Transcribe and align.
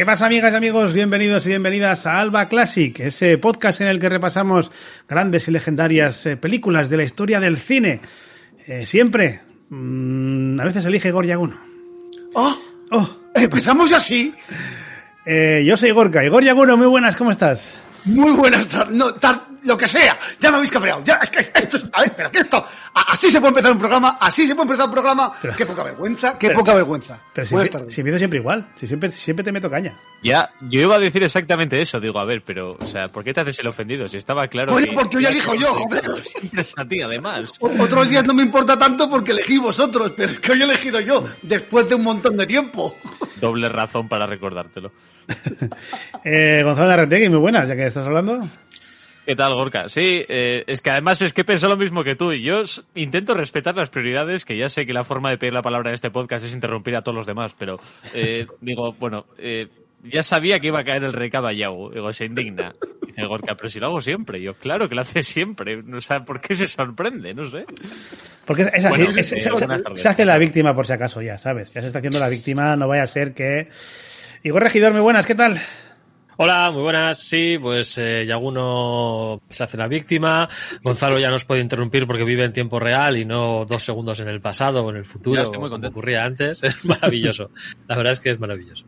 ¿Y 0.00 0.02
qué 0.02 0.06
pasa, 0.06 0.24
amigas 0.24 0.54
y 0.54 0.56
amigos? 0.56 0.94
Bienvenidos 0.94 1.44
y 1.44 1.50
bienvenidas 1.50 2.06
a 2.06 2.20
Alba 2.20 2.48
Classic, 2.48 2.98
ese 3.00 3.36
podcast 3.36 3.82
en 3.82 3.88
el 3.88 4.00
que 4.00 4.08
repasamos 4.08 4.72
grandes 5.06 5.46
y 5.46 5.50
legendarias 5.50 6.24
eh, 6.24 6.38
películas 6.38 6.88
de 6.88 6.96
la 6.96 7.02
historia 7.02 7.38
del 7.38 7.58
cine. 7.58 8.00
Eh, 8.66 8.86
siempre, 8.86 9.42
mmm, 9.68 10.58
a 10.58 10.64
veces 10.64 10.86
elige 10.86 11.08
Igor 11.08 11.26
Yaguno. 11.26 11.60
¡Oh! 12.32 12.56
¡Oh! 12.92 13.10
¿Empezamos 13.34 13.92
así? 13.92 14.32
Eh, 15.26 15.64
yo 15.66 15.76
soy 15.76 15.90
Gorka. 15.90 16.24
Igor 16.24 16.44
Yaguno, 16.44 16.78
muy 16.78 16.86
buenas, 16.86 17.14
¿cómo 17.14 17.30
estás? 17.30 17.76
Muy 18.04 18.32
buenas 18.32 18.66
tardes. 18.68 18.96
No, 18.96 19.14
tar, 19.14 19.42
lo 19.64 19.76
que 19.76 19.88
sea. 19.88 20.18
Ya 20.38 20.50
me 20.50 20.56
habéis 20.56 20.70
cabreado. 20.70 21.02
Ya, 21.04 21.14
es 21.16 21.30
que 21.30 21.40
esto 21.54 21.76
es. 21.76 21.84
A 21.92 22.02
ver, 22.02 22.14
pero 22.16 22.30
¿qué 22.30 22.40
esto? 22.40 22.64
Así 22.94 23.30
se 23.30 23.40
puede 23.40 23.50
empezar 23.50 23.72
un 23.72 23.78
programa. 23.78 24.16
Así 24.20 24.46
se 24.46 24.54
puede 24.54 24.68
empezar 24.68 24.86
un 24.86 24.92
programa. 24.92 25.32
Pero, 25.40 25.54
qué 25.56 25.66
poca 25.66 25.82
vergüenza. 25.82 26.38
Qué 26.38 26.48
pero, 26.48 26.60
poca 26.60 26.74
vergüenza. 26.74 27.20
Pero 27.32 27.46
si, 27.46 27.56
si 27.88 28.00
empiezo 28.00 28.18
siempre 28.18 28.38
igual. 28.38 28.66
Si 28.74 28.86
siempre, 28.86 29.10
siempre 29.10 29.44
te 29.44 29.52
meto 29.52 29.70
caña. 29.70 29.98
Ya, 30.22 30.50
yo 30.60 30.80
iba 30.80 30.96
a 30.96 30.98
decir 30.98 31.22
exactamente 31.22 31.80
eso. 31.80 32.00
Digo, 32.00 32.18
a 32.18 32.24
ver, 32.24 32.42
pero, 32.44 32.76
o 32.78 32.86
sea, 32.86 33.08
¿por 33.08 33.24
qué 33.24 33.32
te 33.32 33.40
haces 33.40 33.58
el 33.58 33.68
ofendido? 33.68 34.08
Si 34.08 34.16
estaba 34.16 34.48
claro. 34.48 34.74
Oye, 34.74 34.88
que, 34.88 34.94
porque 34.94 35.18
hoy 35.18 35.26
elijo 35.26 35.54
yo, 35.54 35.74
joder. 35.74 36.24
Siempre 36.24 36.62
es 36.62 36.74
a 36.76 36.84
ti, 36.84 37.02
además. 37.02 37.52
Otros 37.60 38.08
días 38.08 38.26
no 38.26 38.34
me 38.34 38.42
importa 38.42 38.78
tanto 38.78 39.08
porque 39.08 39.32
elegí 39.32 39.58
vosotros, 39.58 40.12
pero 40.16 40.30
es 40.30 40.38
que 40.38 40.52
hoy 40.52 40.60
he 40.60 40.64
elegido 40.64 41.00
yo, 41.00 41.24
después 41.42 41.88
de 41.88 41.94
un 41.94 42.02
montón 42.02 42.36
de 42.36 42.46
tiempo. 42.46 42.96
Doble 43.40 43.68
razón 43.68 44.08
para 44.08 44.26
recordártelo. 44.26 44.92
Eh, 46.24 46.62
Gonzalo 46.64 46.88
Larretegui, 46.88 47.28
muy 47.28 47.38
buenas, 47.38 47.68
ya 47.68 47.76
que 47.76 47.86
estás 47.86 48.06
hablando. 48.06 48.40
¿Qué 49.26 49.36
tal, 49.36 49.54
Gorka? 49.54 49.88
Sí, 49.88 50.24
eh, 50.28 50.64
es 50.66 50.80
que 50.80 50.90
además 50.90 51.22
es 51.22 51.32
que 51.32 51.44
pienso 51.44 51.68
lo 51.68 51.76
mismo 51.76 52.02
que 52.02 52.16
tú 52.16 52.32
y 52.32 52.42
yo 52.42 52.62
intento 52.94 53.34
respetar 53.34 53.76
las 53.76 53.90
prioridades, 53.90 54.44
que 54.44 54.58
ya 54.58 54.68
sé 54.68 54.86
que 54.86 54.92
la 54.92 55.04
forma 55.04 55.30
de 55.30 55.38
pedir 55.38 55.52
la 55.52 55.62
palabra 55.62 55.90
en 55.90 55.94
este 55.94 56.10
podcast 56.10 56.44
es 56.44 56.52
interrumpir 56.52 56.96
a 56.96 57.02
todos 57.02 57.14
los 57.16 57.26
demás, 57.26 57.54
pero 57.58 57.78
eh, 58.14 58.46
digo, 58.60 58.92
bueno, 58.98 59.26
eh, 59.38 59.68
ya 60.02 60.22
sabía 60.22 60.58
que 60.58 60.68
iba 60.68 60.80
a 60.80 60.84
caer 60.84 61.04
el 61.04 61.12
rey 61.12 61.30
caballao, 61.30 61.90
digo, 61.90 62.12
se 62.12 62.24
indigna. 62.24 62.74
Dice 63.06 63.24
Gorka, 63.26 63.54
pero 63.56 63.68
si 63.68 63.78
lo 63.78 63.86
hago 63.88 64.00
siempre. 64.00 64.40
Yo, 64.40 64.54
claro 64.54 64.88
que 64.88 64.94
lo 64.94 65.00
hace 65.02 65.22
siempre. 65.22 65.80
O 65.94 66.00
sea, 66.00 66.24
¿por 66.24 66.40
qué 66.40 66.54
se 66.54 66.66
sorprende? 66.68 67.34
No 67.34 67.44
sé. 67.50 67.64
Porque 68.46 68.62
es, 68.62 68.68
así, 68.84 68.88
Bueno, 68.88 69.10
es- 69.16 69.28
se- 69.28 69.40
se 69.94 70.08
hace 70.08 70.24
la 70.24 70.38
víctima 70.38 70.74
por 70.74 70.86
si 70.86 70.92
acaso 70.92 71.20
ya, 71.20 71.36
¿sabes? 71.36 71.72
Ya 71.74 71.80
se 71.82 71.88
está 71.88 71.98
haciendo 71.98 72.18
la 72.20 72.28
víctima, 72.28 72.74
no 72.76 72.88
vaya 72.88 73.02
a 73.02 73.06
ser 73.08 73.34
que... 73.34 73.68
Igor 74.42 74.62
Regidor, 74.62 74.92
muy 74.92 75.02
buenas, 75.02 75.26
¿qué 75.26 75.34
tal? 75.34 75.58
Hola, 76.42 76.70
muy 76.72 76.80
buenas. 76.82 77.18
Sí, 77.18 77.58
pues 77.60 77.98
eh, 77.98 78.24
Yaguno 78.26 79.42
se 79.50 79.62
hace 79.64 79.76
la 79.76 79.86
víctima. 79.88 80.48
Gonzalo 80.82 81.18
ya 81.18 81.28
nos 81.30 81.44
puede 81.44 81.60
interrumpir 81.60 82.06
porque 82.06 82.24
vive 82.24 82.44
en 82.44 82.52
tiempo 82.54 82.80
real 82.80 83.18
y 83.18 83.26
no 83.26 83.66
dos 83.66 83.82
segundos 83.84 84.20
en 84.20 84.28
el 84.28 84.40
pasado 84.40 84.82
o 84.86 84.90
en 84.90 84.96
el 84.96 85.04
Ya, 85.04 85.10
futuro, 85.10 85.42
estoy 85.42 85.58
muy 85.58 85.68
como 85.68 85.70
contento. 85.72 85.90
ocurría 85.98 86.24
antes. 86.24 86.62
Es 86.64 86.82
maravilloso. 86.86 87.50
La 87.86 87.96
verdad 87.96 88.14
es 88.14 88.20
que 88.20 88.30
es 88.30 88.40
maravilloso. 88.40 88.86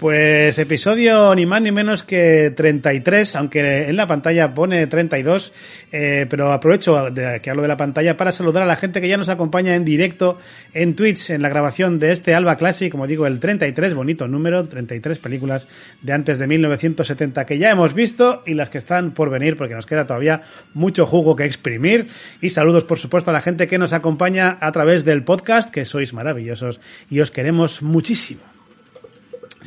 Pues 0.00 0.58
episodio 0.58 1.34
ni 1.34 1.44
más 1.44 1.60
ni 1.60 1.72
menos 1.72 2.02
que 2.02 2.54
33, 2.56 3.36
aunque 3.36 3.86
en 3.86 3.96
la 3.96 4.06
pantalla 4.06 4.54
pone 4.54 4.86
32, 4.86 5.52
eh, 5.92 6.24
pero 6.26 6.52
aprovecho 6.52 7.10
de 7.10 7.42
que 7.42 7.50
hablo 7.50 7.60
de 7.60 7.68
la 7.68 7.76
pantalla 7.76 8.16
para 8.16 8.32
saludar 8.32 8.62
a 8.62 8.66
la 8.66 8.76
gente 8.76 9.02
que 9.02 9.08
ya 9.08 9.18
nos 9.18 9.28
acompaña 9.28 9.74
en 9.74 9.84
directo 9.84 10.38
en 10.72 10.96
Twitch 10.96 11.28
en 11.28 11.42
la 11.42 11.50
grabación 11.50 11.98
de 11.98 12.12
este 12.12 12.34
Alba 12.34 12.56
Classic, 12.56 12.90
como 12.90 13.06
digo, 13.06 13.26
el 13.26 13.40
33, 13.40 13.92
bonito 13.92 14.26
número, 14.26 14.66
33 14.66 15.18
películas 15.18 15.68
de 16.00 16.14
antes 16.14 16.38
de 16.38 16.46
1970 16.46 17.44
que 17.44 17.58
ya 17.58 17.70
hemos 17.70 17.92
visto 17.92 18.42
y 18.46 18.54
las 18.54 18.70
que 18.70 18.78
están 18.78 19.10
por 19.10 19.28
venir 19.28 19.58
porque 19.58 19.74
nos 19.74 19.84
queda 19.84 20.06
todavía 20.06 20.40
mucho 20.72 21.04
jugo 21.04 21.36
que 21.36 21.44
exprimir. 21.44 22.06
Y 22.40 22.48
saludos, 22.48 22.84
por 22.84 22.98
supuesto, 22.98 23.32
a 23.32 23.34
la 23.34 23.42
gente 23.42 23.66
que 23.66 23.76
nos 23.76 23.92
acompaña 23.92 24.56
a 24.62 24.72
través 24.72 25.04
del 25.04 25.24
podcast, 25.24 25.70
que 25.70 25.84
sois 25.84 26.14
maravillosos 26.14 26.80
y 27.10 27.20
os 27.20 27.30
queremos 27.30 27.82
muchísimo. 27.82 28.49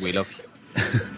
We 0.02 0.14
love 0.14 0.30
you. 0.32 0.44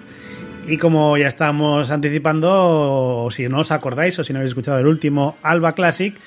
Y 0.67 0.77
como 0.79 1.15
ya 1.15 1.27
estamos 1.27 1.91
anticipando, 1.91 2.49
o 2.51 3.29
si 3.29 3.47
no 3.47 3.59
os 3.59 3.71
acordáis 3.71 4.17
o 4.17 4.23
si 4.23 4.33
no 4.33 4.39
habéis 4.39 4.49
escuchado 4.49 4.79
el 4.79 4.87
último 4.87 5.37
Alba 5.43 5.75
Classic, 5.75 6.17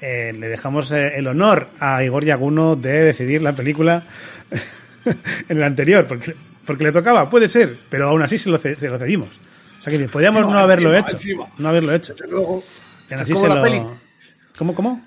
eh, 0.00 0.32
le 0.38 0.46
dejamos 0.48 0.92
eh, 0.92 1.14
el 1.16 1.26
honor 1.26 1.66
a 1.80 2.04
Igor 2.04 2.24
Yaguno 2.24 2.76
de 2.76 2.92
decidir 3.02 3.42
la 3.42 3.54
película 3.54 4.04
en 5.04 5.56
el 5.56 5.64
anterior, 5.64 6.06
porque, 6.06 6.36
porque 6.64 6.84
le 6.84 6.92
tocaba, 6.92 7.28
puede 7.28 7.48
ser, 7.48 7.76
pero 7.88 8.08
aún 8.10 8.22
así 8.22 8.38
se 8.38 8.50
lo, 8.50 8.58
ce- 8.58 8.76
se 8.76 8.88
lo 8.88 8.98
cedimos. 9.00 9.30
O 9.80 9.82
sea 9.82 9.92
que 9.92 10.08
podríamos 10.08 10.42
no, 10.42 10.52
No, 10.52 10.58
haberlo 10.58 10.94
encima, 10.94 11.08
hecho. 11.08 11.16
encima. 11.16 11.46
No 11.58 11.68
haberlo 11.68 11.92
hecho. 11.92 12.12
Desde 12.12 12.28
luego. 12.28 12.62
Esto 13.10 13.22
es 13.24 13.28
como 13.32 13.40
se 13.42 13.48
la 13.48 13.54
lo- 13.56 13.62
peli. 13.62 13.82
¿Cómo, 14.56 14.74
cómo? 14.76 15.06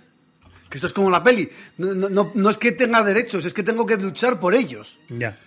Que 0.69 0.75
esto 0.77 0.87
es 0.87 0.93
como 0.93 1.09
la 1.09 1.23
peli. 1.23 1.49
No, 1.77 1.93
no, 1.93 2.09
no, 2.09 2.31
no 2.35 2.49
es 2.49 2.57
que 2.57 2.73
tenga 2.73 3.01
derechos, 3.03 3.45
es 3.45 3.53
que 3.53 3.63
tengo 3.63 3.85
que 3.85 3.95
luchar 3.95 4.37
por 4.41 4.53
ellos. 4.53 4.97
Ya. 5.07 5.37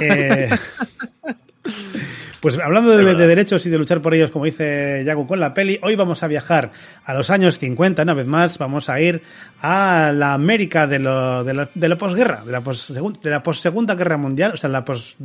Eh, 0.00 0.50
pues 2.40 2.58
hablando 2.58 2.96
de, 2.96 3.14
de 3.14 3.26
derechos 3.26 3.64
y 3.66 3.70
de 3.70 3.78
luchar 3.78 4.02
por 4.02 4.14
ellos, 4.14 4.30
como 4.30 4.44
dice 4.44 5.02
Yago 5.04 5.26
con 5.26 5.40
la 5.40 5.54
peli, 5.54 5.78
hoy 5.82 5.96
vamos 5.96 6.22
a 6.22 6.26
viajar 6.26 6.72
a 7.04 7.14
los 7.14 7.30
años 7.30 7.58
50, 7.58 8.02
una 8.02 8.14
vez 8.14 8.26
más, 8.26 8.58
vamos 8.58 8.88
a 8.88 9.00
ir 9.00 9.22
a 9.62 10.12
la 10.14 10.34
América 10.34 10.86
de, 10.86 10.98
lo, 10.98 11.44
de, 11.44 11.54
la, 11.54 11.70
de 11.74 11.88
la 11.88 11.96
posguerra, 11.96 12.42
de 12.44 12.52
la, 12.52 12.60
pos, 12.60 12.92
de 12.92 13.30
la 13.30 13.42
possegunda 13.42 13.94
guerra 13.94 14.16
mundial, 14.16 14.52
o 14.54 14.56
sea, 14.56 14.70
la, 14.70 14.84
pos, 14.84 15.16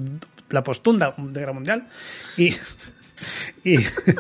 la 0.49 0.63
postunda 0.63 1.13
guerra 1.17 1.53
mundial, 1.53 1.87
y... 2.37 2.55
Y, 3.63 3.77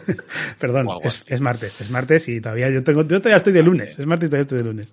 perdón, 0.59 0.87
es 1.03 1.41
martes, 1.41 1.79
es 1.81 1.89
martes 1.89 2.27
y 2.27 2.41
todavía 2.41 2.69
yo 2.69 2.83
tengo, 2.83 3.01
yo 3.01 3.19
todavía 3.19 3.37
estoy 3.37 3.53
de 3.53 3.63
lunes, 3.63 3.97
es 3.97 4.05
martes 4.05 4.27
y 4.27 4.29
todavía 4.29 4.43
estoy 4.43 4.57
de 4.59 4.63
lunes. 4.63 4.91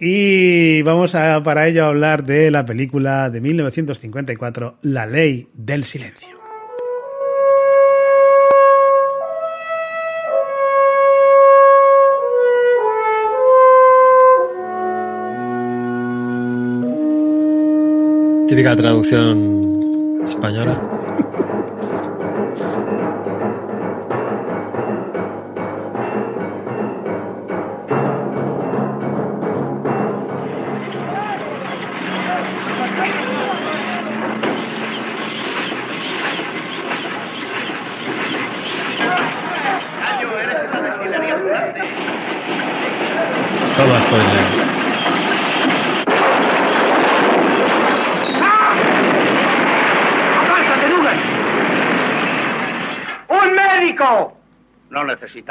Y 0.00 0.82
vamos 0.82 1.14
a, 1.14 1.42
para 1.42 1.66
ello 1.66 1.84
a 1.84 1.88
hablar 1.88 2.24
de 2.24 2.50
la 2.50 2.64
película 2.64 3.30
de 3.30 3.40
1954, 3.40 4.78
La 4.82 5.06
Ley 5.06 5.48
del 5.54 5.84
Silencio. 5.84 6.38
Típica 18.48 18.74
traducción 18.74 20.22
española. 20.24 21.44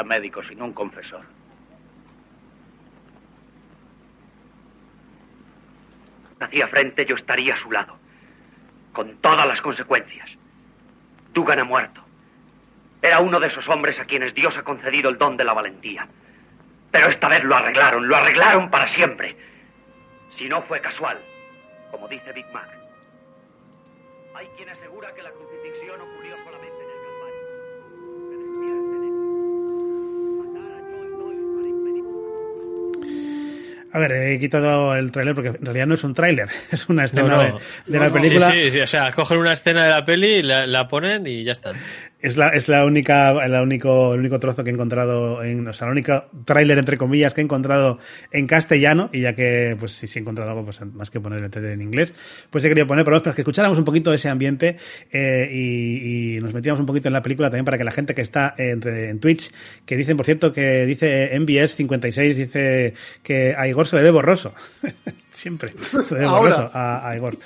médico, 0.04 0.44
sino 0.44 0.66
un 0.66 0.74
confesor. 0.74 1.22
Hacía 6.40 6.68
frente, 6.68 7.06
yo 7.06 7.16
estaría 7.16 7.56
a 7.56 7.58
su 7.58 7.72
lado. 7.72 7.98
Con 8.94 9.18
todas 9.18 9.48
las 9.48 9.62
consecuencias. 9.62 10.30
Dugan 11.34 11.60
ha 11.60 11.64
muerto. 11.64 12.02
Era 13.02 13.20
uno 13.20 13.40
de 13.40 13.48
esos 13.48 13.68
hombres 13.70 14.00
a 14.00 14.06
quienes 14.06 14.34
Dios 14.34 14.58
ha 14.58 14.64
concedido 14.64 15.10
el 15.10 15.18
don 15.18 15.38
de 15.38 15.44
la 15.44 15.54
valentía. 15.54 16.08
Pero 16.92 17.10
esta 17.10 17.28
vez 17.28 17.44
lo 17.44 17.56
arreglaron, 17.56 18.08
lo 18.08 18.16
arreglaron 18.16 18.70
para 18.70 18.88
siempre. 18.88 19.36
Si 20.32 20.48
no 20.48 20.62
fue 20.64 20.82
casual, 20.82 21.20
como 21.92 22.08
dice 22.08 22.32
Big 22.34 22.46
Mac. 22.52 22.70
Hay 24.36 24.48
quien 24.56 24.70
asegura 24.70 25.14
que 25.14 25.24
la 25.24 25.32
crucifixión 25.32 26.00
ocurrió 26.02 26.36
solamente 26.44 26.56
A 33.98 34.00
ver, 34.00 34.12
he 34.12 34.40
quitado 34.40 34.96
el 34.96 35.12
tráiler 35.12 35.34
porque 35.34 35.50
en 35.50 35.62
realidad 35.66 35.88
no 35.88 35.96
es 35.96 36.04
un 36.04 36.14
tráiler, 36.14 36.50
es 36.72 36.88
una 36.88 37.06
escena 37.06 37.24
No, 37.24 37.38
no. 37.38 37.44
de, 37.44 37.54
de 37.88 38.00
la 38.00 38.08
No, 38.10 38.14
película. 38.14 38.52
Sí, 38.52 38.66
sí, 38.66 38.72
sí. 38.72 38.80
O 38.82 38.88
sea, 38.88 39.12
cogen 39.12 39.40
una 39.40 39.54
escena 39.54 39.86
de 39.86 39.90
la 39.90 40.06
peli, 40.06 40.44
la, 40.44 40.68
la 40.68 40.88
ponen 40.88 41.26
y 41.26 41.44
ya 41.44 41.52
está. 41.54 41.74
Es 42.19 42.36
la, 42.36 42.50
es 42.50 42.68
la 42.68 42.84
única, 42.84 43.48
la 43.48 43.62
único, 43.62 44.16
el 44.16 44.22
único 44.22 44.40
trozo 44.40 44.64
que 44.64 44.72
he 44.72 44.74
encontrado 44.74 45.44
en, 45.44 45.68
o 45.68 45.74
sea, 45.74 45.88
el 45.88 45.92
único 45.92 46.25
tráiler 46.46 46.80
entre 46.80 46.98
comillas 46.98 47.36
que 47.36 47.42
he 47.42 47.44
encontrado 47.44 48.00
en 48.31 48.48
castellano, 48.48 49.12
y 49.14 49.22
ya 49.22 49.34
que, 49.34 49.75
pues, 49.80 49.92
si, 49.92 50.08
si 50.08 50.18
he 50.18 50.22
encontrado 50.24 50.50
algo, 50.50 50.66
pues, 50.66 50.81
más 50.81 51.12
que 51.12 51.19
poner 51.19 51.44
el 51.44 51.52
tráiler 51.52 51.74
en 51.74 51.81
inglés, 51.84 52.16
pues 52.50 52.66
he 52.66 52.69
querido 52.69 52.88
poner, 52.88 53.06
menos, 53.06 53.22
para 53.22 53.36
que 53.36 53.42
escucháramos 53.42 53.78
un 53.78 53.86
poquito 53.86 54.12
ese 54.14 54.30
ambiente, 54.30 54.78
eh, 55.12 55.48
y, 55.52 56.38
y 56.38 56.42
nos 56.42 56.56
metiéramos 56.56 56.80
un 56.80 56.88
poquito 56.88 57.08
en 57.08 57.14
la 57.14 57.22
película 57.22 57.50
también 57.50 57.66
para 57.66 57.78
que 57.78 57.84
la 57.84 57.92
gente 57.92 58.16
que 58.16 58.24
está 58.24 58.56
entre, 58.58 59.10
en 59.10 59.20
Twitch, 59.20 59.52
que 59.86 59.96
dicen, 59.96 60.18
por 60.18 60.25
cierto, 60.25 60.52
que 60.52 60.88
dice 60.88 61.38
MBS 61.40 61.75
56, 61.75 62.36
dice 62.36 62.94
que 63.22 63.54
a 63.56 63.68
Igor 63.68 63.88
se 63.88 63.96
le 63.96 64.02
ve 64.02 64.10
borroso. 64.10 64.56
Siempre. 65.38 65.72
Ahora. 66.25 66.72
a, 66.74 67.07
a 67.10 67.16
Igor. 67.16 67.38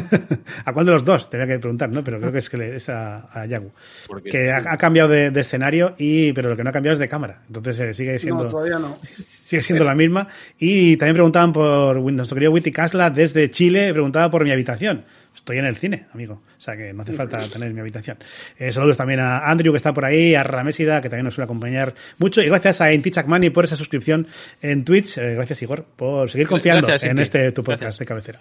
¿A 0.64 0.72
cuál 0.72 0.86
de 0.86 0.92
los 0.92 1.04
dos? 1.04 1.28
Tenía 1.28 1.46
que 1.46 1.58
preguntar, 1.58 1.90
¿no? 1.90 2.02
Pero 2.02 2.18
creo 2.18 2.32
que 2.32 2.38
es 2.38 2.48
que 2.48 2.56
le- 2.56 2.76
es 2.76 2.88
a, 2.88 3.28
a 3.30 3.44
Yagu. 3.44 3.70
Porque- 4.06 4.30
Que 4.30 4.50
ha, 4.50 4.56
ha 4.72 4.78
cambiado 4.78 5.10
de, 5.10 5.30
de 5.30 5.40
escenario, 5.42 5.94
y 5.98 6.32
pero 6.32 6.48
lo 6.48 6.56
que 6.56 6.64
no 6.64 6.70
ha 6.70 6.72
cambiado 6.72 6.94
es 6.94 6.98
de 6.98 7.08
cámara. 7.08 7.42
Entonces 7.46 7.78
eh, 7.80 7.92
sigue 7.94 8.18
siendo, 8.18 8.44
No, 8.44 8.50
todavía 8.50 8.78
no. 8.78 8.98
sigue 9.44 9.60
siendo 9.60 9.84
la 9.84 9.94
misma. 9.94 10.28
Y 10.58 10.96
también 10.96 11.14
preguntaban 11.16 11.52
por 11.52 11.98
nuestro 12.10 12.34
querido 12.36 12.52
Witty 12.52 12.72
Casla 12.72 13.10
desde 13.10 13.50
Chile, 13.50 13.92
preguntaba 13.92 14.30
por 14.30 14.42
mi 14.42 14.50
habitación. 14.50 15.04
Estoy 15.46 15.58
en 15.58 15.66
el 15.66 15.76
cine, 15.76 16.06
amigo. 16.12 16.42
O 16.58 16.60
sea 16.60 16.76
que 16.76 16.92
no 16.92 17.02
hace 17.02 17.12
falta 17.12 17.38
tener 17.48 17.72
mi 17.72 17.78
habitación. 17.78 18.18
Eh, 18.58 18.72
saludos 18.72 18.96
también 18.96 19.20
a 19.20 19.48
Andrew, 19.48 19.72
que 19.72 19.76
está 19.76 19.94
por 19.94 20.04
ahí, 20.04 20.34
a 20.34 20.42
Ramésida, 20.42 21.00
que 21.00 21.08
también 21.08 21.24
nos 21.24 21.34
suele 21.34 21.44
acompañar 21.44 21.94
mucho. 22.18 22.42
Y 22.42 22.46
gracias 22.46 22.80
a 22.80 22.92
Inti 22.92 23.12
Chakmani 23.12 23.50
por 23.50 23.64
esa 23.64 23.76
suscripción 23.76 24.26
en 24.60 24.84
Twitch. 24.84 25.18
Eh, 25.18 25.36
gracias, 25.36 25.62
Igor, 25.62 25.84
por 25.84 26.28
seguir 26.28 26.48
confiando 26.48 26.88
Gracias, 26.88 27.08
en 27.12 27.20
este 27.20 27.52
tu 27.52 27.62
podcast 27.62 27.96
Gracias. 27.96 27.98
de 28.00 28.06
cabecera. 28.06 28.38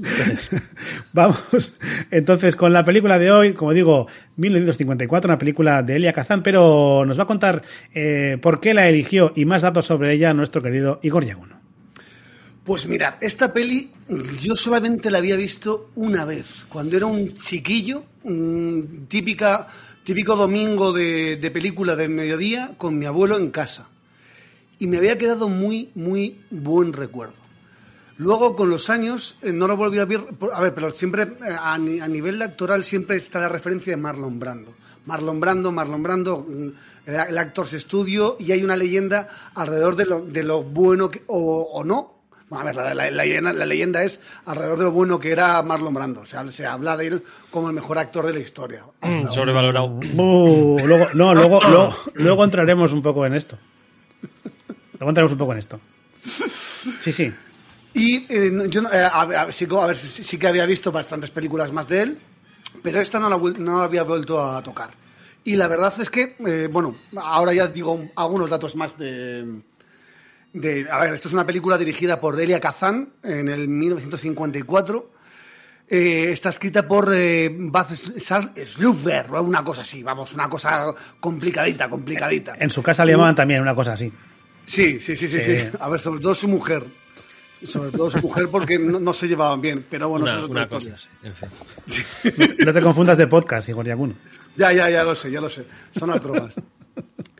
Vamos, 1.12 1.74
entonces, 2.10 2.56
con 2.56 2.72
la 2.72 2.84
película 2.84 3.20
de 3.20 3.30
hoy, 3.30 3.52
como 3.52 3.72
digo, 3.72 4.08
1954, 4.34 5.30
una 5.30 5.38
película 5.38 5.84
de 5.84 5.94
Elia 5.94 6.12
Kazan, 6.12 6.42
pero 6.42 7.04
nos 7.06 7.16
va 7.16 7.22
a 7.22 7.26
contar 7.26 7.62
eh, 7.94 8.36
por 8.42 8.58
qué 8.58 8.74
la 8.74 8.88
eligió 8.88 9.32
y 9.36 9.44
más 9.44 9.62
datos 9.62 9.86
sobre 9.86 10.12
ella 10.12 10.34
nuestro 10.34 10.60
querido 10.60 10.98
Igor 11.04 11.24
Yaguno. 11.24 11.55
Pues 12.66 12.86
mirad, 12.86 13.14
esta 13.20 13.52
peli 13.52 13.92
yo 14.42 14.56
solamente 14.56 15.10
la 15.10 15.18
había 15.18 15.36
visto 15.36 15.90
una 15.94 16.24
vez, 16.24 16.66
cuando 16.68 16.96
era 16.96 17.06
un 17.06 17.32
chiquillo, 17.34 18.02
típica, 19.06 19.68
típico 20.02 20.34
domingo 20.34 20.92
de, 20.92 21.36
de 21.36 21.50
película 21.52 21.94
del 21.94 22.10
mediodía 22.10 22.72
con 22.76 22.98
mi 22.98 23.06
abuelo 23.06 23.38
en 23.38 23.50
casa. 23.50 23.88
Y 24.80 24.88
me 24.88 24.96
había 24.98 25.16
quedado 25.16 25.48
muy, 25.48 25.90
muy 25.94 26.40
buen 26.50 26.92
recuerdo. 26.92 27.34
Luego, 28.18 28.56
con 28.56 28.68
los 28.68 28.90
años, 28.90 29.36
eh, 29.42 29.52
no 29.52 29.68
lo 29.68 29.76
volví 29.76 29.98
a 29.98 30.04
ver, 30.04 30.24
a 30.52 30.60
ver, 30.60 30.74
pero 30.74 30.90
siempre 30.92 31.22
eh, 31.22 31.56
a, 31.58 31.78
ni- 31.78 32.00
a 32.00 32.08
nivel 32.08 32.40
actoral 32.42 32.82
siempre 32.82 33.16
está 33.16 33.38
la 33.38 33.48
referencia 33.48 33.92
de 33.92 33.96
Marlon 34.02 34.38
Brando. 34.40 34.74
Marlon 35.04 35.38
Brando, 35.38 35.70
Marlon 35.70 36.02
Brando, 36.02 36.38
mm, 36.48 36.68
el, 37.10 37.38
actor 37.38 37.66
se 37.66 37.76
estudio 37.76 38.36
y 38.40 38.52
hay 38.52 38.64
una 38.64 38.74
leyenda 38.76 39.50
alrededor 39.54 39.96
de 39.96 40.06
lo, 40.06 40.20
de 40.22 40.42
lo 40.42 40.62
bueno 40.62 41.10
o, 41.28 41.62
o 41.72 41.84
no. 41.84 42.15
Bueno, 42.48 42.62
a 42.62 42.64
ver, 42.66 42.76
la, 42.76 42.94
la- 42.94 43.10
la 43.10 43.24
leyenda, 43.24 43.52
la 43.52 43.66
leyenda 43.66 44.02
es 44.04 44.20
alrededor 44.44 44.78
de 44.78 44.84
lo 44.84 44.92
bueno 44.92 45.18
que 45.18 45.32
era 45.32 45.60
Marlon 45.62 45.92
Brando. 45.94 46.20
O 46.20 46.26
sea, 46.26 46.46
se 46.52 46.64
habla 46.64 46.96
de 46.96 47.08
él 47.08 47.22
como 47.50 47.68
el 47.68 47.74
mejor 47.74 47.98
actor 47.98 48.24
de 48.26 48.32
la 48.34 48.38
historia. 48.40 48.84
Mm, 49.02 49.26
sobrevalorado. 49.28 49.86
Uh, 50.16 50.78
luego, 50.86 51.08
no, 51.14 51.34
luego, 51.34 51.60
luego, 51.68 51.94
luego 52.14 52.44
entraremos 52.44 52.92
un 52.92 53.02
poco 53.02 53.26
en 53.26 53.34
esto. 53.34 53.58
Luego 54.98 55.08
entraremos 55.10 55.32
un 55.32 55.38
poco 55.38 55.52
en 55.52 55.58
esto. 55.58 55.80
Sí, 57.00 57.12
sí. 57.12 57.32
Y 57.94 58.26
eh, 58.32 58.66
yo 58.68 58.82
no- 58.82 58.92
eh, 58.92 59.08
a, 59.10 59.24
ver, 59.24 59.52
sí, 59.52 59.66
a 59.70 59.86
ver, 59.86 59.96
sí, 59.96 60.22
sí 60.22 60.38
que 60.38 60.46
había 60.46 60.66
visto 60.66 60.92
bastantes 60.92 61.30
películas 61.30 61.72
más 61.72 61.88
de 61.88 62.02
él, 62.02 62.18
pero 62.82 63.00
esta 63.00 63.18
no 63.18 63.28
la, 63.28 63.38
no 63.38 63.78
la 63.78 63.84
había 63.84 64.02
vuelto 64.04 64.40
a 64.42 64.62
tocar. 64.62 64.90
Y 65.44 65.56
la 65.56 65.66
verdad 65.68 65.92
es 66.00 66.10
que, 66.10 66.36
eh, 66.46 66.68
bueno, 66.70 66.96
ahora 67.16 67.52
ya 67.52 67.68
digo 67.68 68.08
algunos 68.16 68.50
datos 68.50 68.74
más 68.76 68.98
de, 68.98 69.44
de... 70.56 70.86
A 70.90 70.98
ver, 71.00 71.14
esto 71.14 71.28
es 71.28 71.34
una 71.34 71.46
película 71.46 71.78
dirigida 71.78 72.20
por 72.20 72.36
Delia 72.36 72.60
Kazan 72.60 73.14
en 73.22 73.48
el 73.48 73.68
1954. 73.68 75.12
Eh, 75.88 76.30
está 76.32 76.48
escrita 76.48 76.86
por 76.86 77.12
eh, 77.14 77.48
Baz 77.52 77.88
Sluber, 77.90 79.26
o 79.30 79.42
una 79.42 79.62
cosa 79.62 79.82
así, 79.82 80.02
vamos, 80.02 80.32
una 80.32 80.48
cosa 80.48 80.92
complicadita, 81.20 81.88
complicadita. 81.88 82.56
En 82.58 82.70
su 82.70 82.82
casa 82.82 83.04
le 83.04 83.12
llamaban 83.12 83.36
también 83.36 83.60
una 83.60 83.74
cosa 83.74 83.92
así. 83.92 84.12
Sí, 84.66 84.98
sí, 85.00 85.14
sí, 85.14 85.28
sí, 85.28 85.40
sí. 85.40 85.52
Eh. 85.52 85.72
A 85.78 85.88
ver, 85.88 86.00
sobre 86.00 86.20
todo 86.20 86.34
su 86.34 86.48
mujer. 86.48 86.82
Sobre 87.62 87.90
todo 87.90 88.10
su 88.10 88.18
mujer 88.18 88.48
porque 88.50 88.78
no, 88.78 88.98
no 88.98 89.12
se 89.12 89.28
llevaban 89.28 89.60
bien. 89.60 89.86
Pero 89.88 90.08
bueno, 90.08 90.26
eso 90.26 90.38
es 90.38 90.42
otra 90.42 90.68
cosa 90.68 90.90
en 91.22 91.34
fin. 91.34 91.48
No 92.64 92.72
te 92.72 92.80
confundas 92.80 93.16
de 93.16 93.28
podcast, 93.28 93.68
Igor 93.68 93.86
Yaguno. 93.86 94.14
Ya, 94.56 94.72
ya, 94.72 94.90
ya 94.90 95.04
lo 95.04 95.14
sé, 95.14 95.30
ya 95.30 95.40
lo 95.40 95.48
sé. 95.48 95.64
Son 95.96 96.10
las 96.10 96.20
drogas. 96.20 96.54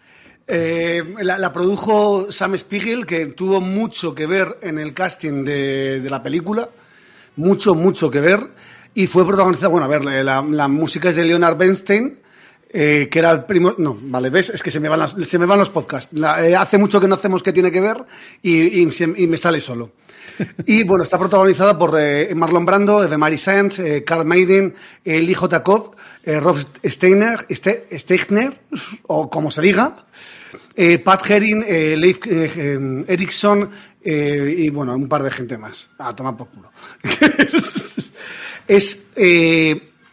Eh, 0.48 1.02
la, 1.22 1.38
la 1.38 1.52
produjo 1.52 2.31
Sam 2.31 2.56
Spiegel, 2.56 3.04
que 3.06 3.26
tuvo 3.26 3.60
mucho 3.60 4.14
que 4.14 4.26
ver 4.26 4.58
en 4.62 4.78
el 4.78 4.94
casting 4.94 5.44
de, 5.44 6.00
de 6.00 6.10
la 6.10 6.22
película. 6.22 6.69
Mucho, 7.37 7.75
mucho 7.75 8.10
que 8.10 8.20
ver. 8.20 8.46
Y 8.94 9.06
fue 9.08 9.26
protagonizada, 9.26 9.69
bueno, 9.69 9.84
a 9.84 9.88
ver, 9.88 10.04
la, 10.04 10.43
la 10.43 10.69
música 10.69 11.10
es 11.10 11.16
de 11.16 11.25
Leonard 11.25 11.56
Bernstein, 11.58 12.19
eh, 12.70 13.08
que 13.10 13.19
era 13.19 13.31
el 13.31 13.44
primo. 13.44 13.75
No, 13.76 13.98
vale, 14.00 14.31
ves, 14.31 14.50
es 14.50 14.62
que 14.62 14.70
se 14.70 14.81
me 14.81 14.88
van, 14.88 15.00
las- 15.00 15.12
se 15.12 15.38
me 15.38 15.44
van 15.46 15.58
los 15.58 15.69
podcasts. 15.70 16.16
La- 16.19 16.46
eh, 16.46 16.56
hace 16.56 16.78
mucho 16.78 17.00
que 17.00 17.08
no 17.08 17.16
hacemos 17.16 17.42
qué 17.42 17.52
tiene 17.52 17.70
que 17.70 17.81
ver 17.81 18.04
y, 18.40 18.54
y 18.82 18.92
se- 18.92 19.12
y 19.16 19.26
me 19.26 19.37
sale 19.37 19.60
solo. 19.60 19.90
Y 20.66 20.82
bueno, 20.84 21.02
está 21.04 21.19
protagonizada 21.19 21.78
por 21.78 21.94
eh, 22.00 22.32
Marlon 22.34 22.64
Brando, 22.66 23.02
Eve 23.04 23.16
Marie 23.19 23.38
Sands, 23.38 23.81
Carl 24.06 24.25
Maiden, 24.25 24.75
Lee 25.04 25.34
J. 25.34 25.62
Cobb, 25.62 25.94
Rob 26.25 26.58
Steiner, 26.84 27.46
Ste- 27.49 27.84
Steichner, 27.99 28.58
o 29.06 29.28
como 29.31 29.50
se 29.50 29.60
diga, 29.62 30.06
eh, 30.75 30.98
Pat 30.98 31.28
Herring, 31.28 31.64
eh, 31.66 31.96
Leif 31.96 32.20
eh, 32.26 32.50
eh, 32.56 33.04
Erikson 33.08 33.70
eh, 34.02 34.54
y 34.58 34.70
bueno, 34.70 34.94
un 34.94 35.08
par 35.08 35.22
de 35.22 35.31
gente 35.31 35.58
más. 35.58 35.88
A 35.98 36.14
tomar 36.14 36.37
por 36.37 36.48
culo. 36.48 36.70
es 38.69 39.02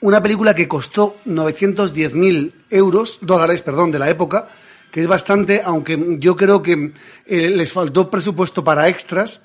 una 0.01 0.21
película 0.21 0.53
que 0.56 0.68
costó 0.68 1.18
910.000 1.25 2.51
euros, 2.69 3.19
dólares, 3.21 3.62
perdón, 3.62 3.91
de 3.91 4.00
la 4.00 4.09
época, 4.09 4.50
que 4.91 5.01
es 5.01 5.07
bastante, 5.07 5.62
aunque 5.63 6.18
yo 6.19 6.36
creo 6.36 6.62
que 6.62 6.91
les 7.25 7.74
faltó 7.74 8.09
presupuesto 8.09 8.63
para 8.63 8.88
extras, 8.88 9.41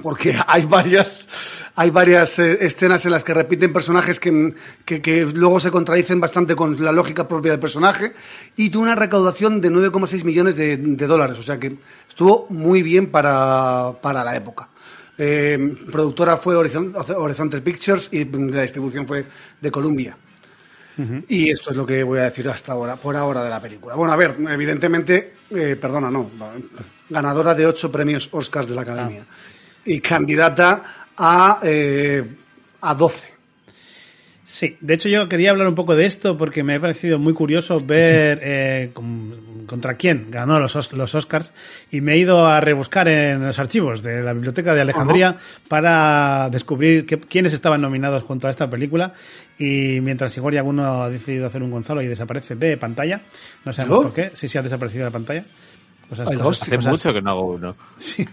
porque 0.00 0.36
hay 0.46 0.64
varias 0.64 1.28
hay 1.74 1.90
varias 1.90 2.38
eh, 2.38 2.58
escenas 2.64 3.04
en 3.04 3.10
las 3.12 3.24
que 3.24 3.34
repiten 3.34 3.72
personajes 3.72 4.20
que, 4.20 4.54
que, 4.84 5.02
que 5.02 5.24
luego 5.26 5.58
se 5.60 5.70
contradicen 5.70 6.20
bastante 6.20 6.54
con 6.54 6.82
la 6.82 6.92
lógica 6.92 7.26
propia 7.28 7.52
del 7.52 7.60
personaje 7.60 8.12
y 8.56 8.70
tuvo 8.70 8.84
una 8.84 8.94
recaudación 8.94 9.60
de 9.60 9.70
9,6 9.70 10.24
millones 10.24 10.56
de, 10.56 10.76
de 10.76 11.06
dólares, 11.06 11.38
o 11.38 11.42
sea 11.42 11.58
que 11.58 11.76
estuvo 12.08 12.46
muy 12.50 12.82
bien 12.82 13.08
para, 13.08 13.92
para 14.00 14.24
la 14.24 14.34
época. 14.36 14.68
Eh, 15.18 15.74
productora 15.90 16.36
fue 16.38 16.56
Horizon- 16.56 16.94
Horizonte 17.16 17.60
Pictures 17.60 18.08
y 18.12 18.24
la 18.24 18.62
distribución 18.62 19.06
fue 19.06 19.24
de 19.60 19.70
Columbia. 19.70 20.16
Y 21.26 21.50
esto 21.50 21.70
es 21.70 21.76
lo 21.76 21.86
que 21.86 22.02
voy 22.02 22.18
a 22.18 22.24
decir 22.24 22.46
hasta 22.50 22.72
ahora, 22.72 22.96
por 22.96 23.16
ahora 23.16 23.42
de 23.42 23.48
la 23.48 23.60
película. 23.62 23.94
Bueno, 23.94 24.12
a 24.12 24.16
ver, 24.16 24.36
evidentemente, 24.50 25.32
eh, 25.50 25.76
perdona, 25.80 26.10
no, 26.10 26.30
ganadora 27.08 27.54
de 27.54 27.66
ocho 27.66 27.90
premios 27.90 28.28
Oscars 28.32 28.68
de 28.68 28.74
la 28.74 28.82
Academia 28.82 29.24
y 29.84 30.00
candidata 30.00 30.82
a, 31.16 31.60
eh, 31.62 32.24
a 32.80 32.94
12. 32.94 33.28
Sí, 34.44 34.76
de 34.82 34.94
hecho 34.94 35.08
yo 35.08 35.28
quería 35.30 35.50
hablar 35.50 35.66
un 35.66 35.74
poco 35.74 35.96
de 35.96 36.04
esto 36.04 36.36
porque 36.36 36.62
me 36.62 36.74
ha 36.74 36.80
parecido 36.80 37.18
muy 37.18 37.32
curioso 37.32 37.80
ver 37.80 38.38
eh, 38.42 38.90
con- 38.92 39.64
contra 39.66 39.94
quién 39.94 40.26
ganó 40.30 40.58
los, 40.58 40.76
Os- 40.76 40.92
los 40.92 41.14
Oscars 41.14 41.52
y 41.90 42.02
me 42.02 42.12
he 42.12 42.18
ido 42.18 42.46
a 42.46 42.60
rebuscar 42.60 43.08
en 43.08 43.46
los 43.46 43.58
archivos 43.58 44.02
de 44.02 44.20
la 44.22 44.34
Biblioteca 44.34 44.74
de 44.74 44.82
Alejandría 44.82 45.36
para 45.68 46.50
descubrir 46.50 47.06
qué- 47.06 47.18
quiénes 47.18 47.54
estaban 47.54 47.80
nominados 47.80 48.24
junto 48.24 48.46
a 48.46 48.50
esta 48.50 48.68
película 48.68 49.14
y 49.58 50.00
mientras 50.02 50.36
Igor 50.36 50.52
Yaguno 50.52 51.02
ha 51.02 51.08
decidido 51.08 51.46
hacer 51.46 51.62
un 51.62 51.70
Gonzalo 51.70 52.02
y 52.02 52.06
desaparece 52.08 52.54
de 52.54 52.76
pantalla, 52.76 53.22
no 53.64 53.72
¿Yo? 53.72 53.86
por 54.02 54.12
qué, 54.12 54.32
sí, 54.34 54.48
sí 54.48 54.58
ha 54.58 54.62
desaparecido 54.62 55.04
de 55.04 55.10
la 55.10 55.12
pantalla. 55.12 55.44
Cosas, 56.10 56.28
Ay, 56.28 56.36
cosas- 56.36 56.46
hostia, 56.50 56.64
Hace 56.66 56.76
cosas- 56.76 56.90
mucho 56.92 57.12
que 57.14 57.22
no 57.22 57.30
hago 57.30 57.46
uno. 57.54 57.76
Sí. 57.96 58.26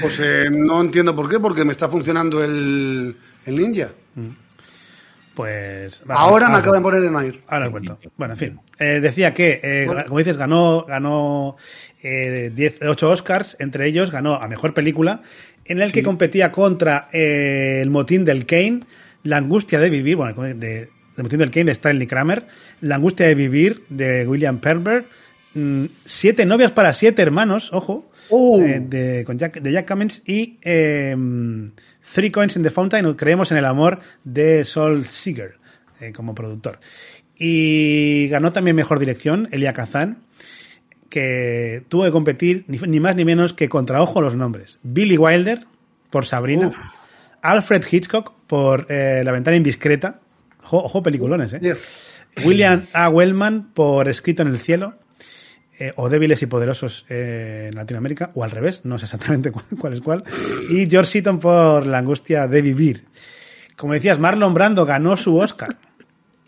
Pues 0.00 0.20
eh, 0.20 0.44
no 0.50 0.80
entiendo 0.80 1.14
por 1.14 1.28
qué, 1.28 1.38
porque 1.40 1.64
me 1.64 1.72
está 1.72 1.88
funcionando 1.88 2.42
el, 2.42 3.16
el 3.46 3.56
ninja. 3.56 3.90
Pues 5.34 6.02
Ahora 6.08 6.48
me 6.48 6.58
acaba 6.58 6.76
de 6.76 6.82
poner 6.82 7.02
en 7.04 7.16
aire. 7.16 7.40
Ahora 7.48 7.66
os 7.66 7.72
cuento. 7.72 7.98
Bueno, 8.16 8.34
en 8.34 8.38
fin. 8.38 8.60
Eh, 8.78 9.00
decía 9.00 9.34
que, 9.34 9.60
eh, 9.62 9.84
Bueno. 9.86 10.04
como 10.06 10.18
dices, 10.18 10.36
ganó, 10.36 10.84
ganó 10.86 11.56
eh, 12.02 12.52
10, 12.54 12.82
8 12.82 13.10
Oscars. 13.10 13.56
Entre 13.58 13.86
ellos 13.86 14.12
ganó 14.12 14.34
a 14.34 14.46
Mejor 14.46 14.74
Película, 14.74 15.22
en 15.64 15.80
el 15.80 15.90
que 15.90 16.04
competía 16.04 16.52
contra 16.52 17.08
El 17.12 17.90
Motín 17.90 18.24
del 18.24 18.46
Kane, 18.46 18.80
La 19.24 19.38
Angustia 19.38 19.80
de 19.80 19.90
Vivir, 19.90 20.14
bueno, 20.16 20.40
de, 20.40 20.54
de 20.54 20.88
El 21.16 21.22
Motín 21.24 21.40
del 21.40 21.50
Kane 21.50 21.64
de 21.66 21.72
Stanley 21.72 22.06
Kramer, 22.06 22.46
La 22.80 22.94
Angustia 22.94 23.26
de 23.26 23.34
Vivir 23.34 23.82
de 23.88 24.28
William 24.28 24.58
Perlberg, 24.58 25.04
mm, 25.04 25.06
Siete 26.04 26.46
novias 26.46 26.72
para 26.72 26.92
siete 26.92 27.22
hermanos, 27.22 27.72
ojo, 27.72 28.10
Oh. 28.30 28.60
eh, 28.60 28.80
de, 28.80 29.22
con 29.24 29.38
Jack, 29.38 29.60
de 29.60 29.70
Jack 29.70 29.86
Cummins 29.86 30.22
y 30.24 30.58
eh, 30.62 31.14
Three 32.14 32.30
Coins 32.30 32.56
in 32.56 32.62
the 32.62 32.70
Fountain, 32.70 33.12
Creemos 33.14 33.52
en 33.52 33.58
el 33.58 33.64
Amor 33.66 34.00
de 34.24 34.64
Sol 34.64 35.04
Seeger 35.04 35.58
eh, 36.00 36.12
como 36.12 36.34
productor. 36.34 36.80
Y 37.36 38.28
ganó 38.28 38.52
también 38.52 38.76
Mejor 38.76 38.98
Dirección, 38.98 39.48
Elia 39.52 39.72
Kazan, 39.74 40.18
que 41.10 41.84
tuvo 41.88 42.04
que 42.04 42.10
competir 42.10 42.64
ni, 42.66 42.78
ni 42.78 42.98
más 43.00 43.14
ni 43.14 43.24
menos 43.24 43.52
que 43.52 43.68
contra, 43.68 44.00
ojo 44.02 44.20
los 44.20 44.34
nombres, 44.34 44.78
Billy 44.82 45.16
Wilder 45.18 45.60
por 46.10 46.26
Sabrina, 46.26 46.72
Alfred 47.42 47.84
Hitchcock 47.90 48.32
por 48.46 48.86
eh, 48.88 49.22
La 49.24 49.32
Ventana 49.32 49.56
Indiscreta, 49.56 50.20
ojo, 50.62 50.78
ojo 50.78 51.02
peliculones, 51.02 51.52
¿eh? 51.52 51.76
William 52.44 52.86
A. 52.92 53.08
Wellman 53.10 53.72
por 53.74 54.08
Escrito 54.08 54.42
en 54.42 54.48
el 54.48 54.58
Cielo, 54.58 54.94
eh, 55.78 55.92
o 55.96 56.08
Débiles 56.08 56.42
y 56.42 56.46
Poderosos 56.46 57.04
eh, 57.08 57.68
en 57.70 57.74
Latinoamérica, 57.74 58.30
o 58.34 58.44
al 58.44 58.50
revés, 58.50 58.82
no 58.84 58.98
sé 58.98 59.06
exactamente 59.06 59.50
cuál, 59.52 59.64
cuál 59.78 59.92
es 59.92 60.00
cuál, 60.00 60.24
y 60.70 60.88
George 60.88 61.10
Seaton 61.10 61.38
por 61.38 61.86
La 61.86 61.98
angustia 61.98 62.46
de 62.46 62.62
vivir. 62.62 63.04
Como 63.76 63.92
decías, 63.92 64.18
Marlon 64.18 64.54
Brando 64.54 64.86
ganó 64.86 65.16
su 65.16 65.36
Oscar 65.36 65.76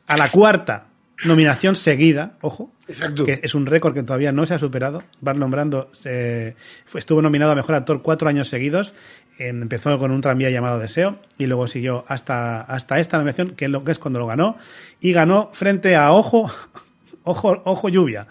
a 0.07 0.17
la 0.17 0.31
cuarta 0.31 0.87
nominación 1.25 1.77
seguida, 1.77 2.37
ojo, 2.41 2.71
Exacto. 2.89 3.25
que 3.25 3.41
es 3.43 3.55
un 3.55 3.67
récord 3.67 3.95
que 3.95 4.03
todavía 4.03 4.33
no 4.33 4.45
se 4.47 4.55
ha 4.55 4.59
superado. 4.59 5.03
Marlon 5.21 5.51
Brando 5.51 5.91
eh, 6.05 6.55
estuvo 6.95 7.23
nominado 7.23 7.53
a 7.53 7.55
Mejor 7.55 7.75
Actor 7.77 8.03
cuatro 8.03 8.29
años 8.29 8.49
seguidos. 8.49 8.93
Empezó 9.39 9.99
con 9.99 10.13
un 10.13 10.21
tranvía 10.21 10.51
llamado 10.51 10.79
Deseo 10.79 11.19
y 11.37 11.47
luego 11.47 11.67
siguió 11.67 12.05
hasta, 12.09 12.63
hasta 12.63 12.99
esta 12.99 13.19
nominación, 13.19 13.51
que 13.51 13.67
es, 13.67 13.71
lo, 13.71 13.85
que 13.85 13.93
es 13.93 13.99
cuando 13.99 14.19
lo 14.19 14.27
ganó. 14.27 14.57
Y 15.01 15.13
ganó 15.13 15.51
frente 15.53 15.97
a 15.97 16.13
Ojo, 16.13 16.51
Ojo, 17.23 17.63
Ojo 17.65 17.89
Lluvia, 17.89 18.29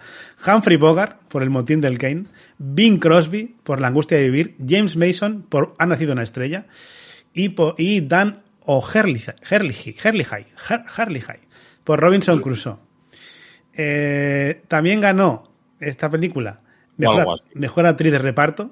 Humphrey 0.48 0.78
Bogart 0.78 1.22
por 1.28 1.44
El 1.44 1.50
Motín 1.50 1.82
del 1.82 1.98
Kane, 1.98 2.26
Bing 2.58 3.00
Crosby 3.00 3.56
por 3.64 3.80
La 3.82 3.88
Angustia 3.88 4.18
de 4.18 4.30
Vivir, 4.30 4.56
James 4.68 4.96
Mason 4.98 5.44
por 5.48 5.76
Ha 5.80 5.86
Nacido 5.86 6.14
una 6.14 6.24
Estrella 6.24 6.66
y, 7.34 7.50
po- 7.50 7.76
y 7.78 8.02
Dan 8.02 8.44
O'Herlihy 8.66 9.32
Herlihy- 9.50 9.96
Herlihy- 9.96 10.46
Her- 10.70 10.86
Herlihy 10.98 11.40
por 11.84 12.00
Robinson 12.00 12.42
Crusoe. 12.42 12.78
Eh, 13.74 14.62
también 14.68 15.02
ganó 15.02 15.52
esta 15.80 16.10
película 16.10 16.62
mejor, 17.56 17.86
actriz 17.86 18.12
de 18.12 18.20
reparto, 18.20 18.70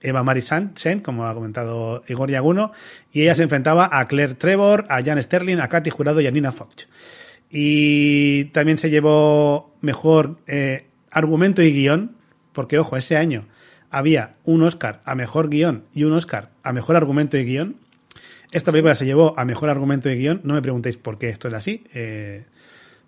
Eva 0.00 0.22
Marie 0.22 0.42
Sen, 0.42 1.00
como 1.02 1.26
ha 1.26 1.34
comentado 1.34 2.02
Igor 2.08 2.30
Yaguno, 2.30 2.72
y 3.12 3.22
ella 3.22 3.34
se 3.34 3.44
enfrentaba 3.44 3.88
a 3.90 4.06
Claire 4.08 4.34
Trevor, 4.34 4.84
a 4.88 5.02
Jan 5.02 5.22
Sterling, 5.22 5.58
a 5.58 5.68
Katy 5.68 5.90
Jurado 5.90 6.20
y 6.20 6.26
a 6.26 6.30
Nina 6.30 6.52
Foch. 6.52 6.84
Y 7.50 8.46
también 8.46 8.78
se 8.78 8.90
llevó 8.90 9.74
mejor 9.80 10.38
eh, 10.46 10.86
argumento 11.12 11.62
y 11.62 11.72
guion, 11.72 12.16
porque 12.52 12.78
ojo, 12.78 12.96
ese 12.96 13.16
año 13.16 13.46
había 13.90 14.36
un 14.44 14.62
Oscar 14.62 15.02
a 15.04 15.14
mejor 15.14 15.48
guion 15.50 15.84
y 15.94 16.04
un 16.04 16.12
Oscar 16.14 16.50
a 16.62 16.72
mejor 16.72 16.96
argumento 16.96 17.36
y 17.36 17.44
guion. 17.44 17.76
Esta 18.50 18.70
película 18.72 18.94
se 18.94 19.06
llevó 19.06 19.38
a 19.38 19.44
mejor 19.44 19.68
argumento 19.68 20.10
y 20.10 20.16
guion. 20.16 20.40
No 20.44 20.54
me 20.54 20.62
preguntéis 20.62 20.96
por 20.96 21.18
qué 21.18 21.28
esto 21.28 21.48
es 21.48 21.54
así. 21.54 21.84
eh, 21.94 22.44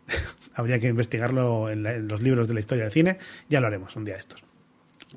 habría 0.54 0.78
que 0.78 0.88
investigarlo 0.88 1.70
en, 1.70 1.82
la- 1.82 1.94
en 1.94 2.06
los 2.08 2.20
libros 2.22 2.46
de 2.48 2.54
la 2.54 2.60
historia 2.60 2.84
del 2.84 2.92
cine. 2.92 3.18
Ya 3.48 3.60
lo 3.60 3.66
haremos 3.66 3.96
un 3.96 4.04
día 4.04 4.14
de 4.14 4.20
estos. 4.20 4.42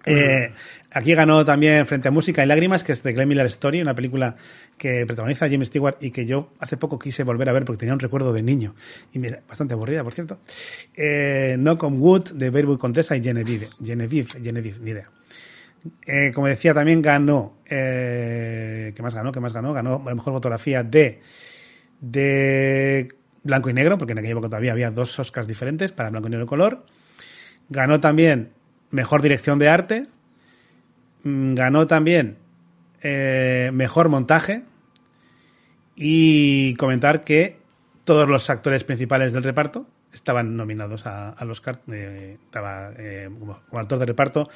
Eh, 0.05 0.53
aquí 0.97 1.13
ganó 1.13 1.45
también 1.45 1.85
Frente 1.85 2.07
a 2.07 2.11
Música 2.11 2.43
y 2.43 2.47
Lágrimas, 2.47 2.83
que 2.83 2.91
es 2.91 3.03
de 3.03 3.13
Glenn 3.13 3.29
Miller 3.29 3.45
Story, 3.45 3.81
una 3.81 3.93
película 3.93 4.35
que 4.77 5.05
protagoniza 5.05 5.49
James 5.49 5.67
Stewart 5.67 5.97
y 6.01 6.11
que 6.11 6.25
yo 6.25 6.53
hace 6.59 6.75
poco 6.77 6.97
quise 6.97 7.23
volver 7.23 7.47
a 7.49 7.53
ver 7.53 7.65
porque 7.65 7.79
tenía 7.79 7.93
un 7.93 7.99
recuerdo 7.99 8.33
de 8.33 8.41
niño. 8.41 8.75
Y 9.13 9.19
mira, 9.19 9.41
bastante 9.47 9.73
aburrida, 9.73 10.03
por 10.03 10.13
cierto. 10.13 10.39
Eh, 10.95 11.55
Knock 11.57 11.83
Wood, 11.83 12.33
de 12.33 12.49
Bearwood 12.49 12.79
Contessa 12.79 13.15
y 13.15 13.23
Genevieve. 13.23 13.67
Genevieve, 13.83 14.29
Genevieve, 14.41 14.79
ni 14.81 14.91
idea. 14.91 15.09
Eh, 16.05 16.31
como 16.33 16.47
decía, 16.47 16.73
también 16.73 17.01
ganó. 17.01 17.57
Eh, 17.65 18.91
¿Qué 18.95 19.03
más 19.03 19.13
ganó? 19.13 19.31
¿Qué 19.31 19.39
más 19.39 19.53
ganó? 19.53 19.73
Ganó 19.73 20.01
la 20.03 20.15
mejor 20.15 20.33
fotografía 20.33 20.83
de, 20.83 21.21
de 22.01 23.07
blanco 23.43 23.69
y 23.69 23.73
negro, 23.73 23.97
porque 23.97 24.13
en 24.13 24.19
aquella 24.19 24.33
época 24.33 24.47
todavía 24.47 24.71
había 24.71 24.89
dos 24.89 25.17
Oscars 25.19 25.47
diferentes 25.47 25.91
para 25.91 26.09
blanco 26.09 26.27
y 26.27 26.31
negro 26.31 26.47
color. 26.47 26.83
Ganó 27.69 27.99
también 27.99 28.49
mejor 28.89 29.21
dirección 29.21 29.59
de 29.59 29.69
arte. 29.69 30.07
Mm, 31.27 31.53
Ganó 31.55 31.87
también 31.87 32.37
eh, 33.01 33.69
mejor 33.73 34.09
montaje. 34.09 34.63
Y 35.95 36.75
comentar 36.75 37.23
que 37.23 37.57
todos 38.03 38.27
los 38.29 38.49
actores 38.49 38.83
principales 38.83 39.33
del 39.33 39.43
reparto 39.43 39.87
estaban 40.13 40.55
nominados 40.55 41.05
a- 41.05 41.29
al 41.31 41.49
Oscar. 41.51 41.79
eh, 41.91 42.37
estaba 42.45 42.91
eh, 42.97 43.29
como, 43.39 43.59
actor 43.73 43.99
de 43.99 44.05
reparto. 44.05 44.49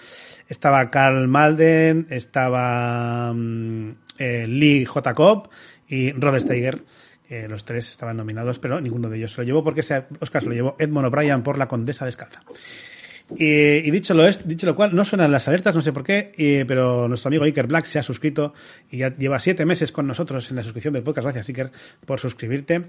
Estaba 0.48 0.90
Carl 0.92 1.28
Malden, 1.28 2.08
estaba 2.10 3.34
mm, 3.34 3.90
eh, 4.20 4.46
Lee 4.48 4.86
J. 4.86 5.14
Cobb 5.14 5.50
y 5.88 6.12
Rod 6.14 6.40
Steiger. 6.40 6.84
Los 7.48 7.64
tres 7.64 7.90
estaban 7.90 8.18
nominados, 8.18 8.60
pero 8.60 8.82
ninguno 8.82 9.08
de 9.10 9.16
ellos 9.18 9.32
se 9.32 9.38
lo 9.40 9.46
llevó 9.46 9.64
porque 9.64 9.80
ese 9.80 10.04
Oscar 10.20 10.42
se 10.42 10.50
lo 10.50 10.54
llevó 10.54 10.76
Edmond 10.78 11.08
O'Brien 11.08 11.44
por 11.44 11.58
La 11.58 11.66
Condesa 11.70 12.04
Descalza. 12.04 12.42
Y, 13.38 13.90
dicho, 13.92 14.14
lo 14.14 14.30
dicho 14.30 14.66
lo 14.66 14.76
cual, 14.76 14.94
no 14.94 15.06
suenan 15.06 15.32
las 15.32 15.48
alertas, 15.48 15.74
no 15.74 15.82
sé 15.82 15.94
por 15.94 16.04
qué, 16.04 16.66
pero 16.68 17.08
nuestro 17.08 17.30
amigo 17.30 17.46
Iker 17.46 17.66
Black 17.68 17.86
se 17.86 17.98
ha 17.98 18.04
suscrito 18.04 18.54
y 18.90 18.98
ya 18.98 19.16
lleva 19.16 19.40
siete 19.40 19.66
meses 19.66 19.92
con 19.92 20.06
nosotros 20.06 20.50
en 20.50 20.58
la 20.58 20.64
suscripción 20.64 20.94
del 20.94 21.04
podcast. 21.04 21.24
Gracias, 21.26 21.48
Iker, 21.50 21.72
por 22.06 22.20
suscribirte. 22.20 22.84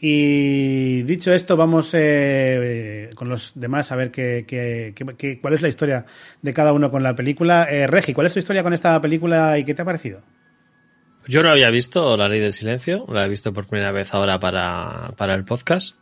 Y 0.00 1.02
dicho 1.02 1.32
esto, 1.32 1.56
vamos 1.56 1.90
eh, 1.92 3.10
con 3.14 3.28
los 3.28 3.52
demás 3.54 3.92
a 3.92 3.96
ver 3.96 4.10
qué, 4.10 4.44
qué- 4.48 4.92
qué- 4.96 5.14
qué- 5.16 5.40
cuál 5.40 5.54
es 5.54 5.62
la 5.62 5.68
historia 5.68 6.06
de 6.40 6.52
cada 6.54 6.72
uno 6.72 6.90
con 6.90 7.02
la 7.02 7.14
película. 7.14 7.68
Eh, 7.70 7.86
Regi, 7.86 8.14
¿cuál 8.14 8.26
es 8.26 8.32
tu 8.32 8.38
historia 8.38 8.62
con 8.62 8.72
esta 8.72 9.00
película 9.00 9.58
y 9.58 9.64
qué 9.64 9.74
te 9.74 9.82
ha 9.82 9.84
parecido? 9.84 10.22
Yo 11.28 11.42
no 11.42 11.50
había 11.50 11.70
visto 11.70 12.16
La 12.16 12.28
Ley 12.28 12.40
del 12.40 12.52
Silencio, 12.52 13.06
la 13.08 13.26
he 13.26 13.28
visto 13.28 13.52
por 13.52 13.66
primera 13.68 13.92
vez 13.92 14.12
ahora 14.12 14.40
para, 14.40 15.12
para 15.16 15.34
el 15.34 15.44
podcast. 15.44 15.94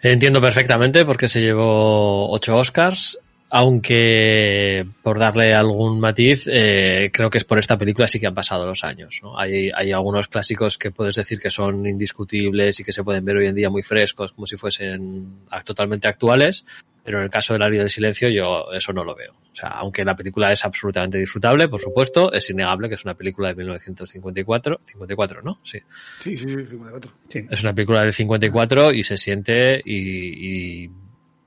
Entiendo 0.00 0.40
perfectamente 0.40 1.04
por 1.04 1.16
qué 1.16 1.28
se 1.28 1.40
llevó 1.40 2.30
ocho 2.30 2.56
Oscars, 2.56 3.18
aunque 3.50 4.86
por 5.02 5.18
darle 5.18 5.54
algún 5.54 5.98
matiz, 5.98 6.48
eh, 6.52 7.10
creo 7.12 7.30
que 7.30 7.38
es 7.38 7.44
por 7.44 7.58
esta 7.58 7.78
película 7.78 8.06
sí 8.06 8.20
que 8.20 8.26
han 8.26 8.34
pasado 8.34 8.66
los 8.66 8.84
años. 8.84 9.20
Hay, 9.36 9.70
hay 9.74 9.90
algunos 9.90 10.28
clásicos 10.28 10.78
que 10.78 10.90
puedes 10.90 11.16
decir 11.16 11.40
que 11.40 11.50
son 11.50 11.86
indiscutibles 11.86 12.78
y 12.78 12.84
que 12.84 12.92
se 12.92 13.02
pueden 13.02 13.24
ver 13.24 13.38
hoy 13.38 13.46
en 13.46 13.54
día 13.54 13.70
muy 13.70 13.82
frescos, 13.82 14.32
como 14.32 14.46
si 14.46 14.56
fuesen 14.56 15.32
totalmente 15.64 16.06
actuales, 16.06 16.64
pero 17.08 17.20
en 17.20 17.24
el 17.24 17.30
caso 17.30 17.54
de 17.54 17.58
La 17.58 17.70
Ley 17.70 17.78
del 17.78 17.88
Silencio 17.88 18.28
yo 18.28 18.70
eso 18.70 18.92
no 18.92 19.02
lo 19.02 19.14
veo. 19.14 19.32
O 19.32 19.56
sea, 19.56 19.70
aunque 19.70 20.04
la 20.04 20.14
película 20.14 20.52
es 20.52 20.62
absolutamente 20.62 21.16
disfrutable, 21.16 21.66
por 21.66 21.80
supuesto, 21.80 22.30
es 22.34 22.50
innegable 22.50 22.86
que 22.90 22.96
es 22.96 23.04
una 23.06 23.14
película 23.14 23.48
de 23.48 23.54
1954, 23.54 24.80
54, 24.84 25.40
¿no? 25.40 25.58
Sí. 25.64 25.78
Sí, 26.20 26.36
sí, 26.36 26.44
sí, 26.46 26.66
54. 26.66 27.10
Sí. 27.30 27.46
Es 27.48 27.62
una 27.62 27.72
película 27.72 28.02
del 28.02 28.12
54 28.12 28.92
y 28.92 29.04
se 29.04 29.16
siente 29.16 29.80
y, 29.82 30.84
y, 30.84 30.90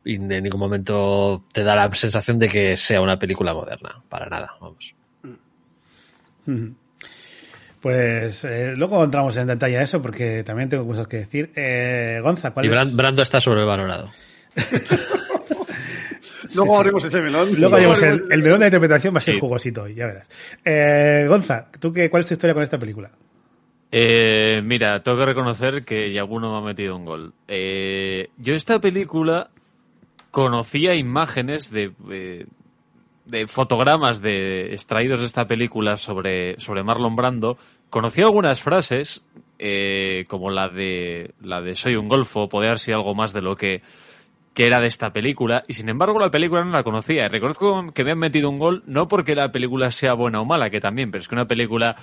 y 0.03 0.15
en 0.15 0.27
ningún 0.29 0.59
momento 0.59 1.45
te 1.53 1.63
da 1.63 1.75
la 1.75 1.93
sensación 1.93 2.39
de 2.39 2.47
que 2.47 2.75
sea 2.75 2.99
una 2.99 3.19
película 3.19 3.53
moderna. 3.53 4.01
Para 4.09 4.25
nada, 4.25 4.55
vamos. 4.59 4.95
Ujú. 6.47 6.73
Pues 7.79 8.45
eh, 8.45 8.73
luego 8.75 9.03
entramos 9.03 9.37
en 9.37 9.45
detalle 9.45 9.77
a 9.77 9.83
eso 9.83 10.01
porque 10.01 10.43
también 10.43 10.69
tengo 10.69 10.87
cosas 10.87 11.07
que 11.07 11.17
decir. 11.17 11.51
Eh, 11.55 12.19
Gonza, 12.23 12.49
¿cuál 12.49 12.65
Y 12.65 12.69
es? 12.69 12.95
Brando 12.95 13.21
está 13.21 13.39
sobrevalorado. 13.39 14.09
Luego 16.55 16.77
abrimos 16.77 17.03
ese 17.05 17.21
melón. 17.21 17.49
Luego 17.59 17.75
haremos 17.75 18.01
el, 18.01 18.09
abrimos- 18.13 18.31
el 18.31 18.43
melón 18.43 18.59
de 18.59 18.65
interpretación 18.67 19.13
va 19.13 19.17
a 19.19 19.21
ser 19.21 19.35
Sí. 19.35 19.39
jugosito 19.39 19.83
hoy, 19.83 19.95
ya 19.95 20.07
verás. 20.07 20.27
Eh, 20.65 21.25
Gonza, 21.27 21.67
¿tú 21.79 21.91
qué, 21.93 22.09
¿cuál 22.09 22.21
es 22.21 22.27
tu 22.27 22.33
historia 22.33 22.53
con 22.53 22.63
esta 22.63 22.77
película? 22.79 23.11
Eh, 23.91 24.61
mira, 24.63 25.03
tengo 25.03 25.17
que 25.17 25.25
reconocer 25.25 25.83
que 25.83 26.11
Yaguno 26.13 26.51
me 26.53 26.57
ha 26.59 26.61
metido 26.61 26.95
un 26.95 27.05
gol. 27.05 27.33
Eh, 27.47 28.29
yo 28.37 28.53
esta 28.53 28.79
película 28.79 29.49
conocía 30.31 30.95
imágenes 30.95 31.69
de, 31.71 31.91
de 33.25 33.47
fotogramas 33.47 34.21
de 34.21 34.71
extraídos 34.73 35.19
de 35.19 35.25
esta 35.25 35.45
película 35.45 35.97
sobre, 35.97 36.57
sobre 36.59 36.83
Marlon 36.83 37.15
Brando. 37.17 37.57
Conocía 37.89 38.23
algunas 38.25 38.61
frases, 38.61 39.25
eh, 39.59 40.23
como 40.29 40.49
la 40.49 40.69
de 40.69 41.33
la 41.41 41.59
de 41.59 41.75
soy 41.75 41.95
un 41.95 42.07
golfo, 42.07 42.47
poder 42.47 42.69
haber 42.69 42.79
sido 42.79 42.97
algo 42.97 43.13
más 43.13 43.33
de 43.33 43.41
lo 43.41 43.57
que 43.57 43.81
que 44.53 44.65
era 44.65 44.79
de 44.79 44.87
esta 44.87 45.11
película, 45.13 45.63
y 45.67 45.73
sin 45.73 45.87
embargo 45.89 46.19
la 46.19 46.29
película 46.29 46.63
no 46.63 46.71
la 46.71 46.83
conocía. 46.83 47.29
Reconozco 47.29 47.91
que 47.93 48.03
me 48.03 48.11
han 48.11 48.19
metido 48.19 48.49
un 48.49 48.59
gol, 48.59 48.83
no 48.85 49.07
porque 49.07 49.33
la 49.33 49.51
película 49.51 49.91
sea 49.91 50.13
buena 50.13 50.41
o 50.41 50.45
mala, 50.45 50.69
que 50.69 50.79
también, 50.79 51.09
pero 51.09 51.21
es 51.21 51.27
que 51.27 51.35
una 51.35 51.47
película 51.47 51.95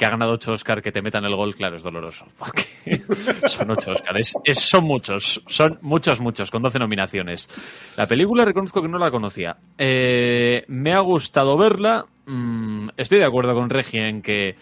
que 0.00 0.06
ha 0.06 0.10
ganado 0.10 0.32
ocho 0.32 0.52
Oscar 0.52 0.80
que 0.80 0.92
te 0.92 1.02
metan 1.02 1.26
el 1.26 1.36
gol, 1.36 1.54
claro, 1.54 1.76
es 1.76 1.82
doloroso. 1.82 2.26
Porque 2.38 3.02
son 3.46 3.70
ocho 3.70 3.90
Oscars. 3.90 4.34
Es, 4.44 4.58
son 4.58 4.84
muchos, 4.84 5.42
son 5.46 5.78
muchos, 5.82 6.22
muchos, 6.22 6.50
con 6.50 6.62
12 6.62 6.78
nominaciones. 6.78 7.50
La 7.98 8.06
película 8.06 8.46
reconozco 8.46 8.80
que 8.80 8.88
no 8.88 8.96
la 8.96 9.10
conocía. 9.10 9.58
Eh, 9.76 10.64
me 10.68 10.94
ha 10.94 11.00
gustado 11.00 11.58
verla. 11.58 12.06
mm, 12.24 12.88
estoy 12.96 13.18
de 13.18 13.26
acuerdo 13.26 13.54
con 13.54 13.68
Regi 13.68 13.98
en 13.98 14.22
que 14.22 14.56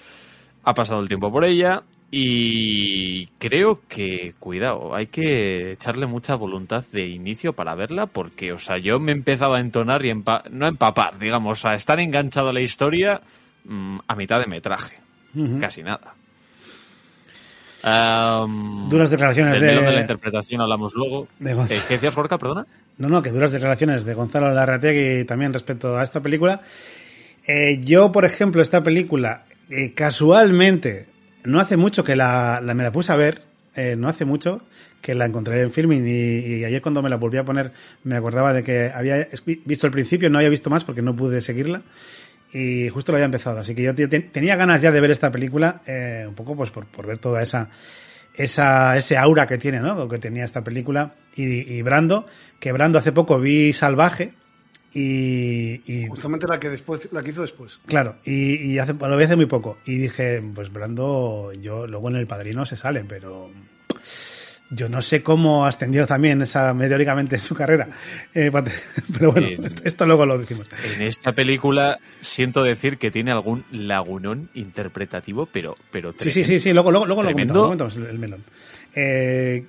ha 0.65 0.75
pasado 0.75 1.01
el 1.01 1.07
tiempo 1.07 1.31
por 1.31 1.45
ella. 1.45 1.85
Y 2.11 3.27
creo 3.39 3.83
que, 3.87 4.33
cuidado, 4.39 4.95
hay 4.95 5.09
que 5.09 5.73
echarle 5.73 6.07
mucha 6.07 6.35
voluntad 6.37 6.83
de 6.91 7.07
inicio 7.07 7.53
para 7.53 7.75
verla, 7.75 8.07
porque, 8.07 8.53
o 8.53 8.59
sea, 8.59 8.79
yo 8.79 8.99
me 8.99 9.13
he 9.13 9.15
empezado 9.15 9.55
a 9.55 9.61
entonar 9.61 10.03
y 10.07 10.11
empa- 10.11 10.49
no 10.51 10.65
a 10.65 10.69
empapar, 10.71 11.19
digamos, 11.19 11.67
a 11.67 11.75
estar 11.75 12.01
enganchado 12.01 12.49
a 12.49 12.53
la 12.55 12.63
historia 12.63 13.21
mm, 13.65 13.99
a 14.09 14.15
mitad 14.15 14.41
de 14.41 14.47
metraje. 14.47 14.97
Casi 15.61 15.83
nada. 15.83 16.15
Duras 18.89 19.11
declaraciones 19.11 19.61
de- 19.61 19.67
de 19.67 19.93
la 19.93 20.01
interpretación 20.01 20.61
hablamos 20.61 20.95
luego. 20.95 21.29
de. 21.39 21.53
Eh, 21.53 21.81
¿Qué 21.87 21.95
decías, 21.95 22.17
Gorka, 22.17 22.39
perdona? 22.39 22.67
No, 22.97 23.09
no, 23.09 23.23
que 23.23 23.31
duras 23.31 23.53
declaraciones 23.53 24.05
de 24.05 24.15
Gonzalo 24.15 24.53
Larrategui 24.53 25.25
también 25.27 25.53
respecto 25.53 25.97
a 25.97 26.03
esta 26.03 26.21
película. 26.21 26.63
Eh, 27.47 27.81
yo, 27.85 28.11
por 28.11 28.25
ejemplo, 28.25 28.63
esta 28.63 28.83
película, 28.83 29.45
eh, 29.71 29.93
casualmente, 29.95 31.07
no 31.49 31.61
hace 31.61 31.77
mucho 31.77 32.05
que 32.05 32.15
la, 32.15 32.61
me 32.63 32.83
la 32.83 32.93
puse 32.93 33.13
a 33.13 33.17
ver 33.17 33.43
eh, 33.75 33.95
no 33.97 34.09
hace 34.09 34.25
mucho, 34.25 34.63
que 35.01 35.15
la 35.15 35.27
encontré 35.27 35.63
en 35.63 35.71
filming 35.71 36.05
y, 36.05 36.65
ayer 36.65 36.83
cuando 36.83 37.01
me 37.01 37.09
la 37.09 37.17
volví 37.17 37.39
a 37.39 37.45
poner 37.45 37.71
me 38.03 38.17
acordaba 38.17 38.53
de 38.53 38.65
que 38.65 38.91
había 38.93 39.29
visto 39.65 39.87
el 39.87 39.93
principio, 39.93 40.31
no 40.31 40.39
había 40.39 40.51
visto 40.51 40.69
más 40.69 40.83
porque 40.83 41.01
no 41.01 41.15
pude 41.15 41.41
seguirla 41.41 41.83
y 42.53 42.89
justo 42.89 43.13
lo 43.13 43.19
había 43.19 43.27
empezado. 43.27 43.61
Así 43.61 43.75
que 43.75 43.83
yo 43.83 43.95
tenía 43.95 44.57
ganas 44.57 44.83
ya 44.83 44.91
de 44.91 45.01
ver 45.01 45.11
esta 45.11 45.31
película, 45.31 45.83
eh, 45.87 46.25
un 46.27 46.35
poco 46.35 46.57
pues 46.57 46.71
por, 46.71 46.87
por 46.87 47.07
ver 47.07 47.19
toda 47.19 47.41
esa, 47.41 47.71
esa, 48.35 48.97
ese 48.97 49.17
aura 49.17 49.47
que 49.47 49.59
tiene, 49.59 49.81
¿no? 49.81 50.09
Que 50.09 50.19
tenía 50.19 50.45
esta 50.45 50.65
película. 50.65 51.15
Y, 51.37 51.73
y 51.73 51.83
Brando, 51.83 52.27
que 52.59 52.73
Brando 52.73 52.99
hace 52.99 53.13
poco 53.13 53.39
vi 53.39 53.73
Salvaje, 53.73 54.33
y, 54.93 55.83
y, 55.87 56.07
justamente 56.09 56.47
la 56.47 56.59
que 56.59 56.71
después 56.71 57.09
la 57.13 57.23
que 57.23 57.31
hizo 57.31 57.43
después 57.43 57.79
claro 57.87 58.17
y, 58.25 58.73
y 58.73 58.79
hace, 58.79 58.95
lo 58.95 59.17
vi 59.17 59.25
hace 59.25 59.37
muy 59.37 59.47
poco 59.47 59.79
y 59.85 59.99
dije 59.99 60.43
pues 60.55 60.73
Brando 60.73 61.53
yo 61.53 61.87
luego 61.87 62.09
en 62.09 62.17
el 62.17 62.27
padrino 62.27 62.65
se 62.65 62.77
sale 62.77 63.05
pero 63.05 63.51
yo 64.71 64.89
no 64.89 65.01
sé 65.01 65.23
cómo 65.23 65.65
ascendió 65.65 66.07
también 66.07 66.43
esa 66.43 66.75
meteóricamente 66.75 67.37
en 67.37 67.41
su 67.41 67.55
carrera. 67.55 67.89
Eh, 68.35 68.51
pero 69.13 69.33
bueno, 69.33 69.49
sí. 69.49 69.75
esto 69.85 70.05
luego 70.05 70.27
lo 70.27 70.39
decimos. 70.39 70.67
En 70.95 71.03
esta 71.03 71.33
película 71.33 71.99
siento 72.21 72.63
decir 72.63 72.99
que 72.99 73.11
tiene 73.11 73.33
algún 73.33 73.65
lagunón 73.71 74.51
interpretativo, 74.55 75.47
pero 75.47 75.75
pero 75.91 76.13
Sí, 76.19 76.31
sí, 76.31 76.45
sí, 76.45 76.61
sí, 76.61 76.73
luego 76.73 76.91
luego, 76.91 77.07
luego 77.07 77.23
lo 77.23 77.31
comentamos, 77.31 77.63
comentamos, 77.63 77.97
el 77.97 78.19
melón. 78.19 78.45
Eh, 78.95 79.67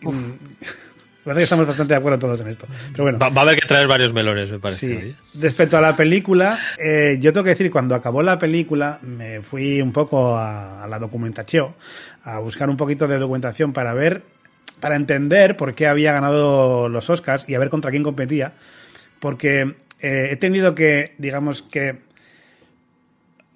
Parece 1.30 1.42
que 1.42 1.44
estamos 1.44 1.68
bastante 1.68 1.94
de 1.94 1.98
acuerdo 2.00 2.18
todos 2.18 2.42
en 2.42 2.48
esto. 2.48 2.66
Pero 2.92 3.04
bueno. 3.04 3.20
Va, 3.20 3.30
va 3.30 3.42
a 3.42 3.44
haber 3.44 3.60
que 3.60 3.68
traer 3.68 3.88
varios 3.88 4.12
melones, 4.14 4.50
me 4.50 4.58
parece. 4.58 5.00
Sí. 5.00 5.16
Respecto 5.40 5.78
a 5.78 5.82
la 5.82 5.96
película, 5.96 6.58
eh, 6.80 7.20
yo 7.22 7.32
tengo 7.32 7.44
que 7.44 7.52
decir, 7.52 7.70
cuando 7.70 7.94
acabó 7.94 8.24
la 8.24 8.40
película, 8.40 8.98
me 9.04 9.44
fui 9.44 9.80
un 9.80 9.92
poco 9.92 10.36
a, 10.36 10.84
a 10.84 10.88
la 10.88 10.98
documentación, 10.98 11.76
a 12.24 12.40
buscar 12.40 12.68
un 12.68 12.78
poquito 12.78 13.08
de 13.08 13.20
documentación 13.20 13.74
para 13.74 13.94
ver 13.94 14.24
para 14.80 14.96
entender 14.96 15.56
por 15.56 15.76
qué 15.76 15.86
había 15.86 16.14
ganado 16.14 16.90
los 16.90 17.12
Oscars 17.12 17.46
y 17.48 17.54
a 17.54 17.60
ver 17.60 17.70
contra 17.70 17.92
quién 17.92 18.02
competía, 18.02 18.54
porque 19.20 19.76
eh, 20.00 20.30
he 20.32 20.36
tenido 20.38 20.74
que, 20.74 21.14
digamos 21.20 21.62
que, 21.62 21.98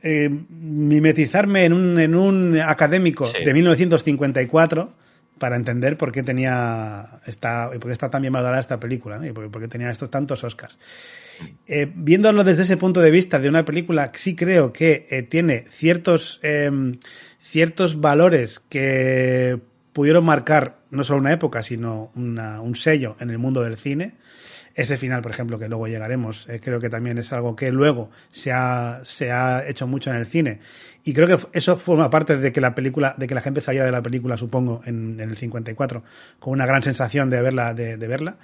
eh, 0.04 0.30
mimetizarme 0.30 1.66
en 1.66 1.74
un, 1.74 2.00
en 2.00 2.14
un 2.14 2.60
académico 2.60 3.26
sí. 3.26 3.40
de 3.44 3.52
1954 3.52 4.94
para 5.38 5.56
entender 5.56 5.98
por 5.98 6.12
qué 6.12 6.24
tenía 6.24 7.20
esta, 7.26 7.70
por 7.72 7.86
qué 7.86 7.92
está 7.92 8.10
tan 8.10 8.22
bien 8.22 8.34
valorada 8.34 8.60
esta 8.60 8.80
película 8.80 9.18
¿no? 9.18 9.26
y 9.26 9.32
por, 9.32 9.62
qué 9.62 9.68
tenía 9.68 9.90
estos 9.90 10.10
tantos 10.10 10.44
Oscars. 10.44 10.78
Eh, 11.68 11.92
viéndolo 11.94 12.44
desde 12.44 12.64
ese 12.64 12.78
punto 12.78 13.02
de 13.02 13.12
vista 13.12 13.40
de 13.40 13.50
una 13.50 13.66
película, 13.66 14.12
sí 14.16 14.36
creo 14.36 14.72
que 14.72 15.08
eh, 15.10 15.24
tiene 15.24 15.66
ciertos, 15.70 16.40
eh, 16.44 16.72
ciertos 17.42 18.00
valores 18.00 18.62
que 18.70 19.60
pudieron 19.94 20.26
marcar 20.26 20.78
no 20.90 21.04
solo 21.04 21.20
una 21.20 21.34
época, 21.34 21.64
sino 21.64 22.12
una, 22.16 22.62
un 22.62 22.76
sello 22.76 23.16
en 23.20 23.30
el 23.30 23.38
mundo 23.38 23.64
del 23.64 23.78
cine. 23.78 24.16
Ese 24.76 24.98
final, 24.98 25.22
por 25.22 25.32
ejemplo, 25.32 25.60
que 25.60 25.70
luego 25.70 25.88
llegaremos, 25.88 26.50
eh, 26.50 26.60
creo 26.60 26.80
que 26.80 26.90
también 26.90 27.20
es 27.20 27.32
algo 27.32 27.56
que 27.56 27.72
luego 27.72 28.10
se 28.32 28.52
ha, 28.52 29.02
se 29.04 29.32
ha 29.32 29.68
hecho 29.68 29.86
mucho 29.86 30.10
en 30.10 30.16
el 30.18 30.26
cine. 30.26 30.60
Y 31.06 31.14
creo 31.14 31.28
que 31.28 31.48
eso 31.58 31.76
forma 31.76 32.10
parte 32.10 32.38
de 32.38 32.52
que 32.52 32.62
la 32.62 32.74
película, 32.74 33.14
de 33.18 33.28
que 33.28 33.36
la 33.36 33.42
gente 33.42 33.60
salía 33.60 33.84
de 33.84 33.92
la 33.92 34.02
película, 34.02 34.38
supongo, 34.38 34.82
en, 34.86 35.20
en 35.20 35.30
el 35.30 35.36
54, 35.36 36.04
con 36.40 36.54
una 36.54 36.66
gran 36.66 36.82
sensación 36.82 37.30
de 37.30 37.42
verla, 37.42 37.74
de, 37.74 37.98
de, 37.98 38.08
verla. 38.08 38.38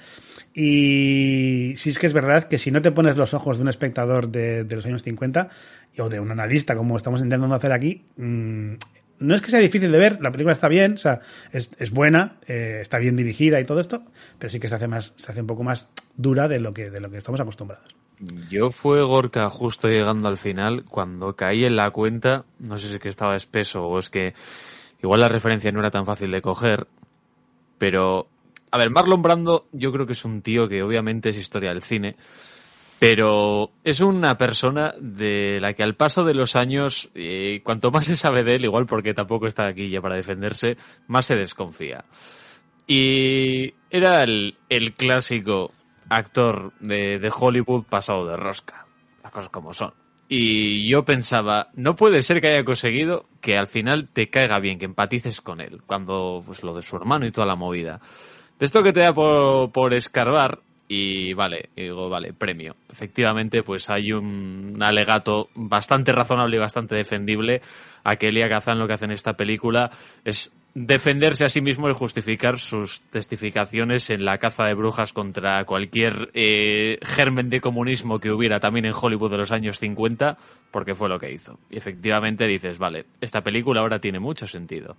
Y 0.54 1.74
sí 1.78 1.92
es 1.92 1.98
que 1.98 2.08
es 2.08 2.14
verdad 2.14 2.44
que 2.44 2.58
si 2.58 2.70
no 2.70 2.82
te 2.82 2.92
pones 2.92 3.16
los 3.16 3.34
ojos 3.34 3.58
de 3.58 3.64
un 3.64 3.70
espectador 3.70 4.30
de, 4.30 4.66
de 4.66 4.76
los 4.76 4.86
años 4.86 5.04
50, 5.04 5.50
o 5.98 6.10
de 6.10 6.20
un 6.20 6.32
analista, 6.32 6.76
como 6.76 6.98
estamos 6.98 7.22
intentando 7.22 7.56
hacer 7.56 7.72
aquí, 7.72 8.04
mmm, 8.18 8.74
no 9.20 9.36
es 9.36 9.42
que 9.42 9.52
sea 9.52 9.60
difícil 9.60 9.92
de 9.92 9.98
ver, 9.98 10.22
la 10.22 10.32
película 10.32 10.54
está 10.54 10.68
bien, 10.68 10.94
o 10.94 10.98
sea, 10.98 11.22
es, 11.52 11.72
es 11.78 11.92
buena, 11.92 12.38
eh, 12.48 12.80
está 12.82 12.98
bien 13.00 13.16
dirigida 13.16 13.60
y 13.60 13.66
todo 13.66 13.80
esto, 13.80 14.04
pero 14.38 14.50
sí 14.50 14.60
que 14.60 14.70
se 14.70 14.76
hace 14.76 14.88
más, 14.88 15.14
se 15.18 15.32
hace 15.32 15.42
un 15.42 15.48
poco 15.48 15.64
más 15.64 15.90
dura 16.16 16.48
de 16.48 16.60
lo 16.60 16.74
que, 16.74 16.90
de 16.90 17.00
lo 17.00 17.10
que 17.10 17.18
estamos 17.18 17.40
acostumbrados. 17.40 17.96
Yo 18.50 18.70
fue 18.70 19.02
Gorka 19.04 19.50
justo 19.50 19.88
llegando 19.88 20.28
al 20.28 20.38
final, 20.38 20.84
cuando 20.86 21.36
caí 21.36 21.64
en 21.64 21.76
la 21.76 21.92
cuenta, 21.92 22.44
no 22.60 22.78
sé 22.78 22.88
si 22.88 22.96
es 22.96 23.00
que 23.00 23.10
estaba 23.10 23.36
espeso 23.36 23.84
o 23.84 24.00
es 24.00 24.10
que 24.10 24.34
igual 25.02 25.22
la 25.22 25.30
referencia 25.30 25.72
no 25.72 25.80
era 25.80 25.92
tan 25.92 26.06
fácil 26.06 26.32
de 26.32 26.42
coger, 26.42 26.88
pero, 27.78 28.28
a 28.72 28.78
ver, 28.78 28.90
Marlon 28.90 29.22
Brando 29.22 29.68
yo 29.72 29.92
creo 29.92 30.06
que 30.06 30.14
es 30.14 30.26
un 30.26 30.42
tío 30.42 30.68
que 30.68 30.84
obviamente 30.84 31.30
es 31.30 31.38
historia 31.38 31.70
del 31.70 31.82
cine, 31.82 32.16
pero 33.00 33.72
es 33.86 34.02
una 34.02 34.38
persona 34.38 34.94
de 35.00 35.60
la 35.62 35.74
que 35.74 35.84
al 35.84 35.96
paso 35.96 36.26
de 36.26 36.34
los 36.34 36.58
años, 36.58 37.10
eh, 37.16 37.62
cuanto 37.64 37.92
más 37.92 38.06
se 38.06 38.18
sabe 38.18 38.44
de 38.44 38.56
él, 38.56 38.66
igual 38.66 38.86
porque 38.86 39.14
tampoco 39.14 39.48
está 39.48 39.68
aquí 39.68 39.90
ya 39.90 40.02
para 40.02 40.18
defenderse, 40.18 40.76
más 41.08 41.26
se 41.26 41.38
desconfía. 41.38 42.04
Y 42.86 43.74
era 43.90 44.24
el, 44.24 44.58
el 44.68 44.94
clásico 44.94 45.72
actor 46.10 46.74
de, 46.82 47.20
de, 47.20 47.32
Hollywood 47.34 47.86
pasado 47.86 48.28
de 48.28 48.36
rosca, 48.36 48.86
las 49.24 49.32
cosas 49.32 49.50
como 49.50 49.74
son. 49.74 49.94
Y 50.28 50.90
yo 50.90 51.06
pensaba, 51.06 51.70
no 51.76 51.96
puede 51.96 52.22
ser 52.22 52.42
que 52.42 52.50
haya 52.50 52.66
conseguido 52.66 53.28
que 53.42 53.58
al 53.58 53.68
final 53.68 54.10
te 54.12 54.30
caiga 54.30 54.60
bien, 54.60 54.78
que 54.78 54.86
empatices 54.86 55.40
con 55.40 55.62
él, 55.62 55.82
cuando 55.86 56.44
pues 56.46 56.64
lo 56.64 56.74
de 56.74 56.82
su 56.82 56.98
hermano 56.98 57.26
y 57.26 57.32
toda 57.32 57.48
la 57.48 57.56
movida. 57.56 58.02
De 58.60 58.66
esto 58.66 58.84
que 58.84 58.92
te 58.92 59.00
da 59.00 59.14
por, 59.14 59.72
por 59.72 59.94
escarbar, 59.94 60.60
y 60.92 61.34
vale, 61.34 61.70
digo, 61.76 62.10
vale, 62.10 62.34
premio. 62.34 62.76
Efectivamente, 62.90 63.62
pues 63.62 63.92
hay 63.92 64.12
un 64.12 64.80
alegato 64.82 65.50
bastante 65.54 66.12
razonable 66.12 66.58
y 66.58 66.60
bastante 66.60 66.96
defendible 66.96 67.62
a 68.04 68.16
que 68.16 68.30
Elia 68.30 68.50
Kazan 68.50 68.80
lo 68.80 68.88
que 68.88 68.94
hace 68.94 69.06
en 69.06 69.12
esta 69.12 69.38
película 69.38 69.92
es 70.26 70.52
defenderse 70.82 71.44
a 71.44 71.50
sí 71.50 71.60
mismo 71.60 71.90
y 71.90 71.94
justificar 71.94 72.58
sus 72.58 73.02
testificaciones 73.10 74.10
en 74.10 74.24
la 74.24 74.38
caza 74.38 74.64
de 74.64 74.74
brujas 74.74 75.12
contra 75.12 75.66
cualquier 75.66 76.30
eh, 76.34 76.98
germen 77.02 77.50
de 77.50 77.60
comunismo 77.60 78.18
que 78.20 78.32
hubiera 78.32 78.62
también 78.62 78.86
en 78.86 78.94
Hollywood 78.94 79.32
de 79.32 79.38
los 79.40 79.52
años 79.52 79.78
50, 79.78 80.38
porque 80.72 80.96
fue 80.96 81.10
lo 81.10 81.20
que 81.20 81.34
hizo. 81.34 81.60
Y 81.70 81.78
efectivamente 81.78 82.48
dices, 82.48 82.78
vale, 82.78 83.08
esta 83.20 83.42
película 83.42 83.82
ahora 83.82 84.00
tiene 84.00 84.20
mucho 84.20 84.48
sentido. 84.48 84.96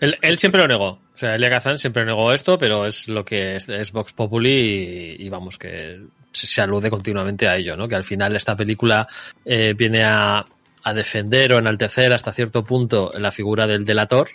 Él, 0.00 0.38
siempre 0.38 0.62
lo 0.62 0.66
negó. 0.66 0.88
O 0.88 1.18
sea, 1.18 1.36
Elia 1.36 1.50
Kazan 1.50 1.78
siempre 1.78 2.04
negó 2.04 2.32
esto, 2.32 2.58
pero 2.58 2.84
es 2.84 3.06
lo 3.06 3.24
que 3.24 3.56
es, 3.56 3.68
es 3.68 3.92
Vox 3.92 4.12
Populi 4.12 5.16
y, 5.20 5.26
y, 5.26 5.28
vamos, 5.28 5.56
que 5.56 6.00
se 6.32 6.62
alude 6.62 6.90
continuamente 6.90 7.46
a 7.46 7.54
ello, 7.54 7.76
¿no? 7.76 7.86
Que 7.86 7.94
al 7.94 8.04
final 8.04 8.34
esta 8.34 8.56
película 8.56 9.06
eh, 9.44 9.74
viene 9.76 10.02
a, 10.02 10.44
a 10.82 10.94
defender 10.94 11.52
o 11.52 11.58
enaltecer 11.58 12.12
hasta 12.12 12.32
cierto 12.32 12.64
punto 12.64 13.12
la 13.14 13.30
figura 13.30 13.66
del 13.66 13.84
delator, 13.84 14.30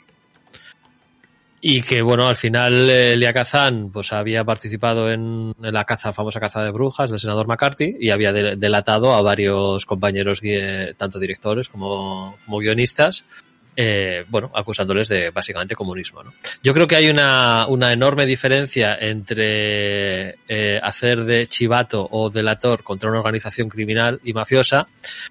y 1.68 1.82
que 1.82 2.04
bueno 2.04 2.28
al 2.28 2.36
final 2.36 2.92
Elia 2.92 3.34
Kazan 3.34 3.90
pues 3.92 4.14
había 4.14 4.44
participado 4.44 5.10
en, 5.10 5.56
la 5.58 5.84
caza 5.84 6.14
famosa 6.14 6.40
caza 6.40 6.64
de 6.64 6.70
brujas 6.70 7.10
del 7.10 7.20
senador 7.20 7.48
McCarthy 7.48 7.98
y 8.00 8.12
había 8.12 8.32
de, 8.32 8.56
delatado 8.56 9.16
a 9.16 9.24
varios 9.24 9.84
compañeros 9.88 10.44
tanto 10.96 11.18
directores 11.18 11.68
como 11.68 12.38
guionistas 12.48 13.26
eh, 13.76 14.26
bueno, 14.30 14.52
acusándoles 14.54 15.08
de 15.10 15.32
básicamente 15.32 15.76
comunismo. 15.76 16.24
¿no? 16.24 16.34
Yo 16.64 16.74
creo 16.74 16.88
que 16.88 16.96
hay 16.96 17.10
una, 17.10 17.66
una 17.68 17.92
enorme 17.92 18.26
diferencia 18.26 18.98
entre 19.00 20.36
eh, 20.48 20.80
hacer 20.82 21.26
de 21.26 21.48
chivato 21.48 22.08
o 22.10 22.30
delator 22.30 22.84
contra 22.84 23.10
una 23.10 23.20
organización 23.20 23.70
criminal 23.70 24.20
y 24.24 24.34
mafiosa 24.34 24.88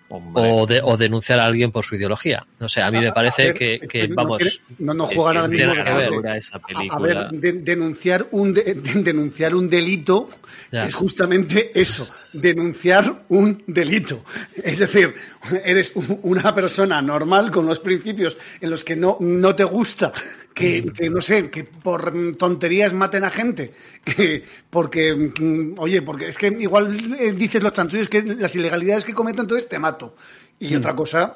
o, 0.09 0.67
de, 0.67 0.81
o, 0.83 0.97
denunciar 0.97 1.39
a 1.41 1.47
alguien 1.47 1.71
por 1.71 1.85
su 1.85 1.97
ideología. 1.97 2.47
No 2.59 2.69
sé, 2.69 2.83
a 2.83 2.91
mí 2.91 2.99
me 2.99 3.13
parece 3.13 3.45
ver, 3.45 3.55
que, 3.55 3.81
que, 3.81 4.07
vamos... 4.09 4.61
No, 4.79 4.95
no 4.95 5.07
juegan 5.07 5.45
al 5.45 5.51
mismo 5.51 5.73
que 5.73 5.93
ver. 5.93 6.37
Esa 6.37 6.61
a 6.91 6.99
ver, 6.99 7.31
de, 7.31 7.53
denunciar, 7.53 8.27
un 8.31 8.53
de, 8.53 8.75
denunciar 8.97 9.55
un 9.55 9.69
delito 9.69 10.29
ya. 10.71 10.85
es 10.85 10.95
justamente 10.95 11.71
eso, 11.79 12.09
denunciar 12.33 13.25
un 13.29 13.63
delito. 13.67 14.25
Es 14.63 14.79
decir, 14.79 15.15
eres 15.65 15.93
una 16.23 16.55
persona 16.55 17.01
normal 17.03 17.51
con 17.51 17.65
unos 17.65 17.81
principios 17.81 18.37
en 18.61 18.71
los 18.71 18.85
que 18.85 18.97
no, 18.97 19.17
no 19.21 19.55
te 19.55 19.65
gusta 19.65 20.13
que, 20.55 20.93
que, 20.93 21.11
no 21.11 21.21
sé, 21.21 21.51
que 21.51 21.65
por 21.65 22.13
tonterías 22.37 22.93
maten 22.93 23.25
a 23.25 23.31
gente. 23.31 23.75
Que, 24.05 24.45
porque, 24.71 25.33
oye, 25.79 26.03
porque 26.03 26.29
es 26.29 26.39
que 26.39 26.49
igual 26.49 27.37
dices 27.37 27.63
los 27.63 27.73
chanchullos 27.73 28.09
que 28.09 28.23
las 28.23 28.55
ilegalidades 28.55 29.05
que 29.05 29.15
cometo, 29.15 29.43
entonces 29.43 29.69
te 29.69 29.79
mato. 29.79 30.17
Y 30.59 30.75
mm. 30.75 30.79
otra 30.79 30.95
cosa 30.95 31.35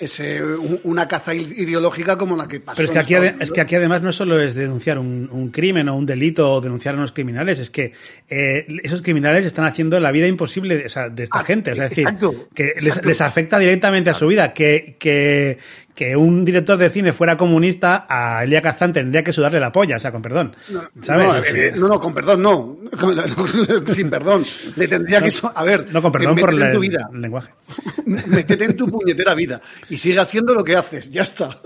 es 0.00 0.18
eh, 0.20 0.42
una 0.84 1.06
caza 1.06 1.34
ideológica 1.34 2.16
como 2.16 2.36
la 2.36 2.48
que 2.48 2.58
pasó. 2.58 2.76
Pero 2.76 2.86
es 2.88 2.92
que, 2.92 3.16
aquí, 3.16 3.34
es 3.38 3.50
que 3.50 3.60
aquí 3.60 3.74
además 3.74 4.00
no 4.02 4.12
solo 4.12 4.40
es 4.40 4.54
denunciar 4.54 4.98
un, 4.98 5.28
un, 5.30 5.50
crimen 5.50 5.88
o 5.88 5.96
un 5.96 6.06
delito 6.06 6.54
o 6.54 6.60
denunciar 6.60 6.94
a 6.94 6.98
unos 6.98 7.12
criminales, 7.12 7.58
es 7.58 7.70
que 7.70 7.92
eh, 8.28 8.66
esos 8.82 9.02
criminales 9.02 9.44
están 9.44 9.66
haciendo 9.66 10.00
la 10.00 10.10
vida 10.10 10.26
imposible 10.26 10.76
de, 10.76 10.86
o 10.86 10.88
sea, 10.88 11.10
de 11.10 11.24
esta 11.24 11.40
ah, 11.40 11.44
gente. 11.44 11.72
Es 11.72 11.78
decir, 11.78 12.04
exacto, 12.04 12.48
que 12.54 12.68
exacto. 12.68 12.86
Les, 12.86 13.06
les, 13.06 13.20
afecta 13.20 13.58
directamente 13.58 14.10
a 14.10 14.14
su 14.14 14.26
vida. 14.26 14.54
Que, 14.54 14.96
que, 14.98 15.58
que 16.00 16.16
un 16.16 16.46
director 16.46 16.78
de 16.78 16.88
cine 16.88 17.12
fuera 17.12 17.36
comunista, 17.36 18.06
a 18.08 18.42
Elia 18.42 18.62
Kazan 18.62 18.90
tendría 18.90 19.22
que 19.22 19.34
sudarle 19.34 19.60
la 19.60 19.70
polla, 19.70 19.96
o 19.96 19.98
sea, 19.98 20.10
con 20.10 20.22
perdón. 20.22 20.56
No, 20.70 20.82
¿sabes? 21.02 21.26
No, 21.28 21.36
eh, 21.44 21.72
no, 21.76 21.88
no, 21.88 22.00
con 22.00 22.14
perdón, 22.14 22.40
no. 22.40 22.78
Sin 23.92 24.08
perdón. 24.08 24.42
Le 24.76 24.88
tendría 24.88 25.20
no, 25.20 25.26
que. 25.26 25.32
A 25.54 25.62
ver. 25.62 25.92
No, 25.92 26.00
con 26.00 26.10
perdón 26.10 26.36
por 26.36 26.54
la, 26.54 26.72
tu 26.72 26.80
vida. 26.80 27.06
el 27.12 27.20
lenguaje. 27.20 27.50
métete 28.06 28.64
en 28.64 28.76
tu 28.78 28.88
puñetera 28.90 29.34
vida 29.34 29.60
y 29.90 29.98
sigue 29.98 30.18
haciendo 30.18 30.54
lo 30.54 30.64
que 30.64 30.74
haces, 30.74 31.10
ya 31.10 31.20
está. 31.20 31.58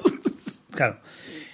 Claro. 0.72 0.98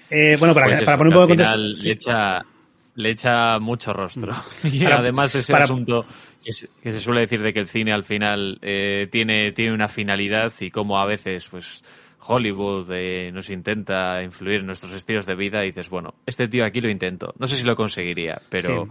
Eh, 0.09 0.37
bueno, 0.39 0.55
para, 0.55 0.67
Pues 0.69 0.83
para 0.83 0.97
poner 0.97 1.15
un 1.15 1.21
poco 1.23 1.37
de 1.37 1.45
al 1.45 1.49
contexto. 1.49 1.53
final 1.53 1.77
sí. 1.77 1.87
le 1.87 1.93
echa 1.93 2.47
le 2.95 3.11
echa 3.11 3.59
mucho 3.59 3.93
rostro 3.93 4.35
y 4.65 4.83
Para- 4.85 5.01
además 5.01 5.35
ese 5.35 5.53
para- 5.53 5.65
asunto 5.65 6.07
que 6.43 6.53
se, 6.53 6.69
que 6.83 6.93
se 6.93 7.01
suele 7.01 7.21
decir 7.21 7.43
de 7.43 7.53
que 7.53 7.61
el 7.61 7.69
cine 7.69 7.93
al 7.93 8.05
final 8.05 8.59
eh, 8.63 9.07
tiene 9.13 9.53
tiene 9.53 9.75
una 9.75 9.87
finalidad 9.89 10.51
y 10.61 10.71
como 10.71 10.99
a 10.99 11.05
veces 11.05 11.47
pues 11.51 11.85
Hollywood 12.27 12.87
eh, 12.93 13.31
nos 13.33 13.51
intenta 13.51 14.23
influir 14.23 14.61
en 14.61 14.67
nuestros 14.67 14.93
estilos 14.93 15.27
de 15.27 15.35
vida 15.35 15.63
y 15.65 15.69
dices 15.69 15.89
bueno 15.91 16.15
este 16.27 16.49
tío 16.49 16.65
aquí 16.65 16.81
lo 16.81 16.89
intento. 16.91 17.35
No 17.39 17.47
sé 17.47 17.57
si 17.57 17.65
lo 17.65 17.75
conseguiría 17.77 18.41
pero 18.49 18.89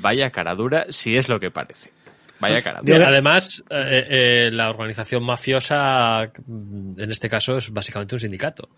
vaya 0.00 0.30
cara 0.30 0.54
dura 0.54 0.86
si 0.90 1.16
es 1.16 1.28
lo 1.28 1.38
que 1.40 1.50
parece. 1.50 1.90
Vaya 2.40 2.62
cara 2.62 2.80
Digo 2.82 2.96
dura. 2.96 3.08
Además, 3.08 3.62
eh, 3.68 4.06
eh, 4.08 4.50
la 4.50 4.70
organización 4.70 5.22
mafiosa, 5.22 6.30
mm, 6.46 6.92
en 6.98 7.10
este 7.10 7.28
caso, 7.28 7.58
es 7.58 7.70
básicamente 7.70 8.14
un 8.14 8.18
sindicato. 8.20 8.68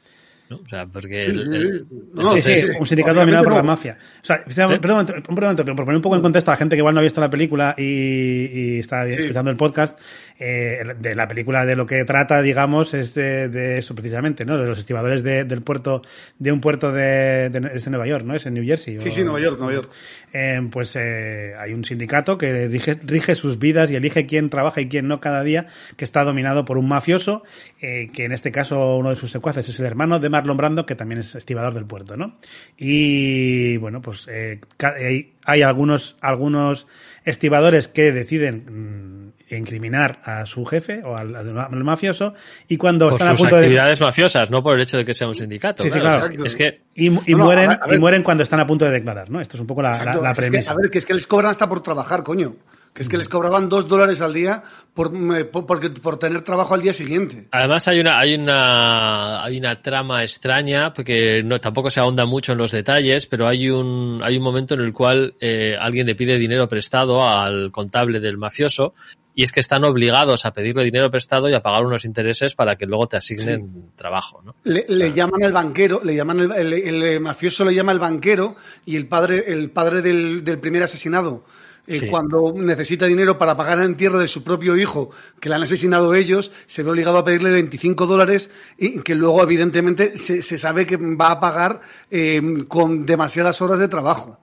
¿no? 0.51 0.57
O 0.57 0.67
sea, 0.69 0.85
porque... 0.87 1.21
el- 1.21 1.55
el- 1.55 1.87
No, 2.13 2.33
sí, 2.33 2.43
sí, 2.43 2.67
un 2.79 2.85
sindicato 2.85 3.21
dominado 3.21 3.45
por 3.45 3.55
la 3.55 3.63
mafia. 3.63 3.97
O 4.21 4.25
sea, 4.25 4.45
perdón, 4.45 4.81
perdón, 4.81 5.07
un 5.29 5.35
momento, 5.35 5.65
pero 5.65 5.77
por 5.77 5.85
poner 5.85 5.97
un 5.97 6.03
poco 6.03 6.17
en 6.17 6.23
contexto 6.23 6.51
a 6.51 6.55
la 6.55 6.59
gente 6.59 6.75
que 6.75 6.81
igual 6.81 6.93
no 6.95 7.01
ha 7.01 7.05
visto 7.05 7.21
la 7.21 7.31
película 7.31 7.75
y, 7.79 7.85
y 7.85 8.79
está 8.81 9.07
escuchando 9.07 9.51
el 9.53 9.57
podcast, 9.57 9.97
eh, 10.45 10.95
de 10.99 11.15
la 11.15 11.29
película 11.29 11.65
de 11.65 11.77
lo 11.77 11.87
que 11.87 12.05
trata, 12.05 12.43
digamos, 12.43 12.95
es 12.95 13.15
de, 13.15 13.49
de 13.49 13.79
eso 13.79 13.95
precisamente, 13.95 14.45
¿no? 14.45 14.59
De 14.59 14.67
los 14.67 14.79
estibadores 14.81 15.23
de- 15.23 15.45
del 15.45 15.63
puerto, 15.63 16.03
de 16.41 16.51
un 16.51 16.61
puerto 16.61 16.91
de, 16.91 17.49
de- 17.51 17.71
es 17.77 17.87
en 17.87 17.93
Nueva 17.93 18.09
York, 18.09 18.25
¿no? 18.25 18.35
Es 18.35 18.45
en 18.47 18.55
New 18.55 18.65
Jersey. 18.65 18.99
Sí, 18.99 19.09
o- 19.09 19.13
sí, 19.13 19.23
Nueva 19.23 19.41
York, 19.41 19.59
Nueva 19.59 19.75
York. 19.75 19.91
Eh, 20.33 20.61
pues 20.71 20.97
eh, 20.97 21.53
hay 21.59 21.73
un 21.75 21.85
sindicato 21.85 22.37
que 22.39 22.67
rige, 22.67 22.99
rige 23.05 23.35
sus 23.37 23.59
vidas 23.61 23.91
y 23.93 23.95
elige 23.97 24.27
quién 24.27 24.51
trabaja 24.51 24.81
y 24.81 24.89
quién 24.89 25.07
no 25.07 25.21
cada 25.21 25.45
día, 25.45 25.69
que 25.97 26.05
está 26.05 26.25
dominado 26.25 26.65
por 26.65 26.77
un 26.79 26.89
mafioso, 26.89 27.45
eh, 27.81 28.11
que 28.13 28.25
en 28.25 28.33
este 28.33 28.51
caso 28.51 28.97
uno 28.97 29.11
de 29.11 29.17
sus 29.17 29.31
secuaces 29.31 29.69
es 29.69 29.79
el 29.79 29.87
hermano 29.87 30.19
de 30.19 30.29
Marlon 30.29 30.57
Brando, 30.57 30.87
que 30.87 30.95
también 30.97 31.21
es 31.21 31.35
estibador 31.37 31.75
del 31.75 31.85
puerto, 31.87 32.17
¿no? 32.17 32.37
Y 32.77 33.77
bueno, 33.77 34.03
pues 34.03 34.27
eh, 34.29 34.61
hay, 34.81 35.35
hay 35.45 35.63
algunos, 35.63 36.17
algunos 36.21 36.87
estibadores 37.25 37.87
que 37.89 38.11
deciden 38.13 38.65
mm, 38.67 39.22
incriminar 39.57 40.21
a 40.25 40.47
su 40.47 40.65
jefe 40.65 41.03
o 41.05 41.17
al, 41.17 41.35
al 41.35 41.85
mafioso 41.85 42.35
y 42.69 42.77
cuando 42.77 43.07
por 43.11 43.21
están 43.21 43.35
a 43.35 43.37
punto 43.37 43.57
de... 43.57 43.63
actividades 43.63 44.01
mafiosas, 44.01 44.51
no 44.51 44.63
por 44.63 44.75
el 44.77 44.83
hecho 44.83 44.97
de 44.97 45.05
que 45.05 45.15
sea 45.15 45.29
un 45.29 45.35
sindicato. 45.35 45.83
Sí, 45.83 45.91
sí, 45.91 46.01
claro. 46.01 46.27
Es, 46.27 46.41
es 46.45 46.57
que 46.57 46.81
Y, 46.95 47.07
y 47.07 47.11
No, 47.33 47.39
no, 47.39 47.45
mueren, 47.45 47.65
a 47.67 47.69
ver, 47.75 47.79
a 47.83 47.87
ver. 47.87 47.97
y 47.97 47.99
mueren 48.01 48.23
cuando 48.23 48.43
están 48.43 48.61
a 48.61 48.67
punto 48.67 48.85
de 48.85 48.91
declarar, 48.93 49.31
¿no? 49.31 49.41
Esto 49.41 49.57
es 49.57 49.61
un 49.61 49.67
poco 49.67 49.83
la, 49.83 49.91
la- 50.05 50.31
Es 50.31 50.37
que, 50.37 50.43
premisa. 50.43 50.73
a 50.73 50.77
ver, 50.77 50.91
que 50.91 50.99
es 50.99 51.07
que 51.07 51.15
les 51.15 51.27
cobran 51.27 51.51
hasta 51.51 51.69
por 51.69 51.83
trabajar, 51.83 52.23
coño. 52.23 52.55
Que 52.95 53.01
es 53.01 53.09
que 53.09 53.17
les 53.17 53.27
cobraban 53.31 53.71
dos 53.71 53.89
dólares 53.89 54.21
al 54.21 54.35
día 54.35 54.65
por, 54.93 55.11
me- 55.13 55.47
por, 55.47 55.65
porque- 55.65 55.89
por 55.89 56.19
tener 56.19 56.43
trabajo 56.43 56.75
al 56.75 56.83
día 56.83 56.93
siguiente. 56.93 57.49
Además 57.51 57.89
hay 57.89 58.01
una 58.01 58.19
hay 58.19 58.35
una 58.35 59.43
hay 59.43 59.57
una 59.59 59.81
trama 59.81 60.23
extraña 60.23 60.93
porque 60.93 61.43
no 61.43 61.59
tampoco 61.59 61.89
se 61.89 62.01
ahonda 62.01 62.27
mucho 62.27 62.53
en 62.53 62.59
los 62.59 62.71
detalles, 62.71 63.25
pero 63.27 63.49
hay 63.49 63.71
un 63.71 64.21
hay 64.23 64.37
un 64.37 64.43
momento 64.43 64.75
en 64.75 64.81
el 64.81 64.93
cual 64.93 65.35
eh, 65.41 65.75
alguien 65.81 66.07
le 66.07 66.15
pide 66.15 66.37
dinero 66.37 66.69
prestado 66.69 67.27
al 67.27 67.71
contable 67.73 68.21
del 68.21 68.37
mafioso 68.37 68.93
y 69.35 69.45
es 69.45 69.53
que 69.53 69.61
están 69.61 69.85
obligados 69.85 70.45
a 70.45 70.53
pedirle 70.53 70.85
dinero 70.85 71.11
prestado 71.11 71.49
y 71.49 71.55
a 71.55 71.63
pagar 71.63 71.85
unos 71.87 72.05
intereses 72.05 72.55
para 72.55 72.77
que 72.77 72.87
luego 72.87 73.07
te 73.09 73.17
asignen 73.17 73.91
trabajo, 73.97 74.43
¿no? 74.45 74.55
Le, 74.65 74.85
le 74.89 75.13
llaman 75.13 75.43
el 75.43 75.53
banquero, 75.53 76.01
le 76.05 76.15
llaman 76.15 76.41
el, 76.41 76.53
el- 76.73 77.03
el 77.03 77.21
mafioso 77.21 77.65
le 77.65 77.75
llama 77.75 77.93
el 77.93 77.99
banquero 77.99 78.57
y 78.85 78.97
el 78.97 79.07
padre, 79.09 79.45
el 79.53 79.71
padre 79.71 80.03
del, 80.03 80.45
del 80.45 80.59
primer 80.59 80.83
asesinado, 80.83 81.45
eh, 81.87 81.99
Sí. 81.99 82.07
cuando 82.09 82.53
necesita 82.55 83.07
dinero 83.07 83.39
para 83.39 83.57
pagar 83.57 83.79
el 83.79 83.87
entierro 83.87 84.19
de 84.21 84.29
su 84.29 84.45
propio 84.45 84.77
hijo, 84.77 85.11
que 85.41 85.49
le 85.49 85.55
han 85.57 85.63
asesinado 85.63 86.15
ellos, 86.15 86.53
se 86.67 86.83
ve 86.85 86.91
obligado 86.91 87.19
a 87.19 87.25
pedirle 87.25 87.51
25 87.51 88.07
dólares 88.07 88.51
y 88.79 89.01
que 89.01 89.15
luego 89.17 89.43
evidentemente 89.43 90.17
se, 90.17 90.43
se 90.43 90.59
sabe 90.59 90.87
que 90.87 90.97
va 90.97 91.33
a 91.33 91.41
pagar 91.41 91.81
eh, 92.11 92.41
con 92.69 93.05
demasiadas 93.07 93.61
horas 93.63 93.79
de 93.81 93.89
trabajo. 93.89 94.39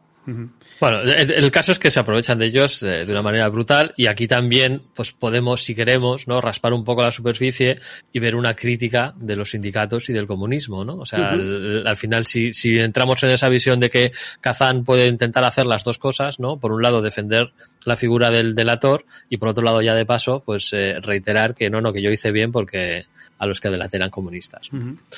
Bueno, 0.79 1.01
el, 1.01 1.31
el 1.31 1.51
caso 1.51 1.71
es 1.71 1.79
que 1.79 1.91
se 1.91 1.99
aprovechan 1.99 2.39
de 2.39 2.47
ellos 2.47 2.83
eh, 2.83 3.05
de 3.05 3.11
una 3.11 3.21
manera 3.21 3.47
brutal 3.49 3.93
y 3.97 4.07
aquí 4.07 4.27
también 4.27 4.81
pues 4.93 5.11
podemos, 5.11 5.63
si 5.63 5.75
queremos, 5.75 6.27
no 6.27 6.41
raspar 6.41 6.73
un 6.73 6.83
poco 6.83 7.03
la 7.03 7.11
superficie 7.11 7.79
y 8.13 8.19
ver 8.19 8.35
una 8.35 8.55
crítica 8.55 9.13
de 9.17 9.35
los 9.35 9.51
sindicatos 9.51 10.09
y 10.09 10.13
del 10.13 10.27
comunismo, 10.27 10.85
¿no? 10.85 10.95
O 10.97 11.05
sea, 11.05 11.31
al, 11.31 11.85
al 11.85 11.97
final 11.97 12.25
si, 12.25 12.53
si 12.53 12.77
entramos 12.79 13.21
en 13.23 13.29
esa 13.31 13.49
visión 13.49 13.79
de 13.79 13.89
que 13.89 14.11
Kazan 14.41 14.83
puede 14.83 15.07
intentar 15.07 15.43
hacer 15.43 15.65
las 15.65 15.83
dos 15.83 15.97
cosas, 15.97 16.39
¿no? 16.39 16.57
Por 16.57 16.71
un 16.71 16.81
lado 16.81 17.01
defender 17.01 17.51
la 17.85 17.95
figura 17.95 18.29
del 18.29 18.55
delator 18.55 19.05
y 19.29 19.37
por 19.37 19.49
otro 19.49 19.63
lado 19.63 19.81
ya 19.81 19.95
de 19.95 20.05
paso 20.05 20.43
pues 20.45 20.71
eh, 20.73 20.99
reiterar 21.01 21.55
que 21.55 21.69
no, 21.69 21.81
no, 21.81 21.93
que 21.93 22.01
yo 22.01 22.11
hice 22.11 22.31
bien 22.31 22.51
porque 22.51 23.05
a 23.39 23.45
los 23.45 23.59
que 23.59 23.69
delaté 23.69 23.97
eran 23.97 24.09
comunistas. 24.09 24.69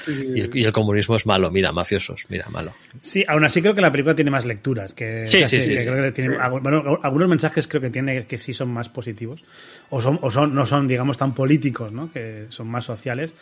y, 0.08 0.40
el, 0.40 0.56
y 0.56 0.64
el 0.64 0.72
comunismo 0.72 1.16
es 1.16 1.26
malo, 1.26 1.50
mira, 1.52 1.72
mafiosos, 1.72 2.26
mira, 2.30 2.48
malo. 2.50 2.74
Sí, 3.02 3.26
aún 3.28 3.44
así 3.44 3.62
creo 3.62 3.76
que 3.76 3.82
la 3.82 3.92
película 3.92 4.16
tiene 4.16 4.32
más 4.32 4.46
lecturas. 4.46 4.94
Que, 4.94 5.26
Sí, 5.28 5.40
sí, 5.48 5.62
sí, 5.62 5.74
que 5.74 5.78
sí. 5.80 5.88
creo 5.88 6.04
que 6.04 6.12
tiene- 6.12 6.38
algu- 6.38 6.62
bueno, 6.62 7.00
algunos 7.04 7.28
mensajes 7.28 7.68
creo 7.68 7.82
que 7.82 7.90
tiene 7.90 8.26
que 8.26 8.38
sí 8.38 8.54
son 8.54 8.70
más 8.72 8.90
positivos. 8.90 9.44
O 9.90 10.00
son, 10.02 10.20
o 10.22 10.32
son, 10.32 10.54
no 10.56 10.66
son, 10.66 10.88
digamos, 10.88 11.18
tan 11.18 11.34
políticos, 11.34 11.92
¿no? 11.92 12.12
Que 12.12 12.46
son 12.50 12.68
más 12.70 12.86
sociales, 12.86 13.34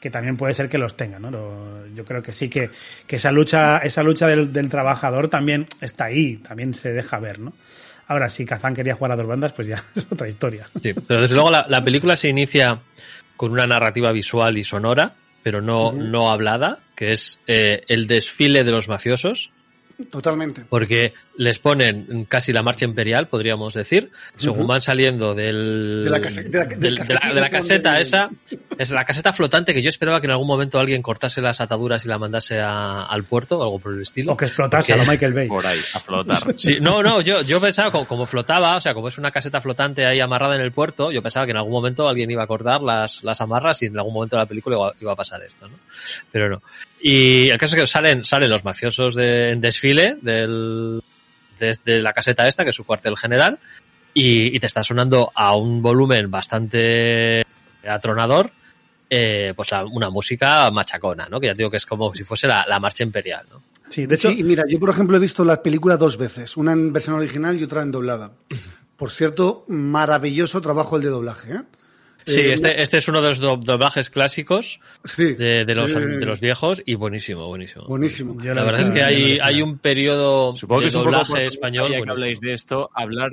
que 0.00 0.10
también 0.10 0.36
puede 0.36 0.52
ser 0.52 0.68
que 0.68 0.76
los 0.78 0.96
tengan, 0.96 1.22
¿no? 1.22 1.30
Lo- 1.30 1.86
yo 1.94 2.04
creo 2.04 2.22
que 2.22 2.32
sí 2.32 2.48
que, 2.48 2.70
que 3.06 3.16
esa 3.16 3.30
lucha, 3.32 3.78
esa 3.78 4.02
lucha 4.02 4.26
del, 4.26 4.52
del 4.52 4.68
trabajador 4.68 5.28
también 5.28 5.66
está 5.80 6.06
ahí, 6.06 6.36
también 6.38 6.74
se 6.74 6.92
deja 6.92 7.18
ver, 7.20 7.38
¿no? 7.38 7.52
Ahora, 8.06 8.28
si 8.28 8.44
Kazan 8.44 8.74
quería 8.74 8.94
jugar 8.94 9.12
a 9.12 9.16
dos 9.16 9.26
bandas, 9.26 9.54
pues 9.54 9.66
ya 9.68 9.82
es 9.94 10.06
otra 10.10 10.28
historia. 10.28 10.68
Sí, 10.82 10.92
pero 10.92 11.22
desde 11.22 11.34
luego 11.34 11.50
la, 11.50 11.64
la 11.70 11.82
película 11.82 12.16
se 12.16 12.28
inicia 12.28 12.82
con 13.36 13.52
una 13.52 13.66
narrativa 13.66 14.12
visual 14.12 14.58
y 14.58 14.64
sonora, 14.64 15.14
pero 15.42 15.60
no, 15.60 15.92
no 15.92 16.30
hablada, 16.30 16.80
que 16.96 17.12
es 17.12 17.40
eh, 17.46 17.84
el 17.88 18.06
desfile 18.06 18.64
de 18.64 18.72
los 18.72 18.88
mafiosos, 18.88 19.50
Totalmente. 20.10 20.62
porque 20.68 21.14
les 21.36 21.58
ponen 21.58 22.26
casi 22.28 22.52
la 22.52 22.62
marcha 22.62 22.84
imperial, 22.84 23.28
podríamos 23.28 23.74
decir, 23.74 24.10
según 24.36 24.66
van 24.66 24.80
saliendo 24.80 25.34
del, 25.34 26.02
De 26.04 26.10
la 26.10 26.20
case- 26.20 26.42
de 26.44 26.58
la- 26.58 26.64
del 26.64 26.80
del- 26.80 26.94
de 27.06 27.14
la- 27.14 27.20
de 27.34 27.40
la 27.40 27.50
casetín 27.50 27.82
caseta 27.82 28.00
esa, 28.00 28.30
es 28.78 28.90
la 28.90 29.04
caseta 29.04 29.32
flotante 29.32 29.72
que 29.74 29.82
yo 29.82 29.88
esperaba 29.88 30.20
que 30.20 30.26
en 30.26 30.32
algún 30.32 30.46
momento 30.46 30.78
alguien 30.78 31.02
cortase 31.02 31.40
las 31.40 31.60
ataduras 31.60 32.04
y 32.04 32.08
la 32.08 32.18
mandase 32.18 32.60
a- 32.60 33.02
al 33.02 33.24
puerto 33.24 33.58
o 33.58 33.62
algo 33.64 33.78
por 33.78 33.94
el 33.94 34.02
estilo. 34.02 34.32
O 34.32 34.36
que 34.36 34.44
explotase 34.46 34.92
a 34.92 34.96
lo 34.96 35.04
Michael 35.06 35.32
Bay. 35.32 35.48
por 35.48 35.66
ahí, 35.66 35.78
a 35.94 36.00
flotar. 36.00 36.42
Sí, 36.58 36.74
no, 36.80 37.02
no, 37.02 37.20
yo, 37.20 37.42
yo 37.42 37.60
pensaba 37.60 37.90
como, 37.90 38.06
como 38.06 38.26
flotaba, 38.26 38.76
o 38.76 38.80
sea, 38.80 38.94
como 38.94 39.08
es 39.08 39.18
una 39.18 39.30
caseta 39.30 39.60
flotante 39.60 40.06
ahí 40.06 40.20
amarrada 40.20 40.54
en 40.54 40.60
el 40.60 40.72
puerto, 40.72 41.10
yo 41.12 41.22
pensaba 41.22 41.46
que 41.46 41.50
en 41.52 41.56
algún 41.58 41.72
momento 41.72 42.08
alguien 42.08 42.30
iba 42.30 42.42
a 42.44 42.46
cortar 42.46 42.80
las, 42.80 43.22
las 43.24 43.40
amarras 43.40 43.82
y 43.82 43.86
en 43.86 43.96
algún 43.98 44.14
momento 44.14 44.36
de 44.36 44.42
la 44.42 44.46
película 44.46 44.76
iba, 44.76 44.92
iba 45.00 45.12
a 45.12 45.16
pasar 45.16 45.42
esto, 45.42 45.68
¿no? 45.68 45.74
Pero 46.30 46.48
no. 46.48 46.62
Y 47.06 47.50
el 47.50 47.58
caso 47.58 47.76
es 47.76 47.82
que 47.82 47.86
salen, 47.86 48.24
salen 48.24 48.48
los 48.48 48.64
mafiosos 48.64 49.14
de, 49.14 49.50
en 49.50 49.60
desfile 49.60 50.16
del, 50.22 51.02
de, 51.58 51.76
de 51.84 52.00
la 52.00 52.14
caseta 52.14 52.48
esta, 52.48 52.64
que 52.64 52.70
es 52.70 52.76
su 52.76 52.84
cuartel 52.84 53.14
general, 53.18 53.58
y, 54.14 54.56
y 54.56 54.58
te 54.58 54.66
está 54.66 54.82
sonando 54.82 55.30
a 55.34 55.54
un 55.54 55.82
volumen 55.82 56.30
bastante 56.30 57.44
atronador, 57.86 58.50
eh, 59.10 59.52
pues 59.54 59.70
la- 59.70 59.84
una 59.84 60.08
música 60.08 60.70
machacona, 60.70 61.28
¿no? 61.28 61.40
Que 61.40 61.48
ya 61.48 61.54
digo 61.54 61.70
que 61.70 61.76
es 61.76 61.84
como 61.84 62.14
si 62.14 62.24
fuese 62.24 62.46
la, 62.46 62.64
la 62.66 62.80
marcha 62.80 63.02
imperial, 63.02 63.44
¿no? 63.50 63.62
Sí, 63.90 64.06
de 64.06 64.14
hecho, 64.14 64.30
Sí, 64.30 64.40
y 64.40 64.42
mira, 64.42 64.64
yo 64.66 64.80
por 64.80 64.88
ejemplo 64.88 65.18
he 65.18 65.20
visto 65.20 65.44
la 65.44 65.62
película 65.62 65.98
dos 65.98 66.16
veces, 66.16 66.56
una 66.56 66.72
en 66.72 66.90
versión 66.90 67.16
original 67.16 67.60
y 67.60 67.64
otra 67.64 67.82
en 67.82 67.90
doblada. 67.92 68.32
Por 68.96 69.10
cierto, 69.10 69.66
maravilloso 69.68 70.62
trabajo 70.62 70.96
el 70.96 71.02
de 71.02 71.08
doblaje. 71.10 71.52
¿eh? 71.52 71.60
Sí, 72.26 72.40
Eh, 72.40 72.54
este, 72.54 72.82
este 72.82 72.98
es 72.98 73.08
uno 73.08 73.20
de 73.22 73.28
los 73.30 73.38
do- 73.38 73.56
doblajes 73.56 74.08
clásicos 74.10 74.80
sí. 75.04 75.34
de, 75.34 75.64
de 75.64 75.74
los, 75.74 75.90
Eh, 75.94 76.00
de 76.00 76.26
los 76.26 76.40
viejos 76.40 76.82
y 76.86 76.94
buenísimo, 76.94 77.46
buenísimo. 77.48 77.84
Buenísimo. 77.86 78.36
La 78.42 78.64
verdad 78.64 78.80
es 78.80 78.90
que 78.90 79.02
hay, 79.02 79.38
hay 79.42 79.60
un 79.62 79.78
periodo 79.78 80.56
Supongo 80.56 80.80
que 80.80 80.84
de 80.86 80.88
es 80.90 80.94
un 80.94 81.04
poco 81.04 81.16
doblaje 81.18 81.46
español. 81.46 81.90
ya 81.92 82.02
que 82.02 82.10
habláis 82.10 82.40
de 82.40 82.54
esto, 82.54 82.90
hablar. 82.94 83.30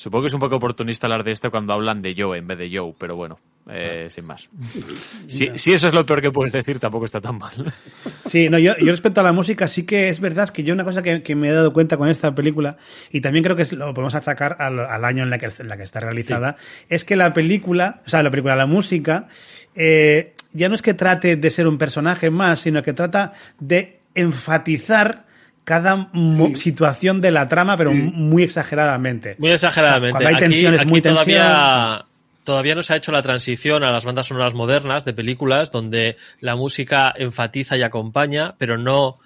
Supongo 0.00 0.22
que 0.22 0.28
es 0.28 0.32
un 0.32 0.40
poco 0.40 0.56
oportunista 0.56 1.06
hablar 1.06 1.24
de 1.24 1.32
esto 1.32 1.50
cuando 1.50 1.74
hablan 1.74 2.00
de 2.00 2.14
Joe 2.16 2.38
en 2.38 2.46
vez 2.46 2.56
de 2.56 2.70
Joe, 2.74 2.94
pero 2.98 3.16
bueno, 3.16 3.38
eh, 3.68 4.06
sin 4.08 4.24
más. 4.24 4.48
Si, 5.26 5.46
si 5.58 5.74
eso 5.74 5.88
es 5.88 5.92
lo 5.94 6.06
peor 6.06 6.22
que 6.22 6.30
puedes 6.30 6.54
decir, 6.54 6.78
tampoco 6.78 7.04
está 7.04 7.20
tan 7.20 7.36
mal. 7.36 7.52
Sí, 8.24 8.48
no, 8.48 8.58
yo, 8.58 8.72
yo 8.78 8.90
respecto 8.92 9.20
a 9.20 9.24
la 9.24 9.32
música, 9.32 9.68
sí 9.68 9.84
que 9.84 10.08
es 10.08 10.20
verdad 10.20 10.48
que 10.48 10.62
yo 10.62 10.72
una 10.72 10.84
cosa 10.84 11.02
que, 11.02 11.22
que 11.22 11.34
me 11.34 11.48
he 11.48 11.52
dado 11.52 11.72
cuenta 11.74 11.98
con 11.98 12.08
esta 12.08 12.34
película, 12.34 12.78
y 13.10 13.20
también 13.20 13.42
creo 13.44 13.56
que 13.56 13.62
es- 13.62 13.72
lo 13.74 13.92
podemos 13.92 14.14
achacar 14.14 14.56
al, 14.58 14.78
al 14.80 15.04
año 15.04 15.22
en 15.24 15.28
la, 15.30 15.36
que, 15.36 15.50
en 15.58 15.68
la 15.68 15.76
que 15.76 15.82
está 15.82 16.00
realizada, 16.00 16.56
es 16.88 17.04
que 17.04 17.14
la 17.16 17.34
película, 17.34 18.00
o 18.06 18.08
sea, 18.08 18.22
la 18.22 18.30
película, 18.30 18.56
la 18.56 18.66
música, 18.66 19.28
eh, 19.74 20.32
ya 20.54 20.68
no 20.70 20.74
es 20.76 20.80
que 20.82 20.94
trate 20.94 21.36
de 21.36 21.50
ser 21.50 21.66
un 21.66 21.76
personaje 21.76 22.30
más, 22.30 22.60
sino 22.60 22.82
que 22.82 22.94
trata 22.94 23.34
de 23.58 24.00
enfatizar 24.14 25.26
cada 25.64 26.08
mo- 26.12 26.56
situación 26.56 27.20
de 27.20 27.30
la 27.30 27.48
trama, 27.48 27.76
pero 27.76 27.92
muy 27.92 28.42
exageradamente. 28.42 29.36
Muy 29.38 29.50
exageradamente. 29.52 30.12
Cuando 30.12 30.28
hay 30.28 30.34
Aquí- 30.34 30.44
tensiones, 30.44 30.80
aquí 30.80 30.88
muy 30.90 31.00
todavía, 31.02 32.04
todavía 32.44 32.74
no 32.74 32.82
se 32.82 32.92
ha 32.92 32.96
hecho 32.96 33.12
la 33.12 33.22
transición 33.22 33.84
a 33.84 33.92
las 33.92 34.04
bandas 34.04 34.26
sonoras 34.26 34.54
modernas 34.54 35.04
de 35.04 35.12
películas 35.12 35.70
donde 35.70 36.16
la 36.40 36.56
música 36.56 37.12
enfatiza 37.16 37.76
y 37.76 37.82
acompaña, 37.82 38.54
pero 38.58 38.78
no, 38.78 39.18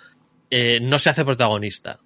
eh, 0.51 0.81
no 0.81 0.99
se 0.99 1.11
hace 1.11 1.25
protagonista. 1.25 1.99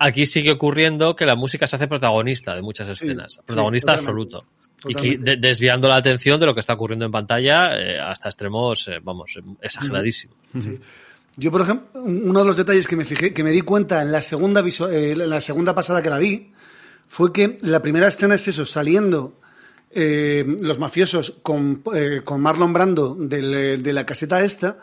Aquí 0.00 0.24
sigue 0.24 0.52
ocurriendo 0.52 1.14
que 1.14 1.26
la 1.26 1.36
música 1.36 1.66
se 1.66 1.76
hace 1.76 1.86
protagonista 1.86 2.54
de 2.54 2.62
muchas 2.62 2.88
escenas, 2.88 3.34
sí, 3.34 3.40
protagonista 3.44 3.92
totalmente. 3.98 4.36
absoluto. 4.36 4.46
Y 4.86 4.94
que, 4.94 4.94
Totalmente. 4.94 5.30
de- 5.30 5.36
desviando 5.48 5.88
la 5.88 5.96
atención 5.96 6.40
de 6.40 6.46
lo 6.46 6.54
que 6.54 6.60
está 6.60 6.72
ocurriendo 6.74 7.04
en 7.06 7.12
pantalla 7.12 7.78
eh, 7.78 7.98
hasta 8.00 8.28
extremos, 8.30 8.88
eh, 8.88 8.98
vamos, 9.02 9.34
exageradísimos. 9.62 10.36
Sí. 10.60 10.78
Yo, 11.36 11.50
por 11.50 11.62
ejemplo, 11.62 12.00
uno 12.02 12.40
de 12.40 12.44
los 12.44 12.56
detalles 12.56 12.86
que 12.86 12.96
me 12.96 13.04
fijé, 13.04 13.32
que 13.32 13.42
me 13.42 13.50
di 13.50 13.62
cuenta 13.62 14.02
en 14.02 14.12
la 14.12 14.22
segunda 14.22 14.62
eh, 14.90 15.14
la 15.16 15.40
segunda 15.40 15.74
pasada 15.74 16.00
que 16.02 16.10
la 16.10 16.18
vi, 16.18 16.52
fue 17.08 17.32
que 17.32 17.58
la 17.62 17.82
primera 17.82 18.08
escena 18.08 18.36
es 18.36 18.46
eso, 18.46 18.64
saliendo 18.64 19.40
eh, 19.90 20.44
los 20.60 20.78
mafiosos 20.78 21.38
con, 21.42 21.82
eh, 21.94 22.22
con 22.24 22.40
Marlon 22.40 22.72
Brando 22.72 23.14
del- 23.18 23.82
de 23.82 23.92
la 23.92 24.06
caseta 24.06 24.42
esta, 24.44 24.78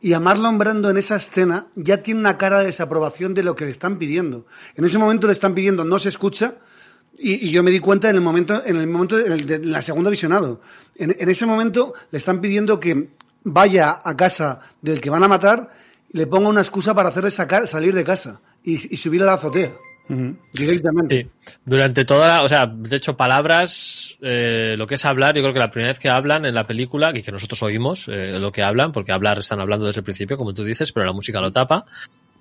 y 0.00 0.14
a 0.14 0.20
Marlon 0.20 0.56
Brando 0.58 0.88
en 0.88 0.96
esa 0.96 1.16
escena 1.16 1.66
ya 1.74 2.02
tiene 2.02 2.20
una 2.20 2.38
cara 2.38 2.60
de 2.60 2.66
desaprobación 2.66 3.34
de 3.34 3.42
lo 3.42 3.54
que 3.54 3.66
le 3.66 3.70
están 3.70 3.98
pidiendo. 3.98 4.46
En 4.74 4.84
ese 4.84 4.96
momento 4.98 5.26
le 5.26 5.34
están 5.34 5.54
pidiendo, 5.54 5.84
no 5.84 5.98
se 5.98 6.08
escucha, 6.08 6.54
y, 7.18 7.50
yo 7.50 7.62
me 7.62 7.70
di 7.70 7.80
cuenta 7.80 8.08
en 8.08 8.16
el 8.16 8.22
momento, 8.22 8.62
en 8.64 8.76
el 8.76 8.86
momento 8.86 9.18
de 9.18 9.58
la 9.58 9.82
segunda 9.82 10.08
visionado. 10.08 10.62
En, 10.94 11.14
ese 11.28 11.44
momento 11.44 11.92
le 12.10 12.18
están 12.18 12.40
pidiendo 12.40 12.80
que 12.80 13.10
vaya 13.44 14.00
a 14.02 14.16
casa 14.16 14.60
del 14.80 15.00
que 15.00 15.10
van 15.10 15.22
a 15.24 15.28
matar 15.28 15.70
le 16.12 16.26
ponga 16.26 16.48
una 16.48 16.60
excusa 16.60 16.94
para 16.94 17.08
hacerle 17.08 17.30
sacar, 17.30 17.66
salir 17.68 17.94
de 17.94 18.04
casa 18.04 18.40
y, 18.64 18.94
y 18.94 18.96
subir 18.96 19.22
a 19.22 19.26
la 19.26 19.34
azotea. 19.34 19.72
Directamente. 20.52 21.30
Sí. 21.44 21.54
Durante 21.64 22.04
toda 22.04 22.26
la, 22.26 22.42
o 22.42 22.48
sea, 22.48 22.66
de 22.66 22.96
hecho, 22.96 23.16
palabras, 23.16 24.16
eh, 24.20 24.74
lo 24.76 24.86
que 24.86 24.96
es 24.96 25.04
hablar, 25.04 25.36
yo 25.36 25.42
creo 25.42 25.52
que 25.52 25.60
la 25.60 25.70
primera 25.70 25.92
vez 25.92 26.00
que 26.00 26.08
hablan 26.08 26.44
en 26.46 26.54
la 26.54 26.64
película, 26.64 27.12
y 27.14 27.22
que 27.22 27.30
nosotros 27.30 27.62
oímos 27.62 28.08
eh, 28.08 28.38
lo 28.40 28.50
que 28.50 28.64
hablan, 28.64 28.90
porque 28.90 29.12
hablar 29.12 29.38
están 29.38 29.60
hablando 29.60 29.86
desde 29.86 30.00
el 30.00 30.04
principio, 30.04 30.36
como 30.36 30.52
tú 30.52 30.64
dices, 30.64 30.92
pero 30.92 31.06
la 31.06 31.12
música 31.12 31.40
lo 31.40 31.52
tapa, 31.52 31.86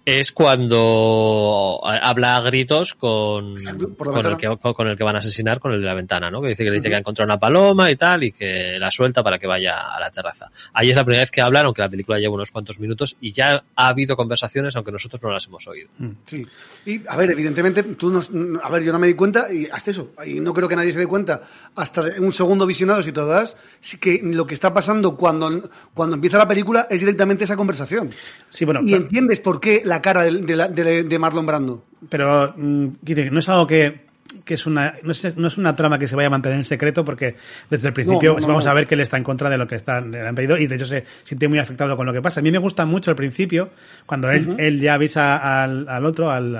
es 0.06 0.32
cuando 0.32 1.82
habla 1.84 2.38
a 2.38 2.42
gritos 2.42 2.96
con, 2.96 3.56
con, 3.98 4.26
el 4.26 4.38
que, 4.38 4.58
con 4.58 4.88
el 4.88 4.98
que 4.98 5.04
van 5.04 5.16
a 5.16 5.20
asesinar, 5.20 5.60
con 5.60 5.74
el 5.74 5.82
de 5.82 5.88
la 5.88 5.94
ventana, 5.94 6.32
¿no? 6.32 6.42
Que 6.42 6.50
dice 6.50 6.64
que 6.64 6.70
le 6.70 6.78
dice 6.78 6.90
que 6.90 6.96
ha 6.96 7.00
encontrado 7.00 7.28
una 7.28 7.40
paloma 7.40 7.92
y 7.92 7.96
tal, 7.96 8.24
y 8.24 8.32
que 8.32 8.78
la 8.80 8.90
suelta 8.92 9.24
para 9.24 9.38
que 9.38 9.48
vaya 9.48 9.80
a 9.94 10.00
la 10.00 10.10
terraza. 10.10 10.52
Ahí 10.74 10.90
es 10.90 10.96
la 10.96 11.04
primera 11.04 11.22
vez 11.22 11.32
que 11.32 11.42
hablan, 11.42 11.66
aunque 11.66 11.82
la 11.82 11.90
película 11.90 12.18
lleva 12.18 12.34
unos 12.34 12.52
cuantos 12.52 12.80
minutos, 12.80 13.18
y 13.22 13.32
ya 13.32 13.64
ha 13.76 13.88
habido 13.88 14.16
conversaciones, 14.16 14.76
aunque 14.76 14.92
nosotros 14.92 15.22
no 15.22 15.32
las 15.32 15.46
hemos 15.48 15.68
oído. 15.68 15.90
Sí. 16.26 16.46
Y, 16.86 17.02
a 17.08 17.16
ver, 17.16 17.32
evidentemente, 17.32 17.84
tú 17.84 18.10
no, 18.10 18.60
a 18.62 18.70
ver, 18.70 18.84
yo 18.84 18.92
no 18.92 19.00
me 19.00 19.08
di 19.08 19.14
cuenta, 19.14 19.54
y 19.54 19.68
hasta 19.72 19.92
eso, 19.92 20.14
y 20.26 20.40
no 20.40 20.54
creo 20.54 20.68
que 20.68 20.76
nadie 20.76 20.94
se 20.94 21.00
dé 21.00 21.08
cuenta, 21.08 21.44
hasta 21.76 22.02
un 22.20 22.34
segundo 22.34 22.66
visionado, 22.66 23.04
si 23.04 23.12
te 23.12 23.20
lo 23.20 23.28
das, 23.28 23.58
sí 23.82 24.00
que 24.00 24.22
lo 24.24 24.48
que 24.48 24.54
está 24.54 24.74
pasando 24.74 25.16
cuando, 25.16 25.70
cuando 25.94 26.16
empieza 26.16 26.38
la 26.38 26.48
película 26.48 26.88
es 26.90 27.00
directamente 27.00 27.44
esa 27.44 27.56
conversación. 27.56 28.10
Sí, 28.50 28.66
bueno, 28.66 28.82
y 28.82 28.88
claro. 28.88 29.04
entiendes 29.04 29.40
por 29.40 29.60
qué 29.60 29.84
la 29.89 30.02
cara 30.02 30.23
de, 30.23 30.32
de 30.41 30.56
la- 30.56 30.67
de- 30.69 31.04
de 31.04 31.19
Marlon 31.19 31.45
Brando. 31.45 31.84
Pero 32.10 32.54
mm, 32.56 32.88
no 33.32 33.39
es 33.39 33.49
algo 33.49 33.67
que, 33.67 34.08
que 34.45 34.54
es 34.54 34.65
una 34.65 34.93
no 35.04 35.12
es, 35.12 35.36
no 35.38 35.47
es 35.47 35.58
una 35.58 35.75
trama 35.75 35.99
que 35.99 36.08
se 36.08 36.15
vaya 36.15 36.28
a 36.28 36.30
mantener 36.30 36.58
en 36.60 36.63
secreto 36.63 37.04
porque 37.04 37.36
desde 37.69 37.88
el 37.89 37.93
principio 37.93 38.34
No, 38.36 38.39
no, 38.39 38.47
vamos 38.47 38.67
a 38.67 38.73
ver 38.73 38.88
que 38.88 38.95
él 38.95 39.02
está 39.02 39.17
en 39.17 39.23
contra 39.23 39.49
de 39.49 39.58
lo 39.58 39.67
que 39.67 39.75
están, 39.75 40.12
le 40.12 40.25
han 40.25 40.36
pedido 40.36 40.56
y 40.58 40.67
de 40.67 40.75
hecho 40.75 40.86
se 40.86 41.04
siente 41.23 41.47
muy 41.49 41.60
afectado 41.60 41.97
con 41.97 42.06
lo 42.06 42.13
que 42.13 42.21
pasa. 42.21 42.39
A 42.39 42.43
mí 42.43 42.52
me 42.52 42.58
gusta 42.60 42.86
mucho 42.86 43.10
al 43.12 43.17
principio 43.17 43.69
cuando 44.06 44.30
él, 44.32 44.56
él 44.60 44.80
ya 44.80 44.93
avisa 44.93 45.63
al, 45.63 45.89
al 45.89 46.06
otro, 46.06 46.32
al 46.32 46.56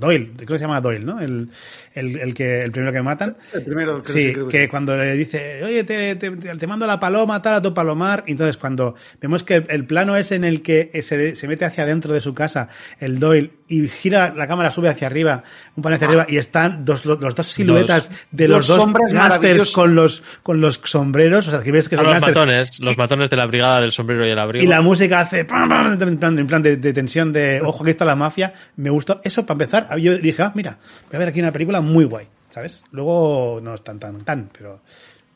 Doyle, 0.00 0.30
creo 0.36 0.48
que 0.48 0.58
se 0.58 0.64
llama 0.64 0.80
Doyle, 0.80 1.04
¿no? 1.04 1.20
El, 1.20 1.50
el, 1.94 2.18
el 2.18 2.34
que 2.34 2.62
el 2.62 2.72
primero 2.72 2.92
que 2.92 3.02
matan. 3.02 3.36
El 3.54 3.64
primero, 3.64 4.02
creo 4.02 4.14
Sí, 4.14 4.26
que- 4.26 4.32
creo 4.32 4.48
que 4.48 4.58
que- 4.62 4.68
cuando 4.68 4.96
le 4.96 5.12
dice, 5.12 5.62
oye, 5.62 5.84
te, 5.84 6.16
te, 6.16 6.30
te 6.30 6.66
mando 6.66 6.86
la 6.86 6.98
paloma, 6.98 7.40
tal, 7.42 7.54
a 7.54 7.62
tu 7.62 7.72
palomar. 7.74 8.24
Y 8.26 8.32
entonces, 8.32 8.56
cuando 8.56 8.94
vemos 9.20 9.44
que 9.44 9.56
el, 9.56 9.66
el 9.68 9.84
plano 9.84 10.16
es 10.16 10.32
en 10.32 10.44
el 10.44 10.62
que 10.62 10.90
se, 11.02 11.34
se 11.36 11.46
mete 11.48 11.64
hacia 11.64 11.84
adentro 11.84 12.12
de 12.14 12.20
su 12.20 12.34
casa 12.34 12.68
el 12.98 13.20
Doyle 13.20 13.50
y 13.70 13.88
gira 13.88 14.34
la 14.34 14.48
cámara, 14.48 14.70
sube 14.70 14.88
hacia 14.88 15.06
arriba, 15.06 15.44
un 15.76 15.82
panel 15.82 15.96
hacia 15.96 16.08
arriba, 16.08 16.26
y 16.28 16.38
están 16.38 16.84
dos, 16.84 17.06
los, 17.06 17.20
los 17.20 17.34
dos 17.36 17.46
siluetas 17.46 18.10
de 18.32 18.48
los 18.48 18.66
dos 18.66 18.78
dos 18.78 19.12
maravillosos. 19.12 19.72
con 19.72 19.94
los, 19.94 20.22
con 20.42 20.60
los 20.60 20.80
sombreros. 20.82 21.46
O 21.46 21.50
sea, 21.52 21.62
que 21.62 21.70
ves 21.70 21.88
que 21.88 21.94
Son 21.94 22.04
los 22.04 22.20
matones, 22.20 22.80
los 22.80 22.98
matones 22.98 23.30
de 23.30 23.36
la 23.36 23.46
brigada 23.46 23.80
del 23.80 23.92
sombrero 23.92 24.26
y 24.26 24.30
el 24.30 24.38
abrigo. 24.38 24.64
Y 24.64 24.66
la 24.66 24.80
música 24.80 25.20
hace 25.20 25.44
pam, 25.44 25.68
pam, 25.68 26.02
en 26.02 26.18
plan, 26.18 26.38
en 26.38 26.46
plan 26.48 26.62
de, 26.62 26.76
de 26.78 26.92
tensión 26.92 27.32
de 27.32 27.60
ojo 27.64 27.84
aquí 27.84 27.90
está 27.90 28.04
la 28.04 28.16
mafia. 28.16 28.52
Me 28.76 28.90
gustó. 28.90 29.20
Eso 29.22 29.46
para 29.46 29.54
empezar, 29.54 29.96
yo 29.98 30.18
dije, 30.18 30.42
ah, 30.42 30.52
mira, 30.54 30.78
voy 31.08 31.16
a 31.16 31.18
ver 31.20 31.28
aquí 31.28 31.40
una 31.40 31.52
película 31.52 31.80
muy 31.80 32.04
guay, 32.04 32.26
¿sabes? 32.50 32.82
Luego 32.90 33.60
no 33.62 33.74
es 33.74 33.84
tan 33.84 34.00
tan 34.00 34.24
tan, 34.24 34.50
pero, 34.52 34.80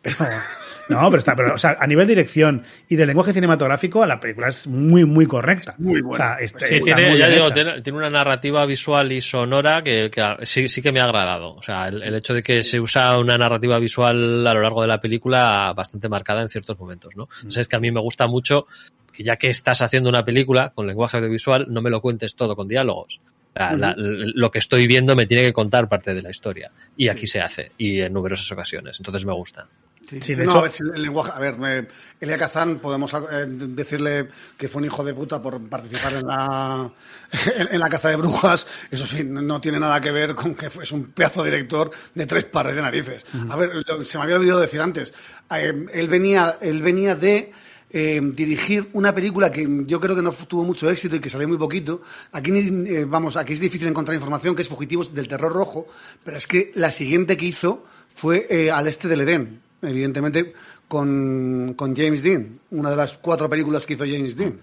pero 0.04 0.16
no, 0.88 1.10
pero 1.10 1.18
está, 1.18 1.34
pero 1.34 1.54
o 1.54 1.58
sea, 1.58 1.76
a 1.80 1.86
nivel 1.86 2.06
de 2.06 2.12
dirección 2.14 2.62
y 2.88 2.96
de 2.96 3.06
lenguaje 3.06 3.32
cinematográfico, 3.32 4.04
la 4.06 4.20
película 4.20 4.48
es 4.48 4.66
muy 4.66 5.04
muy 5.04 5.26
correcta. 5.26 5.74
Muy 5.78 6.00
buena. 6.02 6.36
está, 6.38 6.60
Sí, 6.60 6.74
está 6.74 6.94
tiene, 6.96 7.10
muy 7.10 7.18
ya 7.18 7.28
digo, 7.28 7.50
tiene, 7.52 7.80
tiene 7.82 7.98
una 7.98 8.10
narrativa 8.10 8.64
visual 8.66 9.10
y 9.10 9.20
sonora 9.20 9.82
que, 9.82 10.10
sí, 10.42 10.68
sí 10.68 10.82
que 10.82 10.92
me 10.92 11.00
ha 11.00 11.04
agradado. 11.04 11.54
O 11.54 11.62
sea, 11.62 11.88
el, 11.88 12.02
el 12.02 12.14
hecho 12.14 12.34
de 12.34 12.42
que 12.42 12.62
se 12.62 12.78
usa 12.78 13.18
una 13.18 13.38
narrativa 13.38 13.78
visual 13.78 14.46
a 14.46 14.52
lo 14.54 14.60
largo 14.62 14.82
de 14.82 14.88
la 14.88 15.00
película 15.00 15.72
bastante 15.74 16.08
marcada 16.08 16.42
en 16.42 16.50
ciertos 16.50 16.78
momentos, 16.78 17.16
¿no? 17.16 17.28
Entonces 17.38 17.62
es 17.62 17.68
que 17.68 17.76
a 17.76 17.80
mí 17.80 17.90
me 17.90 18.00
gusta 18.00 18.26
mucho 18.28 18.66
que 19.12 19.22
ya 19.24 19.36
que 19.36 19.48
estás 19.48 19.80
haciendo 19.80 20.08
una 20.10 20.24
película 20.24 20.70
con 20.74 20.86
lenguaje 20.86 21.16
audiovisual, 21.16 21.66
no 21.68 21.80
me 21.80 21.88
lo 21.88 22.00
cuentes 22.00 22.34
todo 22.34 22.54
con 22.56 22.68
diálogos. 22.68 23.20
La- 23.54 23.76
la- 23.76 23.94
lo 23.96 24.50
que 24.50 24.58
estoy 24.58 24.88
viendo 24.88 25.14
me 25.14 25.26
tiene 25.26 25.44
que 25.44 25.52
contar 25.52 25.88
parte 25.88 26.12
de 26.12 26.20
la 26.22 26.30
historia. 26.30 26.72
Y 26.96 27.06
aquí 27.06 27.28
se 27.28 27.40
hace, 27.40 27.70
y 27.78 28.00
en 28.00 28.12
numerosas 28.12 28.50
ocasiones. 28.50 28.96
Entonces 28.98 29.24
me 29.24 29.32
gusta. 29.32 29.68
Sí, 30.08 30.16
Sí, 30.20 30.22
sí, 30.22 30.34
de 30.34 30.44
no, 30.44 30.50
hecho- 30.52 30.58
a 30.58 30.62
ver, 30.62 30.70
si 30.70 30.82
el 30.94 31.02
lenguaje, 31.02 31.32
a 31.34 31.38
ver, 31.40 31.88
Elia 32.20 32.36
Kazan 32.38 32.78
podemos 32.78 33.12
eh, 33.14 33.46
decirle 33.48 34.28
que 34.56 34.68
fue 34.68 34.80
un 34.82 34.86
hijo 34.86 35.02
de 35.02 35.14
puta 35.14 35.40
por 35.40 35.60
participar 35.68 36.12
en 36.14 36.26
la 36.26 36.92
en, 37.58 37.68
en 37.72 37.80
la 37.80 37.88
caza 37.88 38.10
de 38.10 38.16
brujas, 38.16 38.66
eso 38.90 39.06
sí, 39.06 39.24
no, 39.24 39.60
tiene 39.60 39.80
nada 39.80 40.00
que 40.00 40.10
ver 40.12 40.34
con 40.34 40.54
que 40.54 40.68
fue- 40.70 40.84
es 40.84 40.92
un 40.92 41.04
pedazo 41.12 41.42
de 41.42 41.50
director 41.50 41.90
de 42.14 42.26
tres 42.26 42.44
pares 42.44 42.76
de 42.76 42.82
narices. 42.82 43.24
A 43.48 43.56
ver, 43.56 43.70
lo- 43.86 44.04
se 44.04 44.18
me 44.18 44.24
había 44.24 44.36
olvidado 44.36 44.60
decir 44.60 44.80
antes, 44.80 45.12
eh, 45.54 45.86
él 45.92 46.08
venía 46.08 46.58
él 46.60 46.82
venía 46.82 47.14
de 47.14 47.52
eh, 47.96 48.20
dirigir 48.22 48.90
una 48.92 49.14
película 49.14 49.52
que 49.52 49.66
yo 49.86 50.00
creo 50.00 50.16
que 50.16 50.22
no 50.22 50.32
tuvo 50.32 50.64
mucho 50.64 50.90
éxito 50.90 51.14
y 51.16 51.20
que 51.20 51.30
salió 51.30 51.46
muy 51.46 51.58
poquito. 51.58 52.02
Aquí, 52.32 52.50
eh, 52.52 53.04
vamos, 53.06 53.36
aquí 53.36 53.52
es 53.52 53.60
difícil 53.60 53.86
encontrar 53.86 54.16
información, 54.16 54.54
que 54.56 54.62
es 54.62 54.68
Fugitivos 54.68 55.14
del 55.14 55.28
Terror 55.28 55.52
Rojo, 55.52 55.86
pero 56.24 56.36
es 56.36 56.46
que 56.48 56.72
la 56.74 56.90
siguiente 56.90 57.36
que 57.36 57.46
hizo 57.46 57.86
fue 58.14 58.46
eh, 58.50 58.70
Al 58.72 58.88
Este 58.88 59.06
del 59.08 59.20
Edén, 59.20 59.60
evidentemente 59.86 60.52
con, 60.88 61.74
con 61.74 61.94
James 61.96 62.22
Dean, 62.22 62.58
una 62.70 62.90
de 62.90 62.96
las 62.96 63.14
cuatro 63.14 63.48
películas 63.48 63.86
que 63.86 63.94
hizo 63.94 64.04
James 64.04 64.36
Dean. 64.36 64.60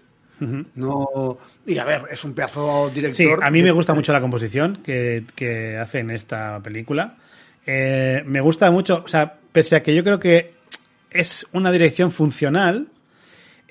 No, 0.73 1.37
y 1.67 1.77
a 1.77 1.85
ver, 1.85 2.01
es 2.09 2.23
un 2.23 2.33
pedazo 2.33 2.89
director. 2.89 3.37
Sí, 3.37 3.43
a 3.43 3.51
mí 3.51 3.61
me 3.61 3.69
gusta 3.69 3.93
mucho 3.93 4.11
la 4.11 4.21
composición 4.21 4.79
que, 4.83 5.23
que 5.35 5.77
hace 5.77 5.99
en 5.99 6.09
esta 6.09 6.59
película. 6.63 7.17
Eh, 7.65 8.23
me 8.25 8.41
gusta 8.41 8.71
mucho, 8.71 9.03
o 9.05 9.07
sea, 9.07 9.37
pese 9.51 9.75
a 9.75 9.83
que 9.83 9.93
yo 9.93 10.03
creo 10.03 10.19
que 10.19 10.55
es 11.11 11.45
una 11.51 11.71
dirección 11.71 12.09
funcional, 12.09 12.87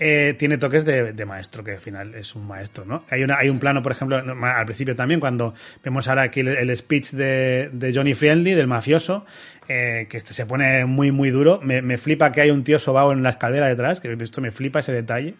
eh, 0.02 0.34
tiene 0.38 0.56
toques 0.56 0.84
de, 0.86 1.12
de 1.12 1.24
maestro, 1.26 1.62
que 1.62 1.72
al 1.72 1.80
final 1.80 2.14
es 2.14 2.34
un 2.34 2.46
maestro, 2.48 2.86
¿no? 2.86 3.04
Hay, 3.10 3.22
una, 3.22 3.36
hay 3.38 3.50
un 3.50 3.58
plano, 3.58 3.82
por 3.82 3.92
ejemplo, 3.92 4.16
al 4.16 4.64
principio 4.64 4.96
también, 4.96 5.20
cuando 5.20 5.54
vemos 5.84 6.08
ahora 6.08 6.22
aquí 6.22 6.40
el, 6.40 6.48
el 6.48 6.74
speech 6.76 7.10
de, 7.10 7.68
de 7.72 7.94
Johnny 7.94 8.14
Friendly, 8.14 8.52
del 8.54 8.66
mafioso, 8.66 9.26
eh, 9.68 10.06
que 10.08 10.16
este 10.16 10.32
se 10.34 10.46
pone 10.46 10.86
muy, 10.86 11.12
muy 11.12 11.28
duro. 11.30 11.60
Me, 11.62 11.82
me 11.82 11.98
flipa 11.98 12.32
que 12.32 12.40
hay 12.40 12.50
un 12.50 12.64
tío 12.64 12.78
sobao 12.78 13.12
en 13.12 13.22
la 13.22 13.28
escalera 13.30 13.68
detrás, 13.68 14.00
que 14.00 14.10
esto 14.20 14.40
me 14.40 14.50
flipa 14.50 14.80
ese 14.80 14.92
detalle. 14.92 15.34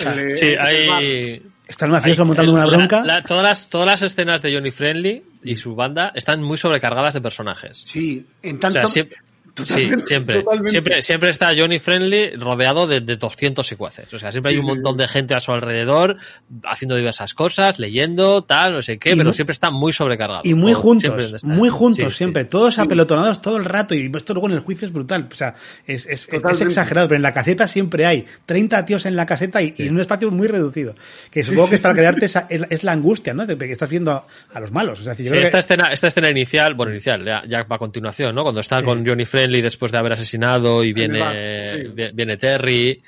el- 0.00 0.36
Sí, 0.38 0.46
el- 0.52 0.58
hay, 0.60 1.42
Está 1.66 1.86
el 1.86 1.92
mafioso 1.92 2.22
Hay- 2.22 2.26
montando 2.28 2.52
el- 2.52 2.58
una 2.58 2.66
bronca. 2.66 3.04
la- 3.04 3.22
todas, 3.22 3.42
las, 3.42 3.68
todas 3.70 3.86
las 3.86 4.02
escenas 4.02 4.42
de 4.42 4.54
Johnny 4.54 4.70
Friendly 4.70 5.24
y 5.44 5.56
su 5.56 5.74
banda 5.74 6.12
están 6.14 6.42
muy 6.42 6.56
sobrecargadas 6.58 7.14
de 7.14 7.20
personajes. 7.22 7.82
Sí, 7.86 8.26
en 8.42 8.56
O 8.56 8.58
tanto. 8.60 8.78
sea, 8.80 8.86
siempre, 8.88 9.16
sí, 9.64 9.88
siempre, 10.06 10.42
totalmente. 10.42 10.70
siempre, 10.70 11.02
siempre 11.02 11.30
está 11.30 11.50
Johnny 11.56 11.78
Friendly 11.78 12.32
rodeado 12.36 12.86
de, 12.86 13.00
de 13.00 13.16
200 13.16 13.66
secuaces. 13.66 14.12
O 14.12 14.18
sea, 14.18 14.32
siempre 14.32 14.50
Sí, 14.52 14.56
hay 14.56 14.60
un 14.64 14.66
sí, 14.70 14.74
montón 14.74 14.96
de 14.96 15.06
gente 15.08 15.34
a 15.34 15.40
su 15.40 15.52
alrededor 15.52 16.16
haciendo 16.64 16.96
diversas 16.96 17.34
cosas, 17.34 17.78
leyendo, 17.78 18.42
tal, 18.42 18.72
no 18.72 18.82
sé 18.82 18.98
qué, 18.98 19.10
Y 19.10 19.12
pero 19.16 19.26
muy- 19.30 19.34
siempre 19.34 19.52
está 19.52 19.70
muy 19.70 19.92
sobrecargado. 19.92 20.42
Y 20.44 20.54
muy 20.54 20.72
juntos, 20.74 21.44
muy 21.44 21.68
juntos 21.68 22.16
siempre, 22.16 22.44
todos 22.44 22.78
apelotonados 22.78 23.40
todo 23.42 23.56
el 23.56 23.64
rato 23.64 23.94
y 23.94 24.10
esto 24.16 24.34
luego 24.34 24.48
en 24.48 24.54
el 24.54 24.60
juicio 24.60 24.86
es 24.86 24.92
brutal, 24.92 25.28
o 25.32 25.34
sea, 25.36 25.54
es, 25.86 26.06
es, 26.06 26.22
es 26.22 26.26
Totalmente. 26.28 26.64
exagerado, 26.64 27.08
pero 27.08 27.16
en 27.16 27.22
la 27.22 27.32
caseta 27.32 27.66
siempre 27.68 28.06
hay 28.06 28.24
30 28.46 28.84
tíos 28.86 29.06
en 29.06 29.16
la 29.16 29.26
caseta 29.26 29.62
y, 29.62 29.74
y 29.76 29.86
en 29.86 29.94
un 29.94 30.00
espacio 30.00 30.30
muy 30.30 30.48
reducido, 30.48 30.94
que 31.30 31.44
supongo 31.44 31.68
que 31.68 31.74
es 31.76 31.80
para 31.80 31.94
crearte 31.94 32.26
esa, 32.26 32.46
es, 32.50 32.62
es 32.70 32.82
la 32.84 32.92
angustia, 32.92 33.34
¿no? 33.34 33.46
De 33.46 33.56
que 33.56 33.70
estás 33.72 33.88
viendo 33.88 34.10
a, 34.12 34.26
a 34.52 34.60
los 34.60 34.72
malos, 34.72 35.00
o 35.00 35.04
sea, 35.04 35.12
yo 35.14 35.18
Sí, 35.18 35.24
creo 35.28 35.40
que- 35.40 35.42
esta, 35.44 35.58
escena, 35.60 35.86
esta 35.92 36.08
escena 36.08 36.28
inicial, 36.30 36.74
bueno, 36.74 36.92
inicial, 36.92 37.24
ya, 37.24 37.42
ya 37.46 37.62
va 37.64 37.76
a 37.76 37.78
continuación, 37.78 38.34
¿no? 38.34 38.42
Cuando 38.42 38.60
está 38.60 38.82
con 38.82 39.06
Johnny 39.06 39.24
Friendly 39.26 39.43
después 39.50 39.92
de 39.92 39.98
haber 39.98 40.12
asesinado 40.14 40.82
y 40.84 40.92
viene, 40.92 41.20
bar, 41.20 41.36
sí. 41.70 41.88
vi- 41.94 42.10
viene 42.12 42.36
Terry, 42.36 43.02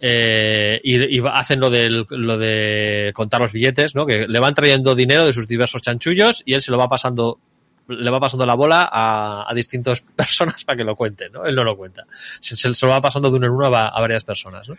eh, 0.00 0.80
y, 0.84 1.20
hacen 1.26 1.60
lo, 1.60 1.70
del, 1.70 2.06
lo 2.10 2.36
de 2.36 3.12
contar 3.14 3.40
los 3.40 3.52
billetes, 3.52 3.94
¿no? 3.94 4.04
Que 4.06 4.26
le 4.28 4.38
van 4.40 4.54
trayendo 4.54 4.94
dinero 4.94 5.24
de 5.26 5.32
sus 5.32 5.46
diversos 5.48 5.80
chanchullos 5.82 6.42
y 6.44 6.54
él 6.54 6.60
se 6.60 6.70
lo 6.70 6.78
va 6.78 6.88
pasando 6.88 7.38
le 7.86 8.10
va 8.10 8.18
pasando 8.18 8.46
la 8.46 8.54
bola 8.54 8.88
a, 8.90 9.44
a 9.50 9.54
distintas 9.54 10.00
personas 10.16 10.64
para 10.64 10.76
que 10.78 10.84
lo 10.84 10.96
cuenten, 10.96 11.32
¿no? 11.32 11.44
Él 11.44 11.54
no 11.54 11.64
lo 11.64 11.76
cuenta. 11.76 12.02
Se, 12.40 12.56
se- 12.56 12.74
se 12.74 12.86
lo 12.86 12.92
va 12.92 13.00
pasando 13.02 13.30
de 13.30 13.36
uno 13.36 13.46
en 13.46 13.52
uno 13.52 13.66
a, 13.66 13.88
a 13.88 14.00
varias 14.00 14.24
personas, 14.24 14.68
¿no? 14.68 14.76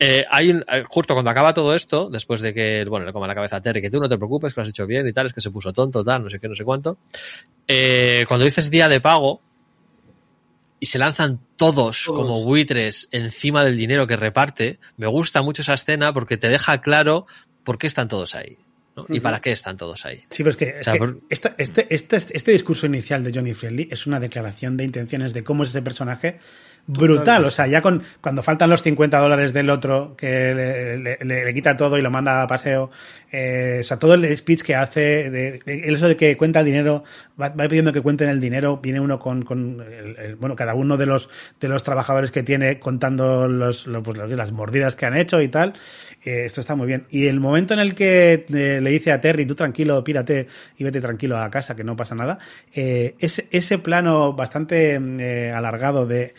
Eh, 0.00 0.24
hay 0.30 0.50
un, 0.50 0.64
eh, 0.72 0.84
justo 0.88 1.14
cuando 1.14 1.30
acaba 1.30 1.52
todo 1.54 1.74
esto, 1.74 2.08
después 2.08 2.40
de 2.40 2.54
que, 2.54 2.84
bueno, 2.84 3.04
le 3.06 3.12
coma 3.12 3.26
la 3.26 3.34
cabeza 3.34 3.56
a 3.56 3.60
Terry, 3.60 3.80
que 3.82 3.90
tú 3.90 3.98
no 4.00 4.08
te 4.08 4.16
preocupes, 4.16 4.54
que 4.54 4.60
lo 4.60 4.62
has 4.62 4.68
hecho 4.68 4.86
bien 4.86 5.08
y 5.08 5.12
tal, 5.12 5.26
es 5.26 5.32
que 5.32 5.40
se 5.40 5.50
puso 5.50 5.72
tonto, 5.72 6.04
tal, 6.04 6.22
no 6.24 6.30
sé 6.30 6.38
qué, 6.38 6.46
no 6.48 6.54
sé 6.54 6.62
cuánto. 6.64 6.98
Eh, 7.66 8.24
cuando 8.28 8.44
dices 8.46 8.70
día 8.70 8.88
de 8.88 9.00
pago, 9.00 9.40
y 10.80 10.86
se 10.86 10.98
lanzan 10.98 11.40
todos 11.56 12.04
como 12.06 12.44
buitres 12.44 13.08
encima 13.10 13.64
del 13.64 13.76
dinero 13.76 14.06
que 14.06 14.16
reparte, 14.16 14.78
me 14.96 15.06
gusta 15.06 15.42
mucho 15.42 15.62
esa 15.62 15.74
escena 15.74 16.12
porque 16.12 16.36
te 16.36 16.48
deja 16.48 16.80
claro 16.80 17.26
por 17.64 17.78
qué 17.78 17.86
están 17.86 18.08
todos 18.08 18.34
ahí. 18.34 18.56
¿no? 18.96 19.06
¿Y 19.08 19.20
para 19.20 19.40
qué 19.40 19.52
están 19.52 19.76
todos 19.76 20.04
ahí? 20.06 20.22
Sí, 20.30 20.38
pero 20.42 20.50
es 20.50 20.56
que, 20.56 20.64
es 20.70 20.80
O 20.80 20.84
sea, 20.84 20.92
que 20.94 20.98
por- 20.98 21.18
esta- 21.30 21.54
este, 21.58 21.86
este, 21.94 22.16
este 22.16 22.50
discurso 22.52 22.86
inicial 22.86 23.22
de 23.22 23.32
Johnny 23.32 23.54
Friendly 23.54 23.88
es 23.92 24.06
una 24.08 24.18
declaración 24.18 24.76
de 24.76 24.84
intenciones 24.84 25.32
de 25.34 25.44
cómo 25.44 25.62
es 25.62 25.70
ese 25.70 25.82
personaje 25.82 26.38
brutal. 26.88 27.44
O 27.44 27.50
sea, 27.50 27.66
ya 27.66 27.82
con 27.82 28.02
cuando 28.20 28.42
faltan 28.42 28.70
los 28.70 28.82
50 28.82 29.18
dólares 29.18 29.52
del 29.52 29.70
otro 29.70 30.16
que 30.16 30.26
le, 30.54 30.98
le- 30.98 31.18
le- 31.22 31.44
le 31.44 31.54
quita 31.54 31.76
todo 31.76 31.96
y 31.98 32.02
lo 32.02 32.10
manda 32.10 32.42
a 32.42 32.46
paseo. 32.46 32.90
eh, 33.30 33.78
o 33.82 33.84
sea, 33.84 33.98
todo 33.98 34.14
el 34.14 34.34
speech 34.36 34.62
que 34.62 34.74
hace, 34.74 35.30
de, 35.30 35.60
el 35.66 35.94
eso 35.94 36.08
de 36.08 36.16
que 36.16 36.34
cuenta 36.38 36.60
el 36.60 36.64
dinero, 36.66 37.04
va, 37.40 37.50
va 37.50 37.68
pidiendo 37.68 37.92
que 37.92 38.00
cuenten 38.00 38.30
el 38.30 38.40
dinero, 38.40 38.78
viene 38.78 39.00
uno 39.00 39.18
con, 39.18 39.44
con 39.44 39.82
el- 39.82 40.16
el- 40.16 40.36
bueno, 40.36 40.56
cada 40.56 40.74
uno 40.74 40.96
de 40.96 41.04
los, 41.04 41.28
de 41.60 41.68
los 41.68 41.82
trabajadores 41.82 42.30
que 42.30 42.42
tiene 42.42 42.78
contando 42.78 43.46
los, 43.46 43.86
los- 43.86 44.02
pues, 44.02 44.16
las 44.16 44.52
mordidas 44.52 44.96
que 44.96 45.04
han 45.06 45.14
hecho 45.16 45.42
y 45.42 45.48
tal. 45.48 45.74
Eh, 46.24 46.44
esto 46.46 46.62
está 46.62 46.74
muy 46.74 46.86
bien. 46.86 47.04
Y 47.10 47.26
el 47.26 47.38
momento 47.38 47.74
en 47.74 47.80
el 47.80 47.94
que 47.94 48.46
eh, 48.52 48.80
le 48.80 48.90
dice 48.90 49.12
a 49.12 49.20
Terry, 49.20 49.44
tú 49.44 49.54
tranquilo, 49.54 50.02
pírate 50.02 50.46
y 50.78 50.84
vete 50.84 51.00
tranquilo 51.02 51.36
a 51.36 51.50
casa, 51.50 51.76
que 51.76 51.84
no 51.84 51.96
pasa 51.96 52.14
nada, 52.14 52.38
ese, 52.72 53.46
ese 53.50 53.78
plano 53.78 54.32
bastante 54.32 54.94
eh, 54.94 55.52
alargado 55.54 56.06
de 56.06 56.34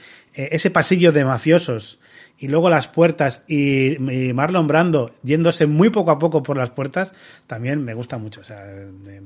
ese 0.51 0.69
pasillo 0.71 1.11
de 1.11 1.25
mafiosos 1.25 1.99
y 2.37 2.47
luego 2.47 2.69
las 2.69 2.87
puertas 2.87 3.43
y, 3.47 3.95
y 4.11 4.33
Marlon 4.33 4.65
Brando 4.67 5.11
yéndose 5.23 5.65
muy 5.65 5.89
poco 5.89 6.11
a 6.11 6.19
poco 6.19 6.41
por 6.41 6.55
las 6.55 6.69
puertas, 6.69 7.11
también 7.47 7.83
me 7.83 7.93
gusta 7.93 8.17
mucho. 8.17 8.41
O 8.41 8.43
sea, 8.45 8.63
de- 8.65 9.21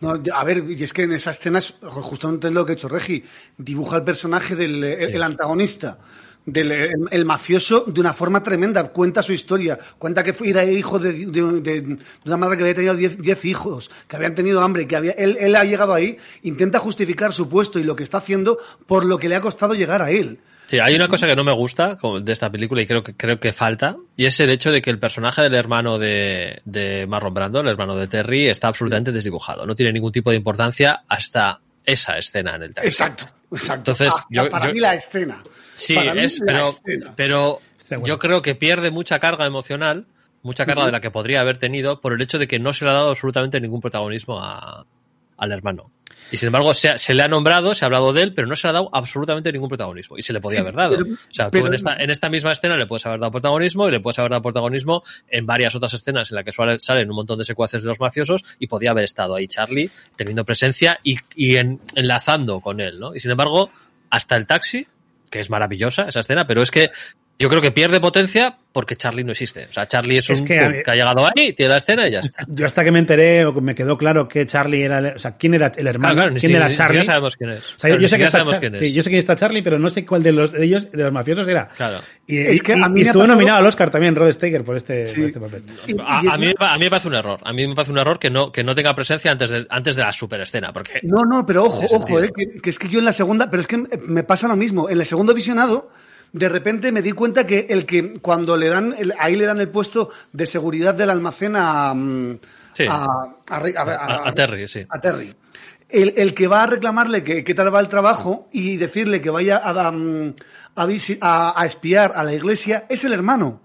No, 0.00 0.14
a 0.34 0.44
ver, 0.44 0.64
y 0.68 0.82
es 0.82 0.92
que 0.92 1.02
en 1.02 1.12
esa 1.12 1.32
escena 1.32 1.58
es 1.58 1.74
justamente 1.82 2.50
lo 2.50 2.64
que 2.64 2.72
ha 2.72 2.74
hecho 2.74 2.88
Regi. 2.88 3.22
Dibuja 3.58 3.96
el 3.98 4.04
personaje 4.04 4.56
del 4.56 4.82
el, 4.82 5.14
el 5.14 5.22
antagonista, 5.22 5.98
del 6.46 6.72
el, 6.72 6.90
el 7.10 7.24
mafioso, 7.26 7.84
de 7.86 8.00
una 8.00 8.14
forma 8.14 8.42
tremenda. 8.42 8.88
Cuenta 8.88 9.22
su 9.22 9.34
historia. 9.34 9.78
Cuenta 9.98 10.22
que 10.22 10.32
fue- 10.32 10.48
era 10.48 10.64
hijo 10.64 10.98
de, 10.98 11.12
de- 11.12 11.60
de- 11.60 11.80
de 11.82 11.98
una 12.24 12.38
madre 12.38 12.56
que 12.56 12.62
había 12.62 12.74
tenido 12.74 12.94
10 12.96 13.20
10 13.20 13.44
hijos, 13.44 13.90
que 14.08 14.16
habían 14.16 14.34
tenido 14.34 14.62
hambre, 14.62 14.86
que 14.86 14.96
había, 14.96 15.12
él, 15.12 15.36
él 15.38 15.54
ha 15.56 15.64
llegado 15.64 15.92
ahí, 15.92 16.16
intenta 16.42 16.78
justificar 16.78 17.34
su 17.34 17.46
puesto 17.50 17.78
y 17.78 17.84
lo 17.84 17.94
que 17.94 18.04
está 18.04 18.18
haciendo 18.18 18.58
por 18.86 19.04
lo 19.04 19.18
que 19.18 19.28
le 19.28 19.34
ha 19.36 19.42
costado 19.42 19.74
llegar 19.74 20.00
a 20.00 20.10
él. 20.10 20.38
Sí, 20.66 20.78
hay 20.78 20.94
una 20.94 21.08
cosa 21.08 21.26
que 21.26 21.36
no 21.36 21.44
me 21.44 21.52
gusta 21.52 21.96
de 22.22 22.32
esta 22.32 22.50
película 22.50 22.80
y 22.82 22.86
creo 22.86 23.02
que 23.02 23.14
creo 23.14 23.38
que 23.38 23.52
falta 23.52 23.96
y 24.16 24.24
es 24.26 24.40
el 24.40 24.48
hecho 24.50 24.72
de 24.72 24.80
que 24.80 24.90
el 24.90 24.98
personaje 24.98 25.42
del 25.42 25.54
hermano 25.54 25.98
de, 25.98 26.62
de 26.64 27.06
Marlon 27.06 27.34
Brando, 27.34 27.60
el 27.60 27.68
hermano 27.68 27.96
de 27.96 28.06
Terry, 28.06 28.48
está 28.48 28.68
absolutamente 28.68 29.12
desdibujado. 29.12 29.66
No 29.66 29.76
tiene 29.76 29.92
ningún 29.92 30.10
tipo 30.12 30.30
de 30.30 30.36
importancia 30.36 31.02
hasta 31.08 31.60
esa 31.84 32.16
escena 32.16 32.54
en 32.56 32.62
el 32.62 32.74
taxi. 32.74 32.88
Exacto, 32.88 33.26
exacto. 33.52 33.90
Entonces, 33.92 34.12
Ah, 34.16 34.26
yo- 34.30 34.48
para 34.50 34.66
yo- 34.68 34.72
mí 34.72 34.80
la 34.80 34.94
escena. 34.94 35.42
Sí, 35.74 35.94
Para 35.94 36.14
es, 36.22 36.40
pero, 36.44 36.68
escena. 36.70 37.12
pero 37.14 37.60
yo 38.04 38.18
creo 38.18 38.40
que 38.40 38.54
pierde 38.54 38.90
mucha 38.90 39.18
carga 39.18 39.44
emocional, 39.44 40.06
mucha 40.42 40.64
carga 40.64 40.86
de 40.86 40.92
la 40.92 41.00
que 41.02 41.10
podría 41.10 41.40
haber 41.42 41.58
tenido 41.58 42.00
por 42.00 42.14
el 42.14 42.22
hecho 42.22 42.38
de 42.38 42.48
que 42.48 42.58
no 42.58 42.72
se 42.72 42.86
le 42.86 42.90
ha 42.90 42.94
dado 42.94 43.10
absolutamente 43.10 43.60
ningún 43.60 43.82
protagonismo 43.82 44.40
a- 44.42 44.86
al 45.36 45.52
hermano. 45.52 45.90
Y 46.34 46.36
sin 46.36 46.48
embargo, 46.48 46.74
se, 46.74 47.14
le 47.14 47.22
ha 47.22 47.28
nombrado, 47.28 47.74
se 47.74 47.84
ha 47.84 47.86
hablado 47.86 48.12
de 48.12 48.22
él, 48.22 48.34
pero 48.34 48.48
no 48.48 48.56
se 48.56 48.66
le 48.66 48.70
ha 48.70 48.72
dado 48.72 48.90
absolutamente 48.92 49.52
ningún 49.52 49.68
protagonismo. 49.68 50.18
Y 50.18 50.22
se 50.22 50.32
le 50.32 50.40
podía 50.40 50.56
Sí, 50.58 50.62
haber 50.62 50.74
dado. 50.74 50.96
pero- 50.98 51.14
o 51.14 51.16
sea, 51.34 51.48
tú 51.48 51.64
en 51.64 51.74
esta, 51.74 51.94
en 51.98 52.10
esta 52.10 52.28
misma 52.28 52.50
escena 52.52 52.76
le 52.76 52.86
puedes 52.86 53.06
haber 53.06 53.20
dado 53.20 53.30
protagonismo 53.30 53.88
y 53.88 53.92
le 53.92 54.00
puedes 54.00 54.18
haber 54.18 54.32
dado 54.32 54.42
protagonismo 54.42 55.02
en 55.28 55.46
varias 55.46 55.74
otras 55.74 55.94
escenas 55.94 56.30
en 56.30 56.34
las 56.36 56.44
que 56.44 56.52
salen 56.80 57.08
un 57.08 57.16
montón 57.16 57.38
de 57.38 57.44
secuaces 57.44 57.82
de 57.82 57.88
los 57.88 58.00
mafiosos 58.00 58.42
y 58.58 58.66
podía 58.66 58.90
haber 58.90 59.04
estado 59.04 59.36
ahí 59.36 59.46
Charlie 59.46 59.90
teniendo 60.16 60.44
presencia 60.44 60.98
y, 61.04 61.16
y 61.36 61.56
en- 61.56 61.80
enlazando 61.94 62.60
con 62.60 62.80
él, 62.80 62.98
¿no? 62.98 63.14
Y 63.14 63.20
sin 63.20 63.30
embargo, 63.30 63.70
hasta 64.10 64.36
el 64.36 64.46
taxi, 64.46 64.86
que 65.30 65.40
es 65.40 65.50
maravillosa 65.50 66.02
esa 66.08 66.20
escena, 66.20 66.46
pero 66.46 66.62
es 66.62 66.70
que 66.70 66.90
yo 67.38 67.48
creo 67.48 67.60
que 67.60 67.70
pierde 67.72 68.00
potencia 68.00 68.56
porque 68.72 68.96
Charlie 68.96 69.22
no 69.22 69.30
existe. 69.30 69.66
O 69.70 69.72
sea, 69.72 69.86
Charlie 69.86 70.18
es, 70.18 70.28
Es 70.30 70.40
un 70.40 70.46
que 70.48 70.60
mí- 70.68 70.82
que 70.84 70.90
ha 70.90 70.94
llegado 70.94 71.24
ahí, 71.26 71.52
tiene 71.52 71.70
la 71.70 71.76
escena 71.78 72.08
y 72.08 72.10
ya 72.10 72.20
está. 72.20 72.44
yo 72.48 72.66
hasta 72.66 72.82
que 72.82 72.90
me 72.90 72.98
enteré 72.98 73.44
o 73.46 73.54
que 73.54 73.60
me 73.60 73.72
quedó 73.74 73.96
claro 73.96 74.26
que 74.26 74.46
Charlie 74.46 74.82
era, 74.82 74.98
el- 74.98 75.06
o 75.14 75.18
sea, 75.18 75.36
quién 75.36 75.54
era 75.54 75.70
el 75.76 75.86
hermano, 75.86 76.14
Claro, 76.14 76.30
claro, 76.30 76.40
quién 76.40 76.50
si- 76.50 76.56
era 76.56 76.64
Charlie. 76.72 76.98
siquiera 76.98 77.04
sabemos 77.04 77.36
quién 77.36 77.50
es. 77.50 77.58
O 77.58 77.62
sea, 77.62 77.76
Claro, 77.90 78.00
yo, 78.02 78.08
sé 78.08 78.16
que 78.18 78.24
está 78.24 78.58
quién 78.58 78.74
es. 78.74 78.80
sí, 78.80 78.92
yo 78.92 79.02
sé 79.04 79.10
quién 79.10 79.18
está 79.20 79.36
Charlie, 79.36 79.62
pero 79.62 79.78
no 79.78 79.90
sé 79.90 80.04
cuál 80.04 80.24
de 80.24 80.32
los 80.32 80.50
de 80.52 80.64
ellos, 80.64 80.90
de 80.90 81.02
los 81.04 81.12
mafiosos 81.12 81.46
era. 81.46 81.68
Claro. 81.68 81.98
Y, 82.26 82.38
Es 82.38 82.62
que 82.64 82.76
y- 82.76 82.82
a 82.82 82.88
mí 82.88 83.00
y 83.00 83.02
estuvo 83.04 83.22
pasado- 83.22 83.36
nominado 83.36 83.58
al 83.60 83.66
Oscar 83.66 83.90
también 83.90 84.16
Rod 84.16 84.32
Steiger 84.32 84.64
por 84.64 84.76
este, 84.76 85.06
Sí. 85.06 85.14
por 85.20 85.24
este 85.26 85.40
papel. 85.40 85.62
A, 86.04 86.18
a 86.34 86.38
mí, 86.38 86.52
a 86.58 86.78
mí 86.78 86.84
me 86.84 86.90
parece 86.90 87.06
un 87.08 87.14
error. 87.14 87.38
A 87.44 87.52
mí 87.52 87.66
me 87.68 87.74
parece 87.76 87.92
un 87.92 87.98
error 87.98 88.18
que 88.18 88.30
no, 88.30 88.50
que 88.50 88.64
no 88.64 88.74
tenga 88.74 88.92
presencia 88.96 89.30
antes 89.30 89.50
de, 89.50 89.66
antes 89.70 89.94
de 89.94 90.02
la 90.02 90.12
superescena. 90.12 90.72
Porque 90.72 90.98
No, 91.04 91.18
no, 91.30 91.46
pero 91.46 91.64
ojo, 91.64 91.86
ojo, 91.94 92.20
eh, 92.20 92.32
que, 92.36 92.60
que 92.60 92.70
es 92.70 92.78
que 92.80 92.88
yo 92.88 92.98
en 92.98 93.04
la 93.04 93.12
segunda, 93.12 93.48
pero 93.50 93.60
es 93.60 93.66
que 93.68 93.76
me 93.76 94.24
pasa 94.24 94.48
lo 94.48 94.56
mismo. 94.56 94.90
En 94.90 94.98
el 94.98 95.06
segundo 95.06 95.32
visionado, 95.32 95.90
de 96.34 96.48
repente 96.48 96.90
me 96.90 97.00
di 97.00 97.12
cuenta 97.12 97.46
que 97.46 97.66
el 97.70 97.86
que 97.86 98.18
cuando 98.20 98.56
le 98.56 98.68
dan, 98.68 98.94
el- 98.98 99.14
ahí 99.18 99.36
le 99.36 99.46
dan 99.46 99.60
el 99.60 99.68
puesto 99.68 100.10
de 100.32 100.46
seguridad 100.46 100.92
del 100.94 101.08
almacén 101.10 101.54
a, 101.56 101.94
mm, 101.94 102.38
Sí. 102.72 102.86
a, 102.90 103.06
a 103.48 104.32
Terry, 104.34 104.66
sí. 104.66 104.84
a 104.88 105.00
Terry. 105.00 105.32
El, 105.88 106.12
el 106.16 106.34
que 106.34 106.48
va 106.48 106.64
a 106.64 106.66
reclamarle 106.66 107.22
que 107.22 107.44
qué 107.44 107.54
tal 107.54 107.72
va 107.72 107.78
el 107.78 107.86
trabajo 107.86 108.48
y 108.52 108.76
decirle 108.78 109.20
que 109.20 109.30
vaya 109.30 109.58
a, 109.62 109.92
mm, 109.92 110.34
a, 110.76 111.60
a 111.60 111.66
espiar 111.66 112.12
a 112.16 112.24
la 112.24 112.34
iglesia 112.34 112.84
es 112.88 113.04
el 113.04 113.12
hermano. 113.12 113.60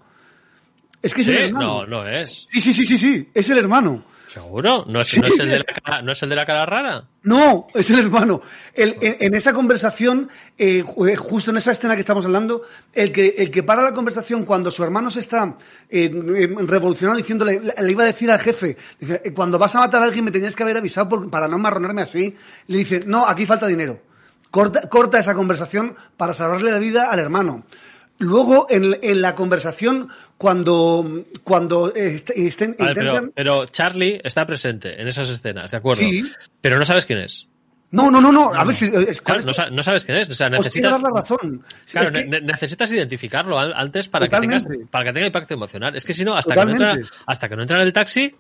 Es 1.01 1.13
que 1.15 1.21
es 1.21 1.27
el 1.29 1.37
hermano. 1.37 1.85
no, 1.87 2.03
no 2.03 2.07
es. 2.07 2.45
Sí, 2.51 2.61
sí, 2.61 2.73
sí, 2.73 2.85
sí, 2.85 2.97
sí, 2.99 3.29
es 3.33 3.49
el 3.49 3.57
hermano. 3.57 4.03
¿Seguro? 4.33 4.85
¿No 4.87 5.01
es, 5.01 5.11
el, 5.15 5.21
de 5.49 5.57
la 5.57 5.63
cara, 5.63 6.01
¿no 6.03 6.11
es 6.11 6.21
el 6.21 6.29
de 6.29 6.35
la 6.35 6.45
rara? 6.45 7.03
No, 7.23 7.65
es 7.73 7.89
el 7.89 7.97
hermano. 7.99 8.41
El- 8.75 8.95
en, 9.01 9.33
esa 9.33 9.53
conversación, 9.53 10.29
eh, 10.57 10.83
eh, 11.07 11.15
justo 11.15 11.49
en 11.49 11.57
esa 11.57 11.71
escena 11.71 11.95
que 11.95 12.01
estamos 12.01 12.25
hablando, 12.25 12.61
el 12.93 13.11
que, 13.11 13.35
el 13.39 13.49
que 13.49 13.63
para 13.63 13.81
la 13.81 13.93
conversación 13.93 14.45
cuando 14.45 14.69
su 14.69 14.83
hermano 14.83 15.09
se 15.09 15.21
está 15.21 15.57
eh, 15.89 16.11
eh, 16.13 16.55
revolucionando 16.61 17.17
diciéndole, 17.17 17.59
le, 17.81 17.91
iba 17.91 18.03
a 18.03 18.07
decir 18.07 18.29
al 18.29 18.39
jefe, 18.39 18.77
dice, 18.99 19.19
"Eh, 19.25 19.33
cuando 19.33 19.57
vas 19.57 19.75
a 19.75 19.79
matar 19.79 20.01
a 20.03 20.05
alguien 20.05 20.25
me 20.25 20.31
tenías 20.31 20.55
que 20.55 20.61
haber 20.61 20.77
avisado 20.77 21.29
para 21.31 21.47
no 21.47 21.57
marronarme 21.57 22.03
así, 22.03 22.35
le 22.67 22.77
dice, 22.77 22.99
no, 23.07 23.27
aquí 23.27 23.47
falta 23.47 23.65
dinero. 23.65 23.99
Corta, 24.51 24.89
corta 24.89 25.19
esa 25.19 25.33
conversación 25.33 25.95
para 26.17 26.33
salvarle 26.33 26.71
la 26.71 26.79
vida 26.79 27.11
al 27.11 27.19
hermano. 27.19 27.65
Luego, 28.19 28.67
en, 28.69 28.97
en 29.01 29.21
la 29.21 29.33
conversación, 29.33 30.09
cuando, 30.37 31.23
cuando 31.43 31.93
eh, 31.95 32.15
est- 32.15 32.29
estén- 32.31 32.75
ver, 32.77 32.93
pero, 32.93 33.09
intentan... 33.11 33.31
pero 33.33 33.65
Charlie 33.67 34.19
está 34.23 34.45
presente 34.45 35.01
en 35.01 35.07
esas 35.07 35.29
escenas, 35.29 35.71
¿de 35.71 35.77
acuerdo? 35.77 36.01
Sí. 36.03 36.29
Pero 36.61 36.77
no 36.77 36.85
sabes 36.85 37.05
quién 37.05 37.19
es. 37.19 37.47
No, 37.91 38.11
no, 38.11 38.21
no, 38.21 38.31
no, 38.31 38.53
a 38.53 38.63
ver 38.65 38.75
si... 38.75 38.85
es- 38.85 39.21
Claro, 39.21 39.39
con 39.41 39.45
no, 39.47 39.51
esto- 39.51 39.53
sa- 39.63 39.69
no 39.71 39.83
sabes 39.83 40.05
quién 40.05 40.17
es. 40.17 40.29
O 40.29 40.33
sea, 40.33 40.49
necesitas. 40.49 40.91
dar 40.91 41.01
la 41.01 41.21
razón. 41.21 41.63
Claro, 41.91 42.07
Es 42.07 42.11
que- 42.13 42.25
ne- 42.25 42.41
necesitas 42.41 42.91
identificarlo 42.91 43.57
an- 43.57 43.73
antes 43.75 44.07
para 44.09 44.27
que, 44.27 44.37
tengas, 44.37 44.67
para 44.91 45.05
que 45.05 45.13
tenga 45.13 45.27
impacto 45.27 45.53
emocional. 45.53 45.95
Es 45.95 46.03
que 46.05 46.13
si 46.13 46.23
no, 46.25 46.35
hasta 46.35 46.53
que 46.55 46.65
no, 46.65 46.71
entra, 46.71 46.97
hasta 47.25 47.49
que 47.49 47.55
no 47.55 47.61
entra 47.63 47.77
en 47.77 47.83
el 47.83 47.93
taxi, 47.93 48.35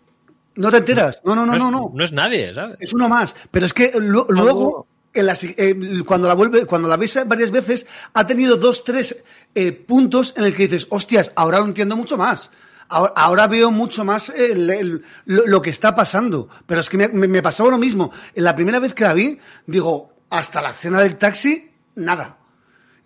No 0.55 0.69
te 0.69 0.77
enteras. 0.77 1.21
No, 1.23 1.35
no, 1.35 1.45
no, 1.45 1.55
no, 1.55 1.71
no. 1.71 1.91
no 1.93 2.03
es 2.03 2.11
nadie, 2.11 2.53
¿sabes? 2.53 2.75
Es 2.81 2.93
uno 2.93 3.07
más. 3.07 3.33
Pero 3.49 3.65
es 3.65 3.73
que 3.73 3.93
lu- 3.97 4.25
luego, 4.29 4.85
en 5.13 5.25
la 5.25 5.33
si- 5.35 5.55
eh, 5.57 5.73
cuando 6.05 6.27
la 6.27 6.33
vuelve, 6.35 6.65
cuando 6.65 6.87
la 6.89 6.97
ves 6.97 7.17
varias 7.25 7.49
veces, 7.49 7.87
ha 8.13 8.27
tenido 8.27 8.57
dos, 8.57 8.83
tres 8.83 9.15
eh, 9.55 9.71
puntos 9.71 10.33
en 10.37 10.45
el 10.45 10.55
que 10.55 10.63
dices, 10.67 10.87
hostias, 10.89 11.31
ahora 11.35 11.59
lo 11.59 11.65
entiendo 11.65 11.95
mucho 11.95 12.17
más. 12.17 12.51
Ahora, 12.87 13.13
ahora 13.15 13.47
veo 13.47 13.71
mucho 13.71 14.03
más 14.05 14.29
el- 14.29 14.69
el- 14.69 15.03
lo, 15.25 15.45
lo 15.45 15.61
que 15.61 15.69
está 15.69 15.93
pasando. 15.95 16.49
Pero 16.65 16.81
es 16.81 16.89
que 16.89 16.97
me, 16.97 17.07
me- 17.09 17.27
me 17.27 17.41
pasaba 17.41 17.69
lo 17.69 17.77
mismo. 17.77 18.11
En 18.33 18.43
la 18.43 18.55
primera 18.55 18.79
vez 18.79 18.93
que 18.93 19.03
la 19.03 19.13
vi, 19.13 19.37
digo, 19.67 20.13
hasta 20.29 20.61
la 20.61 20.71
escena 20.71 20.99
del 21.01 21.17
taxi, 21.17 21.69
nada. 21.95 22.37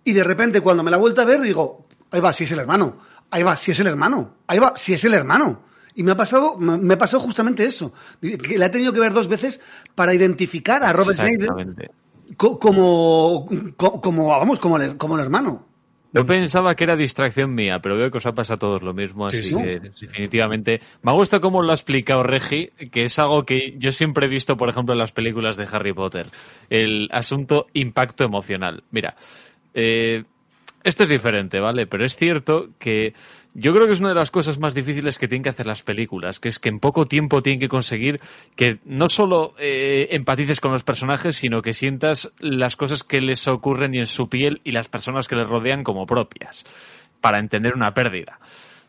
Y 0.04 0.12
de 0.12 0.22
repente, 0.24 0.60
cuando 0.60 0.82
me 0.82 0.90
la 0.90 0.96
he 0.96 1.00
vuelto 1.00 1.20
a 1.22 1.24
ver, 1.26 1.40
digo, 1.40 1.86
ahí 2.10 2.20
va, 2.20 2.32
si 2.32 2.44
es 2.44 2.52
el 2.52 2.58
hermano. 2.60 2.98
Ahí 3.30 3.42
va, 3.42 3.56
si 3.56 3.72
es 3.72 3.80
el 3.80 3.86
hermano. 3.88 4.36
Ahí 4.46 4.58
va, 4.58 4.74
si 4.76 4.94
es 4.94 5.04
el 5.04 5.14
hermano. 5.14 5.62
Y 5.94 6.02
me 6.02 6.12
ha 6.12 6.16
pasado, 6.16 6.56
me 6.58 6.76
me 6.78 6.94
ha 6.94 6.98
pasado 6.98 7.22
justamente 7.22 7.64
eso. 7.64 7.92
Que 8.20 8.58
la 8.58 8.66
he 8.66 8.70
tenido 8.70 8.92
que 8.92 9.00
ver 9.00 9.12
dos 9.12 9.28
veces 9.28 9.60
para 9.94 10.12
identificar 10.14 10.82
a 10.84 10.92
Robert 10.92 11.18
Schneider 11.18 11.48
como, 12.58 13.46
co- 13.76 14.00
como, 14.00 14.28
vamos, 14.28 14.60
como 14.60 14.76
el, 14.78 14.96
como 14.96 15.14
el 15.16 15.20
hermano. 15.22 15.66
Yo 16.14 16.24
pensaba 16.24 16.76
que 16.76 16.84
era 16.84 16.94
distracción 16.94 17.52
mía, 17.54 17.80
pero 17.82 17.96
veo 17.96 18.08
que 18.08 18.18
os 18.18 18.26
ha 18.26 18.32
pasado 18.32 18.54
a 18.54 18.58
todos 18.58 18.82
lo 18.82 18.94
mismo, 18.94 19.28
Sí, 19.30 19.38
así 19.38 19.48
sí, 19.48 19.56
que 19.56 19.70
sí, 19.92 20.06
definitivamente. 20.06 20.80
Me 21.02 21.10
ha 21.10 21.14
gustado 21.14 21.40
cómo 21.40 21.60
lo 21.60 21.72
ha 21.72 21.74
explicado 21.74 22.22
Regi, 22.22 22.68
que 22.92 23.02
es 23.02 23.18
algo 23.18 23.44
que 23.44 23.74
yo 23.78 23.90
siempre 23.90 24.26
he 24.26 24.28
visto, 24.28 24.56
por 24.56 24.68
ejemplo, 24.68 24.94
en 24.94 25.00
las 25.00 25.10
películas 25.10 25.56
de 25.56 25.66
Harry 25.70 25.92
Potter. 25.92 26.28
El 26.70 27.08
asunto 27.10 27.66
impacto 27.72 28.24
emocional. 28.24 28.84
Mira, 28.92 29.16
eh, 29.74 30.22
esto 30.84 31.02
es 31.02 31.08
diferente, 31.08 31.58
¿vale? 31.58 31.86
Pero 31.86 32.04
es 32.04 32.14
cierto 32.14 32.68
que 32.78 33.14
yo 33.54 33.72
creo 33.72 33.86
que 33.86 33.92
es 33.92 34.00
una 34.00 34.08
de 34.08 34.16
las 34.16 34.32
cosas 34.32 34.58
más 34.58 34.74
difíciles 34.74 35.18
que 35.18 35.28
tienen 35.28 35.44
que 35.44 35.48
hacer 35.48 35.66
las 35.66 35.82
películas, 35.82 36.40
que 36.40 36.48
es 36.48 36.58
que 36.58 36.68
en 36.68 36.80
poco 36.80 37.06
tiempo 37.06 37.40
tienen 37.40 37.60
que 37.60 37.68
conseguir 37.68 38.20
que 38.56 38.80
no 38.84 39.08
solo 39.08 39.54
eh, 39.58 40.08
empatices 40.10 40.60
con 40.60 40.72
los 40.72 40.82
personajes, 40.82 41.36
sino 41.36 41.62
que 41.62 41.72
sientas 41.72 42.32
las 42.40 42.74
cosas 42.74 43.04
que 43.04 43.20
les 43.20 43.46
ocurren 43.46 43.94
y 43.94 43.98
en 43.98 44.06
su 44.06 44.28
piel 44.28 44.60
y 44.64 44.72
las 44.72 44.88
personas 44.88 45.28
que 45.28 45.36
les 45.36 45.46
rodean 45.46 45.84
como 45.84 46.04
propias, 46.04 46.66
para 47.20 47.38
entender 47.38 47.74
una 47.74 47.94
pérdida, 47.94 48.40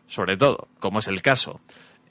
sobre 0.08 0.36
todo, 0.36 0.66
como 0.80 0.98
es 0.98 1.06
el 1.06 1.22
caso. 1.22 1.60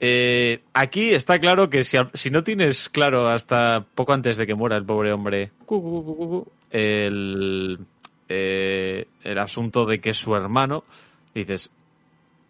Eh, 0.00 0.62
aquí 0.74 1.10
está 1.10 1.38
claro 1.38 1.68
que 1.68 1.82
si, 1.82 1.98
si 2.14 2.30
no 2.30 2.42
tienes 2.42 2.88
claro 2.88 3.28
hasta 3.28 3.84
poco 3.94 4.12
antes 4.12 4.36
de 4.36 4.46
que 4.46 4.54
muera 4.54 4.76
el 4.76 4.84
pobre 4.84 5.12
hombre, 5.12 5.52
el, 6.70 7.78
eh, 8.28 9.06
el 9.22 9.38
asunto 9.38 9.84
de 9.86 9.98
que 10.00 10.10
es 10.10 10.16
su 10.16 10.34
hermano, 10.34 10.84
dices, 11.34 11.70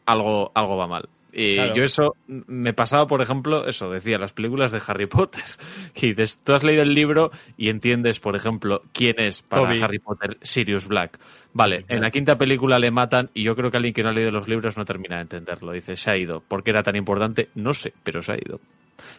algo, 0.07 0.51
algo 0.55 0.77
va 0.77 0.87
mal. 0.87 1.09
Y 1.39 1.57
Claro. 1.57 1.75
yo 1.75 1.85
eso 1.85 2.17
me 2.27 2.73
pasaba, 2.73 3.07
por 3.07 3.21
ejemplo, 3.21 3.67
eso, 3.67 3.91
decía, 3.91 4.17
las 4.17 4.33
películas 4.33 4.73
de 4.73 4.81
Harry 4.87 5.07
Potter. 5.07 5.43
Y 5.95 6.09
dices, 6.15 6.41
tú 6.43 6.55
has 6.55 6.65
leído 6.65 6.83
el 6.83 6.95
libro 6.95 7.31
y 7.59 7.69
entiendes, 7.69 8.21
por 8.21 8.37
ejemplo, 8.37 8.83
quién 8.93 9.17
es 9.19 9.43
para 9.43 9.65
Toby. 9.65 9.83
Harry 9.83 9.99
Potter 9.99 10.39
Sirius 10.41 10.89
Black. 10.89 11.19
Vale, 11.53 11.85
en 11.89 12.01
la 12.01 12.11
quinta 12.11 12.37
película 12.39 12.79
le 12.79 12.91
matan 12.91 13.31
y 13.35 13.43
yo 13.43 13.55
creo 13.55 13.71
que 13.71 13.77
alguien 13.77 13.93
que 13.95 14.03
no 14.03 14.11
ha 14.11 14.13
leído 14.13 14.31
los 14.31 14.49
libros 14.49 14.77
no 14.77 14.85
termina 14.85 15.17
de 15.17 15.23
entenderlo. 15.23 15.73
Dice, 15.73 15.97
se 15.97 16.11
ha 16.11 16.17
ido. 16.17 16.41
¿Por 16.41 16.63
qué 16.63 16.71
era 16.71 16.83
tan 16.83 16.97
importante? 16.97 17.49
No 17.55 17.73
sé, 17.75 17.93
pero 18.03 18.23
se 18.23 18.33
ha 18.33 18.37
ido. 18.37 18.61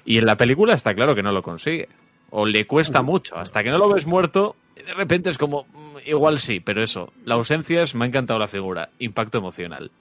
Y 0.06 0.18
en 0.18 0.26
la 0.26 0.38
película 0.38 0.74
está 0.74 0.94
claro 0.96 1.14
que 1.14 1.24
no 1.24 1.32
lo 1.32 1.42
consigue. 1.42 1.88
O 2.32 2.46
le 2.46 2.66
cuesta 2.66 3.02
mucho. 3.04 3.38
Hasta 3.38 3.64
que 3.64 3.70
no 3.70 3.78
lo 3.78 3.94
ves 3.94 4.06
muerto, 4.06 4.56
de 4.76 4.94
repente 4.94 5.30
es 5.30 5.38
como, 5.38 5.64
mm, 5.66 5.98
igual 6.08 6.40
sí, 6.40 6.60
pero 6.60 6.82
eso. 6.84 7.12
La 7.26 7.36
ausencia 7.36 7.82
es, 7.84 7.96
me 7.96 8.06
ha 8.06 8.08
encantado 8.08 8.40
la 8.40 8.48
figura. 8.48 8.90
Impacto 9.00 9.38
emocional. 9.38 9.92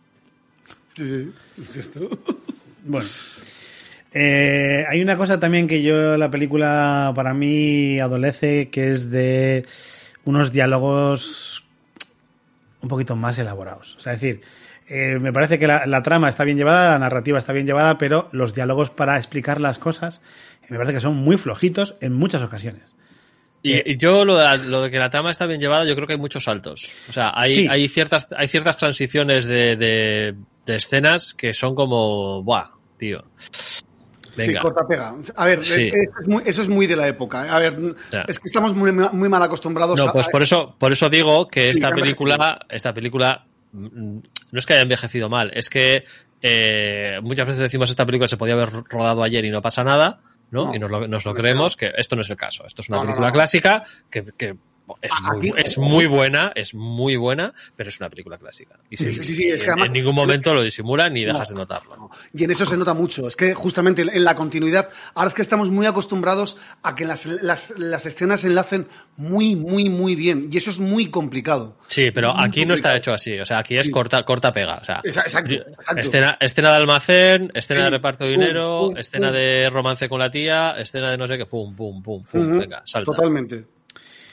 Sí, 0.95 1.33
sí. 1.73 1.81
Bueno. 2.89 3.09
Eh, 4.13 4.85
hay 4.89 5.03
una 5.03 5.17
cosa 5.17 5.41
también 5.41 5.67
que 5.67 5.83
yo, 5.83 6.17
la 6.17 6.31
película 6.31 7.13
para 7.15 7.35
mí 7.35 7.99
adolece, 7.99 8.71
que 8.71 8.93
es 8.93 9.11
de 9.11 9.67
unos 10.25 10.53
diálogos 10.53 11.67
un 12.81 12.89
poquito 12.89 13.17
más 13.17 13.39
elaborados. 13.39 13.97
O 13.97 14.01
sea, 14.01 14.15
es 14.15 14.21
decir, 14.21 14.43
eh, 14.89 15.19
me 15.21 15.33
parece 15.33 15.59
que 15.59 15.67
la, 15.67 16.03
trama 16.03 16.29
está 16.29 16.45
bien 16.45 16.57
llevada, 16.57 16.91
la 16.91 16.99
narrativa 16.99 17.39
está 17.39 17.53
bien 17.53 17.67
llevada, 17.67 17.99
pero 17.99 18.29
los 18.33 18.55
diálogos 18.55 18.91
para 18.91 19.17
explicar 19.17 19.61
las 19.61 19.79
cosas 19.79 20.21
eh, 20.63 20.67
me 20.71 20.77
parece 20.77 20.95
que 20.95 21.01
son 21.01 21.17
muy 21.17 21.37
flojitos 21.37 21.97
en 22.01 22.15
muchas 22.15 22.43
ocasiones. 22.43 22.95
Y, 23.73 23.93
y 23.93 23.97
yo 23.97 24.25
lo 24.25 24.37
de, 24.37 24.45
la- 24.45 24.57
lo 24.57 24.83
de 24.83 24.91
que 24.91 24.99
la 24.99 25.11
trama 25.11 25.31
está 25.31 25.47
bien 25.47 25.61
llevada, 25.61 25.85
yo 25.85 25.95
creo 25.95 26.07
que 26.07 26.15
hay 26.15 26.19
muchos 26.19 26.45
saltos. 26.45 26.89
O 27.09 27.13
sea, 27.13 27.33
hay, 27.35 27.53
Sí. 27.55 27.67
hay 27.71 27.89
ciertas, 27.89 28.27
hay 28.37 28.49
ciertas 28.49 28.77
transiciones 28.77 29.45
de, 29.47 29.77
de, 29.77 30.35
de 30.67 30.77
escenas 30.77 31.35
que 31.35 31.53
son 31.55 31.75
como, 31.75 32.43
buah, 32.43 32.67
tío. 32.99 33.25
Sí, 33.51 33.83
Venga. 34.49 34.61
corta 34.61 34.87
pega. 34.87 35.15
A 35.37 35.45
ver, 35.47 35.63
Sí. 35.65 35.83
eh, 35.85 35.89
eso, 35.95 36.21
es 36.21 36.29
muy, 36.29 36.43
eso 36.45 36.63
es 36.63 36.69
muy 36.69 36.87
de 36.87 36.95
la 36.97 37.09
época. 37.09 37.51
A 37.51 37.59
ver, 37.59 37.75
Ya. 38.13 38.21
es 38.29 38.39
que 38.39 38.47
estamos 38.49 38.75
muy, 38.75 38.93
muy 38.93 39.29
mal 39.31 39.43
acostumbrados 39.43 39.99
No, 39.99 40.09
a. 40.09 40.13
pues 40.13 40.29
por 40.29 40.43
eso, 40.43 40.75
por 40.79 40.93
eso 40.93 41.09
digo 41.09 41.49
que 41.49 41.63
Sí, 41.73 41.81
esta 41.81 41.89
película, 41.91 42.59
esta 42.69 42.93
película, 42.93 43.47
mm, 43.73 44.19
no 44.53 44.59
es 44.59 44.67
que 44.67 44.75
haya 44.75 44.83
envejecido 44.83 45.31
mal, 45.31 45.51
es 45.55 45.71
que 45.71 46.05
eh, 46.43 47.19
muchas 47.23 47.47
veces 47.47 47.63
decimos 47.63 47.89
esta 47.89 48.05
película 48.05 48.29
se 48.29 48.37
podía 48.37 48.53
haber 48.55 48.69
rodado 48.91 49.23
ayer 49.23 49.43
y 49.47 49.51
no 49.51 49.63
pasa 49.63 49.83
nada, 49.83 50.21
¿no? 50.51 50.67
No, 50.67 50.75
y 50.75 50.79
nos 50.79 50.91
lo, 50.91 51.09
nos 51.09 51.25
lo 51.25 51.33
no, 51.33 51.39
creemos, 51.39 51.77
que 51.77 51.93
esto 51.97 52.17
no 52.17 52.23
es 52.23 52.31
el 52.31 52.37
caso. 52.37 52.65
Esto 52.67 52.83
es 52.83 52.89
una 52.89 53.03
película 53.03 53.33
clásica 53.33 53.85
que, 54.11 54.25
que 54.37 54.57
es, 55.03 55.11
A- 55.13 55.33
muy, 55.33 55.53
es 55.57 55.79
muy 55.79 56.07
buena, 56.07 56.53
es 56.55 56.75
muy 56.75 57.17
buena, 57.17 57.53
pero 57.75 57.89
es 57.89 57.99
una 58.01 58.09
película 58.11 58.39
clásica. 58.39 58.79
Y 58.91 58.97
Sí, 58.97 59.15
sí, 59.15 59.23
sí, 59.25 59.35
sí, 59.35 59.49
es 59.49 59.57
que 59.63 59.65
en, 59.65 59.71
además- 59.73 59.89
en 59.89 59.93
ningún 59.95 60.15
momento 60.15 60.55
lo 60.55 60.63
disimulan 60.63 61.13
ni 61.13 61.25
dejas 61.25 61.51
No. 61.51 61.55
de 61.57 61.61
notarlo. 61.63 61.97
No, 61.97 62.11
Y 62.33 62.45
en 62.45 62.51
eso 62.51 62.65
se 62.67 62.77
nota 62.77 62.95
mucho. 62.95 63.27
Es 63.29 63.37
que 63.37 63.55
justamente 63.55 64.03
en 64.03 64.25
la 64.25 64.35
continuidad, 64.35 64.89
ahora 65.15 65.29
es 65.29 65.35
que 65.35 65.43
estamos 65.43 65.71
muy 65.71 65.87
acostumbrados 65.87 66.57
a 66.83 66.95
que 66.95 67.05
las, 67.05 67.27
las, 67.27 67.75
las 67.77 68.07
escenas 68.07 68.41
se 68.43 68.47
enlacen 68.49 68.87
muy, 69.17 69.57
muy, 69.57 69.89
muy 69.89 70.15
bien. 70.15 70.49
Y 70.51 70.57
eso 70.57 70.71
es 70.71 70.79
muy 70.79 71.11
complicado. 71.11 71.77
Sí, 71.87 72.11
pero 72.13 72.35
Muy 72.35 72.45
aquí 72.45 72.65
no 72.67 72.75
está 72.75 72.95
hecho 72.97 73.13
así. 73.13 73.39
O 73.39 73.45
sea, 73.45 73.59
aquí 73.59 73.77
es 73.77 73.91
corta, 73.91 74.23
corta 74.25 74.53
pega. 74.53 74.77
O 74.81 74.85
sea, 74.85 75.01
Esa- 75.03 75.23
Exacto, 75.23 75.55
exacto. 75.55 76.01
Escena, 76.01 76.37
escena 76.41 76.71
de 76.71 76.77
almacén, 76.77 77.51
escena 77.55 77.85
de 77.85 77.91
reparto 77.91 78.25
de 78.25 78.31
dinero, 78.31 78.87
pum, 78.89 78.97
escena 78.97 79.29
pum. 79.29 79.37
de 79.37 79.71
romance 79.71 80.09
con 80.09 80.19
la 80.21 80.31
tía, 80.31 80.75
escena 80.79 81.11
de 81.11 81.19
no 81.19 81.27
sé 81.27 81.37
qué, 81.39 81.47
pum, 81.47 81.75
pum, 81.75 82.03
pum, 82.03 82.23
pum, 82.25 82.59
venga, 82.59 82.83
salta. 82.85 83.13
Totalmente. 83.13 83.65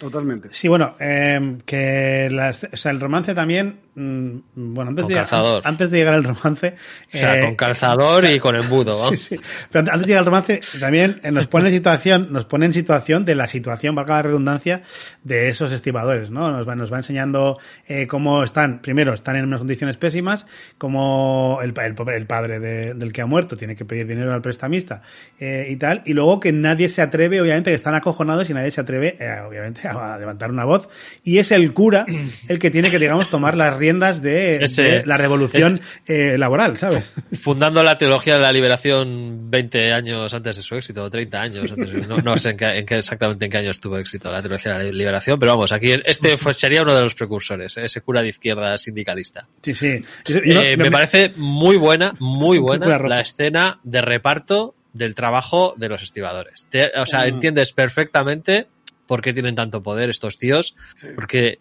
Totalmente. 0.04 0.50
Sí, 0.52 0.68
bueno, 0.68 0.96
eh, 1.00 1.58
que 1.66 2.28
las- 2.30 2.68
o 2.72 2.76
sea, 2.76 2.92
el 2.92 3.00
romance 3.00 3.34
también, 3.34 3.80
mm, 3.96 4.38
bueno, 4.54 4.90
antes 4.90 5.04
Con 5.04 5.14
de, 5.14 5.20
calzador. 5.20 5.62
antes 5.66 5.92
de 5.92 5.98
llegar 5.98 6.14
al 6.16 6.24
romance, 6.26 6.76
O 7.14 7.18
sea, 7.18 7.40
eh, 7.40 7.46
con 7.46 7.56
calzador 7.56 8.26
y 8.26 8.38
con 8.40 8.56
embudo, 8.58 8.98
¿no? 9.02 9.10
Sí, 9.12 9.16
sí. 9.18 9.40
Pero 9.72 9.86
antes 9.88 10.02
de 10.02 10.08
llegar 10.08 10.20
al 10.20 10.26
romance, 10.26 10.60
también 10.78 11.22
eh, 11.24 11.32
nos 11.32 11.48
pone 11.48 11.68
en 11.70 11.74
situación, 11.76 12.28
nos 12.32 12.46
pone 12.46 12.66
en 12.66 12.74
situación 12.74 13.24
de 13.24 13.36
la 13.36 13.48
situación, 13.48 13.96
valga 13.96 14.16
la 14.16 14.22
redundancia, 14.24 14.82
de 15.24 15.48
esos 15.48 15.72
estibadores, 15.72 16.30
¿no? 16.32 16.52
Nos 16.52 16.68
va, 16.68 16.76
nos 16.76 16.92
va 16.92 16.98
enseñando 16.98 17.58
eh, 17.88 18.06
cómo 18.06 18.44
están, 18.44 18.82
primero, 18.82 19.14
están 19.14 19.38
en 19.38 19.46
unas 19.46 19.60
condiciones 19.60 19.96
pésimas, 19.96 20.46
como 20.78 21.60
el, 21.64 21.74
pa- 21.74 21.86
el, 21.86 21.96
el 22.14 22.26
padre 22.28 22.60
de- 22.60 22.94
del 22.94 23.14
que 23.14 23.22
ha 23.22 23.26
muerto 23.26 23.56
tiene 23.56 23.76
que 23.78 23.86
pedir 23.86 24.06
dinero 24.06 24.34
al 24.34 24.42
prestamista 24.42 25.02
eh, 25.40 25.68
y 25.70 25.78
tal, 25.78 26.02
y 26.06 26.12
luego 26.14 26.42
que 26.42 26.52
nadie 26.52 26.90
se 26.90 27.02
atreve, 27.02 27.40
obviamente, 27.40 27.72
que 27.72 27.76
están 27.76 27.96
acojonados 27.96 28.50
y 28.50 28.54
nadie 28.54 28.70
se 28.70 28.82
atreve, 28.82 29.16
eh, 29.18 29.40
obviamente, 29.48 29.88
a 29.88 29.93
levantar 30.20 30.52
una 30.52 30.66
voz, 30.66 30.90
y 31.24 31.38
es 31.40 31.52
el 31.52 31.74
cura 31.74 32.06
el 32.48 32.60
que 32.60 32.72
tiene 32.72 32.90
que, 32.92 33.00
digamos, 33.00 33.30
tomar 33.30 33.56
las 33.56 33.78
riendas 33.78 34.22
de, 34.22 34.58
Ese- 34.64 34.84
de 34.84 35.06
la 35.06 35.18
revolución 35.18 35.82
eh, 36.08 36.36
laboral, 36.38 36.78
¿sabes? 36.78 37.12
Fundando 37.42 37.84
la 37.84 37.98
teología 37.98 38.36
de 38.36 38.42
la 38.42 38.52
liberación 38.52 39.50
20 39.50 39.94
años 39.94 40.34
antes 40.34 40.56
de 40.58 40.62
su 40.62 40.76
éxito, 40.76 41.04
o 41.04 41.10
30 41.10 41.42
años 41.42 41.72
antes. 41.72 41.92
de- 41.92 42.08
No, 42.08 42.18
no 42.18 42.38
sé 42.38 42.52
en 42.52 42.58
qué, 42.58 42.66
en 42.66 42.86
qué 42.86 42.96
exactamente 42.98 43.46
en 43.46 43.52
qué 43.52 43.58
años 43.58 43.80
tuvo 43.80 43.98
éxito 43.98 44.32
la 44.32 44.42
teología 44.42 44.74
de 44.78 44.86
la 44.86 44.92
liberación, 44.92 45.40
pero 45.40 45.54
vamos, 45.54 45.72
aquí 45.72 45.92
este 46.06 46.38
sería 46.54 46.82
uno 46.84 46.94
de 46.96 47.04
los 47.04 47.16
precursores, 47.16 47.78
ese 47.78 48.02
cura 48.02 48.22
de 48.22 48.30
izquierda 48.30 48.78
sindicalista. 48.78 49.48
Sí, 49.62 49.74
sí. 49.76 50.00
Yo- 50.26 50.42
yo- 50.44 50.62
Eh, 50.62 50.78
me- 50.78 50.86
me 50.86 50.92
parece 50.92 51.32
muy 51.38 51.78
buena, 51.78 52.14
muy 52.20 52.58
buena 52.58 52.98
la 53.00 53.22
escena 53.22 53.80
de 53.84 54.02
reparto 54.02 54.76
del 54.94 55.16
trabajo 55.16 55.74
de 55.76 55.90
los 55.90 56.04
estibadores. 56.04 56.68
Te- 56.70 56.92
o 56.96 57.06
sea, 57.06 57.28
entiendes 57.28 57.74
perfectamente 57.74 58.68
por 59.08 59.22
qué 59.22 59.34
tienen 59.34 59.56
tanto 59.56 59.84
poder 59.84 60.10
estos 60.10 60.38
tíos, 60.38 60.76
porque 61.16 61.60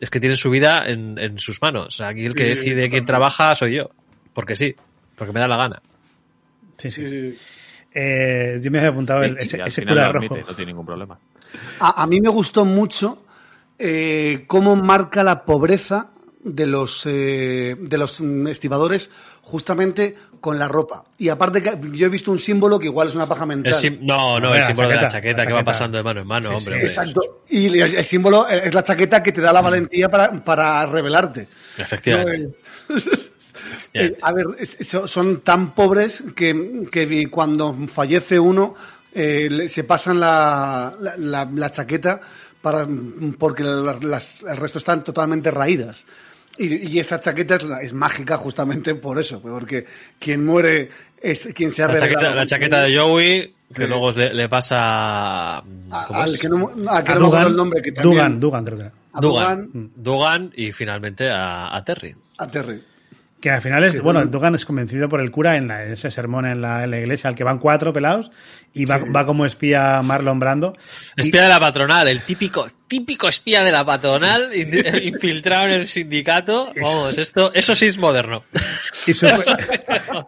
es 0.00 0.10
que 0.10 0.20
tienen 0.20 0.36
su 0.36 0.50
vida 0.50 0.84
en, 0.86 1.18
en 1.18 1.38
sus 1.38 1.60
manos. 1.60 2.00
Aquí 2.00 2.24
el 2.26 2.34
que 2.34 2.44
Sí, 2.44 2.48
decide 2.50 2.88
quién 2.90 3.04
trabaja 3.04 3.54
soy 3.56 3.76
yo. 3.76 3.90
Porque 4.32 4.56
sí, 4.56 4.74
porque 5.16 5.32
me 5.32 5.40
da 5.40 5.48
la 5.48 5.56
gana. 5.56 5.82
Sí, 6.76 6.90
sí. 6.90 7.02
Sí, 7.08 7.32
sí. 7.32 7.38
Eh, 7.94 8.60
yo 8.62 8.70
me 8.70 8.78
había 8.78 8.90
apuntado 8.90 9.22
el- 9.22 9.36
ese, 9.38 9.60
ese 9.64 9.84
cura 9.84 10.12
rojo. 10.12 10.26
admite, 10.34 10.44
no 10.48 10.54
tiene 10.54 10.70
ningún 10.72 10.86
problema. 10.86 11.18
A, 11.80 12.02
a 12.02 12.06
mí 12.06 12.20
me 12.20 12.28
gustó 12.28 12.64
mucho 12.64 13.24
eh, 13.78 14.44
cómo 14.46 14.76
marca 14.76 15.24
la 15.24 15.44
pobreza 15.44 16.10
de 16.44 16.66
los 16.66 17.02
eh, 17.06 17.74
de 17.78 17.98
los 17.98 18.20
mm, 18.20 18.46
estibadores 18.48 19.10
justamente 19.42 20.16
con 20.40 20.58
la 20.58 20.68
ropa. 20.68 21.04
Y 21.18 21.28
aparte 21.28 21.62
que 21.62 21.78
yo 21.92 22.06
he 22.06 22.08
visto 22.08 22.30
un 22.30 22.38
símbolo 22.38 22.78
que 22.78 22.86
igual 22.86 23.08
es 23.08 23.14
una 23.14 23.28
paja 23.28 23.44
mental. 23.46 23.74
El 23.82 24.06
no, 24.06 24.38
no, 24.40 24.54
el 24.54 24.60
la 24.60 24.66
símbolo 24.66 24.88
de 24.88 24.94
la 24.96 25.08
chaqueta, 25.08 25.46
que 25.46 25.52
va 25.52 25.64
pasando 25.64 25.96
de 25.98 26.04
mano 26.04 26.20
en 26.20 26.26
mano, 26.26 26.48
Sí, 26.48 26.54
hombre. 26.54 26.64
sí, 26.64 26.70
hombre. 26.72 26.86
Exacto. 26.88 27.20
Y 27.48 27.66
el, 27.80 27.94
el 27.96 28.04
símbolo 28.04 28.46
es 28.48 28.72
la 28.74 28.82
chaqueta 28.84 29.22
que 29.22 29.32
te 29.32 29.40
da 29.40 29.52
la 29.52 29.60
valentía 29.62 30.08
para, 30.08 30.32
para 30.44 30.86
rebelarte. 30.86 31.48
Efectivamente. 31.76 32.56
No, 32.88 32.96
eh, 32.96 33.02
eh, 33.94 34.16
a 34.22 34.32
ver, 34.32 34.46
son 35.06 35.40
tan 35.40 35.74
pobres 35.74 36.24
que, 36.36 36.86
que 36.90 37.28
cuando 37.30 37.74
fallece 37.88 38.38
uno 38.38 38.74
eh, 39.14 39.66
se 39.68 39.84
pasan 39.84 40.20
la, 40.20 40.94
la, 41.00 41.14
la- 41.16 41.50
la 41.52 41.70
chaqueta 41.72 42.20
para, 42.60 42.86
porque 43.38 43.62
las- 43.64 44.42
el 44.42 44.56
resto 44.56 44.78
están 44.78 45.02
totalmente 45.04 45.50
raídas. 45.50 46.04
Y, 46.58 46.88
y 46.88 46.98
esa 46.98 47.20
chaqueta 47.20 47.54
es, 47.54 47.62
la- 47.62 47.80
es 47.82 47.92
mágica 47.92 48.36
justamente 48.36 48.94
por 48.96 49.18
eso, 49.20 49.40
porque 49.40 49.86
quien 50.18 50.44
muere 50.44 50.90
es 51.20 51.48
quien 51.54 51.70
se 51.72 51.82
ha 51.84 51.88
La 51.88 51.98
chaqueta, 51.98 52.34
la 52.34 52.46
chaqueta 52.46 52.82
de 52.82 52.98
Joey, 52.98 53.54
que 53.74 53.82
Sí. 53.82 53.88
luego 53.88 54.10
le, 54.12 54.32
le 54.34 54.48
pasa 54.48 54.76
a, 54.78 55.58
A- 55.58 56.06
¿cómo 56.06 56.20
al 56.20 56.30
es? 56.34 56.38
que 56.40 56.48
no, 56.48 56.56
a 56.66 56.66
que 56.66 56.72
A 56.72 56.74
no 56.74 56.86
me 56.86 56.96
acuerdo 56.98 57.24
Dugan, 57.26 57.46
el 57.48 57.56
nombre, 57.56 57.82
que 57.82 57.92
también, 57.92 58.14
Dugan, 58.14 58.40
Dugan, 58.40 58.64
creo 58.64 58.78
que 58.78 58.84
a 58.84 59.20
Dugan, 59.20 59.70
Dugan, 59.72 59.90
Dugan 59.96 60.52
y 60.56 60.72
finalmente 60.72 61.28
a, 61.30 61.74
a 61.76 61.84
Terry. 61.84 62.14
a 62.38 62.46
Terry. 62.48 62.80
Que 63.40 63.50
al 63.52 63.62
final 63.62 63.84
es, 63.84 63.94
Que 63.94 64.00
bueno, 64.00 64.24
Dugan- 64.26 64.56
es 64.56 64.64
convencido 64.64 65.08
por 65.08 65.20
el 65.20 65.30
cura 65.30 65.54
en, 65.56 65.68
la- 65.68 65.84
en 65.84 65.92
ese 65.92 66.10
sermón 66.10 66.44
en 66.44 66.60
la, 66.60 66.82
en 66.84 66.90
la 66.90 66.98
iglesia 66.98 67.28
al 67.28 67.36
que 67.36 67.44
van 67.44 67.58
cuatro 67.60 67.92
pelados 67.92 68.32
y 68.74 68.84
va, 68.84 68.98
Sí. 68.98 69.04
va 69.14 69.24
como 69.26 69.46
espía 69.46 70.02
Marlon 70.02 70.40
Brando. 70.40 70.76
Y- 71.16 71.20
Espía 71.20 71.42
de 71.44 71.48
la 71.48 71.60
patronal, 71.60 72.08
el 72.08 72.20
típico, 72.22 72.66
típico 72.88 73.28
espía 73.28 73.62
de 73.62 73.70
la 73.70 73.84
patronal 73.84 74.50
in- 74.56 74.72
infiltrado 75.04 75.66
en 75.66 75.72
el 75.74 75.86
sindicato. 75.88 76.72
Vamos, 76.82 77.16
esto, 77.16 77.52
eso 77.54 77.76
sí 77.76 77.86
es 77.86 77.96
moderno. 77.96 78.42
Y 79.06 79.14
súper, 79.14 79.44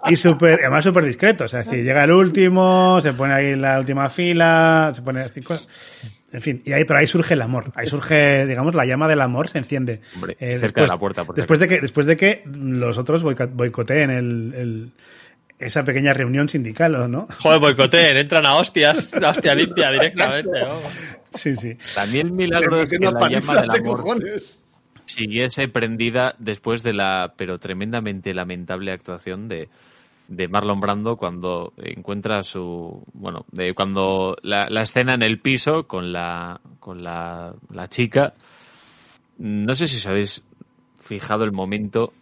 y 0.08 0.16
súper, 0.16 0.60
además 0.60 0.84
súper 0.84 1.04
discreto. 1.04 1.44
O 1.44 1.48
sea, 1.48 1.60
es 1.60 1.66
decir, 1.66 1.84
llega 1.84 2.04
el 2.04 2.12
último, 2.12 3.00
se 3.02 3.12
pone 3.12 3.34
ahí 3.34 3.46
en 3.48 3.62
la 3.62 3.78
última 3.80 4.08
fila, 4.08 4.92
se 4.94 5.02
pone 5.02 5.22
así 5.22 5.40
cosas. 5.42 5.66
En 6.32 6.40
fin, 6.40 6.62
y 6.64 6.72
ahí, 6.72 6.84
pero 6.84 6.98
ahí 7.00 7.06
surge 7.06 7.34
el 7.34 7.42
amor. 7.42 7.72
Ahí 7.74 7.86
surge, 7.88 8.46
digamos, 8.48 8.74
la 8.74 8.84
llama 8.84 9.08
del 9.08 9.20
amor 9.20 9.48
se 9.48 9.58
enciende. 9.58 10.00
Hombre, 10.14 10.36
Eh, 10.38 10.58
cerca 10.60 10.82
de 10.82 10.86
la 10.88 10.98
puerta, 10.98 11.24
por 11.24 11.34
después 11.34 11.58
de 11.58 11.66
que, 11.68 11.80
después 11.80 12.06
de 12.06 12.16
que 12.16 12.42
los 12.46 12.98
otros 12.98 13.24
boico- 13.24 13.50
boicoteen 13.52 14.10
el, 14.10 14.54
el- 14.56 14.92
esa 15.58 15.84
pequeña 15.84 16.14
reunión 16.14 16.48
sindical, 16.48 16.94
¿o 16.94 17.06
¿no? 17.08 17.26
Joder, 17.42 17.60
boicoteen, 17.60 18.16
entran 18.16 18.46
a 18.46 18.54
hostias, 18.54 19.12
a 19.14 19.30
hostia 19.30 19.54
limpia 19.54 19.90
directamente. 19.90 20.50
vamos. 20.62 20.84
Sí, 21.34 21.54
sí. 21.56 21.76
También 21.94 22.28
el 22.28 22.32
milagro 22.32 22.82
es 22.82 22.88
que 22.88 22.98
la 22.98 23.10
llama 23.28 23.60
del 23.60 23.68
de 23.72 23.78
amor 23.78 23.96
cojones. 23.98 24.60
siguiese 25.04 25.68
prendida 25.68 26.34
después 26.38 26.82
de 26.82 26.92
la, 26.94 27.34
pero 27.36 27.58
tremendamente 27.58 28.32
lamentable 28.32 28.92
actuación 28.92 29.48
de, 29.48 29.68
de 30.30 30.46
Marlon 30.46 30.80
Brando 30.80 31.16
cuando 31.16 31.72
encuentra 31.76 32.42
su, 32.44 33.02
bueno, 33.12 33.44
de 33.50 33.74
cuando 33.74 34.36
la, 34.42 34.70
la 34.70 34.82
escena 34.82 35.14
en 35.14 35.22
el 35.22 35.40
piso 35.40 35.88
con 35.88 36.12
la, 36.12 36.60
con 36.78 37.02
la, 37.02 37.52
la 37.70 37.88
chica, 37.88 38.34
no 39.38 39.74
sé 39.74 39.88
si 39.88 39.96
os 39.96 40.06
habéis 40.06 40.44
fijado 41.00 41.42
el 41.42 41.50
momento 41.50 42.12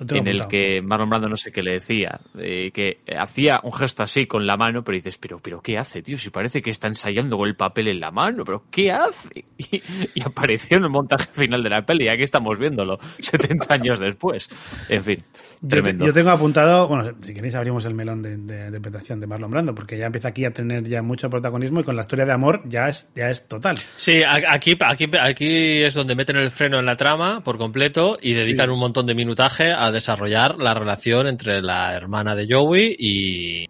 en 0.00 0.26
el 0.26 0.48
que 0.48 0.82
Marlon 0.82 1.08
Brando 1.08 1.28
no 1.28 1.36
sé 1.36 1.52
qué 1.52 1.62
le 1.62 1.72
decía, 1.74 2.20
eh, 2.38 2.70
que 2.72 2.98
hacía 3.16 3.60
un 3.62 3.72
gesto 3.72 4.02
así 4.02 4.26
con 4.26 4.46
la 4.46 4.56
mano, 4.56 4.82
pero 4.82 4.96
dices, 4.96 5.18
pero, 5.18 5.38
pero 5.38 5.60
¿qué 5.60 5.78
hace, 5.78 6.02
tío? 6.02 6.16
Si 6.16 6.30
parece 6.30 6.62
que 6.62 6.70
está 6.70 6.88
ensayando 6.88 7.36
con 7.36 7.48
el 7.48 7.56
papel 7.56 7.88
en 7.88 8.00
la 8.00 8.10
mano, 8.10 8.44
pero 8.44 8.64
¿qué 8.70 8.90
hace? 8.92 9.44
Y, 9.56 9.82
y 10.14 10.22
apareció 10.22 10.78
en 10.78 10.84
el 10.84 10.90
montaje 10.90 11.32
final 11.32 11.62
de 11.62 11.70
la 11.70 11.86
peli, 11.86 12.08
aquí 12.08 12.22
estamos 12.22 12.58
viéndolo, 12.58 12.98
70 13.18 13.74
años 13.74 13.98
después. 13.98 14.48
En 14.88 15.02
fin, 15.02 15.18
Yo, 15.64 15.68
te- 15.68 15.76
tremendo. 15.76 16.04
yo 16.06 16.12
tengo 16.12 16.30
apuntado, 16.30 16.86
bueno, 16.88 17.12
si 17.22 17.32
queréis 17.32 17.54
abrimos 17.54 17.84
el 17.86 17.94
melón 17.94 18.20
de, 18.22 18.36
de- 18.36 18.70
de 18.70 18.76
interpretación 18.76 19.18
de 19.20 19.26
Marlon 19.26 19.50
Brando, 19.50 19.74
porque 19.74 19.96
ya 19.96 20.06
empieza 20.06 20.28
aquí 20.28 20.44
a 20.44 20.52
tener 20.52 20.84
ya 20.84 21.00
mucho 21.02 21.30
protagonismo 21.30 21.80
y 21.80 21.84
con 21.84 21.96
la 21.96 22.02
historia 22.02 22.26
de 22.26 22.32
amor 22.32 22.62
ya 22.66 22.88
es, 22.88 23.08
ya 23.14 23.30
es 23.30 23.48
total. 23.48 23.76
Sí, 23.96 24.22
aquí, 24.24 24.76
aquí, 24.80 25.10
aquí 25.20 25.82
es 25.82 25.94
donde 25.94 26.14
meten 26.14 26.36
el 26.36 26.50
freno 26.50 26.78
en 26.78 26.86
la 26.86 26.96
trama 26.96 27.42
por 27.42 27.56
completo 27.58 28.18
y 28.20 28.34
dedican 28.34 28.68
un 28.70 28.78
montón 28.78 29.06
de 29.06 29.14
minutaje 29.14 29.72
a 29.72 29.90
desarrollar 29.90 30.56
la 30.58 30.74
relación 30.74 31.26
entre 31.26 31.62
la 31.62 31.94
hermana 31.94 32.36
de 32.36 32.46
Joey 32.50 32.94
y, 32.98 33.68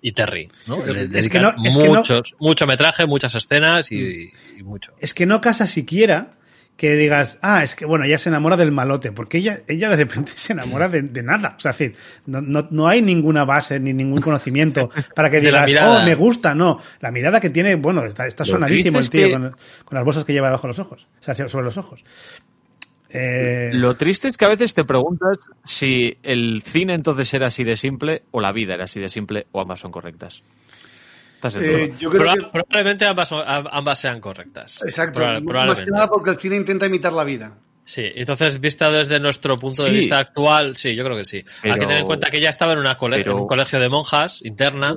y 0.00 0.12
Terry. 0.12 0.48
¿no? 0.66 0.84
Le 0.86 1.02
Es 1.02 1.10
dedican 1.10 1.30
que 1.30 1.40
no- 1.40 1.68
es 1.68 1.76
que 1.76 1.84
no- 1.88 1.94
muchos, 1.96 2.34
mucho 2.38 2.66
metraje, 2.66 3.06
muchas 3.06 3.34
escenas 3.34 3.90
y, 3.90 4.30
y 4.58 4.62
mucho. 4.62 4.92
Es 5.00 5.12
que 5.14 5.26
no 5.26 5.40
casa 5.40 5.66
siquiera 5.66 6.34
que 6.76 6.94
digas, 6.94 7.38
ah, 7.40 7.64
es 7.64 7.74
que 7.74 7.86
bueno, 7.86 8.04
ella 8.04 8.18
se 8.18 8.28
enamora 8.28 8.56
del 8.56 8.70
malote, 8.70 9.10
porque 9.10 9.38
ella, 9.38 9.60
ella 9.66 9.88
de 9.88 9.96
repente 9.96 10.32
se 10.36 10.52
enamora 10.52 10.88
de, 10.88 11.02
de 11.02 11.22
nada. 11.22 11.54
O 11.56 11.60
sea, 11.60 11.70
es 11.70 11.78
decir, 11.78 11.96
no, 12.26 12.42
no, 12.42 12.68
no 12.70 12.86
hay 12.86 13.00
ninguna 13.00 13.44
base 13.46 13.80
ni 13.80 13.92
ningún 13.94 14.20
conocimiento 14.20 14.90
para 15.14 15.30
que 15.30 15.40
digas, 15.40 15.62
oh, 16.02 16.04
me 16.04 16.14
gusta, 16.14 16.54
no. 16.54 16.78
La 17.00 17.10
mirada 17.10 17.40
que 17.40 17.48
tiene, 17.50 17.76
bueno, 17.76 18.04
está, 18.04 18.28
sonadísimo 18.44 18.98
el 18.98 19.10
tío 19.10 19.26
que- 19.28 19.32
con, 19.32 19.56
con 19.86 19.96
las 19.96 20.04
bolsas 20.04 20.24
que 20.24 20.32
lleva 20.34 20.48
debajo 20.48 20.66
de 20.66 20.68
los 20.68 20.78
ojos, 20.78 21.06
o 21.20 21.22
sea, 21.24 21.32
hacia- 21.32 21.48
sobre 21.48 21.64
los 21.64 21.78
ojos. 21.78 22.04
Eh, 23.08 23.70
Lo 23.72 23.94
triste 23.96 24.28
es 24.28 24.36
que 24.36 24.44
a 24.44 24.48
veces 24.48 24.74
te 24.74 24.84
preguntas 24.84 25.38
si 25.64 26.18
el 26.22 26.62
cine 26.66 26.94
entonces 26.94 27.32
era 27.32 27.46
así 27.46 27.62
de 27.64 27.76
simple 27.76 28.24
o 28.32 28.40
la 28.40 28.52
vida 28.52 28.74
era 28.74 28.84
así 28.84 29.00
de 29.00 29.08
simple 29.08 29.46
o 29.52 29.60
ambas 29.60 29.80
son 29.80 29.92
correctas. 29.92 30.42
Estás 31.36 31.54
en 31.56 31.64
Eh, 31.64 31.86
duda. 31.88 31.98
yo 31.98 32.10
creo 32.10 32.22
Proba- 32.22 32.34
que... 32.34 32.46
Probablemente 32.52 33.06
ambas, 33.06 33.98
sean 33.98 34.20
correctas. 34.20 34.82
Exacto. 34.82 35.20
Proba- 35.20 35.32
más 35.34 35.40
que 35.40 35.46
probablemente. 35.46 35.90
nada 35.92 36.08
porque 36.08 36.30
el 36.30 36.38
cine 36.38 36.56
intenta 36.56 36.86
imitar 36.86 37.12
la 37.12 37.24
vida. 37.24 37.56
Sí, 37.84 38.02
entonces 38.16 38.60
vista 38.60 38.90
desde 38.90 39.20
nuestro 39.20 39.56
punto 39.56 39.84
de 39.84 39.92
vista 39.92 40.18
actual, 40.18 40.76
sí, 40.76 40.96
yo 40.96 41.04
creo 41.04 41.16
que 41.16 41.24
sí. 41.24 41.44
Hay 41.62 41.70
que 41.72 41.78
tener 41.78 41.98
en 41.98 42.06
cuenta 42.06 42.30
que 42.30 42.38
ella 42.38 42.50
estaba 42.50 42.72
en, 42.72 42.80
una 42.80 42.96
cole- 42.98 43.18
pero- 43.18 43.32
en 43.32 43.38
un 43.42 43.46
colegio 43.46 43.78
de 43.78 43.88
monjas 43.88 44.40
interna 44.44 44.96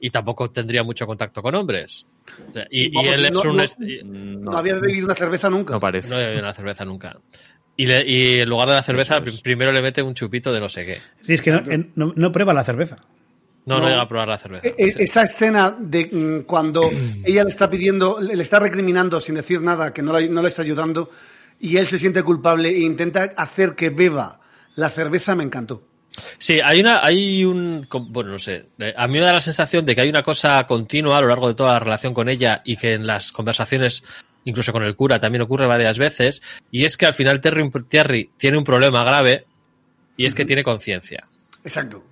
y 0.00 0.08
tampoco 0.08 0.50
tendría 0.50 0.82
mucho 0.82 1.06
contacto 1.06 1.42
con 1.42 1.54
hombres. 1.54 2.06
O 2.48 2.52
sea, 2.54 2.66
y, 2.70 2.86
él 3.08 3.24
es 3.26 3.32
no- 3.32 3.42
un... 3.42 3.56
no- 3.58 3.62
est- 3.62 3.80
y- 3.82 4.00
No, 4.04 4.52
había 4.52 4.74
bebido 4.76 5.04
una 5.04 5.14
cerveza 5.14 5.50
nunca. 5.50 5.74
No 5.74 5.80
parece. 5.80 6.08
no 6.08 6.14
había 6.16 6.28
bebido 6.28 6.44
una 6.44 6.54
cerveza 6.54 6.84
nunca. 6.86 7.18
Y, 7.76 7.84
le- 7.86 8.04
y 8.10 8.40
en 8.40 8.48
lugar 8.48 8.68
de 8.68 8.74
la 8.76 8.82
cerveza, 8.82 9.18
es. 9.18 9.40
primero 9.42 9.70
le 9.72 9.82
mete 9.82 10.00
un 10.02 10.14
chupito 10.14 10.50
de 10.52 10.60
no 10.60 10.68
sé 10.70 10.86
qué. 10.86 10.98
sí, 11.22 11.34
es 11.34 11.42
que 11.42 11.50
no, 11.50 11.58
en- 11.70 11.92
no, 11.94 12.12
no 12.16 12.32
prueba 12.32 12.54
la 12.54 12.64
cerveza. 12.64 12.96
No, 13.66 13.76
no, 13.76 13.82
No. 13.82 13.88
llega 13.90 14.02
a 14.02 14.08
probar 14.08 14.28
la 14.28 14.38
cerveza. 14.38 14.66
E- 14.66 14.74
e- 14.78 14.90
Sí. 14.90 14.98
Esa 15.02 15.22
escena 15.22 15.74
de 15.78 16.06
mm, 16.10 16.44
cuando 16.46 16.90
ella 17.24 17.44
le 17.44 17.50
está 17.50 17.68
pidiendo, 17.70 18.18
le 18.20 18.42
está 18.42 18.58
recriminando 18.58 19.20
sin 19.20 19.34
decir 19.36 19.60
nada, 19.60 19.92
que 19.92 20.02
no, 20.02 20.12
la- 20.12 20.26
no 20.26 20.42
le 20.42 20.48
está 20.48 20.62
ayudando, 20.62 21.10
y 21.60 21.76
él 21.76 21.86
se 21.86 21.98
siente 21.98 22.22
culpable 22.22 22.70
e 22.70 22.80
intenta 22.80 23.32
hacer 23.36 23.74
que 23.74 23.90
beba 23.90 24.40
la 24.76 24.88
cerveza, 24.88 25.34
me 25.34 25.44
encantó. 25.44 25.82
Sí, 26.38 26.58
hay 26.62 26.80
una, 26.80 27.04
hay 27.04 27.44
un, 27.44 27.86
bueno, 28.08 28.30
no 28.32 28.38
sé, 28.38 28.66
eh, 28.78 28.92
a 28.96 29.06
mí 29.06 29.14
me 29.18 29.24
da 29.24 29.32
la 29.34 29.40
sensación 29.40 29.86
de 29.86 29.94
que 29.94 30.00
hay 30.00 30.08
una 30.08 30.22
cosa 30.22 30.66
continua 30.66 31.16
a 31.18 31.20
lo 31.20 31.28
largo 31.28 31.48
de 31.48 31.54
toda 31.54 31.74
la 31.74 31.78
relación 31.78 32.14
con 32.14 32.28
ella 32.28 32.62
y 32.64 32.76
que 32.76 32.94
en 32.94 33.06
las 33.06 33.30
conversaciones, 33.30 34.02
incluso 34.44 34.72
con 34.72 34.82
el 34.82 34.96
cura, 34.96 35.20
también 35.20 35.42
ocurre 35.42 35.66
varias 35.66 35.98
veces, 35.98 36.42
y 36.70 36.84
es 36.84 36.96
que 36.96 37.06
al 37.06 37.14
final 37.14 37.40
Terry, 37.40 37.70
Terry 37.88 38.30
tiene 38.36 38.58
un 38.58 38.64
problema 38.64 39.04
grave 39.04 39.44
y 40.16 40.26
es 40.26 40.34
que 40.34 40.44
tiene 40.44 40.64
conciencia. 40.64 41.28
Exacto. 41.64 42.02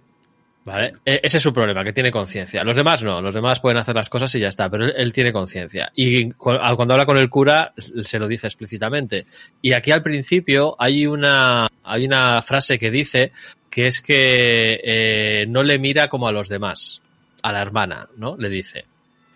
¿Vale? 0.68 0.92
E- 1.04 1.20
Ese 1.22 1.36
es 1.38 1.42
su 1.42 1.52
problema, 1.52 1.82
que 1.84 1.92
tiene 1.92 2.10
conciencia. 2.10 2.62
Los 2.64 2.76
demás 2.76 3.02
no, 3.02 3.20
los 3.20 3.34
demás 3.34 3.60
pueden 3.60 3.78
hacer 3.78 3.94
las 3.96 4.08
cosas 4.08 4.34
y 4.34 4.40
ya 4.40 4.48
está, 4.48 4.68
pero 4.70 4.84
él, 4.84 4.94
él 4.96 5.12
tiene 5.12 5.32
conciencia. 5.32 5.90
Y 5.94 6.30
cu- 6.32 6.58
cuando 6.76 6.94
habla 6.94 7.06
con 7.06 7.16
el 7.16 7.28
cura, 7.30 7.72
se 7.76 8.18
lo 8.18 8.28
dice 8.28 8.46
explícitamente. 8.46 9.26
Y 9.62 9.72
aquí 9.72 9.90
al 9.90 10.02
principio 10.02 10.76
hay 10.78 11.06
una, 11.06 11.68
hay 11.84 12.04
una 12.04 12.40
frase 12.42 12.78
que 12.78 12.90
dice 12.90 13.32
que 13.70 13.86
es 13.86 14.00
que 14.00 14.80
eh, 14.82 15.46
no 15.48 15.62
le 15.62 15.78
mira 15.78 16.08
como 16.08 16.28
a 16.28 16.32
los 16.32 16.48
demás, 16.48 17.02
a 17.42 17.52
la 17.52 17.60
hermana, 17.60 18.08
¿no? 18.16 18.36
Le 18.36 18.48
dice. 18.48 18.84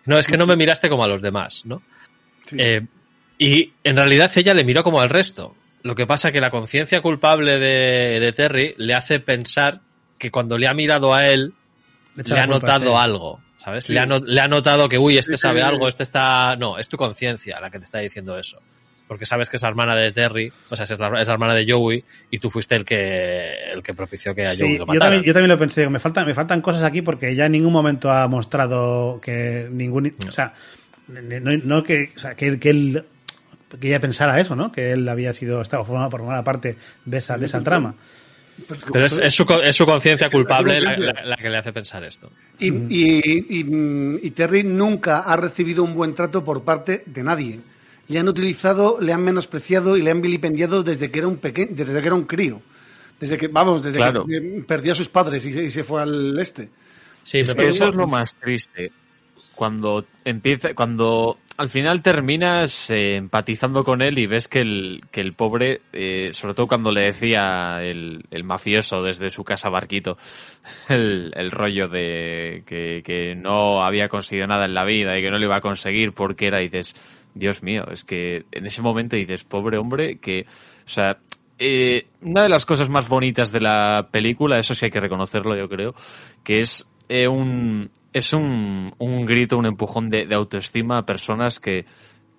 No, 0.05 0.17
es 0.19 0.27
que 0.27 0.37
no 0.37 0.45
me 0.45 0.55
miraste 0.55 0.89
como 0.89 1.03
a 1.03 1.07
los 1.07 1.21
demás, 1.21 1.63
¿no? 1.65 1.81
Sí. 2.45 2.57
Eh, 2.59 2.81
y 3.37 3.73
en 3.83 3.95
realidad 3.95 4.31
ella 4.35 4.53
le 4.53 4.63
miró 4.65 4.83
como 4.83 5.01
al 5.01 5.09
resto. 5.09 5.55
Lo 5.81 5.95
que 5.95 6.05
pasa 6.07 6.31
que 6.31 6.41
la 6.41 6.49
conciencia 6.49 7.01
culpable 7.01 7.59
de, 7.59 8.19
de 8.19 8.33
Terry 8.33 8.73
le 8.77 8.93
hace 8.93 9.19
pensar 9.19 9.81
que 10.23 10.31
cuando 10.31 10.57
le 10.57 10.67
ha 10.67 10.73
mirado 10.73 11.13
a 11.13 11.27
él, 11.27 11.53
le 12.15 12.23
la 12.23 12.43
ha 12.43 12.47
notado 12.47 12.97
algo, 12.97 13.41
¿sabes? 13.57 13.83
Sí. 13.85 13.93
Le, 13.93 13.99
ha 13.99 14.05
no- 14.05 14.19
le 14.25 14.39
ha 14.41 14.47
notado 14.47 14.87
que, 14.89 14.97
uy, 14.97 15.17
este 15.17 15.33
Sí, 15.33 15.37
sabe 15.37 15.59
sí. 15.59 15.65
algo, 15.67 15.87
este 15.87 16.03
está... 16.03 16.55
No, 16.57 16.77
es 16.79 16.87
tu 16.87 16.97
conciencia 16.97 17.59
la 17.59 17.69
que 17.69 17.77
te 17.79 17.85
está 17.85 17.99
diciendo 17.99 18.37
eso. 18.39 18.59
Porque 19.07 19.25
sabes 19.25 19.49
que 19.49 19.57
es 19.57 19.61
la 19.61 19.67
hermana 19.69 19.95
de 19.95 20.11
Terry, 20.13 20.51
o 20.69 20.75
sea, 20.75 20.85
es 20.85 20.91
la, 20.97 21.07
es 21.21 21.27
la 21.27 21.33
hermana 21.33 21.53
de 21.53 21.65
Joey, 21.69 22.03
y 22.31 22.39
tú 22.39 22.49
fuiste 22.49 22.75
el 22.75 22.85
que, 22.85 23.53
el 23.73 23.83
que 23.83 23.93
propició 23.93 24.33
que 24.33 24.47
a 24.47 24.51
Sí, 24.53 24.61
Joey 24.61 24.71
lo 24.73 24.77
yo, 24.79 24.85
mataran. 24.85 24.99
también, 25.07 25.23
yo 25.23 25.33
también 25.33 25.49
lo 25.49 25.57
pensé, 25.57 25.89
me 25.89 25.99
faltan, 25.99 26.25
me 26.25 26.33
faltan 26.33 26.61
cosas 26.61 26.83
aquí 26.83 27.01
porque 27.01 27.35
ya 27.35 27.45
en 27.47 27.51
ningún 27.51 27.73
momento 27.73 28.09
ha 28.09 28.27
mostrado 28.29 29.19
que 29.21 29.67
ningún, 29.69 30.15
o 30.27 30.31
sea, 30.31 30.53
no, 31.09 31.51
no 31.63 31.83
que, 31.83 32.13
o 32.15 32.19
sea, 32.19 32.33
que, 32.35 32.47
él- 32.47 32.59
que 32.59 32.69
él 32.69 33.05
que 33.79 33.87
ella 33.87 33.99
pensara 33.99 34.39
eso, 34.39 34.55
¿no? 34.55 34.71
Que 34.71 34.91
él 34.91 35.07
había 35.09 35.33
sido, 35.33 35.59
estaba 35.61 35.83
formado 35.83 36.11
formaba 36.11 36.43
parte 36.43 36.77
de 37.05 37.17
esa, 37.17 37.37
de 37.39 37.47
esa 37.47 37.61
trama. 37.63 37.95
Pero 38.91 39.05
es, 39.05 39.17
es 39.17 39.33
su, 39.33 39.43
es 39.63 39.75
su 39.75 39.85
conciencia 39.85 40.29
culpable 40.29 40.79
la, 40.79 40.91
conciencia. 40.95 41.21
la- 41.23 41.29
la 41.29 41.35
que 41.37 41.49
le 41.49 41.57
hace 41.57 41.73
pensar 41.73 42.03
esto. 42.03 42.31
Y, 42.59 42.67
y- 42.71 43.45
y, 43.49 43.63
mm, 43.63 44.19
y 44.21 44.31
Terry 44.31 44.63
nunca 44.63 45.19
ha 45.19 45.35
recibido 45.35 45.83
un 45.83 45.93
buen 45.95 46.13
trato 46.13 46.43
por 46.43 46.63
parte 46.63 47.03
de 47.05 47.23
nadie. 47.23 47.59
Le 48.07 48.19
han 48.19 48.27
utilizado, 48.27 48.97
le 49.01 49.11
han 49.13 49.23
menospreciado 49.23 49.97
y 49.97 50.01
le 50.01 50.11
han 50.11 50.21
vilipendiado 50.21 50.83
desde 50.83 51.09
que 51.09 51.19
era 51.19 51.27
un 51.27 51.37
pequeño, 51.37 51.69
desde 51.71 51.99
que 52.01 52.07
era 52.07 52.15
un 52.15 52.25
crío. 52.25 52.61
Desde 53.19 53.37
que, 53.37 53.47
vamos, 53.47 53.81
desde 53.81 53.97
Claro. 53.97 54.25
que 54.25 54.63
perdió 54.67 54.91
a 54.91 54.95
sus 54.95 55.07
padres 55.09 55.45
y 55.45 55.53
se, 55.53 55.63
y 55.63 55.71
se 55.71 55.83
fue 55.83 56.01
al 56.01 56.37
este. 56.39 56.69
Sí, 57.23 57.39
Es 57.39 57.47
me 57.49 57.53
que 57.53 57.61
parece- 57.61 57.77
eso 57.77 57.89
es 57.89 57.95
lo 57.95 58.05
más 58.07 58.35
triste. 58.35 58.91
Cuando 59.55 60.05
empieza, 60.25 60.73
cuando 60.73 61.37
al 61.57 61.69
final 61.69 62.01
terminas 62.01 62.89
eh, 62.89 63.17
empatizando 63.17 63.83
con 63.83 64.01
él 64.01 64.17
y 64.17 64.25
ves 64.25 64.47
que 64.47 64.59
el, 64.59 65.01
que 65.11 65.21
el 65.21 65.33
pobre, 65.33 65.81
eh, 65.93 66.29
sobre 66.33 66.55
todo 66.55 66.67
cuando 66.67 66.91
le 66.91 67.05
decía 67.05 67.79
el, 67.81 68.25
el 68.31 68.43
mafioso 68.43 69.03
desde 69.03 69.29
su 69.29 69.43
casa 69.43 69.69
barquito, 69.69 70.17
el, 70.89 71.31
el 71.35 71.51
rollo 71.51 71.87
de 71.87 72.63
que, 72.65 73.03
que 73.03 73.35
no 73.35 73.83
había 73.83 74.09
conseguido 74.09 74.47
nada 74.47 74.65
en 74.65 74.73
la 74.73 74.85
vida 74.85 75.17
y 75.17 75.21
que 75.21 75.29
no 75.29 75.37
lo 75.37 75.45
iba 75.45 75.57
a 75.57 75.61
conseguir 75.61 76.13
porque 76.13 76.47
era, 76.47 76.59
dices, 76.59 76.95
Dios 77.35 77.63
mío, 77.63 77.85
es 77.91 78.03
que 78.03 78.45
en 78.51 78.65
ese 78.65 78.81
momento 78.81 79.15
dices, 79.15 79.43
pobre 79.43 79.77
hombre, 79.77 80.17
que, 80.17 80.43
o 80.85 80.89
sea, 80.89 81.17
eh, 81.59 82.05
una 82.21 82.43
de 82.43 82.49
las 82.49 82.65
cosas 82.65 82.89
más 82.89 83.07
bonitas 83.07 83.51
de 83.51 83.61
la 83.61 84.07
película, 84.11 84.59
eso 84.59 84.73
sí 84.73 84.85
hay 84.85 84.91
que 84.91 84.99
reconocerlo, 84.99 85.55
yo 85.55 85.69
creo, 85.69 85.93
que 86.43 86.59
es 86.59 86.89
eh, 87.09 87.27
un 87.27 87.89
es 88.13 88.31
un, 88.33 88.93
un 88.99 89.25
grito, 89.25 89.57
un 89.57 89.65
empujón 89.65 90.09
de, 90.09 90.25
de 90.25 90.35
autoestima 90.35 90.99
a 90.99 91.05
personas 91.05 91.59
que, 91.59 91.85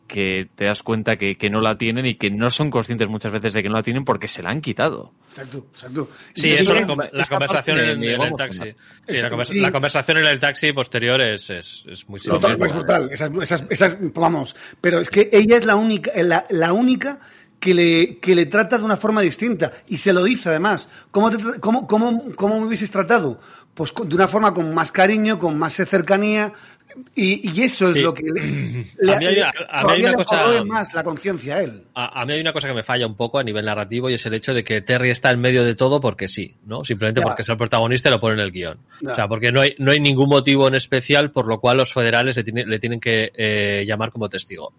que 0.06 0.48
te 0.54 0.66
das 0.66 0.82
cuenta 0.82 1.16
que, 1.16 1.36
que 1.36 1.48
no 1.50 1.60
la 1.60 1.76
tienen 1.76 2.04
y 2.06 2.14
que 2.16 2.30
no 2.30 2.48
son 2.50 2.70
conscientes 2.70 3.08
muchas 3.08 3.32
veces 3.32 3.54
de 3.54 3.62
que 3.62 3.68
no 3.68 3.74
la 3.76 3.82
tienen 3.82 4.04
porque 4.04 4.28
se 4.28 4.42
la 4.42 4.50
han 4.50 4.60
quitado. 4.60 5.12
Exacto, 5.30 5.66
exacto. 5.72 6.08
Sí, 6.34 6.52
eso, 6.52 6.72
tiene- 6.74 6.86
la, 6.94 7.08
la 7.12 7.26
conversación 7.26 7.78
en, 7.80 8.04
el 8.04 8.18
taxi. 8.36 8.74
Sí, 9.08 9.16
la, 9.16 9.30
conversa- 9.30 9.52
Sí. 9.54 9.60
la 9.60 9.72
conversación 9.72 10.18
en 10.18 10.26
el 10.26 10.38
taxi 10.38 10.72
posterior 10.72 11.20
es, 11.22 11.50
es, 11.50 11.84
es 11.88 12.08
muy 12.08 12.20
Total, 12.20 12.52
similar. 12.52 12.68
es 12.68 12.74
brutal. 12.76 13.08
Esa, 13.12 13.26
es- 13.26 13.32
esa 13.42 13.54
es- 13.56 13.66
esa 13.70 13.86
es- 13.86 13.96
vamos, 14.14 14.54
pero 14.80 15.00
es 15.00 15.10
que 15.10 15.28
ella 15.32 15.56
es 15.56 15.64
la 15.64 15.76
única, 15.76 16.10
la, 16.22 16.44
la 16.50 16.72
única 16.72 17.18
que 17.58 17.72
le, 17.72 18.18
que 18.18 18.34
le 18.34 18.44
trata 18.44 18.76
de 18.76 18.84
una 18.84 18.98
forma 18.98 19.22
distinta 19.22 19.72
y 19.88 19.96
se 19.96 20.12
lo 20.12 20.22
dice 20.22 20.50
además. 20.50 20.86
¿Cómo, 21.10 21.30
te 21.30 21.58
cómo, 21.60 21.86
cómo, 21.86 22.34
cómo 22.36 22.60
me 22.60 22.66
hubieses 22.66 22.90
tratado? 22.90 23.40
Pues 23.74 23.92
con- 23.92 24.08
de 24.08 24.14
una 24.14 24.28
forma 24.28 24.54
con 24.54 24.72
más 24.74 24.92
cariño, 24.92 25.38
con 25.38 25.58
más 25.58 25.72
cercanía 25.74 26.52
y, 27.16 27.50
y 27.50 27.62
eso 27.64 27.88
es 27.88 27.94
Sí. 27.94 28.00
lo 28.00 28.14
que 28.14 28.22
le, 28.22 28.40
A 29.12 29.18
mí 29.18 29.26
hay- 29.26 29.34
le- 29.34 29.42
a 29.42 29.50
mí 29.52 29.56
hay 29.68 29.82
todavía 29.82 30.08
una 30.08 30.10
le 30.10 30.14
cosa- 30.24 30.42
corroe 30.44 30.64
más 30.64 30.94
la 30.94 31.02
conciencia 31.02 31.56
a 31.56 31.62
él. 31.62 31.82
A, 31.94 32.20
a 32.20 32.24
mí 32.26 32.34
hay 32.34 32.40
una 32.40 32.52
cosa 32.52 32.68
que 32.68 32.74
me 32.74 32.84
falla 32.84 33.04
un 33.06 33.16
poco 33.16 33.40
a 33.40 33.42
nivel 33.42 33.64
narrativo 33.64 34.08
y 34.10 34.14
es 34.14 34.24
el 34.26 34.34
hecho 34.34 34.54
de 34.54 34.62
que 34.62 34.80
Terry 34.80 35.10
está 35.10 35.30
en 35.32 35.40
medio 35.40 35.64
de 35.64 35.74
todo 35.74 36.00
porque 36.00 36.28
sí, 36.28 36.54
¿no? 36.66 36.84
Simplemente 36.84 37.20
Ya. 37.20 37.26
porque 37.26 37.42
es 37.42 37.48
el 37.48 37.56
protagonista 37.56 38.08
y 38.08 38.12
lo 38.12 38.20
pone 38.20 38.34
en 38.34 38.40
el 38.40 38.52
guion. 38.52 38.78
Ya. 39.00 39.10
O 39.12 39.14
sea, 39.16 39.26
porque 39.28 39.50
no 39.50 39.60
hay, 39.60 39.74
no 39.78 39.90
hay 39.90 39.98
ningún 39.98 40.28
motivo 40.28 40.68
en 40.68 40.76
especial 40.76 41.32
por 41.32 41.46
lo 41.48 41.58
cual 41.58 41.78
los 41.78 41.92
federales 41.92 42.36
le, 42.36 42.44
tiene- 42.44 42.64
le 42.66 42.78
tienen 42.78 43.00
que 43.00 43.32
eh, 43.34 43.84
llamar 43.88 44.12
como 44.12 44.28
testigo. 44.28 44.72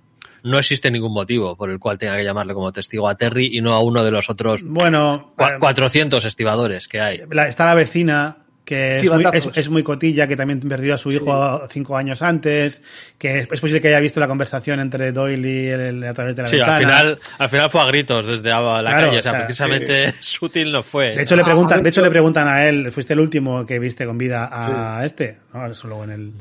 No 0.44 0.58
existe 0.60 0.92
ningún 0.92 1.12
motivo 1.12 1.58
por 1.58 1.70
el 1.72 1.80
cual 1.80 1.98
tenga 1.98 2.16
que 2.16 2.24
llamarle 2.24 2.54
como 2.54 2.72
testigo 2.72 3.10
a 3.10 3.16
Terry 3.16 3.50
y 3.58 3.62
no 3.62 3.74
a 3.74 3.80
uno 3.80 4.04
de 4.06 4.12
los 4.12 4.30
otros 4.30 4.62
Bueno, 4.64 5.34
cua- 5.36 5.56
eh, 5.56 5.60
400 5.60 6.24
estibadores 6.24 6.88
que 6.88 7.02
hay. 7.02 7.22
la- 7.30 7.48
está 7.48 7.66
la 7.66 7.74
vecina 7.74 8.38
que 8.66 9.00
Sí, 9.00 9.06
es, 9.06 9.12
muy, 9.14 9.24
bandazos. 9.24 9.52
es- 9.52 9.58
es 9.66 9.70
muy 9.70 9.84
cotilla, 9.84 10.28
que 10.28 10.36
también 10.36 10.60
perdió 10.60 10.96
a 10.96 10.98
su 10.98 11.12
hijo 11.12 11.68
cinco 11.70 11.96
años 11.96 12.22
antes, 12.24 12.82
que 13.20 13.40
es, 13.40 13.48
es 13.52 13.60
posible 13.62 13.80
que 13.80 13.90
haya 13.90 14.00
visto 14.00 14.20
la 14.20 14.28
conversación 14.28 14.80
entre 14.80 15.12
Doyle 15.12 15.48
y 15.48 15.68
él 15.68 16.04
a 16.04 16.14
través 16.16 16.36
de 16.36 16.42
la 16.42 16.48
Sí, 16.48 16.56
ventana. 16.58 16.76
al 16.78 16.82
final, 16.82 17.20
al 17.38 17.50
final 17.50 17.70
fue 17.70 17.82
a 17.82 17.86
gritos 17.86 18.26
desde 18.26 18.50
la 18.50 18.58
Claro, 18.82 19.08
calle, 19.08 19.20
o 19.20 19.22
sea, 19.22 19.32
o 19.32 19.36
sea, 19.36 19.46
precisamente 19.46 20.16
sutil 20.20 20.72
no 20.72 20.82
fue. 20.84 21.16
De 21.16 21.22
hecho, 21.22 21.36
le 21.36 21.44
preguntan, 21.44 21.84
de 21.84 21.90
hecho, 21.90 22.02
le 22.02 22.10
preguntan 22.10 22.48
a 22.48 22.66
él, 22.66 22.92
¿fuiste 22.92 23.14
el 23.14 23.20
último 23.20 23.66
que 23.66 23.78
viste 23.78 24.06
con 24.06 24.18
vida 24.18 24.50
a 24.52 25.06
este? 25.06 25.38
No, 25.54 25.68
eso 25.68 25.88
luego 25.88 26.04
en 26.06 26.10
el, 26.12 26.32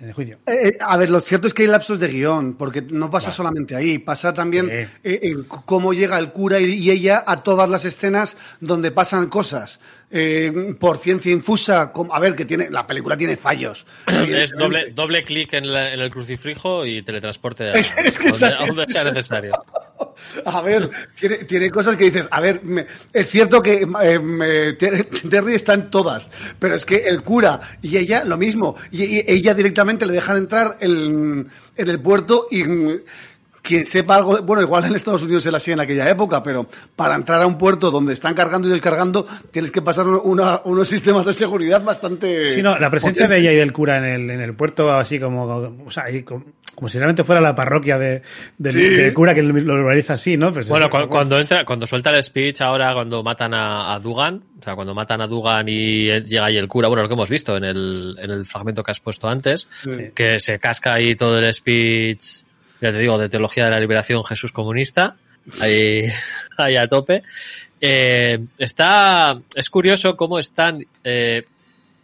en 0.00 0.08
el 0.08 0.14
juicio. 0.14 0.38
Eh, 0.46 0.68
eh, 0.68 0.76
a 0.80 0.96
ver, 0.96 1.10
lo 1.10 1.20
cierto 1.20 1.46
es 1.48 1.54
que 1.54 1.62
hay 1.62 1.68
lapsos 1.68 1.98
de 2.00 2.08
guion, 2.08 2.54
porque 2.54 2.82
no 2.82 3.10
pasa 3.10 3.30
solamente 3.30 3.74
ahí, 3.74 3.98
pasa 3.98 4.32
también 4.32 4.66
Sí. 4.66 4.72
eh, 5.04 5.20
en 5.22 5.42
c- 5.42 5.48
cómo 5.64 5.92
llega 5.92 6.18
el 6.18 6.30
cura 6.32 6.60
y, 6.60 6.72
y 6.74 6.90
ella 6.90 7.24
a 7.26 7.42
todas 7.42 7.68
las 7.68 7.84
escenas 7.84 8.36
donde 8.60 8.90
pasan 8.90 9.28
cosas. 9.28 9.80
Eh, 10.10 10.74
por 10.80 10.98
ciencia 10.98 11.30
infusa, 11.32 11.92
como- 11.92 12.14
a 12.14 12.18
ver, 12.20 12.34
que 12.34 12.44
tiene, 12.46 12.70
la 12.70 12.86
película 12.86 13.16
tiene 13.16 13.36
fallos. 13.36 13.84
es 14.06 14.52
doble, 14.52 14.90
doble 14.94 15.22
clic 15.24 15.52
en, 15.52 15.70
la- 15.72 15.92
en 15.92 16.00
el 16.00 16.10
crucifijo 16.10 16.86
y 16.86 17.02
teletransporte 17.02 17.64
a, 17.64 17.72
Es- 17.74 17.90
que 18.18 18.30
donde, 18.30 18.46
a 18.46 18.66
donde 18.66 18.86
sea 18.88 19.04
necesario. 19.04 19.52
A 20.44 20.60
ver, 20.60 20.90
tiene, 21.18 21.36
tiene 21.38 21.70
cosas 21.70 21.96
que 21.96 22.04
dices, 22.04 22.28
a 22.30 22.40
ver, 22.40 22.62
me- 22.62 22.86
es 23.12 23.28
cierto 23.28 23.62
que 23.62 23.86
eh, 24.02 24.18
me- 24.18 24.72
Terry 24.74 25.54
está 25.54 25.74
en 25.74 25.90
todas, 25.90 26.30
pero 26.58 26.74
es 26.74 26.84
que 26.84 26.96
el 27.08 27.22
cura 27.22 27.60
y 27.82 27.96
ella 27.96 28.24
lo 28.24 28.36
mismo, 28.36 28.76
y, 28.90 29.04
y 29.04 29.24
ella 29.26 29.54
directamente 29.54 30.06
le 30.06 30.12
dejan 30.14 30.36
entrar 30.38 30.76
en, 30.80 31.48
en 31.76 31.88
el 31.88 32.00
puerto 32.00 32.46
y 32.50 32.64
mm, 32.64 33.00
quien 33.62 33.84
sepa 33.84 34.16
algo, 34.16 34.36
de- 34.36 34.42
bueno, 34.42 34.62
igual 34.62 34.84
en 34.86 34.94
Estados 34.94 35.22
Unidos 35.22 35.44
era 35.46 35.58
así 35.58 35.72
en 35.72 35.80
aquella 35.80 36.08
época, 36.08 36.42
pero 36.42 36.66
para 36.96 37.14
entrar 37.14 37.42
a 37.42 37.46
un 37.46 37.58
puerto 37.58 37.90
donde 37.90 38.12
están 38.14 38.34
cargando 38.34 38.66
y 38.68 38.70
descargando, 38.70 39.26
tienes 39.50 39.70
que 39.70 39.82
pasar 39.82 40.06
una- 40.06 40.62
unos 40.64 40.88
sistemas 40.88 41.26
de 41.26 41.32
seguridad 41.34 41.82
bastante... 41.84 42.48
Sí, 42.48 42.62
no, 42.62 42.78
la 42.78 42.90
presencia 42.90 43.28
de 43.28 43.38
ella 43.38 43.52
y 43.52 43.56
del 43.56 43.72
cura 43.72 43.98
en 43.98 44.04
el, 44.04 44.30
en 44.30 44.40
el 44.40 44.54
puerto, 44.54 44.90
así 44.92 45.20
como, 45.20 45.44
o 45.44 45.90
sea, 45.90 46.04
como, 46.24 46.44
como 46.78 46.88
si 46.88 46.96
realmente 46.98 47.24
fuera 47.24 47.40
la 47.40 47.56
parroquia 47.56 47.98
de, 47.98 48.22
del, 48.56 48.72
Sí. 48.72 48.80
del 48.90 49.12
cura 49.12 49.34
que 49.34 49.42
lo 49.42 49.82
realiza 49.84 50.14
así, 50.14 50.36
¿no? 50.36 50.52
Pues 50.54 50.68
Bueno, 50.68 50.86
es- 50.86 50.92
cu- 50.92 51.08
cuando 51.08 51.36
entra, 51.40 51.64
cuando 51.64 51.86
suelta 51.86 52.10
el 52.10 52.22
speech 52.22 52.60
ahora, 52.60 52.94
cuando 52.94 53.20
matan 53.24 53.52
a, 53.52 53.92
a 53.94 53.98
Dugan, 53.98 54.44
o 54.60 54.62
sea, 54.62 54.76
cuando 54.76 54.94
matan 54.94 55.20
a 55.20 55.26
Dugan 55.26 55.68
y 55.68 56.08
eh, 56.08 56.22
llega 56.22 56.46
ahí 56.46 56.56
el 56.56 56.68
cura, 56.68 56.86
bueno, 56.86 57.02
lo 57.02 57.08
que 57.08 57.14
hemos 57.14 57.28
visto 57.28 57.56
en 57.56 57.64
el, 57.64 58.16
en 58.20 58.30
el 58.30 58.46
fragmento 58.46 58.84
que 58.84 58.92
has 58.92 59.00
puesto 59.00 59.28
antes, 59.28 59.66
Sí. 59.82 59.90
que 60.14 60.38
se 60.38 60.60
casca 60.60 60.94
ahí 60.94 61.16
todo 61.16 61.36
el 61.40 61.52
speech, 61.52 62.24
ya 62.80 62.92
te 62.92 62.98
digo, 62.98 63.18
de 63.18 63.28
teología 63.28 63.64
de 63.64 63.70
la 63.72 63.80
liberación 63.80 64.22
Jesús 64.24 64.52
comunista, 64.52 65.16
ahí, 65.60 66.04
ahí 66.58 66.76
a 66.76 66.86
tope. 66.86 67.24
Eh, 67.80 68.38
está, 68.56 69.36
es 69.56 69.68
curioso 69.68 70.16
cómo 70.16 70.38
están, 70.38 70.84
eh, 71.02 71.44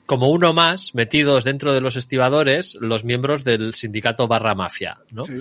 como 0.07 0.29
uno 0.29 0.53
más 0.53 0.95
metidos 0.95 1.45
dentro 1.45 1.73
de 1.73 1.81
los 1.81 1.97
estibadores 1.97 2.77
los 2.81 3.05
miembros 3.05 3.45
del 3.45 3.75
sindicato 3.75 4.29
barra 4.29 4.55
mafia, 4.55 4.99
¿no? 5.11 5.25
Sí. 5.25 5.41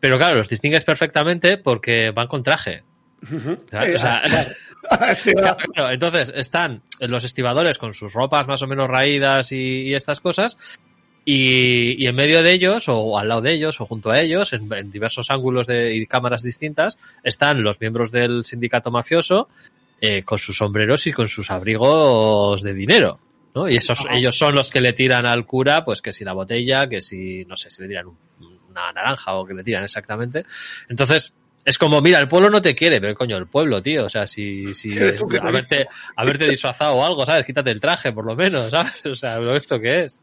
Pero 0.00 0.16
claro, 0.16 0.36
los 0.36 0.48
distingues 0.48 0.84
perfectamente 0.84 1.58
porque 1.58 2.10
van 2.10 2.28
con 2.28 2.42
traje. 2.42 2.82
¿sabes? 3.70 3.96
O 3.96 3.98
sea, 3.98 4.22
va- 4.90 5.56
claro, 5.74 5.92
entonces 5.92 6.32
están 6.34 6.82
los 7.00 7.24
estibadores 7.24 7.78
con 7.78 7.92
sus 7.92 8.12
ropas 8.12 8.46
más 8.46 8.62
o 8.62 8.66
menos 8.66 8.88
raídas 8.88 9.52
y, 9.52 9.82
y 9.82 9.94
estas 9.94 10.20
cosas. 10.20 10.56
Y, 11.24 12.02
y 12.02 12.06
en 12.06 12.14
medio 12.14 12.42
de 12.42 12.52
ellos, 12.52 12.84
o 12.88 13.18
al 13.18 13.28
lado 13.28 13.42
de 13.42 13.52
ellos, 13.52 13.80
o 13.82 13.86
junto 13.86 14.10
a 14.10 14.18
ellos, 14.20 14.54
en, 14.54 14.72
en 14.72 14.90
diversos 14.90 15.30
ángulos 15.30 15.66
de, 15.66 15.94
y 15.94 16.06
cámaras 16.06 16.42
distintas, 16.42 16.96
están 17.22 17.62
los 17.62 17.78
miembros 17.80 18.10
del 18.10 18.46
sindicato 18.46 18.90
mafioso 18.90 19.48
eh, 20.00 20.22
con 20.22 20.38
sus 20.38 20.56
sombreros 20.56 21.06
y 21.06 21.12
con 21.12 21.28
sus 21.28 21.50
abrigos 21.50 22.62
de 22.62 22.72
dinero. 22.72 23.18
¿No? 23.54 23.68
Y 23.68 23.76
esos, 23.76 24.04
ellos 24.12 24.36
son 24.36 24.54
los 24.54 24.70
que 24.70 24.80
le 24.80 24.92
tiran 24.92 25.26
al 25.26 25.46
cura, 25.46 25.84
pues 25.84 26.00
que 26.02 26.12
si 26.12 26.24
la 26.24 26.32
botella, 26.32 26.88
que 26.88 27.00
si, 27.00 27.44
no 27.46 27.56
sé, 27.56 27.70
si 27.70 27.82
le 27.82 27.88
tiran 27.88 28.06
un- 28.08 28.18
una 28.70 28.92
naranja 28.92 29.34
o 29.34 29.44
que 29.46 29.54
le 29.54 29.64
tiran 29.64 29.82
exactamente. 29.84 30.44
Entonces, 30.88 31.32
es 31.64 31.76
como, 31.78 32.00
mira, 32.00 32.18
el 32.20 32.28
pueblo 32.28 32.48
no 32.50 32.62
te 32.62 32.74
quiere, 32.74 33.00
pero 33.00 33.14
coño, 33.14 33.36
el 33.36 33.46
pueblo, 33.46 33.82
tío, 33.82 34.06
o 34.06 34.08
sea, 34.08 34.26
si, 34.26 34.74
si, 34.74 34.90
te 34.90 35.16
haberte, 35.42 35.86
haberte 36.16 36.48
disfrazado 36.48 36.94
o 36.94 37.04
algo, 37.04 37.26
¿sabes? 37.26 37.44
Quítate 37.44 37.70
el 37.70 37.80
traje, 37.80 38.12
por 38.12 38.24
lo 38.24 38.36
menos, 38.36 38.70
¿sabes? 38.70 39.04
O 39.06 39.16
sea, 39.16 39.38
¿pero 39.38 39.56
¿esto 39.56 39.80
qué 39.80 40.04
es? 40.04 40.18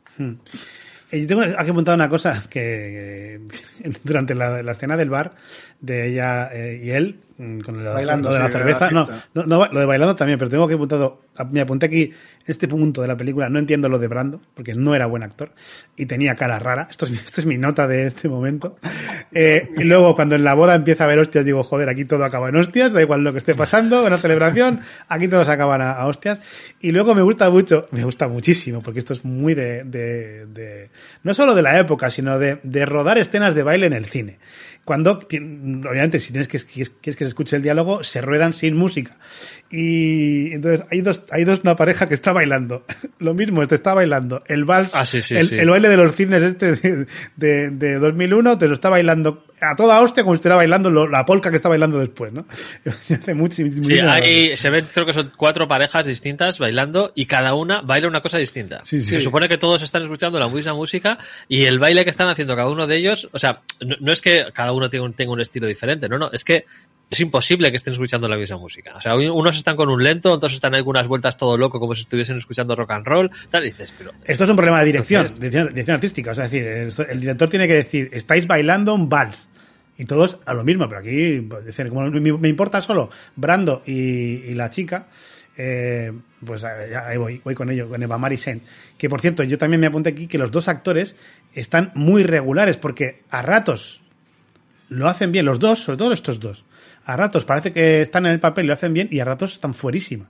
Eh, 1.12 1.22
Yo 1.22 1.28
tengo 1.28 1.42
aquí 1.42 1.70
apuntado 1.70 1.96
una 1.96 2.10
cosa 2.10 2.42
que 2.50 3.42
que 3.84 3.92
durante 4.04 4.34
la, 4.34 4.64
la 4.64 4.72
escena 4.72 4.96
del 4.98 5.10
bar 5.10 5.36
de 5.82 6.08
ella 6.10 6.50
eh, 6.54 6.82
y 6.84 6.90
él 6.92 7.20
mm, 7.38 7.60
con 7.60 7.84
lo, 7.84 7.94
Bailando, 7.94 8.30
lo 8.30 8.34
de 8.36 8.40
la 8.42 8.50
cerveza, 8.52 8.86
la 8.86 8.92
no, 8.92 9.08
no, 9.34 9.44
no, 9.46 9.66
lo 9.72 9.80
de 9.80 9.86
bailando 9.86 10.16
también, 10.16 10.40
pero 10.40 10.50
tengo 10.50 10.68
que 10.68 10.74
apuntado, 10.76 11.22
me 11.52 11.62
apunté 11.62 11.86
aquí 11.88 12.12
este 12.48 12.68
punto 12.68 13.02
de 13.02 13.08
la 13.08 13.18
película, 13.18 13.50
no 13.50 13.60
entiendo 13.60 13.90
lo 13.90 13.98
de 14.00 14.08
Brando 14.08 14.40
porque 14.54 14.74
no 14.76 14.94
era 14.96 15.06
buen 15.08 15.24
actor 15.24 15.52
y 15.98 16.06
tenía 16.06 16.36
cara 16.36 16.60
rara. 16.60 16.88
Esto 16.90 17.06
es, 17.06 17.12
mi- 17.12 17.18
esta 17.18 17.42
es 17.42 17.46
mi 17.46 17.58
nota 17.58 17.88
de 17.88 18.08
este 18.08 18.30
momento. 18.30 18.78
Eh, 19.38 19.70
y 19.76 19.84
luego 19.84 20.16
cuando 20.16 20.36
en 20.36 20.46
la 20.46 20.54
boda 20.54 20.76
empieza 20.76 21.04
a 21.04 21.08
haber 21.08 21.20
hostias 21.20 21.44
digo, 21.44 21.62
joder, 21.62 21.90
aquí 21.90 22.06
todo 22.06 22.24
acaba 22.24 22.48
en 22.48 22.56
hostias, 22.56 22.94
da 22.94 23.02
igual 23.02 23.22
lo 23.22 23.34
que 23.34 23.40
esté 23.40 23.54
pasando, 23.54 24.06
una 24.06 24.18
celebración, 24.18 24.80
aquí 25.10 25.28
todos 25.28 25.50
acaban 25.50 25.82
a, 25.82 25.92
a 25.92 26.06
hostias. 26.08 26.40
Y 26.80 26.92
luego 26.94 27.14
me 27.16 27.22
gusta 27.22 27.50
mucho, 27.50 27.88
me 27.92 28.04
gusta 28.06 28.30
muchísimo, 28.30 28.82
porque 28.82 29.00
esto 29.00 29.12
es 29.14 29.26
muy 29.26 29.54
de, 29.54 29.84
de, 29.84 30.46
de- 30.46 30.90
no 31.24 31.34
solo 31.34 31.54
de 31.54 31.62
la 31.64 31.78
época, 31.80 32.10
sino 32.10 32.40
de, 32.40 32.60
de 32.64 32.86
rodar 32.86 33.18
escenas 33.18 33.56
de 33.56 33.64
baile 33.64 33.88
en 33.88 33.94
el 33.94 34.06
cine. 34.06 34.40
Cuando, 34.86 35.14
obviamente, 35.14 36.20
si 36.20 36.32
tienes 36.32 36.48
que, 36.48 36.60
quieres 36.60 36.92
que 37.02 37.12
se 37.12 37.26
escuche 37.26 37.56
el 37.56 37.64
diálogo, 37.64 38.04
se 38.04 38.22
ruedan 38.22 38.54
sin 38.54 38.76
música. 38.76 39.18
Y 39.72 40.54
entonces 40.54 40.86
hay 40.92 41.02
dos, 41.02 41.24
hay 41.32 41.44
dos, 41.44 41.62
una 41.64 41.76
pareja 41.76 42.08
que 42.08 42.14
está 42.14 42.32
bailando. 42.32 42.86
Lo 43.20 43.34
mismo, 43.34 43.64
este 43.64 43.76
está 43.76 43.96
bailando. 43.96 44.44
El 44.46 44.64
vals, 44.64 44.94
Ah, 44.94 45.08
sí, 45.08 45.24
sí, 45.24 45.36
el, 45.36 45.50
sí. 45.50 45.56
el 45.56 45.70
baile 45.70 45.90
de 45.90 45.98
los 45.98 46.16
cines 46.16 46.44
este 46.44 46.76
de, 46.76 47.08
de, 47.36 47.70
de 47.72 47.96
2001, 47.96 48.60
te 48.60 48.68
lo 48.68 48.76
está 48.76 48.90
bailando 48.90 49.44
a 49.72 49.76
toda 49.76 50.00
hostia 50.02 50.24
como 50.24 50.36
si 50.36 50.38
estuviera 50.38 50.56
bailando 50.56 50.90
lo- 50.90 51.08
la 51.08 51.26
polka 51.26 51.50
que 51.50 51.58
está 51.58 51.70
bailando 51.70 52.00
después, 52.00 52.32
¿no? 52.34 52.46
Hace 53.10 53.34
mucho, 53.34 53.56
Sí, 53.56 53.64
muchísima- 53.66 54.14
hay, 54.14 54.56
se 54.56 54.70
ven, 54.70 54.86
creo 54.94 55.06
que 55.06 55.14
son 55.14 55.32
cuatro 55.36 55.68
parejas 55.68 56.06
distintas 56.06 56.60
bailando 56.60 57.12
y 57.16 57.26
cada 57.26 57.54
una 57.54 57.82
baila 57.82 58.08
una 58.08 58.22
cosa 58.22 58.38
distinta. 58.38 58.82
Sí, 58.84 59.00
sí. 59.02 59.06
Se 59.12 59.22
supone 59.22 59.48
que 59.48 59.58
todos 59.58 59.82
están 59.82 60.04
escuchando 60.04 60.40
la 60.40 60.48
misma 60.50 60.74
música 60.74 61.18
y 61.48 61.66
el 61.66 61.80
baile 61.80 62.04
que 62.04 62.10
están 62.12 62.28
haciendo 62.28 62.56
cada 62.56 62.70
uno 62.70 62.88
de 62.88 62.96
ellos, 62.98 63.30
o 63.32 63.40
sea, 63.40 63.62
no, 63.86 63.96
no 64.00 64.12
es 64.12 64.22
que 64.22 64.46
cada 64.54 64.72
uno 64.72 64.90
tenga 64.90 65.06
un, 65.06 65.14
tenga 65.14 65.32
un 65.34 65.42
estilo 65.42 65.68
diferente, 65.68 66.08
no, 66.10 66.18
no, 66.18 66.30
es 66.32 66.44
que 66.44 66.66
es 67.08 67.20
imposible 67.20 67.70
que 67.70 67.78
estén 67.78 67.94
escuchando 67.94 68.28
la 68.28 68.36
misma 68.36 68.58
música. 68.58 68.94
O 68.96 69.00
sea, 69.02 69.16
unos 69.16 69.56
están 69.58 69.76
con 69.76 69.90
un 69.90 70.04
lento, 70.04 70.32
otros 70.32 70.54
están 70.56 70.74
algunas 70.74 71.08
vueltas 71.08 71.38
todo 71.38 71.56
loco 71.56 71.80
como 71.80 71.94
si 71.94 72.02
estuviesen 72.02 72.38
escuchando 72.38 72.76
rock 72.76 72.92
and 72.94 73.06
roll, 73.06 73.32
tal, 73.52 73.62
y 73.64 73.68
dices, 73.68 73.94
pero 73.96 74.10
Esto 74.26 74.44
es 74.44 74.50
un 74.50 74.56
problema 74.56 74.80
de 74.80 74.86
dirección, 74.88 75.22
Entonces- 75.28 75.40
dirección, 75.40 75.68
dirección 75.70 75.96
artística. 75.96 76.32
O 76.32 76.34
sea, 76.34 76.46
es 76.46 76.52
decir, 76.52 76.68
el, 76.68 77.12
el 77.12 77.20
director 77.22 77.48
tiene 77.48 77.68
que 77.68 77.76
decir, 77.76 78.10
estáis 78.12 78.48
bailando 78.48 78.96
un 78.96 79.08
vals. 79.08 79.48
Y 79.98 80.06
todos 80.06 80.40
a 80.46 80.54
lo 80.54 80.64
mismo, 80.64 80.88
pero 80.90 81.00
aquí, 81.00 81.42
pues, 81.42 81.76
como 81.90 82.10
me, 82.10 82.50
importa 82.50 82.82
solo 82.82 83.10
Brando 83.36 83.82
y, 83.86 84.54
la 84.54 84.70
chica, 84.70 85.08
eh, 85.58 86.12
pues 86.46 86.64
ahí 86.64 87.18
voy, 87.18 87.42
voy 87.44 87.56
con 87.56 87.70
ello, 87.70 87.88
con 87.88 88.04
Eva 88.04 88.18
Marie 88.18 88.38
Saint. 88.38 88.64
Que 88.98 89.10
por 89.10 89.22
cierto, 89.22 89.44
yo 89.44 89.58
también 89.58 89.80
me 89.80 89.88
apunté 89.88 90.10
aquí 90.10 90.28
que 90.28 90.38
los 90.38 90.52
dos 90.52 90.68
actores 90.68 91.16
están 91.54 91.92
muy 91.96 92.24
regulares, 92.24 92.78
porque 92.78 93.24
a 93.30 93.42
ratos 93.42 94.02
lo 94.90 95.08
hacen 95.08 95.32
bien, 95.32 95.46
los 95.46 95.60
dos, 95.60 95.80
sobre 95.80 95.98
todo 95.98 96.14
estos 96.14 96.40
dos. 96.40 96.66
A 97.06 97.16
ratos 97.16 97.46
parece 97.46 97.72
que 97.72 98.02
están 98.02 98.26
en 98.26 98.34
el 98.34 98.40
papel 98.40 98.68
lo 98.68 98.74
hacen 98.74 98.94
bien, 98.94 99.08
y 99.12 99.20
a 99.20 99.26
ratos 99.26 99.54
están 99.54 99.74
fuerísima. 99.74 100.30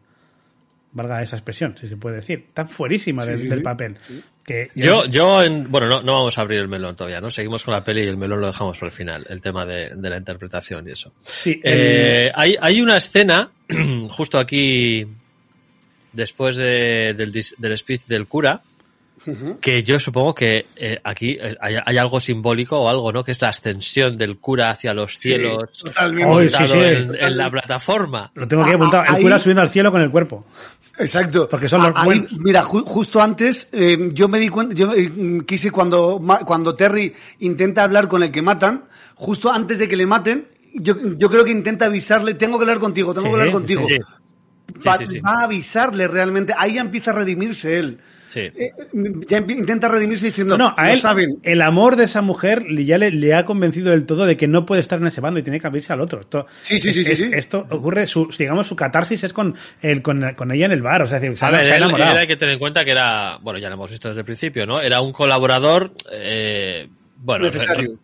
Valga 0.96 1.22
esa 1.22 1.36
expresión, 1.36 1.76
si 1.80 1.88
se 1.88 1.98
puede 1.98 2.16
decir. 2.16 2.46
Están 2.48 2.68
fuerísima 2.68 3.24
del, 3.26 3.38
sí, 3.40 3.48
del 3.48 3.60
sí. 3.60 3.64
papel. 3.64 3.98
Que 4.44 4.72
Yo, 4.76 5.06
yo, 5.06 5.44
en, 5.44 5.70
bueno, 5.72 5.88
no, 5.88 6.02
no 6.02 6.14
vamos 6.14 6.38
a 6.38 6.42
abrir 6.42 6.60
el 6.60 6.68
melón 6.68 6.96
todavía, 6.96 7.20
¿no? 7.22 7.30
Seguimos 7.32 7.64
con 7.64 7.74
la 7.74 7.84
peli 7.84 8.04
y 8.04 8.08
el 8.08 8.16
melón 8.18 8.40
lo 8.42 8.48
dejamos 8.48 8.78
para 8.78 8.88
el 8.88 8.94
final, 8.94 9.26
el 9.30 9.42
tema 9.42 9.66
de, 9.66 9.90
de 9.96 10.10
la 10.10 10.18
interpretación 10.18 10.88
y 10.88 10.92
eso. 10.92 11.12
Sí, 11.24 11.60
el- 11.64 11.74
Eh, 12.28 12.32
hay, 12.34 12.56
hay 12.62 12.82
una 12.82 12.96
escena, 12.98 13.52
justo 14.10 14.40
aquí, 14.40 15.06
después 16.14 16.56
de- 16.56 17.14
del, 17.18 17.34
dis- 17.34 17.56
del 17.58 17.78
speech 17.78 18.06
del 18.06 18.28
cura, 18.28 18.62
que 19.60 19.82
yo 19.82 20.00
supongo 20.00 20.36
que 20.36 20.68
eh, 20.76 21.00
aquí 21.04 21.36
eh, 21.42 21.58
hay, 21.60 21.78
hay 21.84 21.98
algo 21.98 22.20
simbólico 22.22 22.80
o 22.82 22.88
algo, 22.90 23.12
¿no? 23.12 23.24
Que 23.24 23.32
es 23.32 23.42
la 23.42 23.50
ascensión 23.50 24.20
del 24.20 24.38
cura 24.38 24.70
hacia 24.70 24.94
los 24.94 25.18
cielos 25.18 25.80
totalmente. 25.80 26.50
Sí, 26.50 26.68
sí. 26.68 26.78
en, 26.78 27.16
en 27.16 27.36
la 27.38 27.50
plataforma. 27.50 28.32
lo 28.36 28.48
tengo 28.48 28.62
aquí 28.62 28.74
Ah, 28.74 28.76
apuntado. 28.76 29.04
ah, 29.08 29.16
El 29.18 29.24
cura 29.24 29.36
ahí- 29.38 29.42
subiendo 29.42 29.62
al 29.64 29.70
cielo 29.70 29.92
con 29.92 30.02
el 30.04 30.12
cuerpo. 30.12 30.46
Exacto. 30.98 31.48
Porque 31.50 31.68
son 31.68 31.82
los 31.84 31.92
Ah, 31.96 32.02
ahí, 32.02 32.06
buenos. 32.06 32.40
Mira, 32.40 32.64
ju- 32.64 32.86
justo 32.86 33.22
antes, 33.22 33.68
eh, 33.72 34.10
yo 34.14 34.28
me 34.28 34.40
di 34.40 34.50
cuenta, 34.50 34.74
yo 34.74 34.94
eh, 34.94 35.12
quise 35.46 35.72
cuando, 35.72 36.20
ma- 36.20 36.40
cuando 36.40 36.74
Terry 36.76 37.14
intenta 37.40 37.84
hablar 37.84 38.08
con 38.08 38.24
el 38.24 38.32
que 38.32 38.42
matan, 38.42 38.86
justo 39.16 39.52
antes 39.52 39.80
de 39.80 39.88
que 39.88 39.98
le 39.98 40.06
maten, 40.08 40.48
yo, 40.74 40.96
yo 41.18 41.30
creo 41.30 41.44
que 41.44 41.52
intenta 41.52 41.86
avisarle, 41.86 42.34
tengo 42.34 42.58
que 42.58 42.64
hablar 42.64 42.80
contigo, 42.80 43.14
tengo 43.14 43.28
Sí, 43.28 43.34
que 43.34 43.40
hablar 43.40 43.54
contigo. 43.54 43.88
sí. 43.90 43.98
Sí, 44.80 44.88
Va, 44.90 44.98
sí, 44.98 45.08
sí. 45.08 45.20
va 45.20 45.40
a 45.42 45.44
avisarle 45.44 46.08
realmente, 46.08 46.54
ahí 46.58 46.74
ya 46.76 46.82
empieza 46.82 47.12
a 47.12 47.14
redimirse 47.14 47.78
él. 47.78 48.00
Sí. 48.36 48.42
eh, 48.42 48.72
ya 49.30 49.40
empi- 49.40 49.58
intenta 49.58 49.88
redimirse 49.88 50.26
diciendo, 50.26 50.58
No, 50.58 50.74
a 50.76 50.84
"No 50.88 50.92
él, 50.92 50.98
saben. 51.00 51.40
el 51.44 51.62
amor 51.62 51.96
de 51.96 52.04
esa 52.04 52.22
mujer 52.22 52.70
le- 52.70 52.84
ya 52.84 52.98
le, 52.98 53.10
le 53.12 53.34
ha 53.34 53.46
convencido 53.46 53.92
del 53.92 54.06
todo 54.06 54.26
de 54.26 54.36
que 54.36 54.50
no 54.50 54.66
puede 54.66 54.82
estar 54.82 55.00
en 55.00 55.08
ese 55.08 55.22
bando 55.22 55.40
y 55.40 55.44
tiene 55.44 55.62
que 55.62 55.68
abrirse 55.68 55.94
al 55.94 56.02
otro. 56.02 56.20
Esto, 56.20 56.46
Sí, 56.62 56.82
sí, 56.82 56.90
es- 56.90 56.96
sí, 56.98 57.04
sí, 57.06 57.12
es- 57.14 57.20
sí. 57.20 57.30
Esto 57.32 57.66
ocurre, 57.70 58.08
su, 58.08 58.28
digamos, 58.38 58.68
su 58.68 58.76
catarsis 58.76 59.24
es 59.24 59.32
con, 59.32 59.56
el, 59.82 60.02
con, 60.02 60.34
con 60.36 60.52
ella 60.52 60.66
en 60.66 60.74
el 60.74 60.82
bar, 60.82 61.02
o 61.04 61.08
sea, 61.08 61.16
es 61.16 61.22
decir, 61.22 61.38
se 61.38 61.46
A 61.46 61.48
ha- 61.48 61.52
ver, 61.52 61.66
se 61.66 61.72
ha 61.72 61.78
él, 61.78 61.84
enamorado. 61.84 62.12
él 62.12 62.18
hay 62.18 62.28
que 62.28 62.36
tener 62.36 62.54
en 62.56 62.60
cuenta 62.60 62.84
que 62.84 62.92
era, 62.92 63.40
bueno, 63.42 63.58
ya 63.58 63.70
lo 63.70 63.76
hemos 63.76 63.90
visto 63.90 64.10
desde 64.10 64.20
el 64.20 64.26
principio, 64.26 64.66
¿no? 64.66 64.82
Era 64.82 65.00
un 65.00 65.14
colaborador, 65.14 65.94
eh, 66.12 66.90
bueno, 67.18 67.46
Necesario. 67.46 67.98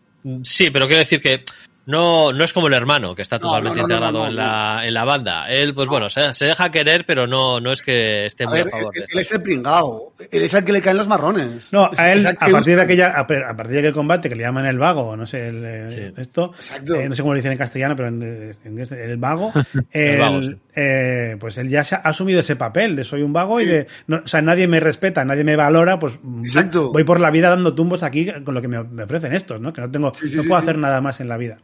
sí, 0.43 0.69
pero 0.69 0.88
quiero 0.88 0.99
decir 0.99 1.19
que 1.19 1.43
no, 1.86 2.32
no 2.32 2.43
es 2.43 2.53
como 2.53 2.67
el 2.67 2.73
hermano, 2.73 3.15
que 3.15 3.21
está 3.21 3.39
totalmente 3.39 3.82
no, 3.82 3.88
no, 3.88 3.88
no, 3.88 3.93
integrado 3.95 4.19
no, 4.19 4.27
en, 4.27 4.36
no. 4.36 4.41
la, 4.41 4.82
en 4.88 4.93
la 4.93 5.03
banda. 5.03 5.45
Él, 5.49 5.73
pues 5.73 5.88
bueno, 5.88 6.09
se, 6.09 6.34
se 6.34 6.45
deja 6.45 6.69
querer, 6.69 7.05
pero 7.05 7.25
no, 7.27 7.59
no 7.59 7.71
es 7.71 7.82
que 7.82 8.25
esté 8.27 8.43
A 8.43 8.47
muy 8.49 8.57
ver, 8.59 8.67
a 8.67 8.69
favor 8.71 8.91
él, 8.95 9.01
de 9.01 9.07
él 9.13 9.19
es 9.19 9.32
el 9.32 9.41
pringao. 9.41 10.13
Él 10.32 10.43
es 10.43 10.53
el 10.53 10.63
que 10.63 10.71
le 10.71 10.82
caen 10.82 10.97
los 10.97 11.07
marrones. 11.07 11.73
No, 11.73 11.89
a 11.97 12.11
él, 12.11 12.25
a 12.27 12.34
partir 12.34 12.75
de 12.75 12.82
aquella, 12.84 13.09
a 13.17 13.25
partir 13.25 13.67
de 13.73 13.79
aquel 13.79 13.93
combate 13.93 14.29
que 14.29 14.36
le 14.36 14.43
llaman 14.43 14.65
el 14.67 14.77
vago, 14.77 15.01
o 15.09 15.15
no 15.17 15.25
sé, 15.25 15.47
el, 15.47 15.89
Sí. 15.89 15.99
esto, 16.17 16.51
Exacto. 16.55 16.95
eh, 16.95 17.09
no 17.09 17.15
sé 17.15 17.21
cómo 17.23 17.34
lo 17.34 17.38
dicen 17.38 17.51
en 17.53 17.57
castellano, 17.57 17.95
pero 17.95 18.09
en, 18.09 18.55
en 18.63 18.79
este- 18.79 19.03
el 19.03 19.17
vago, 19.17 19.51
El 19.91 20.01
el- 20.13 20.19
vago, 20.19 20.43
sí. 20.43 20.55
Eh, 20.76 21.38
pues 21.39 21.57
él 21.57 21.69
ya 21.69 21.84
se 21.84 21.95
ha 21.95 21.99
asumido 21.99 22.39
ese 22.39 22.55
papel 22.55 22.95
de 22.95 23.03
soy 23.03 23.22
un 23.22 23.34
vago 23.34 23.59
y 23.59 23.65
de, 23.65 23.88
no, 24.07 24.22
o 24.24 24.28
sea, 24.28 24.41
nadie 24.41 24.67
me 24.67 24.80
respeta, 24.80 25.26
nadie 25.26 25.43
me 25.43 25.55
valora, 25.55 25.99
pues 25.99 26.19
Exacto. 26.43 26.91
voy 26.91 27.03
por 27.03 27.19
la 27.19 27.32
vida 27.32 27.49
dando 27.49 27.76
tumbos 27.76 28.03
aquí 28.03 28.32
con 28.43 28.53
lo 28.53 28.61
que 28.61 28.67
me, 28.67 28.78
ofrecen 28.78 29.34
estos, 29.34 29.59
¿no? 29.59 29.74
Que 29.74 29.82
no 29.82 29.91
tengo, 29.91 30.13
Sí, 30.15 30.30
sí, 30.30 30.38
no 30.38 30.43
puedo 30.43 30.57
hacer 30.57 30.78
nada 30.78 31.01
más 31.01 31.19
en 31.19 31.28
la 31.28 31.38
vida. 31.38 31.57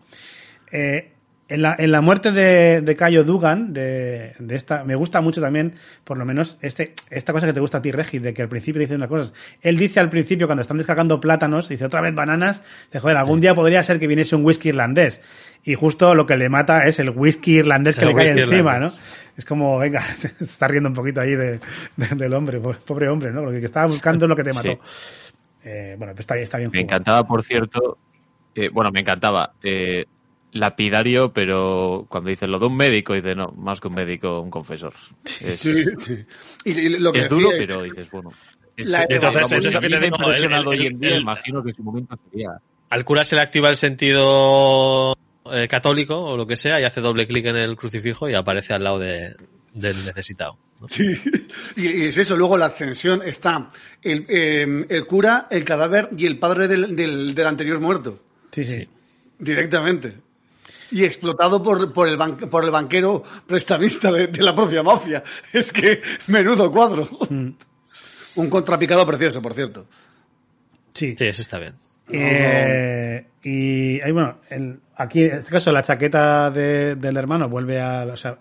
Eh, 0.72 1.14
en 1.49 1.62
la, 1.62 1.76
en 1.80 1.91
la 1.91 2.01
muerte 2.01 2.32
de, 2.32 2.82
de 2.82 2.95
Cayo 2.95 3.24
Dugan, 3.24 3.74
de, 3.74 4.34
de 4.38 4.55
esta, 4.55 4.84
me 4.84 4.95
gusta 4.95 5.22
mucho 5.22 5.39
también, 5.39 5.76
por 6.03 6.18
lo 6.18 6.26
menos, 6.26 6.58
este, 6.62 6.93
esta 7.10 7.32
cosa 7.32 7.47
que 7.47 7.53
te 7.53 7.60
gusta 7.60 7.78
a 7.78 7.82
ti, 7.82 7.91
Regi, 7.91 8.20
de 8.20 8.34
que 8.34 8.41
al 8.41 8.49
principio 8.49 8.82
dice 8.82 8.95
unas 8.95 9.08
cosas. 9.08 9.34
Él 9.62 9.78
dice 9.78 9.99
al 9.99 10.10
principio, 10.10 10.47
cuando 10.47 10.62
están 10.62 10.78
descargando 10.78 11.20
plátanos, 11.20 11.70
dice 11.70 11.86
otra 11.86 12.01
vez 12.01 12.14
bananas, 12.14 12.62
dice, 12.88 12.99
joder, 12.99 13.18
algún 13.18 13.39
día 13.39 13.55
podría 13.55 13.82
ser 13.84 13.99
que 13.99 14.08
viniese 14.08 14.36
un 14.36 14.43
whisky 14.43 14.70
irlandés. 14.70 15.22
Y 15.70 15.76
justo 15.76 16.15
lo 16.15 16.26
que 16.26 16.38
le 16.38 16.47
mata 16.49 16.86
es 16.86 16.97
el 16.99 17.09
whisky 17.09 17.57
irlandés 17.57 17.95
que 17.95 18.03
El 18.03 18.07
le 18.09 18.15
cae 18.15 18.30
encima, 18.30 18.55
irlandés. 18.76 18.95
¿no? 18.95 19.01
Es 19.38 19.43
como, 19.45 19.78
venga, 19.80 20.01
se 20.18 20.43
está 20.45 20.68
riendo 20.68 20.88
un 20.89 20.95
poquito 20.95 21.20
ahí 21.22 21.32
de, 21.36 21.59
de- 21.97 22.15
del 22.15 22.34
hombre, 22.34 22.59
po- 22.59 22.74
pobre 22.86 23.09
hombre, 23.09 23.32
¿no? 23.34 23.41
Lo 23.43 23.51
que 23.51 23.57
estaba 23.65 23.86
buscando 23.88 24.26
es 24.26 24.30
lo 24.30 24.36
que 24.36 24.43
te 24.45 24.53
mató. 24.53 24.80
Eh, 25.65 25.95
bueno, 25.97 26.13
pues 26.13 26.22
está, 26.22 26.38
está 26.38 26.57
bien 26.57 26.70
Me 26.72 26.80
jugado. 26.80 26.86
encantaba, 26.86 27.28
por 27.28 27.43
cierto, 27.43 27.97
eh, 28.55 28.70
bueno, 28.72 28.91
me 28.91 29.01
encantaba, 29.01 29.51
eh, 29.61 30.05
lapidario, 30.53 31.34
pero 31.34 32.05
cuando 32.07 32.30
dice 32.30 32.47
lo 32.47 32.59
de 32.59 32.65
un 32.68 32.78
médico, 32.78 33.13
dice, 33.13 33.36
no, 33.36 33.47
más 33.57 33.82
que 33.82 33.89
un 33.89 33.95
médico, 33.95 34.39
un 34.39 34.49
confesor. 34.49 34.93
Es, 35.41 35.59
Sí, 35.59 35.84
sí. 35.99 36.26
Y, 36.63 36.72
y 36.72 36.89
lo 36.99 37.11
que 37.11 37.20
es 37.20 37.30
duro, 37.30 37.51
es- 37.51 37.57
pero 37.57 37.82
dices, 37.84 38.09
bueno. 38.09 38.32
es- 38.78 38.88
La- 38.88 39.05
Entonces, 39.09 39.51
es 39.51 39.65
eso 39.65 39.82
que 39.82 39.89
te 39.89 39.99
digo, 39.99 40.15
impresionado 40.18 40.72
el- 40.72 40.78
el- 40.78 40.82
hoy 40.82 40.88
en 40.88 40.99
día, 41.01 41.15
el- 41.15 41.22
imagino 41.24 41.61
que 41.61 41.70
en 41.72 41.76
su 41.76 41.84
momento 41.84 42.18
sería. 42.32 42.51
Al 42.89 43.03
cura 43.03 43.26
se 43.26 43.36
le 43.36 43.41
activa 43.41 43.70
el 43.70 43.76
sentido 43.76 45.13
eh, 45.54 45.68
católico 45.68 46.16
o 46.20 46.38
lo 46.38 46.45
que 46.48 46.58
sea 46.58 46.80
y 46.80 46.84
hace 46.84 47.02
doble 47.02 47.28
clic 47.28 47.45
en 47.45 47.56
el 47.58 47.76
crucifijo 47.76 48.30
y 48.30 48.34
aparece 48.34 48.74
al 48.74 48.84
lado 48.84 49.00
de, 49.00 49.36
del 49.74 49.95
necesitado. 50.06 50.58
¿no? 50.80 50.88
Sí, 50.89 51.20
y, 51.76 51.88
y 51.88 52.06
es 52.06 52.18
eso. 52.18 52.36
Luego 52.38 52.58
la 52.58 52.68
ascensión 52.68 53.22
está 53.26 53.70
el, 54.04 54.26
eh, 54.30 54.86
el 54.89 55.06
cura, 55.08 55.48
el 55.50 55.64
cadáver 55.64 56.10
y 56.18 56.26
el 56.26 56.38
padre 56.39 56.68
del, 56.68 56.95
del, 56.95 57.34
del 57.36 57.48
anterior 57.48 57.80
muerto, 57.80 58.22
Sí, 58.52 58.64
sí. 58.64 58.88
Directamente. 59.39 60.14
Y 60.91 61.04
explotado 61.04 61.62
por, 61.62 61.91
por, 61.93 62.08
el, 62.08 62.18
ban- 62.18 62.50
por 62.50 62.64
el 62.64 62.72
banquero 62.72 63.22
prestamista 63.45 64.12
de, 64.12 64.28
de 64.28 64.41
la 64.43 64.56
propia 64.56 64.82
mafia. 64.84 65.24
Es 65.54 65.72
que 65.72 66.02
menudo 66.28 66.72
cuadro. 66.72 67.10
Un 68.36 68.50
contrapicado 68.50 69.06
precioso, 69.06 69.41
por 69.41 69.54
cierto. 69.54 69.88
Sí. 70.93 71.16
Sí, 71.18 71.26
eso 71.26 71.41
está 71.41 71.60
bien. 71.60 71.74
Eh, 72.10 73.26
y 73.43 74.00
ahí, 74.02 74.12
bueno, 74.12 74.39
el- 74.50 74.80
aquí 74.98 75.24
en 75.26 75.38
este 75.38 75.52
caso 75.52 75.72
la 75.72 75.82
chaqueta 75.82 76.50
de- 76.52 76.95
del 76.95 77.18
hermano 77.18 77.48
vuelve 77.50 77.80
a. 77.82 78.04
O 78.12 78.18
sea, 78.18 78.38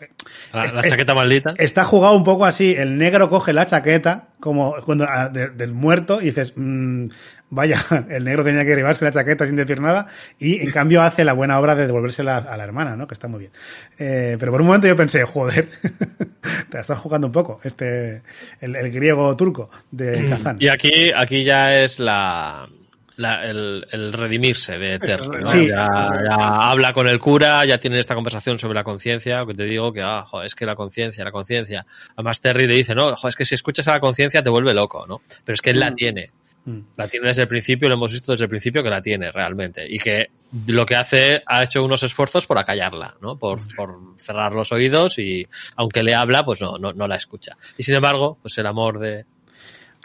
La, 0.53 0.65
es- 0.65 0.73
la 0.73 0.81
es- 0.81 0.91
chaqueta 0.91 1.15
maldita. 1.15 1.55
Está 1.59 1.85
jugado 1.85 2.17
un 2.17 2.25
poco 2.25 2.45
así. 2.45 2.75
El 2.77 2.99
negro 2.99 3.29
coge 3.31 3.53
la 3.53 3.67
chaqueta 3.67 4.29
como 4.41 4.75
cuando 4.85 5.05
a- 5.09 5.29
de- 5.29 5.51
del 5.51 5.73
muerto 5.73 6.21
y 6.21 6.27
dices, 6.27 6.53
mm, 6.57 7.07
vaya, 7.51 7.85
el 8.11 8.25
negro 8.25 8.43
tenía 8.45 8.65
que 8.65 8.75
llevarse 8.75 9.05
la 9.05 9.13
chaqueta 9.13 9.47
sin 9.47 9.57
decir 9.57 9.81
nada 9.81 10.07
y 10.39 10.61
en 10.61 10.71
cambio 10.71 11.03
hace 11.03 11.25
la 11.25 11.33
buena 11.33 11.59
obra 11.61 11.75
de 11.75 11.87
devolvérsela 11.87 12.39
a 12.39 12.57
la 12.57 12.65
hermana, 12.65 12.97
¿no? 12.97 13.07
Que 13.07 13.15
está 13.15 13.29
muy 13.29 13.41
bien. 13.41 13.53
Eh, 13.99 14.37
pero 14.39 14.53
por 14.53 14.61
un 14.61 14.67
momento 14.67 14.87
yo 14.87 14.97
pensé, 14.97 15.23
joder, 15.25 15.69
te 16.71 16.75
la 16.75 16.81
estás 16.81 16.99
jugando 16.99 17.27
un 17.29 17.33
poco, 17.33 17.61
este, 17.65 18.23
el, 18.61 18.77
el 18.77 18.91
griego 18.91 19.37
turco 19.37 19.71
de 19.91 20.27
Kazán. 20.29 20.57
Y 20.59 20.69
aquí, 20.69 21.11
aquí 21.17 21.45
ya 21.45 21.79
es 21.81 21.99
la, 22.01 22.69
la- 23.17 23.45
el, 23.45 23.87
el 23.91 24.13
redimirse 24.13 24.79
de 24.79 24.95
Eterno. 24.95 25.39
¿no? 25.39 25.47
Sí. 25.47 25.69
Ya, 25.69 25.89
ya 26.29 26.71
habla 26.71 26.93
con 26.93 27.09
el 27.09 27.19
cura, 27.19 27.65
ya 27.65 27.79
tienen 27.79 27.99
esta 28.01 28.15
conversación 28.15 28.59
sobre 28.59 28.75
la 28.75 28.85
conciencia, 28.85 29.45
que 29.47 29.55
te 29.55 29.65
digo 29.65 29.93
que, 29.93 30.03
ah, 30.03 30.25
joder, 30.27 30.47
es 30.47 30.55
que 30.55 30.67
la 30.67 30.75
conciencia, 30.75 31.25
la 31.25 31.33
conciencia. 31.33 31.87
Además 32.15 32.41
Terry 32.41 32.67
le 32.67 32.77
dice, 32.77 32.95
no, 32.95 33.15
joder, 33.17 33.31
es 33.31 33.37
que 33.37 33.45
si 33.45 33.55
escuchas 33.55 33.89
a 33.89 33.93
la 33.93 34.01
conciencia 34.01 34.43
te 34.43 34.51
vuelve 34.51 34.73
loco, 34.75 35.07
¿no? 35.07 35.21
Pero 35.45 35.55
es 35.55 35.61
que 35.61 35.71
él 35.71 35.81
la 35.81 35.95
tiene. 35.95 36.31
Mm. 36.65 36.81
La 36.97 37.07
tiene 37.07 37.29
desde 37.29 37.43
el 37.43 37.49
principio, 37.49 37.89
lo 37.89 37.95
hemos 37.95 38.11
visto 38.13 38.33
desde 38.33 38.45
el 38.45 38.51
principio 38.51 38.83
que 38.83 38.91
la 38.91 39.01
tiene 39.01 39.31
realmente. 39.31 39.87
Y 39.89 39.99
que 39.99 40.31
lo 40.67 40.85
que 40.85 40.97
hace, 40.97 41.43
ha 41.47 41.63
hecho 41.63 41.85
unos 41.85 42.03
esfuerzos 42.03 42.47
por 42.47 42.59
acallarla, 42.59 43.15
¿no? 43.23 43.39
Por, 43.39 43.61
por 43.77 43.97
cerrar 44.19 44.53
los 44.53 44.73
oídos 44.73 45.19
y 45.19 45.47
aunque 45.77 46.03
le 46.03 46.15
habla, 46.15 46.45
pues 46.45 46.61
no, 46.61 46.77
no, 46.77 46.93
no 46.93 47.07
la 47.07 47.17
escucha. 47.17 47.57
Y 47.79 47.85
sin 47.85 47.95
embargo, 47.95 48.39
pues 48.43 48.59
el 48.59 48.67
amor 48.67 48.99
de, 48.99 49.27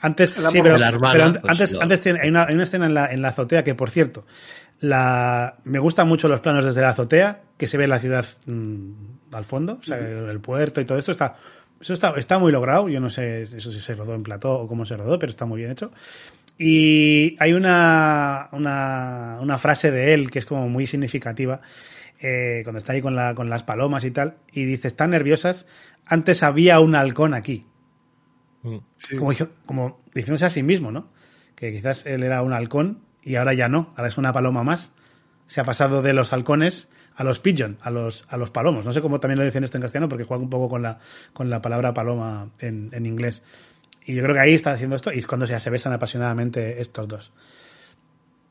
Antes, 0.02 0.36
El 0.38 0.50
sí, 0.50 0.60
pero, 0.64 0.78
la 0.78 0.88
hermana, 0.88 1.12
pero 1.14 1.24
an- 1.26 1.34
pues, 1.42 1.52
antes, 1.52 1.76
antes 1.80 2.02
tiene- 2.02 2.20
hay, 2.22 2.30
una, 2.30 2.46
hay 2.46 2.56
una 2.56 2.64
escena 2.64 2.86
en 2.88 2.94
la, 2.94 3.12
en 3.12 3.22
la 3.22 3.30
azotea 3.30 3.64
que, 3.64 3.76
por 3.76 3.90
cierto, 3.92 4.26
la, 4.80 5.58
me 5.64 5.80
gustan 5.80 6.08
mucho 6.08 6.28
los 6.28 6.40
planos 6.42 6.66
desde 6.66 6.82
la 6.82 6.90
azotea, 6.90 7.42
que 7.58 7.68
se 7.68 7.78
ve 7.78 7.88
la 7.88 8.00
ciudad 8.00 8.26
mm, 8.48 8.92
al 9.34 9.44
fondo, 9.46 9.78
o 9.80 9.84
sea, 9.84 9.98
el 10.00 10.40
puerto 10.40 10.82
y 10.82 10.86
todo 10.86 10.98
esto 10.98 11.12
está, 11.12 11.36
eso 11.80 11.94
está, 11.94 12.14
está 12.18 12.40
muy 12.40 12.52
logrado. 12.52 12.90
Yo 12.90 13.00
no 13.00 13.10
sé 13.10 13.44
eso 13.44 13.72
si 13.72 13.80
se 13.80 13.94
rodó 13.96 14.16
en 14.16 14.24
plató 14.24 14.52
o 14.54 14.68
cómo 14.68 14.86
se 14.86 14.98
rodó, 14.98 15.20
pero 15.20 15.30
está 15.30 15.46
muy 15.46 15.60
bien 15.60 15.72
hecho. 15.72 15.92
Y 16.58 17.36
hay 17.40 17.54
una, 17.54 18.50
una, 18.52 19.38
una 19.42 19.58
frase 19.58 19.90
de 19.92 20.14
él 20.14 20.30
que 20.32 20.40
es 20.40 20.46
como 20.46 20.68
muy 20.70 20.86
significativa, 20.88 21.62
eh, 22.20 22.62
cuando 22.64 22.78
está 22.80 22.94
ahí 22.94 23.02
con, 23.02 23.16
la, 23.16 23.34
con 23.34 23.50
las 23.50 23.64
palomas 23.64 24.04
y 24.04 24.12
tal, 24.12 24.36
y 24.52 24.66
dice, 24.66 24.88
están 24.88 25.12
nerviosas, 25.12 25.66
antes 26.06 26.44
había 26.44 26.80
un 26.80 26.94
halcón 26.96 27.34
aquí 27.34 27.66
Sí. 28.98 29.18
como, 29.18 29.32
dijo- 29.32 29.50
como 29.66 30.02
diciéndose 30.14 30.46
a 30.46 30.50
sí 30.50 30.64
mismo, 30.64 30.92
¿no? 30.92 31.10
Que 31.56 31.72
quizás 31.72 32.06
él 32.06 32.24
era 32.24 32.42
un 32.42 32.54
halcón 32.54 33.00
y 33.24 33.36
ahora 33.36 33.54
ya 33.54 33.68
no, 33.70 33.94
ahora 33.96 34.08
es 34.08 34.18
una 34.18 34.34
paloma 34.34 34.64
más. 34.64 34.92
Se 35.48 35.60
ha 35.62 35.64
pasado 35.64 36.02
de 36.02 36.14
los 36.14 36.32
halcones 36.34 36.88
a 37.16 37.24
los 37.24 37.40
pigeon, 37.40 37.78
a 37.82 37.90
los, 37.92 38.26
a 38.30 38.38
los 38.38 38.52
palomos. 38.52 38.86
No 38.86 38.94
sé 38.94 39.02
cómo 39.02 39.20
también 39.20 39.38
lo 39.40 39.46
dicen 39.46 39.64
esto 39.64 39.78
en 39.78 39.82
castellano 39.82 40.08
porque 40.10 40.24
juega 40.24 40.42
un 40.44 40.50
poco 40.50 40.70
con 40.70 40.82
la, 40.82 41.00
con 41.34 41.50
la 41.50 41.62
palabra 41.62 41.94
paloma 41.94 42.50
en, 42.60 42.90
en 42.94 43.06
inglés. 43.06 43.44
Y 44.06 44.16
yo 44.16 44.24
creo 44.24 44.34
que 44.34 44.42
ahí 44.42 44.54
está 44.54 44.72
haciendo 44.72 44.96
esto 44.96 45.12
y 45.14 45.20
es 45.20 45.28
cuando 45.28 45.46
ya 45.46 45.60
se 45.60 45.70
besan 45.70 45.94
apasionadamente 45.94 46.82
estos 46.82 47.08
dos. 47.08 47.32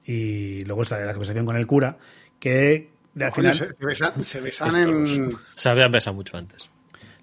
Y 0.05 0.61
luego 0.65 0.83
está 0.83 0.99
la 1.01 1.13
conversación 1.13 1.47
con 1.47 1.57
el 1.57 1.67
cura, 1.67 1.99
que 2.39 2.91
al 3.21 3.33
final... 3.33 3.55
se, 3.55 3.69
se 3.75 3.85
besan, 3.85 4.25
se 4.25 4.41
besan 4.41 4.77
en... 4.77 5.37
se 5.55 5.69
habían 5.69 5.91
besado 5.91 6.15
mucho 6.15 6.37
antes. 6.37 6.69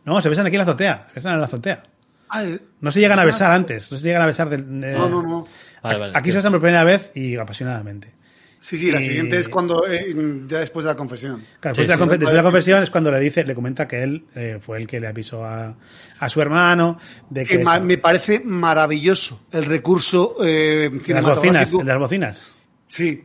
No, 0.05 0.21
se 0.21 0.29
besan 0.29 0.45
aquí 0.45 0.55
en 0.55 0.59
la 0.59 0.63
azotea, 0.63 1.05
se 1.09 1.15
besan 1.15 1.33
en 1.33 1.39
la 1.39 1.45
azotea. 1.45 1.83
Ah, 2.29 2.43
eh, 2.43 2.59
No 2.81 2.91
se 2.91 2.99
llegan 2.99 3.19
a 3.19 3.25
besar 3.25 3.51
antes, 3.51 3.91
no 3.91 3.97
se 3.97 4.03
llegan 4.03 4.21
a 4.21 4.25
besar 4.25 4.49
del... 4.49 4.81
de- 4.81 4.93
No, 4.93 5.07
no, 5.09 5.21
no. 5.23 5.47
Vale, 5.83 5.99
vale, 5.99 6.13
Aquí 6.15 6.31
se 6.31 6.37
besan 6.37 6.51
por 6.51 6.61
primera 6.61 6.83
vez 6.83 7.11
y 7.15 7.35
apasionadamente. 7.37 8.13
Sí, 8.59 8.77
sí, 8.77 8.91
la 8.91 8.99
Y- 8.99 9.05
siguiente 9.05 9.37
es 9.39 9.47
cuando, 9.47 9.87
eh, 9.87 10.13
ya 10.47 10.59
después 10.59 10.83
de 10.83 10.91
la 10.91 10.95
confesión. 10.97 11.41
Claro, 11.61 11.75
Sí, 11.75 11.81
después, 11.83 11.87
de 11.87 11.93
la, 11.93 11.95
sí. 11.95 12.01
confe- 12.03 12.09
después 12.11 12.31
de 12.31 12.37
la 12.37 12.43
confesión 12.43 12.83
es 12.83 12.89
cuando 12.89 13.11
le 13.11 13.19
dice, 13.21 13.45
le 13.45 13.55
comenta 13.55 13.87
que 13.87 14.03
él 14.03 14.25
eh, 14.35 14.59
fue 14.61 14.77
el 14.79 14.87
que 14.87 14.99
le 14.99 15.07
avisó 15.07 15.45
a, 15.45 15.77
a 16.19 16.29
su 16.29 16.41
hermano 16.41 16.99
de 17.29 17.45
que 17.45 17.63
me 17.81 17.97
parece 17.97 18.41
maravilloso 18.43 19.41
el 19.53 19.63
recurso 19.65 20.35
eh, 20.43 20.89
de 20.91 21.13
las 21.13 21.23
bocinas, 21.23 21.71
de 21.71 21.83
las 21.85 21.97
bocinas. 21.97 22.51
Sí, 22.87 23.23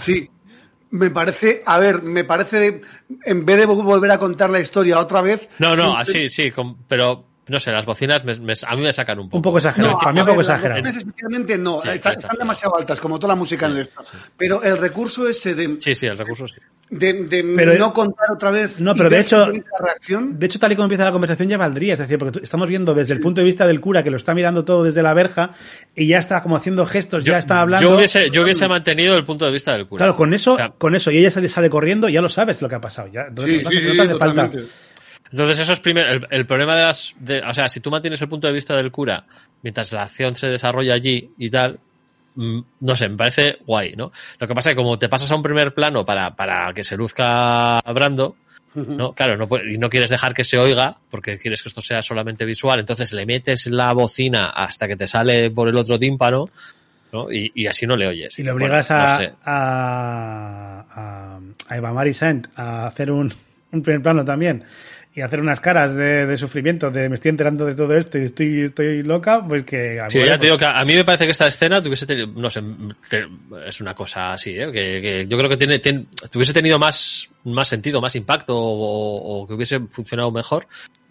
sí. 0.00 0.28
Me 0.90 1.10
parece, 1.10 1.62
a 1.64 1.78
ver, 1.78 2.02
me 2.02 2.24
parece, 2.24 2.80
en 3.24 3.44
vez 3.46 3.56
de 3.58 3.66
volver 3.66 4.10
a 4.10 4.18
contar 4.18 4.50
la 4.50 4.60
historia 4.60 4.98
otra 5.00 5.22
vez. 5.22 5.48
No, 5.58 5.74
no, 5.74 5.94
siempre- 6.04 6.26
así, 6.26 6.28
sí, 6.28 6.50
con- 6.50 6.76
pero 6.86 7.26
no 7.46 7.60
sé, 7.60 7.70
las 7.72 7.84
bocinas 7.86 8.24
me- 8.24 8.34
me- 8.40 8.54
a 8.66 8.76
mí 8.76 8.82
me 8.82 8.92
sacan 8.92 9.18
un 9.18 9.26
poco. 9.28 9.36
Un 9.36 9.42
poco 9.42 9.58
exagerado, 9.58 9.92
No, 9.92 9.98
para 9.98 10.12
mí 10.12 10.20
un 10.20 10.26
poco 10.26 10.38
ver, 10.38 10.46
las 10.46 10.50
exagerado. 10.56 10.80
bocinas 10.82 10.96
especialmente 10.96 11.58
no, 11.58 11.72
Sí, 11.74 11.78
están, 11.78 11.94
está 11.94 12.08
están 12.08 12.12
exagerado. 12.14 12.38
demasiado 12.38 12.76
altas, 12.78 13.00
como 13.00 13.18
toda 13.18 13.34
la 13.34 13.38
música 13.38 13.66
en 13.66 13.76
esto. 13.78 14.02
Pero 14.36 14.62
el 14.62 14.78
recurso 14.78 15.28
ese 15.28 15.54
de, 15.54 15.76
Sí, 15.80 15.94
sí, 15.94 16.06
el 16.06 16.16
recurso 16.16 16.48
sí. 16.48 16.54
de, 16.90 17.12
de 17.24 17.52
Pero- 17.56 17.74
no 17.78 17.92
contar 17.92 18.30
otra 18.32 18.50
vez. 18.50 18.80
No, 18.80 18.94
pero 18.94 19.10
de 19.10 19.20
hecho- 19.20 19.46
reacción. 19.80 20.38
De 20.38 20.46
hecho, 20.46 20.58
tal 20.58 20.72
y 20.72 20.76
como 20.76 20.84
empieza 20.84 21.04
la 21.04 21.12
conversación 21.12 21.48
ya 21.48 21.56
valdría, 21.58 21.94
es 21.94 21.98
decir, 22.00 22.18
porque 22.18 22.40
estamos 22.42 22.68
viendo 22.68 22.94
desde 22.94 23.12
el 23.14 23.20
punto 23.20 23.40
de 23.40 23.44
vista 23.46 23.66
del 23.66 23.80
cura 23.80 24.02
que 24.02 24.10
lo 24.10 24.16
está 24.16 24.34
mirando 24.34 24.64
todo 24.64 24.84
desde 24.84 25.02
la 25.02 25.12
verja 25.14 25.50
y 25.94 26.06
ya 26.06 26.18
está 26.18 26.42
como 26.42 26.56
haciendo 26.56 26.86
gestos, 26.86 27.24
ya 27.24 27.38
está 27.38 27.60
hablando. 27.60 27.88
Yo 27.88 27.96
hubiese, 27.96 28.30
yo 28.30 28.42
hubiese 28.42 28.68
mantenido 28.68 29.16
el 29.16 29.24
punto 29.24 29.44
de 29.44 29.52
vista 29.52 29.72
del 29.72 29.86
cura. 29.86 29.98
Claro, 30.04 30.16
con 30.16 30.32
eso, 30.34 30.54
O 30.54 30.56
sea, 30.56 30.70
con 30.70 30.94
eso, 30.94 31.10
y 31.10 31.18
ella 31.18 31.30
sale, 31.30 31.48
sale 31.48 31.68
corriendo, 31.70 32.08
ya 32.08 32.20
lo 32.22 32.28
sabes 32.28 32.60
lo 32.62 32.68
que 32.68 32.74
ha 32.76 32.80
pasado. 32.80 33.08
Ya, 33.12 33.22
entonces, 33.28 33.54
Sí, 33.58 33.62
no, 33.62 33.70
sí, 33.70 33.76
hace- 33.76 33.86
no 33.86 33.92
sí, 33.92 33.96
te 33.98 34.02
hace 34.04 34.18
falta. 34.18 34.50
Entonces, 35.30 35.58
eso 35.58 35.72
es 35.72 35.80
primero. 35.80 36.10
El, 36.10 36.26
el 36.30 36.46
problema 36.46 36.76
de 36.76 36.82
las. 36.82 37.14
de- 37.18 37.40
o 37.42 37.52
sea, 37.54 37.68
si 37.68 37.80
tú 37.80 37.90
mantienes 37.90 38.20
el 38.22 38.28
punto 38.28 38.46
de 38.46 38.52
vista 38.52 38.76
del 38.76 38.90
cura 38.92 39.24
mientras 39.62 39.90
la 39.92 40.02
acción 40.02 40.36
se 40.36 40.46
desarrolla 40.48 40.94
allí 40.94 41.30
y 41.38 41.48
tal, 41.50 41.78
mm, 42.34 42.60
no 42.80 42.96
sé, 42.96 43.08
me 43.08 43.16
parece 43.16 43.58
guay, 43.66 43.94
¿no? 43.96 44.12
Lo 44.38 44.46
que 44.46 44.54
pasa 44.54 44.70
es 44.70 44.74
que 44.76 44.82
como 44.82 44.98
te 44.98 45.08
pasas 45.08 45.30
a 45.30 45.34
un 45.36 45.42
primer 45.42 45.72
plano 45.74 46.04
para, 46.04 46.36
para 46.36 46.72
que 46.74 46.84
se 46.84 46.96
luzca 46.96 47.80
Brando, 47.94 48.36
¿no? 48.74 49.12
Claro, 49.12 49.36
no, 49.36 49.48
y 49.66 49.78
no 49.78 49.88
quieres 49.88 50.10
dejar 50.10 50.34
que 50.34 50.44
se 50.44 50.58
oiga, 50.58 50.96
porque 51.10 51.38
quieres 51.38 51.62
que 51.62 51.68
esto 51.70 51.80
sea 51.80 52.02
solamente 52.02 52.44
visual, 52.44 52.78
entonces 52.80 53.12
le 53.12 53.24
metes 53.24 53.66
la 53.68 53.92
bocina 53.94 54.46
hasta 54.50 54.86
que 54.86 54.96
te 54.96 55.06
sale 55.06 55.50
por 55.50 55.68
el 55.68 55.76
otro 55.76 55.98
tímpano, 55.98 56.50
¿no? 57.12 57.32
Y, 57.32 57.50
y 57.54 57.66
así 57.66 57.86
no 57.86 57.96
le 57.96 58.06
oyes. 58.08 58.34
Si 58.34 58.42
le 58.42 58.50
obligas 58.50 58.88
Bueno, 58.90 59.02
no 59.04 59.08
a, 59.08 59.16
sé. 59.16 59.32
a, 59.44 60.84
a, 60.92 61.38
a 61.68 61.76
Eva 61.76 61.92
Marie 61.92 62.12
Saint 62.14 62.46
a 62.56 62.86
hacer 62.88 63.10
un, 63.10 63.32
un 63.72 63.82
primer 63.82 64.02
plano 64.02 64.24
también 64.24 64.64
y 65.16 65.20
hacer 65.20 65.40
unas 65.40 65.60
caras 65.60 65.94
de, 65.94 66.26
de 66.26 66.36
sufrimiento, 66.36 66.90
de 66.90 67.08
me 67.08 67.14
estoy 67.14 67.28
enterando 67.28 67.64
de 67.66 67.74
todo 67.74 67.96
esto 67.96 68.18
y 68.18 68.22
estoy, 68.22 68.62
estoy 68.62 69.02
loca, 69.04 69.44
pues 69.46 69.64
que... 69.64 70.00
Sí, 70.08 70.18
bueno, 70.18 70.32
ya 70.32 70.38
te 70.38 70.46
digo 70.46 70.58
pues, 70.58 70.72
que 70.72 70.78
a 70.80 70.84
mí 70.84 70.94
me 70.94 71.04
parece 71.04 71.24
que 71.26 71.30
esta 71.30 71.46
escena 71.46 71.80
tuviese 71.80 72.04
tenido, 72.04 72.26
no 72.26 72.50
sé, 72.50 72.60
te- 73.08 73.26
es 73.66 73.80
una 73.80 73.94
cosa 73.94 74.32
así, 74.32 74.50
¿eh? 74.58 74.72
que, 74.72 75.00
que 75.00 75.26
yo 75.28 75.38
creo 75.38 75.48
que 75.48 75.56
tiene, 75.56 75.78
tiene- 75.78 76.06
tuviese 76.32 76.52
tenido 76.52 76.80
más, 76.80 77.30
más 77.44 77.68
sentido, 77.68 78.00
más 78.00 78.16
impacto 78.16 78.56
o, 78.58 79.42
o 79.42 79.46
que 79.46 79.54
hubiese 79.54 79.78
funcionado 79.92 80.32
mejor 80.32 80.66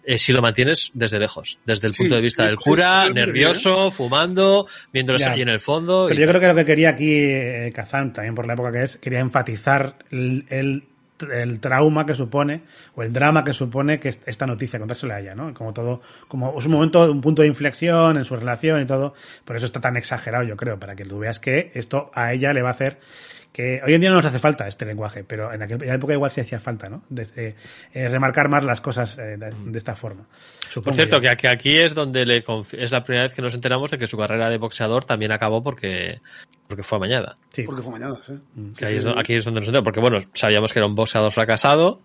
eh, 0.06 0.18
si 0.18 0.34
lo 0.34 0.42
mantienes 0.42 0.90
desde 0.92 1.18
lejos, 1.18 1.58
desde 1.64 1.86
el 1.86 1.94
Sí, 1.94 2.02
punto 2.02 2.16
de 2.16 2.20
vista 2.20 2.42
sí, 2.42 2.48
del 2.50 2.58
sí, 2.58 2.62
cura, 2.62 3.02
sí, 3.04 3.08
sí, 3.08 3.14
nervioso, 3.14 3.90
fumando, 3.90 4.66
viéndolo 4.92 5.18
Ya. 5.18 5.32
ahí 5.32 5.40
en 5.40 5.48
el 5.48 5.60
fondo. 5.60 6.04
Pero 6.08 6.18
y 6.20 6.20
yo 6.20 6.26
tal. 6.26 6.32
creo 6.32 6.40
que 6.42 6.48
lo 6.48 6.54
que 6.56 6.64
quería 6.66 6.90
aquí 6.90 7.14
eh, 7.14 7.72
Kazan, 7.74 8.12
también 8.12 8.34
por 8.34 8.46
la 8.46 8.52
época 8.52 8.70
que 8.70 8.82
es, 8.82 8.96
quería 8.98 9.20
enfatizar 9.20 9.96
el, 10.10 10.44
el, 10.50 10.84
el 11.32 11.60
trauma 11.60 12.04
que 12.06 12.14
supone, 12.14 12.62
o 12.96 13.02
el 13.02 13.12
drama 13.12 13.44
que 13.44 13.52
supone 13.52 14.00
que 14.00 14.08
est- 14.08 14.26
esta 14.28 14.46
noticia, 14.46 14.78
contársela 14.78 15.14
a 15.16 15.20
ella, 15.20 15.34
¿no? 15.34 15.54
Como 15.54 15.72
todo, 15.72 16.00
como 16.28 16.58
es 16.58 16.66
un 16.66 16.72
momento, 16.72 17.10
un 17.10 17.20
punto 17.20 17.42
de 17.42 17.48
inflexión 17.48 18.16
en 18.16 18.24
su 18.24 18.34
relación 18.36 18.82
y 18.82 18.86
todo, 18.86 19.14
por 19.44 19.56
eso 19.56 19.66
está 19.66 19.80
tan 19.80 19.96
exagerado, 19.96 20.44
yo 20.44 20.56
creo, 20.56 20.78
para 20.80 20.96
que 20.96 21.04
tú 21.04 21.18
veas 21.20 21.38
que 21.38 21.70
esto 21.74 22.10
a 22.14 22.32
ella 22.32 22.52
le 22.52 22.62
va 22.62 22.70
a 22.70 22.72
hacer 22.72 22.98
que 23.54 23.80
hoy 23.86 23.94
en 23.94 24.00
día 24.00 24.10
no 24.10 24.16
nos 24.16 24.24
hace 24.24 24.40
falta 24.40 24.66
este 24.66 24.84
lenguaje, 24.84 25.22
pero 25.22 25.52
en 25.52 25.62
aquella 25.62 25.94
época 25.94 26.12
igual 26.12 26.28
sí 26.28 26.40
hacía 26.40 26.58
falta, 26.58 26.88
¿no? 26.88 27.04
De, 27.08 27.22
eh, 27.36 27.54
eh, 27.92 28.08
remarcar 28.08 28.48
más 28.48 28.64
las 28.64 28.80
cosas 28.80 29.16
eh, 29.16 29.36
de, 29.36 29.54
de 29.66 29.78
esta 29.78 29.94
forma. 29.94 30.26
Por 30.82 30.92
cierto, 30.92 31.20
que 31.20 31.28
aquí, 31.48 31.78
es 31.78 31.94
donde 31.94 32.26
le 32.26 32.42
es 32.72 32.90
la 32.90 33.04
primera 33.04 33.26
vez 33.28 33.32
que 33.32 33.42
nos 33.42 33.54
enteramos 33.54 33.92
de 33.92 33.98
que 33.98 34.08
su 34.08 34.16
carrera 34.18 34.50
de 34.50 34.58
boxeador 34.58 35.04
también 35.04 35.30
acabó 35.30 35.62
porque, 35.62 36.20
porque 36.66 36.82
fue 36.82 36.96
amañada. 36.96 37.38
Sí. 37.52 37.62
Porque 37.62 37.82
fue 37.82 37.92
mañana, 37.92 38.16
¿sí? 38.26 38.32
Que 38.76 38.86
ahí, 38.86 38.96
es, 38.96 39.06
aquí 39.16 39.34
es 39.36 39.44
donde 39.44 39.60
nos 39.60 39.68
enteramos, 39.68 39.84
porque 39.84 40.00
bueno, 40.00 40.18
sabíamos 40.34 40.72
que 40.72 40.80
era 40.80 40.88
un 40.88 40.96
boxeador 40.96 41.30
fracasado, 41.30 42.02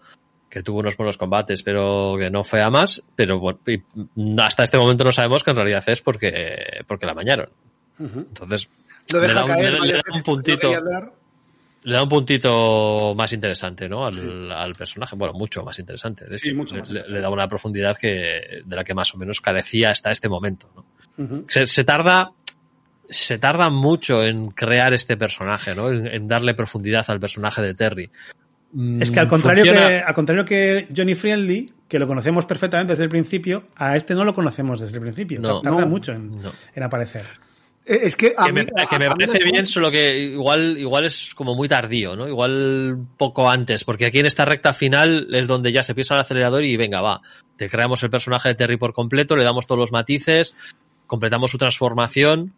que 0.52 0.62
tuvo 0.62 0.82
unos 0.82 0.98
buenos 0.98 1.18
combates, 1.18 1.64
pero 1.64 2.16
que 2.20 2.30
no 2.30 2.44
fue 2.44 2.62
a 2.62 2.70
más, 2.70 3.02
pero 3.16 3.40
bueno, 3.40 3.58
y, 3.66 3.82
mm, 3.96 4.40
hasta 4.40 4.64
este 4.64 4.78
momento 4.78 5.04
no 5.04 5.12
sabemos 5.12 5.44
que 5.44 5.50
en 5.50 5.56
realidad 5.56 5.84
es 5.88 6.02
porque, 6.02 6.84
porque 6.88 7.08
la 7.08 7.14
amañaron. 7.14 7.50
Entonces, 8.00 8.70
Lo 9.12 9.20
le 9.20 9.28
deja 9.28 9.40
da 9.40 9.46
un, 9.46 9.52
caer 9.52 9.74
le- 9.80 9.88
le 9.88 9.94
da 9.94 10.02
un 10.14 10.22
puntito. 10.22 10.72
Le 11.84 11.94
da 11.96 12.04
un 12.04 12.10
puntito 12.10 13.14
más 13.16 13.32
interesante, 13.34 13.88
¿no? 13.88 14.06
Al, 14.06 14.52
al 14.52 14.76
personaje, 14.76 15.16
bueno, 15.16 15.34
mucho 15.34 15.64
más 15.64 15.80
interesante. 15.80 16.26
De 16.26 16.38
Sí, 16.38 16.50
hecho, 16.50 16.58
mucho 16.58 16.76
le- 16.76 16.82
más 16.82 16.90
le, 16.90 16.94
interesante. 17.00 17.14
le 17.18 17.22
da 17.22 17.30
una 17.30 17.48
profundidad 17.48 17.98
que, 17.98 18.62
de 18.66 18.76
la 18.76 18.84
que 18.84 18.94
más 18.94 19.14
o 19.16 19.18
menos 19.18 19.40
carecía 19.42 19.90
hasta 19.92 20.12
este 20.12 20.28
momento, 20.30 20.70
¿no? 20.76 20.86
Se, 21.48 21.66
se 21.68 21.84
tarda 21.84 22.32
se 23.10 23.40
tarda 23.40 23.70
mucho 23.72 24.24
en 24.24 24.52
crear 24.52 24.94
este 24.94 25.18
personaje, 25.18 25.74
¿no? 25.74 25.90
En, 25.92 26.06
en 26.08 26.28
darle 26.28 26.54
profundidad 26.54 27.04
al 27.08 27.20
personaje 27.20 27.62
de 27.62 27.74
Terry. 27.74 28.12
Es 29.00 29.10
que 29.10 29.20
al 29.20 29.28
contrario 29.28 29.66
Funciona- 29.66 29.88
que, 29.88 30.00
al 30.02 30.14
contrario 30.14 30.46
que 30.46 30.88
Johnny 30.96 31.16
Friendly, 31.16 31.74
que 31.88 31.98
lo 31.98 32.06
conocemos 32.08 32.46
perfectamente 32.46 32.92
desde 32.94 33.06
el 33.06 33.10
principio, 33.10 33.64
a 33.76 33.96
este 33.98 34.14
no 34.14 34.24
lo 34.24 34.36
conocemos 34.36 34.80
desde 34.80 34.98
el 34.98 35.02
principio. 35.02 35.42
No. 35.42 35.60
Tarda 35.62 35.80
No. 35.82 35.88
mucho 35.88 36.12
en, 36.14 36.40
No. 36.40 36.52
en 36.76 36.84
aparecer. 36.84 37.26
Eh, 37.90 38.02
Es 38.04 38.16
que 38.16 38.34
a 38.38 38.46
que 38.46 38.52
me, 38.54 38.64
mí- 38.64 38.70
que 38.90 39.00
me 39.00 39.06
a 39.08 39.10
parece 39.10 39.44
bien, 39.44 39.66
solo 39.66 39.90
que 39.90 40.18
igual, 40.20 40.78
igual 40.78 41.06
es 41.06 41.34
como 41.34 41.56
muy 41.56 41.68
tardío, 41.68 42.16
¿no? 42.16 42.28
Igual 42.28 42.98
poco 43.18 43.50
antes, 43.50 43.84
porque 43.84 44.06
aquí 44.06 44.20
en 44.20 44.28
esta 44.28 44.46
recta 44.46 44.74
final 44.74 45.28
es 45.34 45.48
donde 45.48 45.72
ya 45.72 45.82
se 45.82 45.96
pisa 45.96 46.14
el 46.14 46.20
acelerador 46.22 46.64
y 46.64 46.78
venga, 46.78 47.02
va. 47.02 47.22
Te 47.58 47.68
creamos 47.68 48.04
el 48.04 48.10
personaje 48.12 48.50
de 48.50 48.56
Terry 48.56 48.78
por 48.78 48.94
completo, 48.94 49.36
le 49.36 49.44
damos 49.44 49.66
todos 49.66 49.80
los 49.80 49.92
matices, 49.92 50.56
completamos 51.08 51.50
su 51.52 51.58
transformación, 51.58 52.54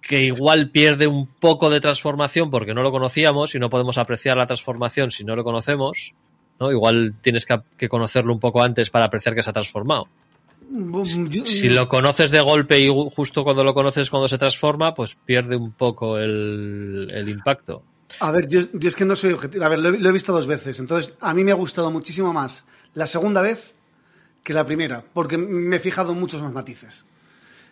que 0.00 0.24
igual 0.24 0.70
pierde 0.70 1.06
un 1.06 1.26
poco 1.26 1.70
de 1.70 1.80
transformación 1.80 2.50
porque 2.50 2.74
no 2.74 2.82
lo 2.82 2.90
conocíamos 2.90 3.54
y 3.54 3.58
no 3.58 3.70
podemos 3.70 3.96
apreciar 3.98 4.36
la 4.36 4.46
transformación 4.46 5.10
si 5.12 5.24
no 5.24 5.36
lo 5.36 5.44
conocemos, 5.44 6.14
¿no? 6.60 6.72
Igual 6.72 7.14
tienes 7.20 7.46
que, 7.46 7.56
que 7.76 7.88
conocerlo 7.88 8.32
un 8.32 8.40
poco 8.40 8.62
antes 8.62 8.90
para 8.90 9.04
apreciar 9.06 9.34
que 9.34 9.42
se 9.42 9.50
ha 9.50 9.52
transformado. 9.52 10.08
Si 11.44 11.68
lo 11.68 11.88
conoces 11.88 12.30
de 12.30 12.40
golpe 12.40 12.78
y 12.78 12.88
justo 13.14 13.42
cuando 13.44 13.64
lo 13.64 13.74
conoces 13.74 14.10
cuando 14.10 14.28
se 14.28 14.38
transforma, 14.38 14.94
pues 14.94 15.14
pierde 15.24 15.56
un 15.56 15.72
poco 15.72 16.18
el, 16.18 17.08
el 17.12 17.28
impacto. 17.28 17.82
A 18.20 18.30
ver, 18.32 18.48
yo, 18.48 18.60
yo 18.72 18.88
es 18.88 18.96
que 18.96 19.04
no 19.04 19.16
soy 19.16 19.32
objetivo. 19.32 19.64
A 19.64 19.68
ver, 19.68 19.78
lo, 19.78 19.88
he- 19.90 19.98
lo 19.98 20.08
he 20.08 20.12
visto 20.12 20.32
dos 20.32 20.46
veces. 20.46 20.78
Entonces, 20.78 21.14
a 21.20 21.34
mí 21.34 21.44
me 21.44 21.52
ha 21.52 21.56
gustado 21.56 21.90
muchísimo 21.90 22.32
más 22.32 22.64
la 22.94 23.06
segunda 23.06 23.42
vez 23.42 23.74
que 24.42 24.52
la 24.54 24.64
primera, 24.64 25.04
porque 25.12 25.36
me 25.36 25.76
he 25.76 25.80
fijado 25.80 26.12
en 26.12 26.20
muchos 26.20 26.42
más 26.42 26.52
matices. 26.52 27.04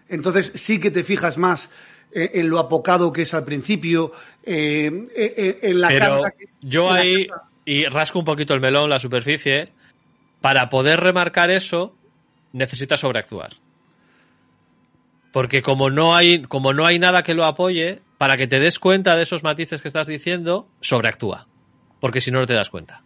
Entonces, 0.09 0.53
sí 0.55 0.79
que 0.79 0.91
te 0.91 1.03
fijas 1.05 1.39
más 1.39 1.71
eh, 2.13 2.33
en 2.35 2.49
lo 2.51 2.59
apocado 2.59 3.13
que 3.13 3.23
es 3.23 3.35
al 3.35 3.45
principio, 3.45 4.13
eh, 4.45 5.07
eh, 5.17 5.59
en 5.63 5.81
la 5.81 5.89
Pero 5.89 6.21
carta 6.23 6.31
que- 6.39 6.47
yo 6.61 6.93
ahí, 6.93 7.27
carta- 7.27 7.49
y 7.65 7.85
rasco 7.87 8.19
un 8.19 8.25
poquito 8.25 8.55
el 8.55 8.61
melón, 8.61 8.89
la 8.91 8.99
superficie, 9.01 9.73
para 10.41 10.69
poder 10.69 11.01
remarcar 11.01 11.51
eso, 11.51 11.97
necesitas 12.57 13.01
sobreactuar. 13.01 13.51
Porque 15.33 15.63
como 15.63 15.91
no 15.91 16.15
hay, 16.17 16.43
como 16.43 16.73
no 16.73 16.87
hay 16.87 16.99
nada 16.99 17.23
que 17.23 17.35
lo 17.35 17.45
apoye, 17.45 18.01
para 18.19 18.37
que 18.37 18.47
te 18.47 18.59
des 18.59 18.79
cuenta 18.79 19.17
de 19.17 19.23
esos 19.23 19.43
matices 19.43 19.83
que 19.83 19.89
estás 19.89 20.07
diciendo, 20.07 20.69
sobreactúa. 20.81 21.47
Porque 22.01 22.21
si 22.21 22.31
no, 22.31 22.41
no 22.41 22.47
te 22.47 22.55
das 22.55 22.71
cuenta. 22.71 23.03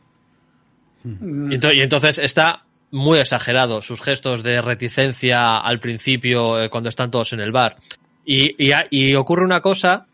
Mm, 1.02 1.52
Y 1.52 1.56
ento- 1.56 1.74
y 1.74 1.80
entonces 1.80 2.18
está 2.18 2.64
muy 2.92 3.18
exagerado 3.18 3.82
sus 3.82 4.00
gestos 4.00 4.42
de 4.42 4.60
reticencia 4.60 5.58
al 5.58 5.80
principio 5.80 6.60
eh, 6.60 6.68
cuando 6.70 6.88
están 6.88 7.10
todos 7.10 7.32
en 7.32 7.40
el 7.40 7.52
bar. 7.52 7.76
Y, 8.24 8.54
y 8.68 8.72
y 8.90 9.14
ocurre 9.14 9.44
una 9.44 9.60
cosa, 9.60 10.06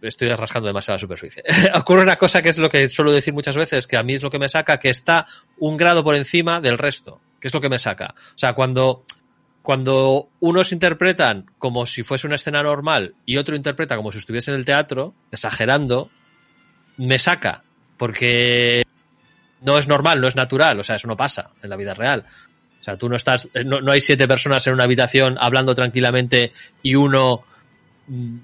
estoy 0.00 0.28
rascando 0.34 0.68
demasiado 0.68 0.96
la 0.96 1.00
superficie, 1.00 1.42
ocurre 1.74 2.02
una 2.02 2.16
cosa 2.16 2.40
que 2.42 2.48
es 2.50 2.58
lo 2.58 2.68
que 2.70 2.88
suelo 2.88 3.12
decir 3.12 3.34
muchas 3.34 3.56
veces, 3.56 3.86
que 3.86 3.96
a 3.96 4.02
mí 4.02 4.14
es 4.14 4.22
lo 4.22 4.30
que 4.30 4.38
me 4.38 4.48
saca, 4.48 4.78
que 4.78 4.88
está 4.90 5.26
un 5.58 5.76
grado 5.76 6.04
por 6.04 6.14
encima 6.14 6.60
del 6.60 6.78
resto, 6.78 7.20
que 7.42 7.48
es 7.48 7.54
lo 7.54 7.60
que 7.60 7.68
me 7.68 7.80
saca. 7.80 8.14
O 8.16 8.38
sea, 8.38 8.52
cuando, 8.52 9.04
cuando 9.62 10.28
unos 10.38 10.70
interpretan 10.70 11.50
como 11.58 11.86
si 11.86 12.04
fuese 12.04 12.28
una 12.28 12.36
escena 12.36 12.62
normal 12.62 13.16
y 13.26 13.36
otro 13.36 13.56
interpreta 13.56 13.96
como 13.96 14.12
si 14.12 14.18
estuviese 14.18 14.52
en 14.52 14.58
el 14.58 14.64
teatro, 14.64 15.12
exagerando, 15.32 16.08
me 16.98 17.18
saca, 17.18 17.64
porque 17.96 18.84
no 19.60 19.76
es 19.76 19.88
normal, 19.88 20.20
no 20.20 20.28
es 20.28 20.36
natural, 20.36 20.78
o 20.78 20.84
sea, 20.84 20.94
eso 20.94 21.08
no 21.08 21.16
pasa 21.16 21.50
en 21.60 21.70
la 21.70 21.74
vida 21.74 21.94
real. 21.94 22.26
O 22.80 22.84
sea, 22.84 22.96
tú 22.96 23.08
no 23.08 23.16
estás, 23.16 23.48
eh, 23.54 23.64
no, 23.64 23.80
no 23.80 23.90
hay 23.90 24.00
siete 24.00 24.28
personas 24.28 24.64
en 24.68 24.74
una 24.74 24.84
habitación 24.84 25.36
hablando 25.40 25.74
tranquilamente 25.74 26.52
y 26.80 26.94
uno, 26.94 27.42
mm, 28.06 28.36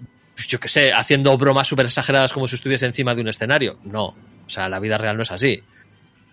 yo 0.49 0.59
qué 0.59 0.69
sé, 0.69 0.91
haciendo 0.93 1.39
bromas 1.39 1.69
súper 1.69 1.87
exageradas 1.87 2.33
como 2.33 2.49
si 2.49 2.57
estuviese 2.57 2.87
encima 2.87 3.15
de 3.15 3.21
un 3.21 3.29
escenario. 3.29 3.79
No, 3.85 4.07
o 4.07 4.51
sea, 4.51 4.69
la 4.69 4.81
vida 4.81 4.99
real 4.99 5.17
no 5.17 5.23
es 5.23 5.31
así. 5.31 5.63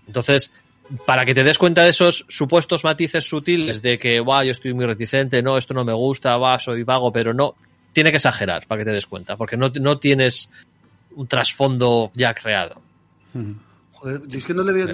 Entonces, 0.08 0.52
para 1.06 1.26
que 1.26 1.34
te 1.34 1.44
des 1.44 1.58
cuenta 1.58 1.84
de 1.84 1.90
esos 1.90 2.26
supuestos 2.28 2.84
matices 2.84 3.24
sutiles 3.24 3.82
de 3.82 3.98
que, 3.98 4.20
guau, 4.20 4.44
yo 4.44 4.52
estoy 4.52 4.74
muy 4.74 4.86
reticente, 4.86 5.42
no, 5.42 5.58
esto 5.58 5.74
no 5.74 5.84
me 5.84 5.94
gusta, 5.94 6.38
va, 6.38 6.60
soy 6.60 6.84
vago, 6.84 7.12
pero 7.12 7.34
no, 7.34 7.56
tiene 7.94 8.12
que 8.12 8.18
exagerar 8.18 8.68
para 8.68 8.80
que 8.80 8.86
te 8.86 8.92
des 8.92 9.06
cuenta, 9.06 9.38
porque 9.38 9.58
no, 9.58 9.72
no 9.80 9.98
tienes 9.98 10.50
un 11.16 11.28
trasfondo 11.28 12.12
ya 12.14 12.34
creado. 12.34 12.82
Joder, 13.98 14.22
yo 14.28 14.38
es 14.38 14.46
que 14.46 14.54
no 14.54 14.64
le 14.64 14.72
veo. 14.74 14.88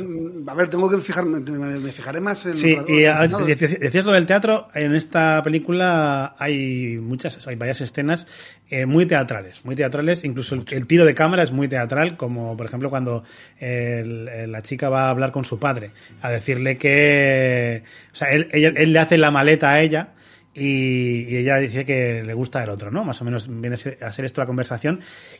A 0.47 0.53
ver, 0.53 0.69
tengo 0.69 0.89
que 0.89 0.97
fijarme, 0.99 1.39
me, 1.39 1.79
me 1.79 1.91
fijaré 1.91 2.21
más 2.21 2.45
en. 2.45 2.53
Sí, 2.53 2.77
y 2.87 3.05
a- 3.05 3.17
resultados. 3.21 3.47
dec- 3.49 3.79
decías 3.79 4.05
lo 4.05 4.11
del 4.13 4.25
teatro, 4.25 4.67
en 4.73 4.93
esta 4.95 5.41
película 5.43 6.35
hay 6.37 6.97
muchas, 6.97 7.45
hay 7.47 7.55
varias 7.55 7.81
escenas 7.81 8.27
eh, 8.69 8.85
muy 8.85 9.05
teatrales, 9.07 9.65
muy 9.65 9.75
teatrales, 9.75 10.23
incluso 10.23 10.55
el, 10.55 10.65
el 10.69 10.87
tiro 10.87 11.03
de 11.05 11.15
cámara 11.15 11.43
es 11.43 11.51
muy 11.51 11.67
teatral, 11.67 12.15
como 12.15 12.55
por 12.55 12.65
ejemplo 12.67 12.89
cuando 12.89 13.23
el- 13.57 14.27
el- 14.27 14.51
la 14.51 14.61
chica 14.61 14.87
va 14.89 15.07
a 15.07 15.09
hablar 15.09 15.31
con 15.31 15.45
su 15.45 15.59
padre, 15.59 15.91
a 16.21 16.29
decirle 16.29 16.77
que, 16.77 17.83
o 18.13 18.15
sea, 18.15 18.29
él, 18.29 18.47
ella- 18.53 18.73
él 18.75 18.93
le 18.93 18.99
hace 18.99 19.17
la 19.17 19.31
maleta 19.31 19.71
a 19.71 19.81
ella, 19.81 20.13
y, 20.53 21.23
y 21.29 21.37
ella 21.37 21.57
dice 21.57 21.85
que 21.85 22.23
le 22.25 22.33
gusta 22.33 22.61
el 22.63 22.69
otro, 22.69 22.91
¿no? 22.91 23.03
Más 23.05 23.21
o 23.21 23.25
menos 23.25 23.47
viene 23.49 23.77
a 24.01 24.07
a 24.07 24.11
ser 24.11 24.25
esto 24.25 24.41
la 24.41 24.47
conversación. 24.47 24.99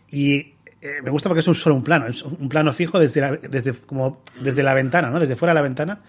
Y 0.10 0.54
eh, 0.82 1.02
me 1.04 1.12
gusta 1.12 1.30
porque 1.30 1.42
es 1.42 1.48
un 1.48 1.56
solo 1.56 1.76
un 1.76 1.84
plano, 1.84 2.08
es 2.08 2.24
un 2.24 2.50
plano 2.50 2.74
fijo 2.74 3.00
desde 3.00 3.22
la, 3.22 3.32
desde, 3.32 3.74
como 3.74 4.22
desde 4.40 4.64
la 4.64 4.74
ventana, 4.74 5.10
¿no? 5.10 5.20
Desde 5.20 5.36
fuera 5.36 5.54
de 5.54 5.56
la 5.56 5.62
ventana. 5.62 6.02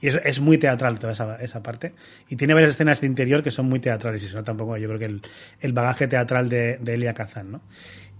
Y 0.00 0.08
es, 0.08 0.18
es 0.24 0.40
muy 0.40 0.56
teatral 0.56 0.98
toda 0.98 1.12
esa, 1.12 1.36
esa 1.42 1.62
parte. 1.62 1.94
Y 2.28 2.36
tiene 2.36 2.54
varias 2.54 2.70
escenas 2.70 3.00
de 3.02 3.06
interior 3.06 3.42
que 3.42 3.50
son 3.50 3.68
muy 3.68 3.80
teatrales. 3.80 4.22
Y 4.22 4.26
eso 4.26 4.42
tampoco, 4.42 4.76
yo 4.78 4.88
creo 4.88 4.98
que 4.98 5.04
el, 5.04 5.22
el 5.60 5.72
bagaje 5.74 6.08
teatral 6.08 6.48
de, 6.48 6.78
de 6.78 6.94
Elia 6.94 7.12
Kazan, 7.12 7.50
¿no? 7.50 7.62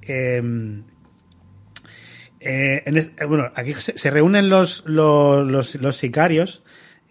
Eh, 0.03 0.43
eh, 2.41 2.83
eh, 2.87 3.25
bueno, 3.27 3.53
aquí 3.55 3.75
se, 3.75 4.11
reúnen 4.11 4.49
los, 4.49 4.85
los, 4.87 5.75
los 5.75 5.97
sicarios 5.97 6.63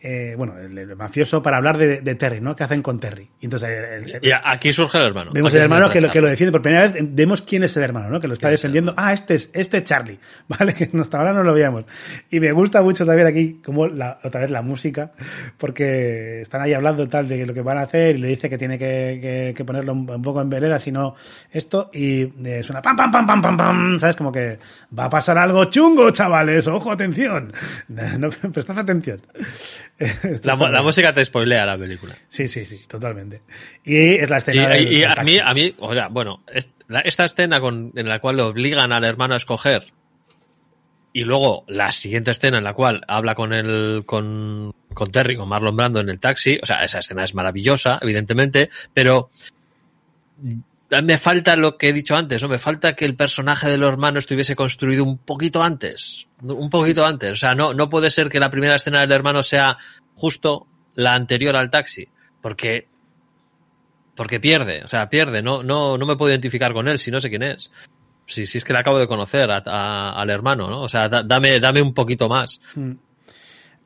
eh, 0.02 0.34
bueno, 0.38 0.58
el, 0.58 0.78
el 0.78 0.95
mafioso 0.95 1.41
para 1.41 1.58
hablar 1.58 1.78
de, 1.78 2.02
de 2.02 2.16
Terry, 2.16 2.39
¿no? 2.41 2.56
¿Qué 2.56 2.64
hacen 2.64 2.82
con 2.82 3.00
Terry? 3.00 3.30
Y 3.41 3.45
entonces 3.45 3.70
el- 3.70 4.12
el- 4.16 4.26
Y 4.26 4.32
aquí 4.43 4.72
surge 4.74 4.97
el 4.97 5.06
hermano. 5.06 5.32
Vemos 5.34 5.50
Aquí 5.52 5.58
el 5.58 5.64
hermano 5.64 5.89
que 5.89 6.00
lo, 6.02 6.10
que 6.12 6.22
lo 6.22 6.28
defiende 6.28 6.52
por 6.52 6.62
primera 6.62 6.88
vez. 6.88 7.04
Vemos 7.10 7.41
quién 7.41 7.64
es 7.64 7.76
el 7.78 7.84
hermano, 7.84 8.10
¿no? 8.10 8.20
Que 8.20 8.28
lo 8.28 8.34
está 8.34 8.47
¿Quién 8.47 8.56
es 8.56 8.62
defendiendo. 8.62 8.93
Ah, 8.97 9.12
este 9.14 9.36
es, 9.36 9.50
este 9.54 9.78
es 9.80 9.84
Charlie. 9.84 10.20
¿Vale? 10.47 10.74
Que 10.74 10.89
hasta 11.00 11.18
ahora 11.18 11.34
no 11.34 11.43
lo 11.43 11.54
veíamos. 11.54 11.86
Y 12.30 12.39
me 12.39 12.52
gusta 12.52 12.82
mucho 12.82 13.06
también 13.06 13.28
aquí, 13.28 13.62
como 13.64 13.88
la, 13.88 14.20
otra 14.24 14.41
vez 14.41 14.52
la 14.52 14.62
música, 14.62 15.12
porque 15.58 16.41
están 16.41 16.62
ahí 16.62 16.74
hablando 16.74 17.08
tal 17.08 17.28
de 17.28 17.45
lo 17.45 17.54
que 17.54 17.62
van 17.62 17.78
a 17.78 17.82
hacer 17.82 18.16
y 18.16 18.20
le 18.20 18.28
dice 18.30 18.50
que 18.50 18.58
tiene 18.58 18.78
que, 18.78 19.20
que, 19.22 19.54
que 19.56 19.66
ponerlo 19.66 19.93
un, 19.93 20.10
un 20.10 20.22
poco 20.22 20.41
en 20.41 20.50
vereda, 20.50 20.80
si 20.80 20.91
no 20.91 21.16
esto, 21.52 21.89
y 21.93 22.22
eh, 22.47 22.64
suena 22.64 22.82
pam, 22.82 22.95
pam, 22.95 23.12
pam, 23.12 23.26
pam, 23.28 23.41
pam, 23.41 23.58
pam, 23.58 24.00
¿sabes? 24.00 24.16
Como 24.16 24.32
que 24.32 24.58
va 24.97 25.06
a 25.06 25.10
pasar 25.10 25.38
algo 25.38 25.66
chungo, 25.66 26.10
chavales. 26.12 26.68
Ojo, 26.68 26.91
atención. 26.91 27.52
No, 28.20 28.30
prestad 28.30 28.80
atención. 28.80 29.20
La, 30.43 30.82
música 30.82 31.14
te 31.14 31.24
spoilea 31.26 31.66
la 31.66 31.78
película. 31.78 32.16
Sí, 32.28 32.47
sí, 32.47 32.64
sí, 32.66 32.82
totalmente. 32.88 33.41
Y 33.84 34.16
es 34.16 34.30
la 34.30 34.38
Y, 34.38 34.39
escena 34.39 34.68
del- 34.70 34.93
y- 34.93 34.97
y 35.00 35.04
a 35.04 35.16
mí, 35.24 35.38
a 35.43 35.54
mí, 35.54 35.76
o 35.80 35.93
sea, 35.93 36.08
bueno, 36.08 36.41
esta 37.04 37.26
escena 37.26 37.60
con, 37.60 37.91
en 37.95 38.08
la 38.08 38.20
cual 38.20 38.38
le 38.38 38.43
obligan 38.43 38.93
al 38.93 39.04
hermano 39.04 39.34
a 39.34 39.38
escoger 39.38 39.91
y 41.12 41.24
luego 41.24 41.66
la 41.68 41.91
siguiente 41.91 42.32
escena 42.32 42.60
en 42.60 42.64
la 42.64 42.74
cual 42.74 43.02
habla 43.08 43.36
con 43.36 43.52
el, 43.52 44.04
con, 44.06 44.74
con 44.93 45.12
Terry, 45.12 45.36
con 45.36 45.50
Marlon 45.50 45.76
Brando 45.76 46.00
en 46.00 46.10
el 46.10 46.20
taxi, 46.20 46.60
o 46.62 46.66
sea, 46.66 46.86
esa 46.86 47.00
escena 47.00 47.24
es 47.24 47.34
maravillosa, 47.36 48.00
evidentemente, 48.02 48.70
pero 48.93 49.30
me 51.04 51.18
falta 51.18 51.56
lo 51.56 51.78
que 51.78 51.90
he 51.90 51.94
dicho 51.94 52.16
antes, 52.16 52.42
¿no? 52.42 52.48
Me 52.48 52.58
falta 52.60 52.96
que 52.96 53.06
el 53.06 53.16
personaje 53.16 53.70
del 53.70 53.84
hermano 53.84 54.20
estuviese 54.20 54.56
construido 54.56 55.04
un 55.04 55.18
poquito 55.18 55.62
antes, 55.62 56.28
un 56.42 56.70
poquito 56.70 57.06
antes, 57.06 57.32
o 57.32 57.36
sea, 57.36 57.54
no, 57.56 57.74
no 57.74 57.90
puede 57.90 58.10
ser 58.12 58.30
que 58.30 58.40
la 58.40 58.50
primera 58.52 58.76
escena 58.76 59.02
del 59.02 59.12
hermano 59.12 59.44
sea 59.44 59.78
justo 60.16 60.66
la 60.96 61.14
anterior 61.14 61.56
al 61.56 61.70
taxi, 61.70 62.08
porque 62.42 62.88
porque 64.16 64.40
pierde, 64.40 64.84
o 64.84 64.88
sea, 64.88 65.10
pierde, 65.10 65.42
no, 65.42 65.64
no, 65.64 65.98
no 65.98 66.06
me 66.06 66.18
puedo 66.18 66.32
identificar 66.32 66.74
con 66.74 66.88
él 66.90 67.00
si 67.00 67.10
no 67.10 67.22
sé 67.22 67.30
quién 67.30 67.44
es. 67.44 67.72
Si, 68.28 68.46
si 68.46 68.58
es 68.58 68.66
que 68.66 68.74
le 68.74 68.80
acabo 68.80 69.00
de 69.00 69.08
conocer 69.08 69.50
a- 69.50 69.64
a- 69.66 70.20
al 70.22 70.30
hermano, 70.30 70.70
¿no? 70.70 70.82
O 70.82 70.90
sea, 70.90 71.08
da- 71.08 71.24
dame, 71.24 71.60
dame 71.60 71.82
un 71.82 71.94
poquito 71.94 72.28
más. 72.28 72.60
Mm. 72.76 72.92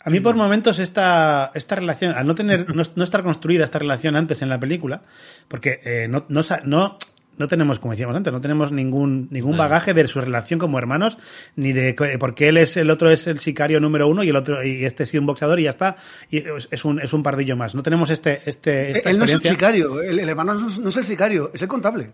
A 0.06 0.10
mí 0.10 0.20
por 0.20 0.36
momentos 0.36 0.80
esta, 0.80 1.52
esta 1.56 1.76
relación, 1.76 2.14
al 2.14 2.28
no 2.28 2.36
tener, 2.36 2.76
no, 2.76 2.84
no 2.96 3.04
estar 3.04 3.24
construida 3.24 3.64
esta 3.64 3.80
relación 3.80 4.16
antes 4.16 4.42
en 4.42 4.50
la 4.50 4.60
película, 4.60 5.02
porque 5.48 5.80
eh, 5.86 6.08
no, 6.10 6.26
no, 6.28 6.42
no, 6.66 6.98
no 7.38 7.48
tenemos, 7.48 7.80
como 7.80 7.94
decíamos 7.94 8.16
antes, 8.16 8.34
no 8.34 8.42
tenemos 8.42 8.72
ningún, 8.72 9.28
ningún 9.32 9.54
Claro. 9.54 9.70
bagaje 9.70 9.94
de 9.94 10.08
su 10.08 10.20
relación 10.20 10.60
como 10.60 10.78
hermanos, 10.78 11.18
ni 11.56 11.72
de 11.72 11.96
porque 12.20 12.50
él 12.50 12.58
es 12.58 12.76
el 12.78 12.90
otro 12.90 13.10
es 13.10 13.28
el 13.28 13.40
sicario 13.40 13.80
número 13.80 14.08
uno 14.08 14.24
y 14.24 14.30
el 14.30 14.36
otro, 14.36 14.64
y 14.64 14.84
este 14.84 15.06
sí 15.06 15.18
un 15.18 15.26
boxeador 15.26 15.60
y 15.60 15.64
ya 15.64 15.70
está, 15.70 15.96
y 16.30 16.44
es, 16.70 16.86
un, 16.86 17.00
es 17.00 17.14
un 17.14 17.24
pardillo 17.24 17.56
más. 17.56 17.74
No 17.74 17.82
tenemos 17.82 18.10
este, 18.10 18.42
este, 18.46 18.92
esta 18.92 19.10
Él 19.10 19.18
no 19.20 19.26
es 19.26 19.34
el 19.34 19.42
sicario, 19.42 20.02
el, 20.02 20.20
el 20.20 20.30
hermano 20.30 20.54
no 20.54 20.68
es, 20.68 20.80
no 20.80 20.90
es 20.90 20.98
el 20.98 21.04
sicario, 21.06 21.50
es 21.54 21.62
el 21.62 21.68
contable. 21.70 22.12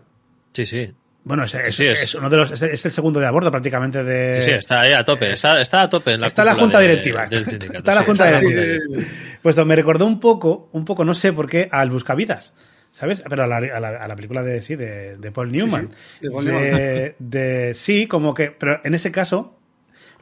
Sí, 0.52 0.64
sí. 0.64 0.92
Bueno, 1.22 1.44
es, 1.44 1.54
es, 1.54 1.76
sí, 1.76 1.84
es- 1.86 2.02
es 2.02 2.14
uno 2.14 2.30
de 2.30 2.36
los, 2.38 2.50
es, 2.50 2.62
es 2.62 2.84
el 2.86 2.90
segundo 2.90 3.20
de 3.20 3.26
a 3.26 3.30
bordo 3.30 3.50
prácticamente 3.50 4.02
de. 4.02 4.36
Sí, 4.36 4.42
sí, 4.42 4.50
está 4.52 4.80
ahí 4.80 4.92
a 4.92 5.04
tope, 5.04 5.32
está, 5.32 5.60
está 5.60 5.82
a 5.82 5.90
tope 5.90 6.12
en 6.12 6.20
la 6.22 6.26
está 6.26 6.44
la 6.44 6.54
junta 6.54 6.78
de- 6.78 6.88
directiva. 6.88 7.26
del 7.26 7.44
sindicato, 7.46 7.78
está 7.78 7.94
la 7.94 8.00
sí. 8.00 8.06
junta 8.06 8.40
Sí, 8.40 8.46
directiva. 8.46 9.02
Pues 9.42 9.64
me 9.66 9.76
recordó 9.76 10.06
un 10.06 10.18
poco, 10.18 10.70
un 10.72 10.84
poco, 10.84 11.04
no 11.04 11.14
sé 11.14 11.32
por 11.32 11.48
qué, 11.48 11.68
al 11.70 11.90
Buscavidas. 11.90 12.52
¿Sabes? 12.92 13.22
Pero 13.28 13.44
a 13.44 13.46
la, 13.46 13.58
a 13.58 13.78
la, 13.80 13.88
a 14.02 14.08
la 14.08 14.16
película 14.16 14.42
de 14.42 14.60
sí, 14.62 14.74
de, 14.74 15.16
de 15.16 15.30
Paul 15.30 15.52
Newman. 15.52 15.90
sí, 15.92 16.26
de 16.26 16.30
Paul 16.32 16.44
de, 16.46 17.14
de- 17.20 17.74
sí, 17.74 18.06
como 18.08 18.34
que. 18.34 18.50
Pero 18.50 18.80
en 18.82 18.94
ese 18.94 19.12
caso. 19.12 19.59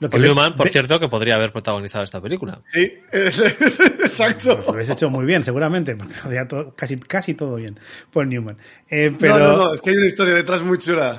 Lo 0.01 0.11
Paul 0.11 0.22
ve- 0.22 0.28
Newman, 0.28 0.57
por 0.57 0.68
cierto, 0.68 1.01
que 1.01 1.09
podría 1.09 1.34
haber 1.36 1.53
protagonizado 1.53 2.05
esta 2.05 2.20
película. 2.20 2.61
Sí, 2.72 2.92
exacto. 3.12 4.57
Pues 4.57 4.66
lo 4.66 4.72
habéis 4.72 4.90
hecho 4.90 5.11
muy 5.11 5.24
bien, 5.24 5.44
seguramente, 5.44 5.96
porque 5.96 6.14
lo 6.36 6.46
todo- 6.46 6.74
casi, 6.74 6.96
casi 6.99 7.34
todo 7.34 7.57
bien. 7.57 7.78
Paul 8.12 8.28
Newman. 8.28 8.57
Eh, 8.88 9.14
pero, 9.18 9.38
No, 9.38 9.53
no, 9.53 9.57
no, 9.57 9.74
es 9.74 9.80
que 9.80 9.90
hay 9.90 9.96
una 9.96 10.07
historia 10.07 10.34
detrás 10.34 10.62
muy 10.62 10.78
chula. 10.78 11.18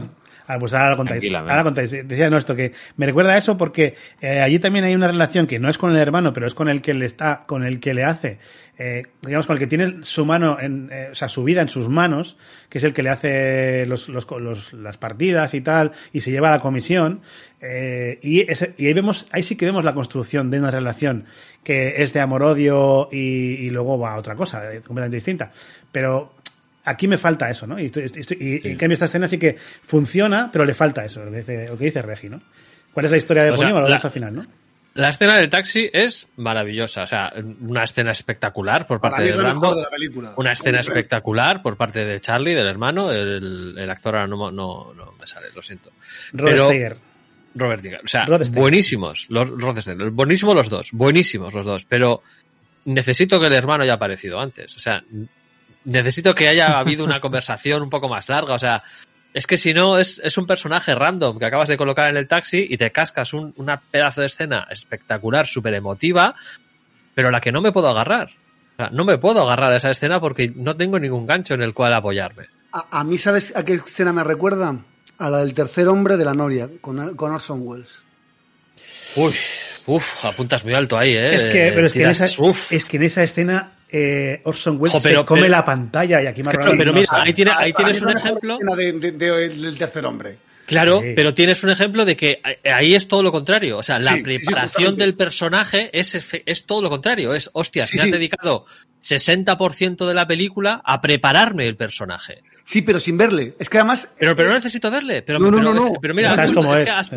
Ah, 0.51 0.57
pues 0.59 0.73
ahora 0.73 0.89
lo 0.89 0.97
contáis. 0.97 1.21
Ahora 1.51 1.57
lo 1.57 1.63
contáis. 1.65 1.91
Decía 1.91 2.29
no 2.31 2.37
esto 2.37 2.55
que 2.55 2.73
me 2.97 3.05
recuerda 3.05 3.33
a 3.33 3.37
eso 3.37 3.55
porque 3.55 3.93
eh, 4.19 4.39
allí 4.41 4.57
también 4.57 4.83
hay 4.83 4.95
una 4.95 5.07
relación 5.07 5.45
que 5.45 5.59
no 5.59 5.69
es 5.69 5.77
con 5.77 5.91
el 5.91 5.97
hermano, 5.97 6.33
pero 6.33 6.47
es 6.47 6.55
con 6.55 6.69
el 6.69 6.81
que 6.81 6.95
le 6.95 7.05
está, 7.05 7.43
con 7.45 7.63
el 7.63 7.79
que 7.79 7.93
le 7.93 8.03
hace, 8.03 8.39
eh, 8.79 9.03
digamos, 9.21 9.45
con 9.45 9.55
el 9.57 9.59
que 9.59 9.67
tiene 9.67 9.97
su 10.01 10.25
mano, 10.25 10.57
en, 10.59 10.89
eh, 10.91 11.09
o 11.11 11.15
sea, 11.15 11.27
su 11.27 11.43
vida 11.43 11.61
en 11.61 11.67
sus 11.67 11.87
manos, 11.87 12.35
que 12.67 12.79
es 12.79 12.83
el 12.83 12.93
que 12.93 13.03
le 13.03 13.09
hace 13.11 13.85
los, 13.85 14.09
los, 14.09 14.25
los- 14.39 14.73
las 14.73 14.97
partidas 14.97 15.53
y 15.53 15.61
tal, 15.61 15.91
y 16.13 16.21
se 16.21 16.31
lleva 16.31 16.47
a 16.47 16.51
la 16.51 16.59
comisión. 16.59 17.21
y, 18.21 18.49
ese- 18.51 18.73
y 18.77 18.87
ahí 18.87 18.93
vemos, 18.93 19.27
ahí 19.31 19.43
sí 19.43 19.55
que 19.55 19.65
vemos 19.65 19.83
la 19.83 19.93
construcción 19.93 20.49
de 20.49 20.59
una 20.59 20.71
relación 20.71 21.25
que 21.63 22.01
es 22.01 22.13
de 22.13 22.21
amor-odio 22.21 23.09
y, 23.11 23.17
y 23.65 23.69
luego 23.69 23.99
va 23.99 24.13
a 24.13 24.17
otra 24.17 24.33
cosa, 24.35 24.61
completamente 24.85 25.17
distinta. 25.17 25.51
Pero 25.91 26.33
aquí 26.89 27.07
me 27.07 27.17
falta 27.17 27.49
eso, 27.49 27.65
¿no? 27.67 27.79
Y, 27.79 27.85
estoy- 27.85 28.03
estoy- 28.03 28.37
y- 28.39 28.67
y 28.67 28.71
en 28.71 28.77
cambio 28.77 28.93
esta 28.93 29.05
escena 29.05 29.27
sí 29.27 29.37
que 29.37 29.55
funciona, 29.83 30.49
pero 30.51 30.65
le 30.65 30.73
falta 30.73 31.03
eso, 31.05 31.23
lo 31.23 31.31
que 31.31 31.37
dice, 31.37 31.67
lo 31.67 31.77
que 31.77 31.85
dice 31.85 32.01
Regi, 32.01 32.29
¿no? 32.29 32.41
¿Cuál 32.93 33.05
es 33.05 33.11
la 33.11 33.17
historia 33.17 33.43
de 33.43 33.51
O 33.51 33.57
sea, 33.57 33.67
Bonnie? 33.67 33.73
Lo 33.75 33.81
la- 33.81 33.87
vemos 33.95 34.05
al 34.05 34.11
final, 34.11 34.35
¿no? 34.35 34.45
La 34.95 35.09
escena 35.09 35.37
del 35.37 35.49
taxi 35.49 35.89
es 35.93 36.27
maravillosa, 36.37 37.03
o 37.03 37.07
sea, 37.07 37.31
una 37.61 37.83
escena 37.83 38.11
espectacular 38.11 38.87
por 38.87 38.99
parte 38.99 39.21
de 39.23 39.33
Brando, 39.37 39.75
de 39.75 39.83
la 39.83 39.89
película. 39.89 40.33
una 40.35 40.51
escena 40.51 40.79
espectacular 40.79 41.61
por 41.61 41.77
parte 41.77 42.03
de 42.03 42.19
Charlie, 42.19 42.55
del 42.55 42.67
hermano, 42.67 43.11
el, 43.11 43.75
el 43.77 43.89
actor 43.89 44.15
ahora 44.15 44.27
no, 44.27 44.51
no, 44.51 44.93
no 44.95 45.13
me 45.17 45.27
sale, 45.27 45.47
lo 45.55 45.61
siento. 45.61 45.91
Robert 46.33 46.55
Pero- 46.57 46.67
Steiger. 46.69 46.97
Robert 47.55 47.81
Diger. 47.81 48.01
O 48.03 48.07
sea, 48.07 48.27
buenísimos 48.51 49.25
los. 49.29 49.49
Buenísimos 50.13 50.55
los 50.55 50.69
dos. 50.69 50.89
Buenísimos 50.91 51.51
los 51.53 51.65
dos. 51.65 51.83
Pero 51.85 52.21
necesito 52.85 53.39
que 53.39 53.47
el 53.47 53.53
hermano 53.53 53.83
haya 53.83 53.93
aparecido 53.93 54.39
antes. 54.39 54.75
O 54.75 54.79
sea, 54.79 55.03
necesito 55.85 56.35
que 56.35 56.47
haya 56.47 56.79
habido 56.79 57.03
una 57.03 57.19
conversación 57.21 57.81
un 57.81 57.89
poco 57.89 58.09
más 58.09 58.27
larga. 58.29 58.53
O 58.55 58.59
sea, 58.59 58.83
es 59.33 59.45
que 59.47 59.57
si 59.57 59.73
no, 59.73 59.97
es, 59.97 60.19
es 60.23 60.37
un 60.37 60.47
personaje 60.47 60.95
random 60.95 61.37
que 61.39 61.45
acabas 61.45 61.67
de 61.69 61.77
colocar 61.77 62.09
en 62.09 62.17
el 62.17 62.27
taxi 62.27 62.65
y 62.69 62.77
te 62.77 62.91
cascas 62.91 63.33
un, 63.33 63.53
una 63.57 63.79
pedazo 63.79 64.21
de 64.21 64.27
escena 64.27 64.67
espectacular, 64.69 65.45
súper 65.47 65.73
emotiva, 65.75 66.35
pero 67.15 67.27
a 67.27 67.31
la 67.31 67.41
que 67.41 67.51
no 67.51 67.61
me 67.61 67.71
puedo 67.71 67.89
agarrar. 67.89 68.29
O 68.73 68.75
sea, 68.77 68.89
no 68.91 69.03
me 69.05 69.17
puedo 69.17 69.41
agarrar 69.43 69.73
a 69.73 69.77
esa 69.77 69.91
escena 69.91 70.19
porque 70.19 70.51
no 70.55 70.75
tengo 70.77 70.99
ningún 70.99 71.25
gancho 71.27 71.53
en 71.53 71.61
el 71.61 71.73
cual 71.73 71.93
apoyarme. 71.93 72.45
A, 72.71 72.99
a 72.99 73.03
mí, 73.03 73.17
¿sabes 73.17 73.53
a 73.55 73.63
qué 73.65 73.73
escena 73.73 74.13
me 74.13 74.23
recuerda? 74.23 74.77
A 75.17 75.29
la 75.29 75.39
del 75.39 75.53
tercer 75.53 75.87
hombre 75.89 76.15
de 76.17 76.23
la 76.25 76.33
Noria, 76.33 76.69
con, 76.79 77.15
con 77.15 77.31
Orson 77.33 77.61
Welles. 77.63 78.03
Uy, 79.15 79.33
uf, 79.87 80.25
apuntas 80.25 80.63
muy 80.63 80.73
alto 80.73 80.97
ahí, 80.97 81.13
eh. 81.15 81.33
Es 81.35 81.43
que, 81.43 81.71
pero 81.75 81.87
es 81.87 81.93
que, 81.93 81.99
en 82.03 82.05
Tiras- 82.11 82.21
esa, 82.21 82.41
uf. 82.41 82.71
es 82.71 82.85
que 82.85 82.97
en 82.97 83.03
esa 83.03 83.23
escena 83.23 83.71
eh, 83.91 84.41
Orson 84.43 84.77
Welles 84.79 84.93
Jo, 84.97 85.01
pero- 85.03 85.19
se 85.21 85.25
come 85.25 85.41
pero- 85.41 85.51
la 85.51 85.65
pantalla 85.65 86.21
y 86.21 86.27
aquí 86.27 86.41
robado- 86.43 86.75
pero 86.77 86.93
mira, 86.93 87.07
ahí, 87.11 87.33
tiene- 87.33 87.51
tienes 87.75 87.95
es 87.97 88.01
un 88.03 88.09
ejemplo. 88.17 88.57
de- 88.75 88.91
de- 88.93 89.11
de- 89.13 89.49
del 89.49 89.77
tercer 89.77 90.05
hombre. 90.05 90.37
Claro, 90.65 91.01
Sí. 91.01 91.13
pero 91.15 91.33
tienes 91.33 91.63
un 91.63 91.71
ejemplo 91.71 92.05
de 92.05 92.15
que 92.15 92.39
ahí 92.71 92.93
es 92.93 93.07
todo 93.07 93.23
lo 93.23 93.31
contrario. 93.31 93.79
O 93.79 93.83
sea, 93.83 93.97
la 93.97 94.11
Sí, 94.13 94.17
sí, 94.23 94.23
sí, 94.33 94.37
preparación 94.45 94.97
del 94.97 95.15
personaje 95.15 95.89
es, 95.91 96.15
es 96.45 96.65
todo 96.67 96.83
lo 96.83 96.91
contrario. 96.91 97.33
Es, 97.33 97.49
hostias, 97.53 97.89
Sí, 97.89 97.97
me 97.97 98.03
has 98.03 98.11
dedicado 98.11 98.65
60% 99.01 100.07
de 100.07 100.13
la 100.13 100.27
película 100.27 100.79
a 100.85 101.01
prepararme 101.01 101.65
el 101.65 101.75
personaje. 101.75 102.43
Sí, 102.69 102.83
pero 102.83 102.99
sin 102.99 103.17
verle. 103.17 103.55
Es 103.57 103.67
que 103.67 103.79
además. 103.79 104.13
Pero, 104.19 104.35
pero 104.35 104.49
no 104.49 104.53
necesito 104.53 104.91
verle. 104.91 105.23
Pero, 105.23 105.39
No, 105.39 105.49
no, 105.49 105.57
pero, 105.57 105.73
no, 105.73 105.85
no. 105.89 105.93
pero 105.99 106.13
mira, 106.13 106.35
sabes 106.35 106.51
cómo 106.51 106.75
es 106.75 106.85
que 106.85 106.91
has- 106.91 107.09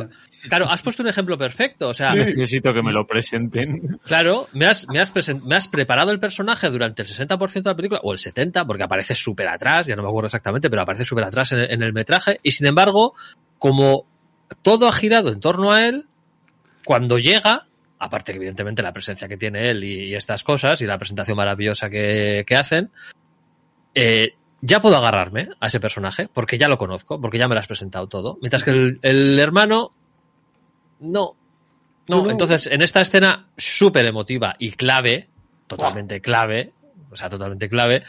claro, 0.48 0.66
has 0.70 0.80
puesto 0.80 1.02
un 1.02 1.10
ejemplo 1.10 1.36
perfecto. 1.36 1.90
O 1.90 1.92
sea, 1.94 2.14
Necesito 2.14 2.72
que 2.72 2.82
me 2.82 2.90
lo 2.90 3.06
presenten. 3.06 4.00
Claro, 4.06 4.48
me 4.54 4.64
has, 4.64 4.88
me, 4.88 4.98
has 4.98 5.12
presen- 5.14 5.42
me 5.42 5.54
has 5.54 5.68
preparado 5.68 6.10
el 6.10 6.20
personaje 6.20 6.70
durante 6.70 7.02
el 7.02 7.08
60% 7.08 7.52
de 7.64 7.70
la 7.70 7.76
película, 7.76 8.00
o 8.02 8.14
el 8.14 8.18
70%, 8.18 8.66
porque 8.66 8.82
aparece 8.82 9.14
súper 9.14 9.46
atrás, 9.48 9.86
ya 9.86 9.94
no 9.94 10.02
me 10.02 10.08
acuerdo 10.08 10.28
exactamente, 10.28 10.70
pero 10.70 10.80
aparece 10.80 11.04
súper 11.04 11.24
atrás 11.24 11.52
en, 11.52 11.58
el- 11.58 11.70
en 11.70 11.82
el 11.82 11.92
metraje, 11.92 12.40
y 12.42 12.52
sin 12.52 12.66
embargo, 12.66 13.12
como 13.58 14.06
todo 14.62 14.88
ha 14.88 14.92
girado 14.94 15.28
en 15.30 15.40
torno 15.40 15.70
a 15.70 15.86
él, 15.86 16.06
cuando 16.86 17.18
llega, 17.18 17.66
aparte 17.98 18.32
que 18.32 18.38
evidentemente 18.38 18.82
la 18.82 18.94
presencia 18.94 19.28
que 19.28 19.36
tiene 19.36 19.68
él 19.68 19.84
y, 19.84 20.04
y 20.04 20.14
estas 20.14 20.44
cosas, 20.44 20.80
y 20.80 20.86
la 20.86 20.96
presentación 20.96 21.36
maravillosa 21.36 21.90
que, 21.90 22.42
que 22.46 22.56
hacen, 22.56 22.90
eh, 23.94 24.32
ya 24.62 24.80
puedo 24.80 24.96
agarrarme 24.96 25.48
a 25.60 25.66
ese 25.66 25.78
personaje, 25.80 26.28
porque 26.32 26.56
ya 26.56 26.68
lo 26.68 26.78
conozco, 26.78 27.20
porque 27.20 27.36
ya 27.38 27.48
me 27.48 27.54
lo 27.54 27.60
has 27.60 27.66
presentado 27.66 28.06
todo, 28.06 28.38
mientras 28.40 28.64
que 28.64 28.70
el, 28.70 28.98
el 29.02 29.38
hermano, 29.38 29.90
no, 31.00 31.36
no, 32.08 32.30
entonces 32.30 32.66
en 32.68 32.80
esta 32.80 33.00
escena 33.00 33.48
súper 33.56 34.06
emotiva 34.06 34.56
y 34.58 34.70
clave, 34.72 35.28
totalmente 35.66 36.20
clave, 36.20 36.72
o 37.10 37.16
sea, 37.16 37.28
totalmente 37.28 37.68
clave, 37.68 38.04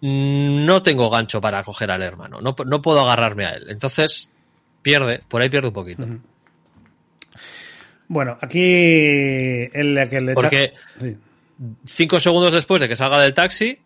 no 0.00 0.82
tengo 0.82 1.10
gancho 1.10 1.40
para 1.40 1.62
coger 1.64 1.90
al 1.90 2.02
hermano, 2.02 2.40
no, 2.40 2.54
no 2.64 2.82
puedo 2.82 3.00
agarrarme 3.00 3.44
a 3.46 3.50
él. 3.50 3.66
Entonces, 3.68 4.30
pierde, 4.82 5.22
por 5.28 5.42
ahí 5.42 5.48
pierde 5.48 5.68
un 5.68 5.74
poquito. 5.74 6.06
Bueno, 8.08 8.38
aquí 8.40 8.60
el 8.62 10.08
que 10.08 10.20
le 10.20 10.32
echa- 10.32 10.34
Porque 10.34 10.74
Sí. 11.00 11.16
cinco 11.86 12.20
segundos 12.20 12.52
después 12.52 12.80
de 12.80 12.88
que 12.88 12.94
salga 12.96 13.20
del 13.20 13.34
taxi, 13.34 13.80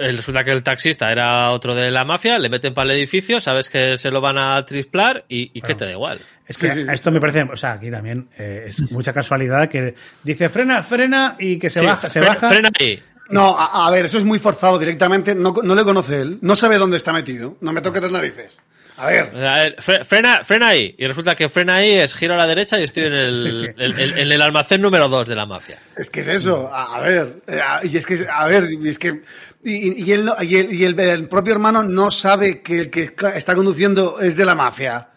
resulta 0.00 0.44
que 0.44 0.52
el 0.52 0.62
taxista 0.62 1.10
era 1.12 1.50
otro 1.50 1.74
de 1.74 1.90
la 1.90 2.04
mafia, 2.04 2.38
le 2.38 2.48
meten 2.48 2.74
para 2.74 2.90
el 2.92 2.98
edificio, 2.98 3.40
sabes 3.40 3.68
que 3.70 3.98
se 3.98 4.10
lo 4.10 4.20
van 4.20 4.38
a 4.38 4.64
trisplar 4.66 5.24
y, 5.28 5.50
y 5.54 5.60
que 5.62 5.74
te 5.74 5.84
da 5.84 5.92
igual. 5.92 6.20
Es 6.46 6.56
que 6.58 6.68
Sí, 6.70 6.76
sí, 6.78 6.82
sí. 6.84 6.90
esto 6.92 7.10
me 7.12 7.20
parece, 7.20 7.42
o 7.42 7.56
sea, 7.56 7.72
aquí 7.72 7.90
también 7.90 8.28
eh, 8.38 8.64
es 8.66 8.90
mucha 8.90 9.12
casualidad 9.12 9.68
que 9.68 9.94
dice 10.22 10.48
frena, 10.48 10.82
frena 10.82 11.36
y 11.38 11.58
que 11.58 11.70
se 11.70 11.80
Sí, 11.80 11.86
baja, 11.86 12.08
se 12.08 12.20
baja. 12.20 12.48
Frena 12.48 12.70
ahí. 12.78 13.02
No, 13.28 13.56
a, 13.56 13.86
a 13.86 13.90
ver, 13.92 14.06
eso 14.06 14.18
es 14.18 14.24
muy 14.24 14.40
forzado 14.40 14.76
directamente. 14.78 15.36
No, 15.36 15.54
no 15.62 15.74
le 15.76 15.84
conoce 15.84 16.20
él. 16.20 16.38
No 16.42 16.56
sabe 16.56 16.78
dónde 16.78 16.96
está 16.96 17.12
metido. 17.12 17.56
No 17.60 17.72
me 17.72 17.80
toques 17.80 18.02
las 18.02 18.10
narices. 18.10 18.58
A 18.96 19.06
ver. 19.06 19.30
A 19.46 19.54
ver, 19.62 19.76
fre- 19.76 20.04
frena, 20.04 20.40
frena 20.44 20.68
ahí. 20.68 20.96
Y 20.98 21.06
resulta 21.06 21.36
que 21.36 21.48
frena 21.48 21.76
ahí 21.76 21.92
es 21.92 22.12
giro 22.12 22.34
a 22.34 22.36
la 22.36 22.48
derecha 22.48 22.78
y 22.80 22.82
estoy 22.82 23.04
en 23.04 23.14
el, 23.14 23.42
Sí, 23.44 23.52
sí. 23.52 23.66
el- 23.78 23.98
el- 24.00 24.18
en 24.18 24.32
el 24.32 24.42
almacén 24.42 24.82
número 24.82 25.08
2 25.08 25.28
de 25.28 25.36
la 25.36 25.46
mafia. 25.46 25.78
Es 25.96 26.10
que 26.10 26.20
es 26.20 26.26
eso, 26.28 26.68
a, 26.74 26.96
a 26.96 27.00
ver, 27.00 27.36
eh, 27.46 27.60
a- 27.60 27.80
y 27.86 27.96
es 27.96 28.04
que, 28.04 28.26
a 28.28 28.46
ver, 28.48 28.68
y 28.72 28.88
es 28.88 28.98
que, 28.98 29.22
y, 29.64 30.04
y 30.04 30.12
él, 30.12 30.24
no- 30.24 30.36
y, 30.42 30.56
el, 30.56 30.72
y 30.74 30.84
el- 30.84 30.98
el 30.98 31.28
propio 31.28 31.52
hermano 31.52 31.82
no 31.82 32.10
sabe 32.10 32.60
que 32.62 32.80
el 32.80 32.90
que 32.90 33.14
está 33.34 33.54
conduciendo 33.54 34.20
es 34.20 34.36
de 34.36 34.44
la 34.44 34.54
mafia. 34.54 35.08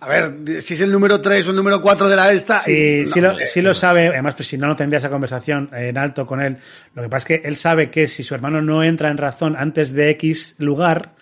A 0.00 0.08
ver, 0.08 0.62
si 0.62 0.74
es 0.74 0.80
el 0.80 0.90
número 0.90 1.20
3 1.20 1.46
o 1.46 1.50
el 1.50 1.56
número 1.56 1.80
4 1.80 2.08
de 2.08 2.16
la 2.16 2.32
esta. 2.32 2.58
Sí, 2.58 2.72
y- 2.72 3.06
sí, 3.06 3.20
lo, 3.20 3.36
sí 3.46 3.62
lo 3.62 3.72
sabe, 3.72 4.08
además, 4.08 4.34
pues 4.34 4.48
si 4.48 4.58
no, 4.58 4.66
no 4.66 4.74
tendría 4.74 4.98
esa 4.98 5.10
conversación 5.10 5.70
en 5.72 5.96
alto 5.96 6.26
con 6.26 6.40
él. 6.40 6.56
Lo 6.94 7.02
que 7.02 7.08
pasa 7.08 7.34
es 7.34 7.40
que 7.40 7.48
él 7.48 7.56
sabe 7.56 7.88
que 7.90 8.08
si 8.08 8.24
su 8.24 8.34
hermano 8.34 8.60
no 8.60 8.82
entra 8.82 9.10
en 9.10 9.16
razón 9.18 9.54
antes 9.56 9.92
de 9.92 10.10
X 10.10 10.56
lugar, 10.58 11.12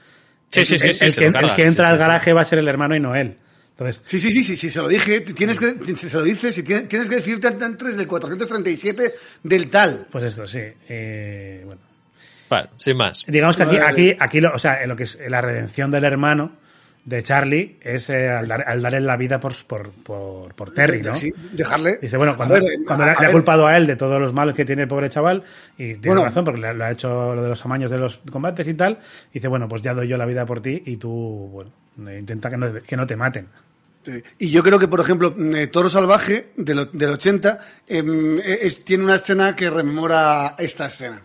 Sí, 0.51 0.61
el, 0.61 0.67
sí, 0.67 0.79
sí, 0.79 0.89
el- 0.89 0.95
sí, 0.95 1.05
el 1.05 1.13
se 1.13 1.21
que, 1.21 1.27
el 1.27 1.69
entra 1.69 1.87
sí, 1.87 1.91
al 1.93 1.97
sí. 1.97 2.01
garaje 2.01 2.33
va 2.33 2.41
a 2.41 2.45
ser 2.47 2.59
el 2.59 2.69
hermano 2.69 2.97
y 2.97 3.01
no 3.01 3.15
él. 3.15 3.37
Entonces, 3.73 4.03
Sí, 4.07 4.19
sí, 4.19 4.33
sí, 4.33 4.43
sí, 4.43 4.57
sí, 4.57 4.71
se 4.71 4.79
lo 4.81 4.89
dije. 4.89 5.21
Tienes 5.21 5.59
que, 5.59 5.75
si 5.95 6.09
se 6.09 6.17
lo 6.17 6.23
dices, 6.25 6.55
si 6.55 6.63
tienes, 6.63 6.89
tienes 6.89 7.09
que 7.09 7.17
decirte 7.17 7.49
antes 7.49 7.97
del 7.97 8.07
437 8.07 9.13
del 9.43 9.69
tal. 9.69 10.07
pues 10.11 10.25
esto, 10.25 10.47
sí. 10.47 10.61
eh, 10.89 11.63
bueno. 11.67 11.81
Bueno, 12.51 12.69
sin 12.77 12.97
más. 12.97 13.25
Digamos 13.27 13.57
que 13.57 13.63
aquí, 13.63 13.77
aquí, 13.79 14.17
aquí 14.19 14.41
lo, 14.41 14.51
o 14.53 14.59
sea, 14.59 14.83
en 14.83 14.89
lo 14.91 14.97
que 14.97 15.05
es 15.05 15.19
la 15.29 15.41
redención 15.41 15.91
del 15.91 16.05
hermano 16.05 16.53
de 17.05 17.23
Charlie 17.23 17.79
es 17.81 18.11
eh, 18.11 18.29
al, 18.29 18.47
dar- 18.47 18.65
al 18.69 18.83
darle 18.83 19.01
la 19.01 19.17
vida 19.17 19.41
por, 19.41 19.55
por, 19.65 19.91
por, 19.91 20.55
por 20.55 20.71
Terry, 20.73 21.01
¿no? 21.01 21.15
Sí, 21.15 21.33
dejarle. 21.53 21.99
Dice, 22.03 22.17
bueno, 22.19 22.37
cuando, 22.37 22.55
ver, 22.57 22.65
cuando 22.87 23.05
a- 23.05 23.15
le, 23.19 23.27
ha 23.27 23.31
culpado 23.33 23.67
a 23.67 23.77
él 23.77 23.87
de 23.87 23.97
todos 23.97 24.21
los 24.21 24.35
males 24.35 24.55
que 24.55 24.67
tiene 24.67 24.83
el 24.83 24.89
pobre 24.89 25.09
chaval, 25.09 25.43
y 25.79 25.95
tiene 25.95 26.01
Bueno. 26.09 26.25
razón, 26.25 26.45
porque 26.45 26.61
le, 26.61 26.75
lo 26.75 26.85
ha 26.85 26.91
hecho 26.91 27.35
lo 27.35 27.43
de 27.43 27.49
los 27.49 27.65
amaños 27.65 27.91
de 27.91 27.97
los 27.99 28.19
combates 28.31 28.69
y 28.69 28.75
tal, 28.75 28.99
dice, 29.33 29.49
bueno, 29.49 29.67
pues 29.67 29.81
ya 29.81 29.95
doy 29.95 30.09
yo 30.09 30.19
la 30.19 30.27
vida 30.27 30.45
por 30.45 30.61
ti 30.61 30.83
y 30.85 30.99
tú, 30.99 31.49
bueno, 31.53 31.71
intenta 32.19 32.51
que 32.51 32.57
no, 32.59 32.73
que 32.75 32.97
no 32.97 33.07
te 33.07 33.17
maten. 33.17 33.47
Sí. 34.03 34.23
Y 34.39 34.51
yo 34.51 34.63
creo 34.63 34.79
que, 34.79 34.89
por 34.89 35.01
ejemplo, 35.01 35.33
mm, 35.37 35.55
eh, 35.57 35.67
Toro 35.69 35.89
Salvaje 35.89 36.49
del, 36.57 36.89
del 36.93 37.11
80 37.11 37.59
em, 37.87 38.39
eh, 38.41 38.59
es- 38.63 38.85
tiene 38.85 39.05
una 39.05 39.15
escena 39.15 39.55
que 39.57 39.71
rememora 39.71 40.55
esta 40.59 40.87
escena. 40.87 41.23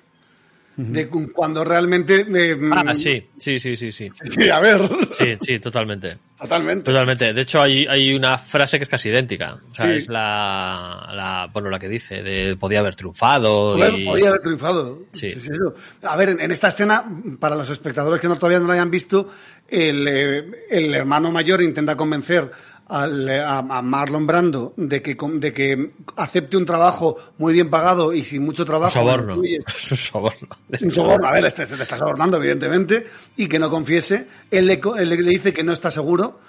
De 0.77 1.07
cu- 1.07 1.31
cuando 1.31 1.63
realmente. 1.63 2.25
em, 2.27 2.73
Ah, 2.73 2.93
sí, 2.93 3.25
sí, 3.37 3.59
sí, 3.59 3.77
sí, 3.77 3.91
sí. 3.93 4.09
sí, 4.37 4.49
a 4.49 4.59
ver. 4.59 4.81
Sí, 5.13 5.37
sí, 5.41 5.59
totalmente. 5.59 6.17
Totalmente. 6.37 6.83
Totalmente. 6.83 7.33
De 7.33 7.41
hecho, 7.41 7.61
hay, 7.61 7.85
hay 7.87 8.13
una 8.13 8.37
frase 8.37 8.77
que 8.77 8.83
es 8.83 8.89
casi 8.89 9.07
idéntica. 9.07 9.57
O 9.71 9.73
sea, 9.73 9.85
Sí. 9.85 9.91
es 9.93 10.09
la, 10.09 11.09
la, 11.13 11.49
bueno, 11.53 11.69
la 11.69 11.79
que 11.79 11.87
dice, 11.87 12.21
de 12.23 12.57
podía 12.57 12.79
haber 12.79 12.95
triunfado. 12.95 13.77
Y... 13.97 14.03
podía 14.05 14.27
haber 14.29 14.41
triunfado. 14.41 15.03
Sí. 15.13 15.31
Sí, 15.33 15.39
sí, 15.39 15.47
eso. 15.53 15.75
A 16.03 16.17
ver, 16.17 16.29
en, 16.29 16.41
en 16.41 16.51
esta 16.51 16.67
escena, 16.67 17.05
para 17.39 17.55
los 17.55 17.69
espectadores 17.69 18.19
que 18.19 18.27
no, 18.27 18.35
todavía 18.35 18.59
no 18.59 18.65
lo 18.67 18.73
hayan 18.73 18.91
visto, 18.91 19.29
el, 19.69 20.05
eh, 20.09 20.45
el 20.69 20.93
hermano 20.93 21.31
mayor 21.31 21.61
intenta 21.61 21.95
convencer 21.95 22.51
al, 22.87 23.29
eh, 23.29 23.39
a, 23.39 23.57
a 23.59 23.81
Marlon 23.81 24.27
Brando 24.27 24.73
de 24.77 25.01
que, 25.01 25.15
de 25.35 25.53
que 25.53 25.91
acepte 26.17 26.55
un 26.57 26.65
trabajo 26.65 27.17
muy 27.37 27.53
bien 27.53 27.69
pagado 27.69 28.13
y 28.13 28.23
sin 28.25 28.43
mucho 28.43 28.63
Un 28.63 28.67
trabajo. 28.67 28.93
soborno. 28.93 29.35
incluye- 29.43 29.59
Un 29.91 29.97
soborno. 29.97 30.47
Un 30.81 30.91
soborno, 30.91 31.27
a 31.27 31.31
ver, 31.31 31.45
está, 31.45 31.63
le 31.65 31.83
está 31.83 31.97
sobornando, 31.97 32.37
evidentemente, 32.37 33.05
y 33.37 33.47
que 33.47 33.59
no 33.59 33.69
confiese. 33.69 34.27
Él 34.51 34.67
le, 34.67 34.79
él 34.97 35.09
le 35.09 35.17
dice 35.17 35.53
que 35.53 35.63
no 35.63 35.73
está 35.73 35.89
seguro, 35.91 36.39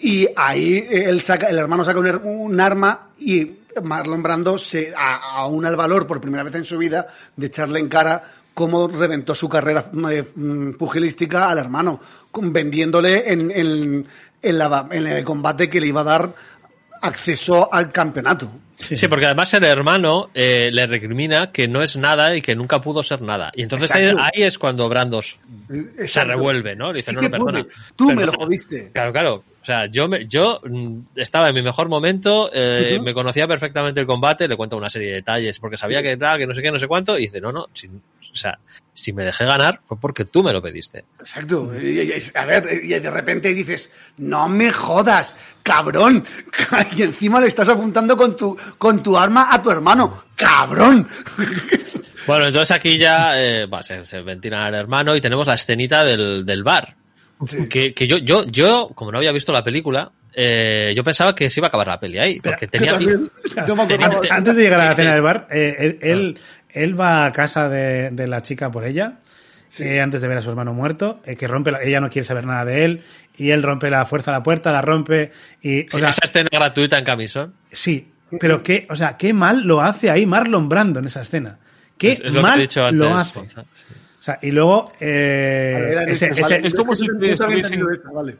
y 0.00 0.28
ahí 0.36 0.74
eh, 0.74 1.04
él 1.08 1.20
saca, 1.22 1.48
el 1.48 1.58
hermano 1.58 1.84
saca 1.84 2.00
un, 2.00 2.06
un 2.24 2.60
arma 2.60 3.08
y 3.18 3.50
Marlon 3.82 4.22
Brando 4.22 4.56
se 4.58 4.92
aúna 4.96 5.68
el 5.68 5.76
valor 5.76 6.06
por 6.06 6.20
primera 6.20 6.42
vez 6.42 6.54
en 6.54 6.64
su 6.64 6.78
vida 6.78 7.08
de 7.36 7.46
echarle 7.46 7.78
en 7.80 7.88
cara 7.88 8.32
cómo 8.54 8.88
reventó 8.88 9.34
su 9.34 9.50
carrera 9.50 9.90
eh, 10.10 10.24
mm, 10.34 10.72
pugilística 10.72 11.50
al 11.50 11.58
hermano, 11.58 12.00
vendiéndole 12.32 13.30
en, 13.30 13.50
en- 13.50 14.06
en 14.48 14.58
la- 14.58 14.86
en 14.90 15.06
el 15.06 15.24
combate 15.24 15.68
que 15.68 15.80
le 15.80 15.86
iba 15.88 16.00
a 16.02 16.04
dar 16.04 16.32
acceso 17.02 17.72
al 17.72 17.92
campeonato. 17.92 18.50
Sí, 18.78 19.08
porque 19.08 19.24
además 19.24 19.52
el 19.54 19.64
hermano 19.64 20.28
eh, 20.34 20.68
le 20.70 20.86
recrimina 20.86 21.50
que 21.50 21.66
no 21.66 21.82
es 21.82 21.96
nada 21.96 22.36
y 22.36 22.42
que 22.42 22.54
nunca 22.54 22.80
pudo 22.82 23.02
ser 23.02 23.22
nada. 23.22 23.50
Y 23.54 23.62
entonces 23.62 23.90
ahí, 23.90 24.12
es 24.34 24.58
cuando 24.58 24.86
Brandos 24.88 25.38
se 26.06 26.24
revuelve, 26.24 26.76
¿no? 26.76 26.92
Le 26.92 26.98
dice, 26.98 27.12
¿Y 27.12 27.14
no, 27.14 27.22
no, 27.22 27.30
perdona. 27.30 27.66
Tú 27.96 28.12
me 28.12 28.26
lo 28.26 28.32
jodiste. 28.32 28.90
Claro, 28.92 29.12
claro. 29.12 29.44
O 29.62 29.64
sea, 29.64 29.86
yo, 29.86 30.06
me, 30.08 30.26
yo 30.28 30.60
mm, 30.62 30.98
estaba 31.16 31.48
en 31.48 31.54
mi 31.54 31.62
mejor 31.62 31.88
momento, 31.88 32.50
eh, 32.52 33.00
me 33.02 33.14
conocía 33.14 33.48
perfectamente 33.48 33.98
el 33.98 34.06
combate, 34.06 34.46
le 34.46 34.56
cuento 34.56 34.76
una 34.76 34.90
serie 34.90 35.08
de 35.08 35.14
detalles, 35.16 35.58
porque 35.58 35.76
sabía 35.76 36.02
que 36.02 36.16
tal, 36.16 36.38
que 36.38 36.46
no 36.46 36.54
sé 36.54 36.62
qué, 36.62 36.70
no 36.70 36.78
sé 36.78 36.86
cuánto, 36.86 37.18
y 37.18 37.22
dice, 37.22 37.40
no, 37.40 37.50
no, 37.50 37.66
si, 37.72 37.88
o 38.36 38.40
sea, 38.40 38.58
si 38.92 39.12
me 39.12 39.24
dejé 39.24 39.44
ganar 39.44 39.80
fue 39.86 39.98
porque 39.98 40.24
tú 40.24 40.42
me 40.42 40.52
lo 40.52 40.62
pediste. 40.62 41.04
Exacto. 41.18 41.70
Y- 41.80 42.00
y- 42.00 42.12
y- 42.12 42.22
a 42.38 42.44
ver, 42.44 42.68
y 42.82 42.88
de 42.88 43.10
repente 43.10 43.52
dices, 43.54 43.90
no 44.18 44.48
me 44.48 44.70
jodas, 44.70 45.36
cabrón. 45.62 46.24
Y 46.96 47.02
encima 47.02 47.40
le 47.40 47.48
estás 47.48 47.68
apuntando 47.68 48.16
con 48.16 48.36
tu, 48.36 48.56
con 48.78 49.02
tu 49.02 49.16
arma 49.16 49.48
a 49.50 49.60
tu 49.62 49.70
hermano. 49.70 50.24
Cabrón. 50.36 51.06
Bueno, 52.26 52.46
entonces 52.48 52.74
aquí 52.76 52.98
ya 52.98 53.40
eh, 53.40 53.66
va, 53.66 53.84
se, 53.84 54.04
se 54.04 54.20
ventilan 54.20 54.60
al 54.62 54.74
hermano 54.74 55.14
y 55.14 55.20
tenemos 55.20 55.46
la 55.46 55.54
escenita 55.54 56.02
del, 56.04 56.44
del 56.44 56.64
bar. 56.64 56.96
Sí. 57.46 57.68
Que, 57.68 57.94
que 57.94 58.08
yo, 58.08 58.18
yo, 58.18 58.44
yo, 58.46 58.90
como 58.96 59.12
no 59.12 59.18
había 59.18 59.30
visto 59.30 59.52
la 59.52 59.62
película, 59.62 60.10
eh, 60.34 60.92
yo 60.96 61.04
pensaba 61.04 61.36
que 61.36 61.48
se 61.50 61.60
iba 61.60 61.66
a 61.66 61.68
acabar 61.68 61.86
la 61.86 62.00
peli 62.00 62.18
ahí, 62.18 62.40
porque 62.40 62.66
tenía... 62.66 62.92
También, 62.98 63.30
Antes 64.28 64.56
de 64.56 64.62
llegar 64.62 64.80
a 64.80 64.84
la 64.86 64.90
Sí, 64.90 64.96
cena 64.96 65.10
sí. 65.10 65.14
del 65.14 65.22
bar, 65.22 65.46
eh, 65.52 65.76
él, 65.78 65.98
él, 66.02 66.38
él 66.82 66.98
va 66.98 67.26
a 67.26 67.32
casa 67.32 67.68
de, 67.68 68.10
de 68.10 68.26
la 68.26 68.42
chica 68.42 68.70
por 68.70 68.84
ella, 68.84 69.18
eh, 69.78 70.00
antes 70.00 70.22
de 70.22 70.28
ver 70.28 70.38
a 70.38 70.42
su 70.42 70.50
hermano 70.50 70.72
muerto, 70.72 71.20
eh, 71.26 71.36
que 71.36 71.48
rompe 71.48 71.70
la- 71.72 71.82
ella 71.82 72.00
no 72.00 72.08
quiere 72.08 72.24
saber 72.24 72.46
nada 72.46 72.64
de 72.64 72.84
él, 72.84 73.02
y 73.36 73.50
él 73.50 73.62
rompe 73.62 73.90
la 73.90 74.06
fuerza 74.06 74.30
de 74.30 74.38
la 74.38 74.42
puerta, 74.42 74.72
la 74.72 74.80
rompe, 74.82 75.32
y, 75.60 75.80
o 75.82 75.90
Sí, 75.90 75.98
sea, 76.00 76.08
esa 76.10 76.20
escena 76.24 76.48
gratuita 76.50 76.98
en 76.98 77.04
camisón. 77.04 77.54
sí, 77.70 78.08
pero 78.40 78.62
qué, 78.62 78.86
o 78.90 78.96
sea, 78.96 79.16
qué 79.16 79.32
mal 79.32 79.62
lo 79.64 79.80
hace 79.80 80.10
ahí 80.10 80.24
Marlon 80.26 80.68
Brando 80.68 80.98
en 81.00 81.06
esa 81.06 81.20
escena. 81.20 81.58
Qué 81.98 82.12
Es, 82.12 82.20
es 82.20 82.26
lo 82.32 82.32
que 82.34 82.42
mal 82.42 82.60
antes. 82.60 82.92
lo 82.92 83.14
hace. 83.14 83.40
Sí. 83.48 83.56
O 83.58 84.22
sea, 84.26 84.38
y 84.42 84.50
luego, 84.50 84.92
eh, 85.00 86.04
ese- 86.08 86.30
ese- 86.32 86.66
es 86.66 86.74
como 86.74 86.96
si 86.96 87.06
vale. 88.12 88.36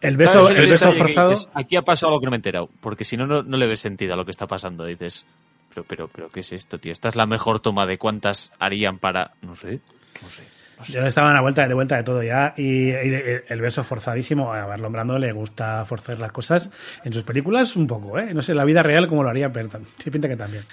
el 0.00 0.16
beso, 0.16 0.32
Claro, 0.32 0.48
el 0.48 0.70
beso 0.70 0.92
que 0.92 0.98
forzado. 0.98 1.30
dices, 1.30 1.48
aquí 1.54 1.76
ha 1.76 1.82
pasado 1.82 2.08
algo 2.08 2.20
que 2.20 2.24
no 2.26 2.30
me 2.30 2.36
he 2.36 2.38
enterado, 2.38 2.70
porque 2.80 3.04
si 3.04 3.16
no, 3.16 3.26
no, 3.26 3.42
no 3.42 3.56
le 3.56 3.66
ves 3.66 3.80
sentido 3.80 4.14
a 4.14 4.16
lo 4.16 4.24
que 4.24 4.30
está 4.30 4.46
pasando. 4.46 4.84
Dices, 4.86 5.26
pero, 5.72 5.84
pero, 5.88 6.08
pero, 6.08 6.28
¿qué 6.30 6.40
es 6.40 6.52
esto, 6.52 6.78
tío? 6.78 6.92
Esta 6.92 7.08
es 7.08 7.16
la 7.16 7.26
mejor 7.26 7.60
toma 7.60 7.86
de 7.86 7.96
cuántas 7.98 8.50
harían 8.58 8.98
para, 8.98 9.32
no 9.42 9.54
sé, 9.56 9.80
no 10.22 10.28
sé. 10.28 10.42
Yo 10.88 11.04
estaba 11.04 11.28
en 11.28 11.34
la 11.34 11.42
vuelta, 11.42 11.68
de 11.68 11.74
vuelta 11.74 11.96
de 11.98 12.04
todo 12.04 12.22
ya 12.22 12.54
y, 12.56 12.86
y 12.88 12.90
el, 12.92 13.44
el 13.46 13.60
beso 13.60 13.84
forzadísimo. 13.84 14.50
A 14.54 14.66
Marlon 14.66 14.90
Brando 14.90 15.18
le 15.18 15.30
gusta 15.30 15.84
forzar 15.84 16.18
las 16.18 16.32
cosas 16.32 16.70
en 17.04 17.12
sus 17.12 17.22
películas 17.22 17.76
un 17.76 17.86
poco, 17.86 18.18
¿eh? 18.18 18.32
No 18.32 18.40
sé, 18.40 18.52
en 18.52 18.56
la 18.56 18.64
vida 18.64 18.82
real 18.82 19.06
como 19.06 19.22
lo 19.22 19.28
haría, 19.28 19.52
pero 19.52 19.68
tam- 19.68 19.84
tiene 19.98 20.10
pinta 20.12 20.26
que 20.28 20.36
también. 20.38 20.64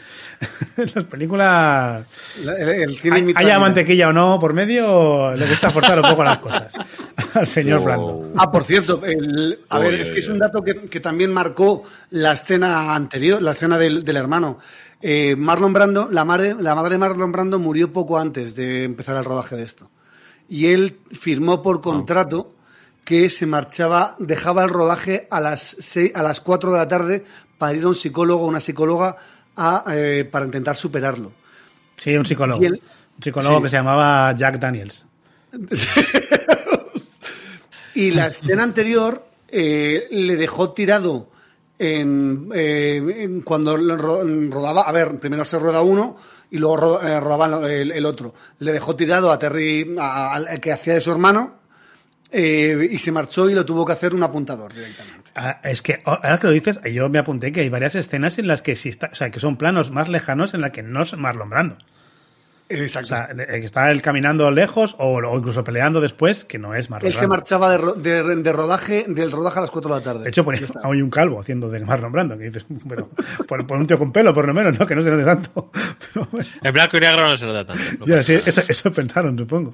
en 0.78 0.92
las 0.96 1.04
películas, 1.04 2.06
La- 2.42 2.54
el- 2.56 2.98
el 3.04 3.34
haya 3.36 3.60
mantequilla 3.60 4.08
o 4.08 4.14
no 4.14 4.40
por 4.40 4.54
medio, 4.54 5.34
le 5.34 5.46
gusta 5.46 5.72
forzar 5.72 6.00
un 6.00 6.10
poco 6.10 6.24
las 6.24 6.38
cosas 6.40 6.74
al 7.34 7.46
señor 7.46 7.84
Brando. 7.84 8.32
Ah, 8.38 8.50
por 8.50 8.64
cierto, 8.64 9.02
el- 9.04 9.60
a 9.68 9.80
ver, 9.80 9.94
Oye, 9.96 10.02
es 10.04 10.12
que 10.12 10.20
es 10.20 10.26
oye, 10.30 10.34
un 10.36 10.40
dato 10.40 10.62
que, 10.64 10.74
que 10.88 11.02
también 11.02 11.34
marcó 11.34 11.84
la 12.12 12.32
escena 12.32 12.96
anterior, 12.96 13.42
la 13.42 13.52
escena 13.52 13.78
del, 13.78 14.06
del 14.06 14.16
hermano. 14.16 14.58
Eh, 15.02 15.36
Marlon 15.38 15.74
Brando, 15.74 16.10
la 16.10 16.26
madre, 16.26 16.56
la 16.60 16.76
madre 16.76 16.94
de 16.94 16.98
Marlon 16.98 17.32
Brando 17.32 17.60
murió 17.60 17.94
poco 17.94 18.18
antes 18.18 18.56
de 18.56 18.84
empezar 18.84 19.16
el 19.18 19.26
rodaje 19.26 19.56
de 19.56 19.64
esto. 19.64 19.90
Y 20.50 20.68
él 20.68 21.00
firmó 21.12 21.62
por 21.62 21.82
contrato 21.82 22.54
que 23.04 23.30
se 23.30 23.46
marchaba, 23.46 24.16
dejaba 24.20 24.64
el 24.64 24.70
rodaje 24.70 25.28
a 25.30 25.40
las 25.40 25.78
seis, 25.80 26.12
a 26.16 26.24
las 26.24 26.42
4 26.42 26.72
de 26.72 26.78
la 26.78 26.88
tarde 26.88 27.26
para 27.58 27.76
ir 27.76 27.84
a 27.84 27.88
un 27.90 27.96
psicólogo 27.96 28.44
o 28.44 28.48
una 28.48 28.60
psicóloga 28.60 29.18
a, 29.56 29.84
eh, 29.92 30.26
para 30.26 30.46
intentar 30.46 30.76
superarlo. 30.76 31.32
Sí, 31.96 32.16
un 32.16 32.26
psicólogo. 32.26 32.60
Un 32.60 32.80
psicólogo 33.22 33.58
sí. 33.58 33.64
que 33.64 33.70
se 33.70 33.78
llamaba 33.78 34.34
Jack 34.36 34.60
Daniels. 34.60 35.06
Y 37.98 38.12
la 38.12 38.28
escena 38.28 38.62
anterior 38.62 39.26
eh, 39.48 40.08
le 40.12 40.36
dejó 40.36 40.72
tirado 40.72 41.32
en, 41.80 42.50
eh, 42.54 43.02
en 43.20 43.42
cuando 43.42 43.76
rodaba. 43.78 44.82
A 44.84 44.92
ver, 44.92 45.20
primero 45.20 45.46
se 45.46 45.60
rueda 45.60 45.82
uno 45.82 46.18
y 46.50 46.58
luego 46.58 46.78
ro- 46.78 47.02
eh, 47.02 47.20
rodaba 47.20 47.72
el, 47.72 48.06
otro. 48.06 48.34
Le 48.60 48.72
dejó 48.72 48.96
tirado 48.96 49.32
a 49.32 49.40
Terry, 49.40 49.96
al 50.00 50.60
que 50.60 50.72
hacía 50.74 50.94
de 50.96 51.02
su 51.02 51.12
hermano, 51.12 51.56
eh, 52.32 52.90
y 52.92 52.98
se 52.98 53.12
marchó 53.12 53.50
y 53.50 53.54
lo 53.56 53.66
tuvo 53.66 53.86
que 53.86 53.94
hacer 53.94 54.14
un 54.14 54.24
apuntador 54.24 54.74
directamente. 54.74 55.30
Ah, 55.36 55.62
es 55.64 55.82
que 55.82 56.02
oh, 56.06 56.12
ahora 56.12 56.38
que 56.40 56.48
lo 56.48 56.54
dices, 56.54 56.80
yo 56.92 57.10
me 57.10 57.20
apunté 57.20 57.52
que 57.52 57.62
hay 57.62 57.70
varias 57.70 57.96
escenas 57.96 58.38
en 58.40 58.48
las 58.48 58.62
que 58.62 58.76
sí 58.76 58.90
o 59.12 59.16
sea, 59.16 59.30
que 59.30 59.40
son 59.40 59.56
planos 59.58 59.92
más 59.92 60.10
lejanos 60.10 60.54
en 60.54 60.62
las 60.62 60.72
que 60.72 60.84
no 60.84 61.04
es 61.04 61.16
Marlon 61.16 61.50
Brando. 61.50 61.78
Exacto. 62.70 63.06
O 63.06 63.18
sea, 63.18 63.28
que 63.34 63.58
está 63.66 63.90
él 63.92 64.02
caminando 64.02 64.52
lejos 64.52 64.96
o, 65.00 65.18
o 65.20 65.38
incluso 65.38 65.64
peleando 65.64 66.02
después, 66.02 66.44
que 66.44 66.60
no 66.60 66.76
es 66.76 66.90
Marlon 66.90 67.10
Él 67.12 67.18
se 67.18 67.26
marchaba 67.26 67.72
de, 67.72 67.78
ro- 67.78 67.94
de- 67.94 68.36
de 68.36 68.52
rodaje, 68.52 69.06
del 69.08 69.32
rodaje 69.32 69.60
a 69.60 69.62
las 69.62 69.72
4 69.72 69.90
de 69.94 69.98
la 70.00 70.04
tarde. 70.04 70.24
De 70.24 70.30
hecho, 70.30 70.44
ponía 70.44 70.62
hoy 70.84 71.02
un 71.02 71.10
calvo 71.10 71.40
haciendo 71.40 71.70
de 71.70 71.80
Marlon 71.80 72.12
Brando, 72.12 72.38
que 72.38 72.46
dices, 72.46 72.66
pero 72.90 73.10
por, 73.48 73.66
por 73.66 73.78
un 73.78 73.86
tío 73.86 73.98
con 73.98 74.12
pelo, 74.12 74.34
por 74.34 74.46
lo 74.46 74.54
menos, 74.54 74.78
¿no? 74.78 74.86
Que 74.86 74.96
no 74.96 75.02
se 75.02 75.10
note 75.12 75.24
tanto. 75.24 75.72
Pero 76.14 76.28
bueno, 76.32 76.48
En 76.64 76.74
blanco 76.74 76.98
y 76.98 77.00
negro 77.00 77.28
no 77.28 77.36
se 77.38 77.46
nota 77.46 77.66
tanto. 77.66 77.84
no 78.00 78.06
ya, 78.06 78.16
pasa 78.16 78.24
sí, 78.26 78.40
eso, 78.46 78.62
eso 78.68 78.92
pensaron, 78.92 79.38
supongo. 79.38 79.74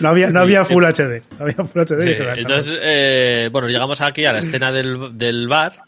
No 0.00 0.08
había, 0.08 0.30
no 0.30 0.40
había 0.40 0.64
Full 0.64 0.84
HD. 0.84 1.22
No 1.38 1.44
había 1.44 1.54
Full 1.56 1.80
HD. 1.82 2.16
Sí, 2.16 2.22
entonces, 2.38 2.78
eh, 2.82 3.48
bueno, 3.52 3.68
llegamos 3.68 4.00
aquí 4.00 4.24
a 4.24 4.32
la 4.32 4.38
escena 4.38 4.72
del, 4.72 5.16
del 5.18 5.48
bar, 5.48 5.80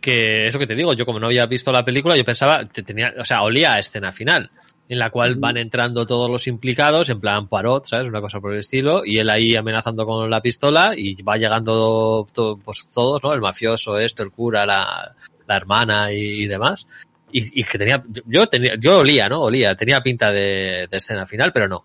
que 0.00 0.46
es 0.46 0.54
lo 0.54 0.58
que 0.60 0.66
te 0.66 0.74
digo, 0.74 0.94
yo 0.94 1.04
como 1.06 1.20
no 1.20 1.26
había 1.26 1.44
visto 1.46 1.70
la 1.72 1.84
película, 1.84 2.16
yo 2.16 2.24
pensaba, 2.24 2.64
te 2.64 2.82
tenía, 2.82 3.12
o 3.18 3.24
sea, 3.24 3.42
olía 3.42 3.74
a 3.74 3.78
escena 3.78 4.12
final, 4.12 4.50
en 4.90 4.98
la 4.98 5.10
cual 5.10 5.36
van 5.36 5.56
entrando 5.56 6.04
todos 6.04 6.28
los 6.28 6.48
implicados, 6.48 7.08
en 7.10 7.20
plan 7.20 7.46
Poirot, 7.46 7.86
¿sabes? 7.86 8.08
Una 8.08 8.20
cosa 8.20 8.40
por 8.40 8.52
el 8.52 8.58
estilo, 8.58 9.04
y 9.04 9.18
él 9.18 9.30
ahí 9.30 9.54
amenazando 9.54 10.04
con 10.04 10.28
la 10.28 10.42
pistola, 10.42 10.94
y 10.96 11.14
va 11.22 11.36
llegando 11.36 12.26
pues 12.34 12.88
todos, 12.92 13.22
¿no? 13.22 13.32
El 13.32 13.40
mafioso, 13.40 14.00
esto, 14.00 14.24
el 14.24 14.32
cura, 14.32 14.66
la, 14.66 15.14
la 15.46 15.56
hermana 15.56 16.12
y, 16.12 16.42
y 16.42 16.46
demás. 16.48 16.88
Y, 17.30 17.60
y 17.60 17.62
que 17.62 17.78
tenía, 17.78 18.02
yo 18.26 18.48
tenía, 18.48 18.74
yo 18.80 18.98
olía, 18.98 19.28
¿no? 19.28 19.42
Olía, 19.42 19.76
tenía 19.76 20.00
pinta 20.00 20.32
de, 20.32 20.88
de 20.90 20.96
escena 20.96 21.24
final, 21.24 21.52
pero 21.52 21.68
no. 21.68 21.84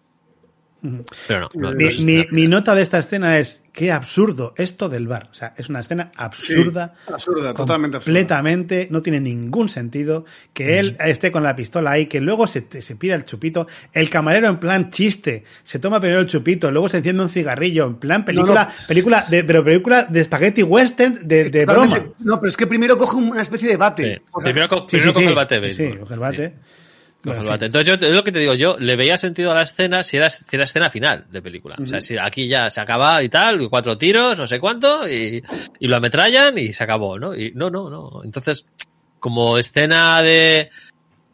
Pero 1.28 1.49
no. 1.56 1.62
no, 1.62 1.70
no 1.72 1.76
Mi, 1.78 1.86
escena 1.86 2.06
mi- 2.32 2.41
mi 2.41 2.48
nota 2.48 2.76
de 2.76 2.82
esta 2.82 2.98
escena 2.98 3.38
es 3.40 3.62
qué 3.72 3.91
absurdo 3.91 4.53
esto 4.57 4.88
del 4.90 5.07
bar. 5.07 5.28
O 5.32 5.34
sea, 5.34 5.53
es 5.57 5.68
una 5.70 5.82
escena 5.82 6.12
absurda. 6.16 6.94
Sí, 7.07 7.14
absurda, 7.14 7.53
totalmente 7.53 7.98
absurda. 7.98 8.14
Completamente, 8.20 8.88
no 8.90 9.02
tiene 9.02 9.20
ningún 9.20 9.68
sentido 9.70 10.26
que 10.53 10.80
él 10.80 10.95
esté 10.99 11.32
con 11.32 11.44
la 11.44 11.56
pistola 11.56 11.91
ahí, 11.91 12.06
que 12.06 12.22
luego 12.22 12.48
se, 12.48 12.66
se 12.82 12.95
pida 12.95 13.16
el 13.16 13.26
chupito. 13.26 13.68
El 13.91 14.10
camarero 14.10 14.48
en 14.48 14.60
plan 14.60 14.90
chiste, 14.91 15.44
se 15.64 15.80
toma 15.80 15.99
primero 15.99 16.22
el 16.22 16.28
chupito, 16.28 16.72
luego 16.72 16.88
se 16.90 16.98
enciende 16.98 17.22
un 17.24 17.30
cigarrillo, 17.30 17.86
en 17.86 17.95
plan 17.95 18.24
película, 18.24 18.70
película 18.88 19.26
de, 19.30 19.44
pero 19.44 19.64
película 19.64 20.03
de 20.03 20.24
spaghetti 20.24 20.64
western 20.64 21.28
de, 21.28 21.49
de 21.49 21.66
broma. 21.66 22.02
No, 22.20 22.40
pero 22.40 22.49
es 22.49 22.56
que 22.57 22.68
primero 22.68 22.98
coge 22.98 23.18
una 23.18 23.41
especie 23.41 23.68
de 23.68 23.78
bate. 23.78 24.16
Sí. 24.16 24.22
O 24.32 24.40
sea, 24.41 24.52
Primero, 24.53 24.70
co- 24.70 24.82
Sí, 24.88 24.98
primero 24.98 25.12
sí, 25.12 25.14
coge 25.16 25.26
sí. 25.26 25.30
el 25.30 25.36
bate 25.36 25.72
Sí, 25.74 25.90
coge 25.99 26.14
el 26.14 26.20
bate. 26.20 26.53
Bueno. 27.26 27.53
Entonces 27.53 27.85
yo, 27.85 27.93
es 27.95 28.14
lo 28.14 28.23
que 28.23 28.31
te 28.31 28.39
digo, 28.39 28.53
yo 28.53 28.77
le 28.77 28.95
veía 28.95 29.18
sentido 29.18 29.52
a 29.52 29.56
la 29.56 29.64
escena 29.64 30.03
si 30.03 30.18
era, 30.18 30.30
si 30.30 30.43
era 30.52 30.65
escena 30.65 30.91
final 30.91 31.26
de 31.31 31.41
película. 31.41 31.76
O 31.81 31.88
sea, 31.88 31.99
si 32.02 32.15
aquí 32.18 32.47
ya 32.47 32.69
se 32.69 32.80
acaba 32.80 33.23
y 33.23 33.30
tal, 33.30 33.61
y 33.61 33.68
cuatro 33.68 33.97
tiros, 33.97 34.38
no 34.38 34.45
sé 34.45 34.60
cuánto, 34.60 35.10
y, 35.10 35.43
y 35.80 35.88
lo 35.88 35.95
ametrallan 35.95 36.57
y 36.57 36.72
se 36.72 36.84
acabó, 36.84 37.18
¿no? 37.18 37.35
Y 37.35 37.52
no, 37.56 37.72
no, 37.72 37.89
no. 37.89 38.22
Entonces, 38.23 38.68
como 39.19 39.57
escena 39.57 40.22
de 40.22 40.69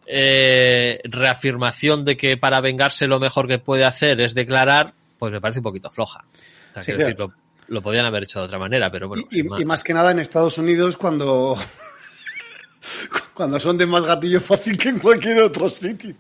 eh, 0.05 1.01
reafirmación 1.03 2.05
de 2.05 2.15
que 2.15 2.38
para 2.38 2.61
vengarse 2.61 3.05
lo 3.05 3.19
mejor 3.19 3.47
que 3.49 3.59
puede 3.59 3.84
hacer 3.84 4.22
es 4.22 4.34
declarar, 4.34 4.93
pues 5.19 5.34
me 5.34 5.41
parece 5.41 5.59
un 5.59 5.63
poquito 5.63 5.91
floja. 5.91 6.23
O 6.23 6.73
sea, 6.73 6.84
Sí, 6.84 6.91
quiero 6.93 6.99
decir, 6.99 7.19
lo, 7.19 7.34
lo 7.68 7.81
podían 7.81 8.05
haber 8.05 8.23
hecho 8.23 8.39
de 8.39 8.45
otra 8.45 8.59
manera, 8.59 8.89
pero 8.89 9.09
bueno. 9.09 9.23
y 9.30 9.43
más 9.43 9.84
que 9.84 9.93
nada 9.93 10.11
en 10.11 10.19
Estados 10.19 10.57
Unidos 10.57 10.95
cuando 10.95 11.57
cuando 13.41 13.59
son 13.59 13.76
de 13.76 13.88
más 13.88 14.03
gatillo 14.03 14.39
fácil 14.39 14.77
que 14.77 14.89
en 14.89 14.99
cualquier 14.99 15.39
otro 15.39 15.68
sitio. 15.68 16.15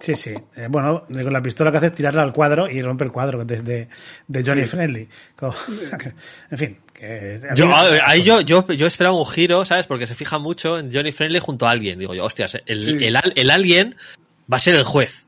Sí, 0.00 0.14
sí. 0.14 0.30
Eh, 0.54 0.68
bueno, 0.70 1.04
con 1.08 1.32
la 1.32 1.42
pistola 1.42 1.72
que 1.72 1.78
hace 1.78 1.86
es 1.88 1.94
tirarla 1.94 2.22
al 2.22 2.32
cuadro 2.32 2.70
y 2.70 2.80
rompe 2.82 3.02
el 3.04 3.10
cuadro 3.10 3.44
de, 3.44 3.62
de, 3.62 3.88
de 4.28 4.44
Johnny 4.44 4.64
Friendly. 4.64 5.08
Co- 5.34 5.48
o 5.68 5.86
sea 5.88 5.98
que, 5.98 6.12
en 6.52 6.58
fin. 6.58 6.78
Que, 6.92 7.40
Yo, 7.56 7.68
ahí 8.04 8.22
yo, 8.22 8.40
yo, 8.42 8.64
yo 8.68 8.86
esperaba 8.86 9.16
un 9.18 9.26
giro, 9.26 9.64
¿sabes? 9.64 9.88
Porque 9.88 10.06
se 10.06 10.14
fija 10.14 10.38
mucho 10.38 10.78
en 10.78 10.92
Johnny 10.94 11.10
Friendly 11.10 11.40
junto 11.40 11.66
a 11.66 11.72
alguien. 11.72 11.98
Digo 11.98 12.14
yo, 12.14 12.24
hostias, 12.24 12.56
el, 12.64 12.84
Sí. 13.00 13.04
el, 13.06 13.16
al- 13.16 13.32
el 13.34 13.50
alien 13.50 13.96
va 14.50 14.58
a 14.58 14.60
ser 14.60 14.76
el 14.76 14.84
juez. 14.84 15.25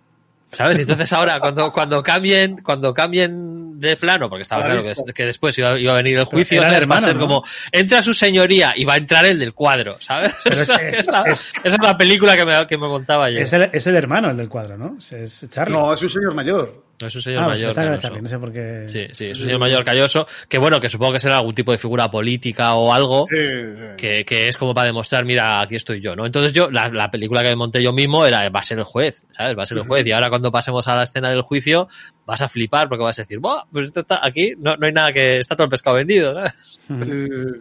¿Sabes? 0.52 0.78
Entonces 0.78 1.12
ahora, 1.12 1.40
cuando, 1.40 1.72
cuando 1.72 2.02
cambien, 2.02 2.62
cuando 2.62 2.94
cambien 2.94 3.78
de 3.78 3.96
plano, 3.96 4.28
porque 4.28 4.42
estaba 4.42 4.66
La 4.66 4.78
claro 4.80 4.94
que, 5.06 5.12
que 5.12 5.26
después 5.26 5.56
iba, 5.58 5.78
iba 5.78 5.92
a 5.92 5.96
venir 5.96 6.18
el 6.18 6.24
juicio, 6.24 6.60
va 6.62 6.96
a 6.96 7.00
ser 7.00 7.16
¿no? 7.16 7.20
como, 7.20 7.44
entra 7.70 8.02
su 8.02 8.14
señoría 8.14 8.72
y 8.74 8.84
va 8.84 8.94
a 8.94 8.96
entrar 8.96 9.24
el 9.26 9.38
del 9.38 9.52
cuadro, 9.52 9.96
¿sabes? 10.00 10.34
Pero 10.44 10.56
es- 10.62 10.68
esa, 10.68 10.74
es- 10.82 10.98
esa- 11.00 11.22
es- 11.22 11.54
esa 11.62 11.76
es 11.76 11.82
la 11.82 11.96
película 11.96 12.36
que 12.36 12.44
me, 12.44 12.66
que 12.66 12.78
me 12.78 12.88
contaba 12.88 13.30
yo. 13.30 13.38
es, 13.40 13.52
el, 13.52 13.70
es 13.72 13.86
el 13.86 13.94
hermano 13.94 14.30
el 14.30 14.36
del 14.36 14.48
cuadro, 14.48 14.76
¿no? 14.78 14.96
Es, 14.98 15.12
es 15.12 15.46
Charlie. 15.50 15.76
No, 15.76 15.92
es 15.92 16.02
un 16.02 16.08
señor 16.08 16.34
mayor. 16.34 16.87
Es 17.00 17.14
un 17.14 17.22
señor 17.22 17.42
Ah, 17.42 17.46
pues 17.46 17.76
mayor. 17.76 18.22
no 18.22 18.28
sé 18.28 18.38
por 18.40 18.52
qué. 18.52 18.84
Sí, 18.88 19.06
sí, 19.12 19.26
es 19.26 19.38
un 19.38 19.44
señor 19.46 19.60
mayor 19.60 19.84
calloso, 19.84 20.26
que 20.48 20.58
bueno, 20.58 20.80
que 20.80 20.88
supongo 20.88 21.12
que 21.12 21.18
será 21.20 21.38
algún 21.38 21.54
tipo 21.54 21.70
de 21.70 21.78
figura 21.78 22.10
política 22.10 22.74
o 22.74 22.92
algo. 22.92 23.26
Sí, 23.30 23.36
sí. 23.36 23.82
que, 23.96 24.24
que 24.24 24.48
es 24.48 24.56
como 24.56 24.74
para 24.74 24.86
demostrar, 24.88 25.24
mira, 25.24 25.60
aquí 25.60 25.76
estoy 25.76 26.00
yo, 26.00 26.16
¿no? 26.16 26.26
Entonces 26.26 26.52
yo, 26.52 26.70
la, 26.70 26.88
la 26.88 27.10
película 27.10 27.42
que 27.42 27.54
monté 27.54 27.82
yo 27.82 27.92
mismo 27.92 28.26
era, 28.26 28.48
va 28.48 28.60
a 28.60 28.64
ser 28.64 28.78
el 28.78 28.84
juez, 28.84 29.22
¿sabes? 29.30 29.56
Va 29.56 29.62
a 29.62 29.66
ser 29.66 29.78
el 29.78 29.84
juez. 29.84 30.04
Y 30.06 30.12
ahora 30.12 30.28
cuando 30.28 30.50
pasemos 30.50 30.88
a 30.88 30.96
la 30.96 31.04
escena 31.04 31.30
del 31.30 31.42
juicio, 31.42 31.88
vas 32.26 32.42
a 32.42 32.48
flipar 32.48 32.88
porque 32.88 33.04
vas 33.04 33.18
a 33.18 33.22
decir, 33.22 33.38
Buah, 33.38 33.64
pues 33.72 33.84
esto 33.86 34.00
está 34.00 34.20
aquí, 34.26 34.54
no, 34.58 34.76
no 34.76 34.86
hay 34.86 34.92
nada 34.92 35.12
que, 35.12 35.38
está 35.38 35.54
todo 35.54 35.66
el 35.66 35.70
pescado 35.70 35.96
vendido, 35.96 36.34
¿sabes? 36.34 36.80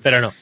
Pero 0.01 0.21
no. 0.21 0.33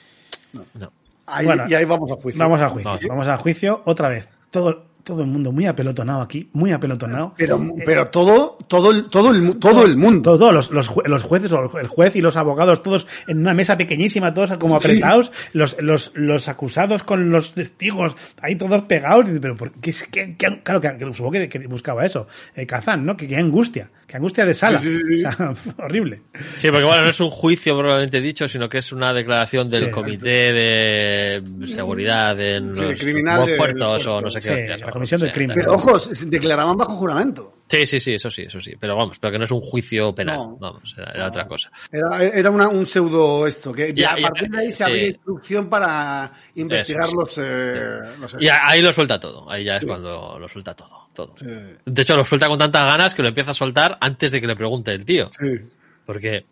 No. 0.74 0.92
ahí- 1.28 1.46
Bueno, 1.46 1.66
y 1.68 1.74
ahí 1.74 1.84
vamos 1.86 2.10
a 2.12 2.16
juicio. 2.16 2.40
Vamos 2.40 2.62
a 2.62 2.70
juicio. 2.70 2.90
Vamos. 2.92 3.06
Vamos 3.10 3.28
a 3.28 3.38
juicio 3.38 3.82
otra 3.86 4.08
vez. 4.10 4.30
Todo, 4.52 4.86
todo 5.06 5.22
el 5.22 5.28
mundo 5.28 5.52
muy 5.52 5.66
apelotonado 5.68 6.22
aquí, 6.22 6.50
muy 6.52 6.72
apelotonado. 6.72 7.34
Pero, 7.38 7.62
pero 7.86 8.08
todo, 8.08 8.58
todo, 8.68 8.92
el, 8.92 9.06
todo, 9.06 9.32
el, 9.32 9.42
mu- 9.42 9.54
todo 9.56 9.86
el 9.86 9.96
mundo. 9.96 10.22
Todo, 10.32 10.40
todos 10.40 10.54
los, 10.54 10.72
los, 10.72 10.90
jue- 10.90 11.08
los 11.08 11.24
jueces, 11.24 11.52
el 11.80 11.88
juez 11.88 12.16
y 12.16 12.22
los 12.22 12.36
abogados, 12.36 12.82
todos 12.84 13.08
en 13.28 13.38
una 13.38 13.54
mesa 13.54 13.78
pequeñísima, 13.78 14.34
todos 14.34 14.58
como 14.58 14.76
apretados, 14.76 15.32
los, 15.54 15.78
los, 15.80 16.12
los 16.16 16.48
acusados 16.50 17.04
con 17.04 17.30
los 17.30 17.54
testigos, 17.54 18.16
ahí 18.42 18.56
todos 18.56 18.82
pegados, 18.84 19.24
y 19.26 19.28
dices, 19.28 19.40
pero 19.42 19.56
¿por 19.56 19.72
qué, 19.74 19.94
qué- 20.12 20.36
qué- 20.38 20.62
claro 20.64 20.82
que, 20.82 20.98
que 20.98 21.06
supongo 21.14 21.32
que, 21.34 21.48
que 21.50 21.60
buscaba 21.68 22.06
eso, 22.06 22.28
eh, 22.56 22.66
Kazán, 22.66 23.06
¿no? 23.06 23.16
Que, 23.16 23.28
qué 23.28 23.38
angustia, 23.38 23.92
que 24.08 24.18
angustia 24.18 24.46
de 24.46 24.54
sala, 24.56 24.80
Sí, 24.80 24.98
sí, 24.98 25.04
sí. 25.20 25.26
O 25.26 25.32
sea, 25.32 25.56
horrible. 25.78 26.22
Sí, 26.56 26.70
porque 26.72 26.86
bueno, 26.86 27.04
no 27.04 27.10
es 27.10 27.20
un 27.20 27.30
juicio 27.30 27.78
probablemente 27.78 28.20
dicho, 28.22 28.48
sino 28.48 28.68
que 28.68 28.80
es 28.80 28.92
una 28.92 29.14
declaración 29.14 29.70
del 29.70 29.86
Sí, 29.86 29.92
comité 29.92 30.52
de 30.54 31.44
seguridad 31.68 32.40
en 32.40 32.76
Sí, 32.76 32.82
los 32.82 33.00
criminal 33.00 33.46
del 33.46 33.58
puertos 33.58 34.08
o 34.08 34.22
no 34.22 34.30
sé 34.30 34.40
qué 34.40 34.48
Sí, 34.48 34.54
hostias. 34.54 34.82
Comisión 34.96 35.22
del 35.22 35.30
sí. 35.30 35.36
crimen. 35.36 35.56
Pero 35.56 35.74
ojo, 35.76 36.00
se 36.00 36.26
declaraban 36.26 36.76
bajo 36.76 36.96
juramento. 36.96 37.54
Sí, 37.68 37.86
sí, 37.86 38.00
sí, 38.00 38.14
eso 38.16 38.30
sí, 38.32 38.44
eso 38.44 38.60
sí. 38.62 38.74
Pero 38.80 38.96
vamos, 38.96 39.18
pero 39.20 39.32
que 39.32 39.38
no 39.40 39.46
es 39.46 39.52
un 39.52 39.62
juicio 39.62 40.14
penal. 40.14 40.38
No. 40.38 40.58
Vamos, 40.60 40.94
era, 40.98 41.12
era 41.12 41.28
otra 41.28 41.48
cosa. 41.48 41.72
Era, 41.92 42.24
era 42.24 42.50
una- 42.52 42.68
un 42.70 42.86
pseudo 42.86 43.46
esto, 43.48 43.72
que 43.74 43.94
a 44.06 44.16
partir 44.18 44.50
de 44.50 44.58
ahí 44.58 44.72
se 44.72 44.78
sí. 44.78 44.84
había 44.84 45.08
instrucción 45.08 45.70
para 45.70 46.32
investigar 46.56 47.08
Eso 47.08 47.16
los, 47.16 47.38
eh, 47.38 48.00
los 48.20 48.36
Y 48.40 48.48
ahí 48.50 48.82
lo 48.82 48.92
suelta 48.94 49.20
todo. 49.20 49.50
Ahí 49.50 49.64
ya 49.64 49.78
es 49.78 49.86
cuando 49.86 50.38
lo 50.40 50.48
suelta 50.50 50.74
todo. 50.76 51.08
todo. 51.14 51.36
Sí, 51.40 51.46
De 51.86 52.02
hecho, 52.02 52.16
lo 52.16 52.26
suelta 52.26 52.48
con 52.48 52.60
tantas 52.60 52.86
ganas 52.86 53.16
que 53.16 53.22
lo 53.22 53.30
empieza 53.30 53.52
a 53.52 53.56
soltar 53.56 53.98
antes 54.02 54.32
de 54.32 54.42
que 54.42 54.48
le 54.48 54.56
pregunte 54.56 54.92
el 54.92 55.06
tío. 55.06 55.30
sí. 55.40 55.60
Porque, 56.06 56.46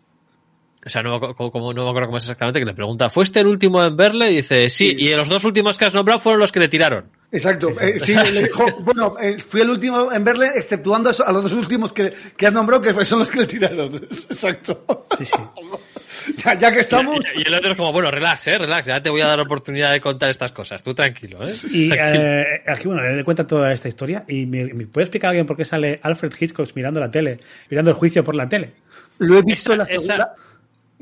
o 0.84 0.88
sea, 0.90 1.00
no 1.02 1.20
como, 1.20 1.72
no 1.72 1.84
me 1.84 1.88
acuerdo 1.90 2.08
cómo 2.08 2.18
es 2.18 2.24
exactamente, 2.24 2.58
que 2.58 2.66
le 2.66 2.74
pregunta, 2.74 3.08
¿fue 3.08 3.22
este 3.22 3.38
el 3.40 3.46
último 3.46 3.84
en 3.84 3.96
verle? 3.96 4.32
Y 4.32 4.36
dice, 4.38 4.68
sí, 4.68 4.94
y 4.98 5.14
los 5.14 5.28
dos 5.28 5.44
últimos 5.44 5.78
que 5.78 5.84
has 5.84 5.94
nombrado 5.94 6.18
fueron 6.18 6.40
los 6.40 6.50
que 6.50 6.58
le 6.58 6.66
tiraron. 6.68 7.08
Exacto. 7.34 7.70
Eh, 7.80 7.98
sí, 8.00 8.14
le 8.14 8.44
dijo, 8.44 8.64
bueno, 8.80 9.16
eh, 9.20 9.38
fui 9.38 9.60
el 9.60 9.70
último 9.70 10.12
en 10.12 10.22
verle, 10.24 10.50
exceptuando 10.54 11.10
a 11.10 11.32
los 11.32 11.42
dos 11.42 11.52
últimos 11.52 11.92
que, 11.92 12.12
que 12.36 12.46
has 12.46 12.52
nombrado, 12.52 12.80
que 12.80 13.04
son 13.04 13.18
los 13.18 13.30
que 13.30 13.40
le 13.40 13.46
tiraron. 13.46 13.94
Exacto. 14.10 15.06
Sí, 15.18 15.24
sí. 15.24 15.36
Ya, 16.42 16.54
ya 16.54 16.72
que 16.72 16.80
estamos. 16.80 17.18
Y, 17.36 17.40
y 17.40 17.44
el 17.48 17.52
otro 17.54 17.72
es 17.72 17.76
como, 17.76 17.92
bueno, 17.92 18.10
relax, 18.10 18.46
eh, 18.46 18.56
relax, 18.56 18.86
ya 18.86 19.02
te 19.02 19.10
voy 19.10 19.20
a 19.20 19.26
dar 19.26 19.40
oportunidad 19.40 19.92
de 19.92 20.00
contar 20.00 20.30
estas 20.30 20.52
cosas. 20.52 20.82
Tú 20.82 20.94
tranquilo, 20.94 21.46
eh. 21.46 21.54
Y 21.70 21.90
Tranquilo. 21.90 22.24
eh, 22.24 22.62
aquí, 22.66 22.88
bueno, 22.88 23.02
le 23.02 23.24
cuenta 23.24 23.46
toda 23.46 23.70
esta 23.74 23.88
historia 23.88 24.24
y 24.26 24.46
me, 24.46 24.64
me 24.72 24.86
puede 24.86 25.04
explicar 25.04 25.30
alguien 25.30 25.44
por 25.44 25.56
qué 25.56 25.66
sale 25.66 26.00
Alfred 26.02 26.32
Hitchcock 26.40 26.70
mirando 26.76 26.98
la 26.98 27.10
tele, 27.10 27.40
mirando 27.68 27.90
el 27.90 27.96
juicio 27.98 28.24
por 28.24 28.34
la 28.36 28.48
tele. 28.48 28.72
Lo 29.18 29.36
he 29.36 29.42
visto 29.42 29.72
Esa- 29.74 29.74
en 29.74 29.78
la 29.80 29.84
esa- 29.94 30.00
segunda. 30.00 30.34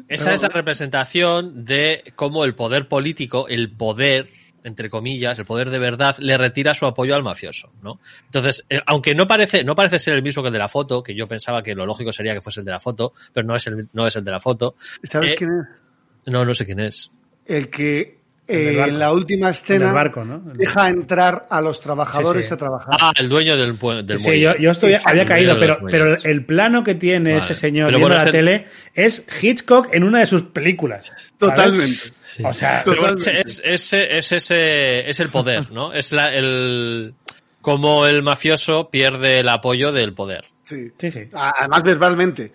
Esa 0.08 0.34
es 0.34 0.42
la 0.42 0.48
representación 0.48 1.64
de 1.66 2.12
cómo 2.16 2.44
el 2.44 2.54
poder 2.56 2.88
político, 2.88 3.46
el 3.48 3.70
poder, 3.70 4.28
entre 4.64 4.88
comillas, 4.90 5.38
el 5.38 5.44
poder 5.44 5.70
de 5.70 5.78
verdad, 5.78 6.16
le 6.18 6.36
retira 6.38 6.74
su 6.74 6.86
apoyo 6.86 7.14
al 7.14 7.22
mafioso, 7.22 7.70
¿no? 7.82 7.98
Entonces, 8.26 8.64
eh, 8.70 8.80
aunque 8.86 9.14
no 9.14 9.26
parece, 9.26 9.64
no 9.64 9.74
parece 9.74 9.98
ser 9.98 10.14
el 10.14 10.22
mismo 10.22 10.42
que 10.42 10.48
el 10.48 10.52
de 10.52 10.58
la 10.58 10.68
foto, 10.68 11.02
que 11.02 11.14
yo 11.14 11.26
pensaba 11.26 11.62
que 11.62 11.74
lo 11.74 11.84
lógico 11.86 12.12
sería 12.12 12.34
que 12.34 12.40
fuese 12.40 12.60
el 12.60 12.66
de 12.66 12.72
la 12.72 12.80
foto, 12.80 13.12
pero 13.32 13.46
no 13.46 13.54
es 13.56 13.66
el, 13.66 13.88
no 13.92 14.06
es 14.06 14.16
el 14.16 14.24
de 14.24 14.30
la 14.30 14.40
foto. 14.40 14.76
¿Sabes 15.02 15.32
Eh, 15.32 15.34
quién 15.36 15.50
es? 15.60 16.32
No, 16.32 16.44
no 16.44 16.54
sé 16.54 16.64
quién 16.64 16.80
es. 16.80 17.10
El 17.44 17.68
que 17.70 18.21
eh, 18.48 18.76
barco. 18.76 18.90
en 18.92 18.98
la 18.98 19.12
última 19.12 19.50
escena 19.50 20.10
deja 20.54 20.88
entrar 20.88 21.46
a 21.48 21.60
los 21.60 21.80
trabajadores 21.80 22.44
Sí, 22.44 22.48
sí. 22.48 22.54
a 22.54 22.56
trabajar. 22.56 22.96
Ah, 23.00 23.12
el 23.16 23.28
dueño 23.28 23.56
del, 23.56 23.78
del 24.04 24.18
Sí, 24.18 24.40
yo, 24.40 24.56
yo 24.56 24.70
estoy, 24.72 24.94
había 25.04 25.24
caído, 25.24 25.58
pero, 25.58 25.78
pero 25.90 26.16
el 26.22 26.44
plano 26.44 26.82
que 26.82 26.94
tiene 26.94 27.34
Vale. 27.34 27.44
ese 27.44 27.54
señor 27.54 27.86
Pero 27.86 27.98
viendo 27.98 28.08
bueno, 28.08 28.16
la 28.16 28.22
es 28.22 28.26
el- 28.26 28.32
tele 28.32 28.66
es 28.94 29.26
Hitchcock 29.40 29.88
en 29.92 30.04
una 30.04 30.20
de 30.20 30.26
sus 30.26 30.42
películas. 30.42 31.06
¿sabes? 31.06 31.22
Totalmente. 31.38 32.00
Sí. 32.34 32.42
O 32.44 32.52
sea, 32.52 32.82
bueno, 32.84 33.00
Totalmente. 33.16 33.40
es, 33.44 33.62
es, 33.64 33.92
es 33.92 34.32
ese, 34.32 35.08
es 35.08 35.20
el 35.20 35.28
poder, 35.28 35.70
¿no? 35.70 35.92
Es 35.92 36.12
la, 36.12 36.34
el, 36.34 37.14
como 37.60 38.06
el 38.06 38.22
mafioso 38.22 38.88
pierde 38.90 39.40
el 39.40 39.48
apoyo 39.48 39.92
del 39.92 40.14
poder. 40.14 40.44
Sí. 40.62 40.90
sí, 40.98 41.10
sí. 41.10 41.28
Además, 41.32 41.82
verbalmente. 41.82 42.52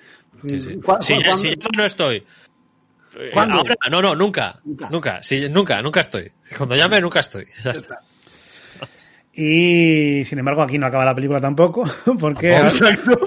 Sí, 0.48 0.62
sí. 0.62 0.76
¿Cu- 0.84 0.98
Si, 1.02 1.14
ya- 1.24 1.36
si 1.36 1.50
yo 1.50 1.68
no 1.78 1.84
estoy. 1.86 2.24
Eh, 3.20 3.32
¿Cuándo? 3.34 3.58
Ahora, 3.58 3.76
no, 3.90 4.02
no, 4.02 4.16
nunca. 4.16 4.60
Nunca. 4.64 4.90
Nunca. 4.90 5.22
Nunca, 5.50 5.82
nunca 5.82 6.02
estoy. 6.02 6.32
Cuando 6.56 6.76
llame, 6.76 7.02
nunca 7.02 7.20
estoy. 7.20 7.46
Ya 7.64 7.72
está. 7.72 8.00
Y 9.40 10.26
sin 10.26 10.40
embargo, 10.40 10.64
aquí 10.64 10.80
no 10.80 10.88
acaba 10.88 11.06
la 11.06 11.14
película 11.14 11.40
tampoco, 11.40 11.88
porque 12.20 12.60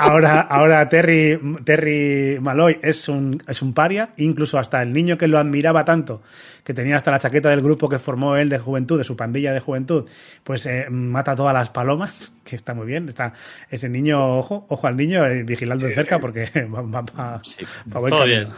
ahora, 0.01 0.41
ahora 0.41 0.89
Terry, 0.89 1.39
Terry 1.63 2.37
Malloy 2.41 2.81
es 2.83 3.09
un, 3.09 3.41
es 3.47 3.63
un 3.63 3.73
paria, 3.73 4.11
incluso 4.17 4.59
hasta 4.59 4.83
el 4.83 4.93
niño 4.93 5.17
que 5.17 5.29
lo 5.29 5.39
admiraba 5.39 5.85
tanto, 5.85 6.21
que 6.65 6.75
tenía 6.75 6.97
hasta 6.97 7.11
la 7.11 7.19
chaqueta 7.19 7.49
del 7.51 7.61
grupo 7.63 7.89
que 7.89 7.99
formó 7.99 8.37
él 8.37 8.49
de 8.49 8.59
juventud, 8.59 8.99
de 8.99 9.05
su 9.05 9.17
pandilla 9.17 9.53
de 9.53 9.61
juventud, 9.61 10.07
pues 10.45 10.67
eh, 10.67 10.87
mata 10.91 11.33
a 11.33 11.37
todas 11.37 11.55
las 11.55 11.71
palomas, 11.71 12.33
que 12.45 12.57
está 12.57 12.75
muy 12.75 12.87
bien. 12.87 13.09
Está 13.09 13.33
ese 13.71 13.89
niño, 13.89 14.39
ojo, 14.39 14.67
ojo 14.69 14.87
al 14.87 14.97
niño, 14.97 15.25
eh, 15.27 15.43
vigilando 15.45 15.87
de 15.87 15.95
cerca, 15.95 16.19
porque 16.19 16.51
va, 16.75 16.83
va 16.83 17.05
pa- 17.05 17.43
pa 17.91 17.99
buen 17.99 18.11
Todo 18.13 18.25
bien, 18.25 18.49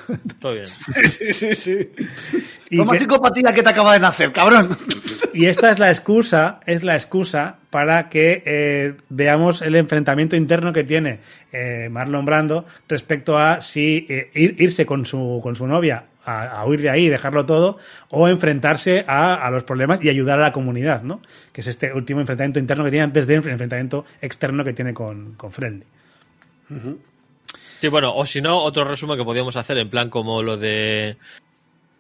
todo 0.41 0.55
bien. 0.55 0.67
Sí, 1.09 1.33
sí, 1.33 1.55
sí. 1.55 1.91
Y 2.71 2.77
Toma 2.79 2.93
que- 2.93 3.01
psicopatía 3.01 3.53
que 3.53 3.63
te 3.63 3.69
acaba 3.69 3.93
de 3.93 4.01
nacer, 4.01 4.33
cabrón. 4.33 4.77
Y 5.35 5.47
esta 5.47 5.71
es 5.71 5.79
la 5.79 5.89
excusa, 5.91 6.61
es 6.67 6.83
la 6.83 6.95
excusa 6.95 7.57
para 7.71 8.09
que 8.11 8.43
eh, 8.45 8.95
veamos 9.09 9.63
el 9.63 9.77
enfrentamiento 9.77 10.37
interno 10.37 10.73
que 10.75 10.85
tiene 10.85 11.21
eh, 11.53 11.89
Marlon 11.91 12.25
Brando 12.27 12.67
respecto 12.89 13.39
a 13.39 13.63
si 13.63 14.07
eh, 14.11 14.31
ir- 14.35 14.57
irse 14.59 14.85
con 14.85 15.07
su, 15.07 15.41
con 15.43 15.55
su 15.57 15.67
novia 15.67 16.05
a, 16.25 16.61
a 16.61 16.67
huir 16.67 16.83
de 16.83 16.91
ahí 16.91 17.07
y 17.07 17.09
dejarlo 17.09 17.47
todo 17.47 17.79
o 18.11 18.29
enfrentarse 18.29 19.05
a, 19.07 19.35
a 19.35 19.51
los 19.51 19.65
problemas 19.65 20.03
y 20.03 20.09
ayudar 20.09 20.39
a 20.39 20.43
la 20.43 20.53
comunidad, 20.53 21.03
¿no? 21.03 21.21
Que 21.53 21.61
es 21.61 21.67
este 21.67 21.93
último 21.93 22.21
enfrentamiento 22.21 22.59
interno 22.59 22.85
que 22.85 22.91
tiene 22.91 23.05
antes 23.05 23.27
del 23.27 23.39
enfrentamiento 23.39 24.05
externo 24.21 24.65
que 24.65 24.73
tiene 24.73 24.95
con, 24.95 25.35
con 25.35 25.53
Friendly. 25.53 25.87
Sí, 27.81 27.89
bueno, 27.89 28.15
o 28.15 28.25
si 28.25 28.41
no, 28.41 28.59
otro 28.59 28.85
resumen 28.85 29.19
que 29.19 29.25
podíamos 29.25 29.57
hacer 29.57 29.77
en 29.79 29.91
plan 29.91 30.09
como 30.09 30.43
lo 30.43 30.57
de 30.57 31.17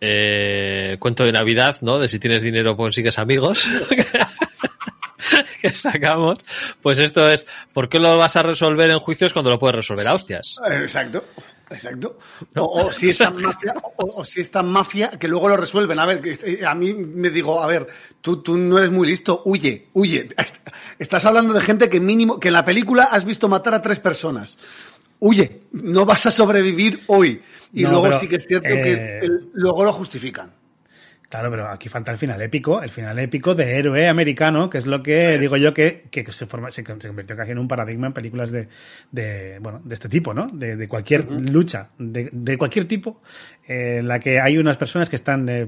eh, 0.00 0.96
cuento 0.98 1.24
de 1.24 1.32
Navidad, 1.32 1.76
¿no? 1.80 1.98
De 1.98 2.08
si 2.08 2.18
tienes 2.18 2.42
dinero 2.42 2.76
consigues 2.76 3.18
amigos. 3.18 3.68
que 5.60 5.70
sacamos. 5.70 6.38
Pues 6.80 6.98
esto 6.98 7.30
es, 7.30 7.46
¿por 7.72 7.88
qué 7.88 7.98
lo 7.98 8.18
vas 8.18 8.36
a 8.36 8.42
resolver 8.42 8.90
en 8.90 8.98
juicios 8.98 9.32
cuando 9.32 9.50
lo 9.50 9.58
puedes 9.58 9.76
resolver 9.76 10.06
a 10.06 10.14
hostias? 10.14 10.56
Exacto. 10.70 11.24
Exacto. 11.72 12.18
O, 12.56 12.84
o 12.86 12.92
si 12.92 13.08
es 13.10 13.18
tan 13.18 13.36
mafia, 13.40 13.74
o, 13.96 14.20
o 14.20 14.24
si 14.24 14.40
es 14.40 14.50
tan 14.50 14.68
mafia 14.68 15.10
que 15.18 15.28
luego 15.28 15.48
lo 15.48 15.56
resuelven. 15.56 15.98
A 15.98 16.06
ver, 16.06 16.20
que 16.20 16.32
eh, 16.44 16.66
a 16.66 16.74
mí 16.74 16.92
me 16.94 17.30
digo, 17.30 17.62
a 17.62 17.66
ver, 17.66 17.86
tú, 18.20 18.42
tú 18.42 18.56
no 18.56 18.78
eres 18.78 18.90
muy 18.90 19.06
listo, 19.08 19.42
huye, 19.44 19.88
huye. 19.94 20.28
Estás 20.98 21.24
hablando 21.24 21.52
de 21.54 21.60
gente 21.60 21.88
que 21.88 22.00
mínimo, 22.00 22.38
que 22.38 22.48
en 22.48 22.54
la 22.54 22.64
película 22.64 23.04
has 23.04 23.24
visto 23.24 23.48
matar 23.48 23.74
a 23.74 23.80
tres 23.82 24.00
personas. 24.00 24.56
Huye, 25.18 25.62
no 25.72 26.04
vas 26.04 26.26
a 26.26 26.30
sobrevivir 26.30 27.00
hoy. 27.06 27.40
Y 27.72 27.82
No, 27.84 27.90
luego 27.90 28.04
pero, 28.06 28.18
sí 28.18 28.28
que 28.28 28.36
es 28.36 28.46
cierto 28.46 28.68
eh, 28.68 28.82
que 28.82 29.26
el- 29.26 29.50
luego 29.54 29.84
lo 29.84 29.92
justifican. 29.92 30.52
Claro, 31.32 31.50
pero 31.50 31.66
aquí 31.70 31.88
falta 31.88 32.12
el 32.12 32.18
final 32.18 32.42
épico, 32.42 32.82
el 32.82 32.90
final 32.90 33.18
épico 33.18 33.54
de 33.54 33.78
héroe 33.78 34.06
americano, 34.06 34.68
que 34.68 34.76
es 34.76 34.84
lo 34.84 35.02
que 35.02 35.38
digo 35.38 35.56
yo 35.56 35.72
que, 35.72 36.02
que 36.10 36.30
se, 36.30 36.44
forma, 36.44 36.70
se, 36.70 36.84
se 36.84 37.06
convirtió 37.08 37.34
casi 37.34 37.52
en 37.52 37.58
un 37.58 37.66
paradigma 37.66 38.08
en 38.08 38.12
películas 38.12 38.50
de, 38.50 38.68
de 39.12 39.58
bueno, 39.58 39.80
de 39.82 39.94
este 39.94 40.10
tipo, 40.10 40.34
¿no? 40.34 40.48
De, 40.48 40.76
de 40.76 40.88
cualquier 40.88 41.30
lucha, 41.30 41.88
de, 41.98 42.28
de 42.30 42.58
cualquier 42.58 42.84
tipo, 42.86 43.22
eh, 43.66 43.96
en 44.00 44.08
la 44.08 44.20
que 44.20 44.40
hay 44.40 44.58
unas 44.58 44.76
personas 44.76 45.08
que 45.08 45.16
están 45.16 45.48
eh, 45.48 45.66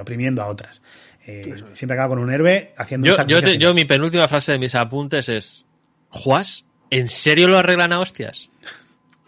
oprimiendo 0.00 0.42
a 0.42 0.48
otras. 0.48 0.82
Eh, 1.24 1.54
siempre 1.74 1.94
acaba 1.94 2.08
con 2.16 2.18
un 2.18 2.32
héroe 2.32 2.72
haciendo 2.76 3.06
Yo, 3.06 3.14
un 3.22 3.28
yo, 3.28 3.40
te- 3.40 3.56
yo 3.58 3.72
mi 3.74 3.84
penúltima 3.84 4.26
frase 4.26 4.50
de 4.50 4.58
mis 4.58 4.74
apuntes 4.74 5.28
es, 5.28 5.64
¿Juas? 6.10 6.64
¿En 6.90 7.06
serio 7.06 7.46
lo 7.46 7.58
arreglan 7.58 7.92
a 7.92 8.00
hostias? 8.00 8.50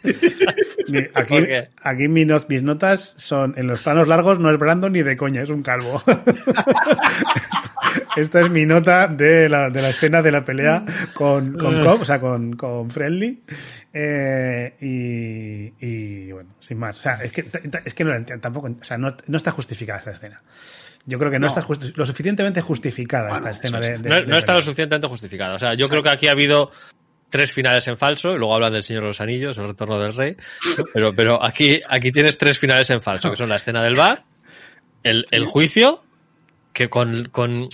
Aquí, 0.02 1.35
¿Por 1.35 1.47
qué? 1.47 1.68
aquí 1.82 2.09
mi 2.09 2.24
not- 2.24 2.48
mis 2.48 2.62
notas 2.62 3.14
son, 3.16 3.55
en 3.56 3.66
los 3.66 3.81
planos 3.81 4.09
largos 4.09 4.39
no 4.39 4.51
es 4.51 4.59
Brandon 4.59 4.93
ni 4.93 5.02
de 5.02 5.16
coña, 5.16 5.43
es 5.43 5.51
un 5.51 5.62
calvo. 5.62 6.02
Esta 8.16 8.40
es 8.40 8.51
mi 8.51 8.66
nota 8.66 9.09
de 9.09 9.48
la, 9.48 9.70
de 9.70 9.82
la 9.82 9.90
escena 9.90 10.22
de 10.22 10.31
la 10.32 10.44
pelea 10.44 10.85
con, 11.14 11.55
con 11.56 11.82
Cobb, 11.82 12.02
o 12.02 12.05
sea, 12.05 12.20
con, 12.20 12.55
con 12.55 12.90
Friendly. 12.90 13.43
Eh, 13.93 14.74
y, 14.81 15.86
y, 15.86 16.32
bueno, 16.32 16.51
sin 16.60 16.78
más. 16.78 16.98
O 16.98 17.02
sea, 17.02 17.14
es 17.22 17.32
que, 17.32 17.47
es 17.85 17.94
que 17.94 18.05
no 18.05 18.14
entiendo, 18.14 18.40
tampoco, 18.40 18.68
o 18.81 18.85
sea, 18.85 18.97
no, 18.98 19.16
no 19.27 19.36
está 19.36 19.51
justificada 19.51 19.98
esta 19.98 20.12
escena. 20.12 20.40
Yo 21.06 21.18
creo 21.18 21.31
que 21.31 21.39
no, 21.39 21.47
está 21.47 21.62
justi- 21.62 21.93
lo 21.97 22.05
suficientemente 22.06 22.60
justificada 22.60 23.35
esta 23.35 23.51
escena 23.51 23.81
de, 23.81 23.98
de- 23.98 24.09
no, 24.09 24.14
de 24.16 24.27
no 24.27 24.36
está 24.36 24.55
lo 24.55 24.62
suficientemente 24.62 25.09
justificado. 25.09 25.56
O 25.56 25.59
sea, 25.59 25.74
yo 25.74 25.89
creo 25.89 26.02
que 26.02 26.10
aquí 26.10 26.28
ha 26.28 26.32
habido 26.32 26.70
tres 27.31 27.52
finales 27.52 27.86
en 27.89 27.97
falso, 27.97 28.31
y 28.31 28.36
luego 28.39 28.55
hablan 28.55 28.73
del 28.73 28.82
Señor 28.82 29.02
de 29.05 29.09
los 29.09 29.20
Anillos, 29.20 29.57
el 29.59 29.69
retorno 29.69 29.98
del 29.98 30.12
rey, 30.15 30.36
pero, 30.93 31.15
pero 31.15 31.43
aquí, 31.44 31.81
aquí 31.89 32.12
tienes 32.12 32.36
tres 32.36 32.59
finales 32.59 32.90
en 32.90 33.01
falso, 33.01 33.31
que 33.31 33.36
son 33.36 33.48
la 33.48 33.57
escena 33.57 33.82
del 33.82 33.94
bar, 33.94 34.24
el, 35.02 35.24
el 35.31 35.47
juicio, 35.47 36.02
que 36.73 36.90
con, 36.90 37.28
con 37.31 37.69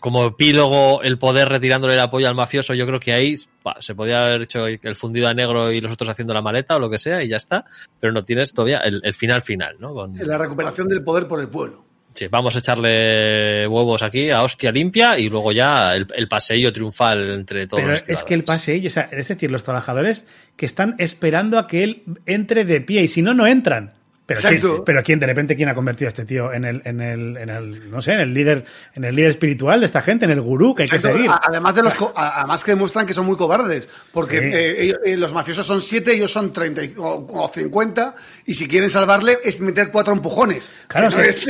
como 0.00 0.24
epílogo 0.24 1.02
el 1.02 1.18
poder 1.18 1.46
retirándole 1.50 1.92
el 1.92 2.00
apoyo 2.00 2.26
al 2.26 2.34
mafioso, 2.34 2.72
yo 2.72 2.86
creo 2.86 2.98
que 2.98 3.12
ahí 3.12 3.36
bah, 3.62 3.76
se 3.80 3.94
podía 3.94 4.24
haber 4.24 4.42
hecho 4.42 4.66
el 4.66 4.96
fundido 4.96 5.28
a 5.28 5.34
negro 5.34 5.70
y 5.72 5.82
los 5.82 5.92
otros 5.92 6.08
haciendo 6.08 6.32
la 6.32 6.40
maleta 6.40 6.76
o 6.76 6.78
lo 6.78 6.88
que 6.88 6.98
sea 6.98 7.22
y 7.22 7.28
ya 7.28 7.36
está, 7.36 7.66
pero 8.00 8.10
no 8.12 8.24
tienes 8.24 8.54
todavía 8.54 8.78
el, 8.78 9.02
el 9.04 9.12
final 9.12 9.42
final, 9.42 9.76
¿no? 9.78 9.92
Con- 9.92 10.16
La 10.16 10.38
recuperación 10.38 10.88
del 10.88 11.04
poder 11.04 11.28
por 11.28 11.38
el 11.40 11.48
pueblo. 11.48 11.84
Sí, 12.14 12.28
vamos 12.28 12.54
a 12.54 12.58
echarle 12.60 13.66
huevos 13.66 14.02
aquí 14.02 14.30
a 14.30 14.42
hostia 14.42 14.70
limpia 14.70 15.18
y 15.18 15.28
luego 15.28 15.50
ya 15.50 15.94
el, 15.94 16.06
el 16.14 16.28
paseillo 16.28 16.72
triunfal 16.72 17.32
entre 17.32 17.66
todos 17.66 17.82
Pero 17.82 17.92
los 17.94 18.08
es 18.08 18.22
que 18.22 18.34
el 18.34 18.44
paseillo, 18.44 18.88
o 18.88 18.92
sea, 18.92 19.08
es 19.10 19.28
decir, 19.28 19.50
los 19.50 19.64
trabajadores 19.64 20.24
que 20.56 20.64
están 20.64 20.94
esperando 20.98 21.58
a 21.58 21.66
que 21.66 21.82
él 21.82 22.02
entre 22.26 22.64
de 22.64 22.80
pie 22.80 23.02
y 23.02 23.08
si 23.08 23.20
no, 23.20 23.34
no 23.34 23.46
entran. 23.48 23.94
Pero 24.26 24.40
Exacto. 24.40 24.68
¿quién, 24.72 24.84
pero 24.86 25.02
quién 25.02 25.20
de 25.20 25.26
repente 25.26 25.54
quién 25.54 25.68
ha 25.68 25.74
convertido 25.74 26.08
a 26.08 26.10
este 26.10 26.24
tío 26.24 26.50
en 26.50 26.64
el, 26.64 26.80
en 26.86 27.00
el, 27.02 27.36
en 27.36 27.50
el, 27.50 27.90
no 27.90 28.00
sé, 28.00 28.14
en 28.14 28.20
el 28.20 28.32
líder, 28.32 28.64
en 28.94 29.04
el 29.04 29.14
líder 29.14 29.30
espiritual 29.32 29.80
de 29.80 29.86
esta 29.86 30.00
gente, 30.00 30.24
en 30.24 30.30
el 30.30 30.40
gurú 30.40 30.74
que 30.74 30.84
hay 30.84 30.88
que 30.88 30.98
seguir. 30.98 31.30
Además 31.42 31.74
de 31.74 31.82
los, 31.82 31.92
además 32.16 32.64
que 32.64 32.70
demuestran 32.70 33.04
que 33.04 33.12
son 33.12 33.26
muy 33.26 33.36
cobardes, 33.36 33.86
porque 34.12 34.40
Sí. 34.40 34.50
eh, 34.54 34.94
eh, 35.04 35.16
los 35.18 35.34
mafiosos 35.34 35.66
son 35.66 35.82
siete, 35.82 36.14
ellos 36.14 36.32
son 36.32 36.54
30 36.54 36.82
y- 36.84 36.94
o, 36.96 37.26
o 37.28 37.50
50, 37.52 38.14
y 38.46 38.54
si 38.54 38.66
quieren 38.66 38.88
salvarle 38.88 39.38
es 39.44 39.60
meter 39.60 39.90
cuatro 39.90 40.14
empujones. 40.14 40.70
Claro, 40.88 41.08
o 41.08 41.10
no 41.10 41.16
sea, 41.16 41.26
es- 41.26 41.46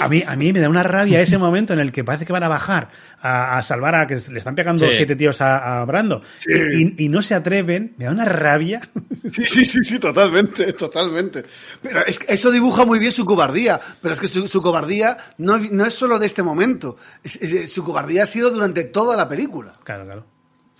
a 0.00 0.08
mí, 0.08 0.24
a 0.26 0.34
mí 0.34 0.52
me 0.52 0.58
da 0.58 0.68
una 0.68 0.82
rabia 0.82 1.20
ese 1.20 1.38
momento 1.38 1.74
en 1.74 1.78
el 1.78 1.92
que 1.92 2.02
parece 2.02 2.26
que 2.26 2.32
van 2.32 2.42
a 2.42 2.48
bajar 2.48 2.88
a, 3.26 3.58
a 3.58 3.62
salvar 3.62 3.94
a 3.94 4.06
que 4.06 4.16
le 4.30 4.38
están 4.38 4.54
pegando 4.54 4.86
Sí. 4.86 4.92
siete 4.96 5.16
tíos 5.16 5.40
a, 5.40 5.80
a 5.80 5.84
Brando 5.84 6.22
Sí. 6.38 6.50
y, 6.98 7.04
y 7.04 7.08
no 7.08 7.22
se 7.22 7.34
atreven, 7.34 7.94
me 7.98 8.04
da 8.06 8.10
una 8.12 8.24
rabia. 8.24 8.80
Sí, 9.32 9.42
sí, 9.48 9.64
sí, 9.64 9.78
sí, 9.82 9.98
totalmente, 9.98 10.72
totalmente. 10.74 11.44
Pero 11.82 12.06
es 12.06 12.18
que 12.20 12.32
eso 12.32 12.48
dibuja 12.52 12.84
muy 12.84 13.00
bien 13.00 13.10
su 13.10 13.24
cobardía, 13.26 13.80
pero 14.00 14.14
es 14.14 14.20
que 14.20 14.28
su, 14.28 14.46
su 14.46 14.62
cobardía 14.62 15.18
no, 15.38 15.58
no 15.58 15.84
es 15.84 15.94
solo 15.94 16.18
de 16.20 16.26
este 16.26 16.44
momento, 16.44 16.96
es- 17.24 17.34
es- 17.42 17.72
su 17.72 17.82
cobardía 17.82 18.22
ha 18.22 18.26
sido 18.26 18.50
durante 18.50 18.84
toda 18.84 19.16
la 19.16 19.28
película. 19.28 19.74
Claro, 19.82 20.04
claro. 20.04 20.26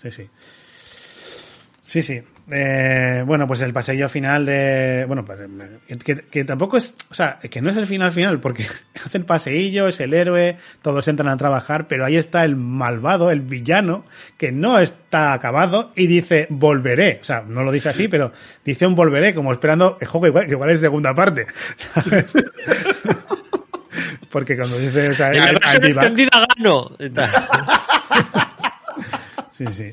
Sí, 0.01 0.11
sí. 0.11 0.29
Sí, 1.83 2.01
sí. 2.01 2.21
Eh, 2.49 3.23
bueno, 3.25 3.45
pues 3.45 3.61
el 3.61 3.73
pasillo 3.73 4.07
final 4.07 4.45
de. 4.45 5.03
Bueno, 5.05 5.25
pues, 5.25 5.37
eh, 5.41 5.97
que, 6.03 6.15
que 6.15 6.45
tampoco 6.45 6.77
es. 6.77 6.95
O 7.09 7.13
sea, 7.13 7.39
que 7.39 7.61
no 7.61 7.69
es 7.69 7.77
el 7.77 7.87
final 7.87 8.13
final, 8.13 8.39
porque 8.39 8.65
hace 9.05 9.17
el 9.17 9.25
paseillo, 9.25 9.87
es 9.87 9.99
el 9.99 10.13
héroe, 10.13 10.57
todos 10.81 11.07
entran 11.09 11.27
a 11.27 11.35
trabajar, 11.35 11.87
pero 11.87 12.05
ahí 12.05 12.15
está 12.15 12.45
el 12.45 12.55
malvado, 12.55 13.31
el 13.31 13.41
villano, 13.41 14.05
que 14.37 14.53
no 14.53 14.79
está 14.79 15.33
acabado 15.33 15.91
y 15.95 16.07
dice 16.07 16.47
volveré. 16.49 17.19
O 17.21 17.25
sea, 17.25 17.41
no 17.41 17.63
lo 17.63 17.71
dice 17.71 17.89
así, 17.89 18.07
pero 18.07 18.31
dice 18.63 18.87
un 18.87 18.95
volveré, 18.95 19.33
como 19.33 19.51
esperando. 19.51 19.97
eh, 19.99 20.07
que 20.09 20.27
igual, 20.27 20.49
igual 20.49 20.69
es 20.69 20.79
segunda 20.79 21.13
parte. 21.13 21.47
¿sabes? 21.75 22.31
Porque 24.29 24.55
cuando 24.55 24.77
dice. 24.77 25.09
O 25.09 25.13
sea, 25.13 25.31
gano. 25.31 26.91
Y 26.97 27.09
tal. 27.09 27.29
Sí, 29.51 29.65
sí. 29.71 29.91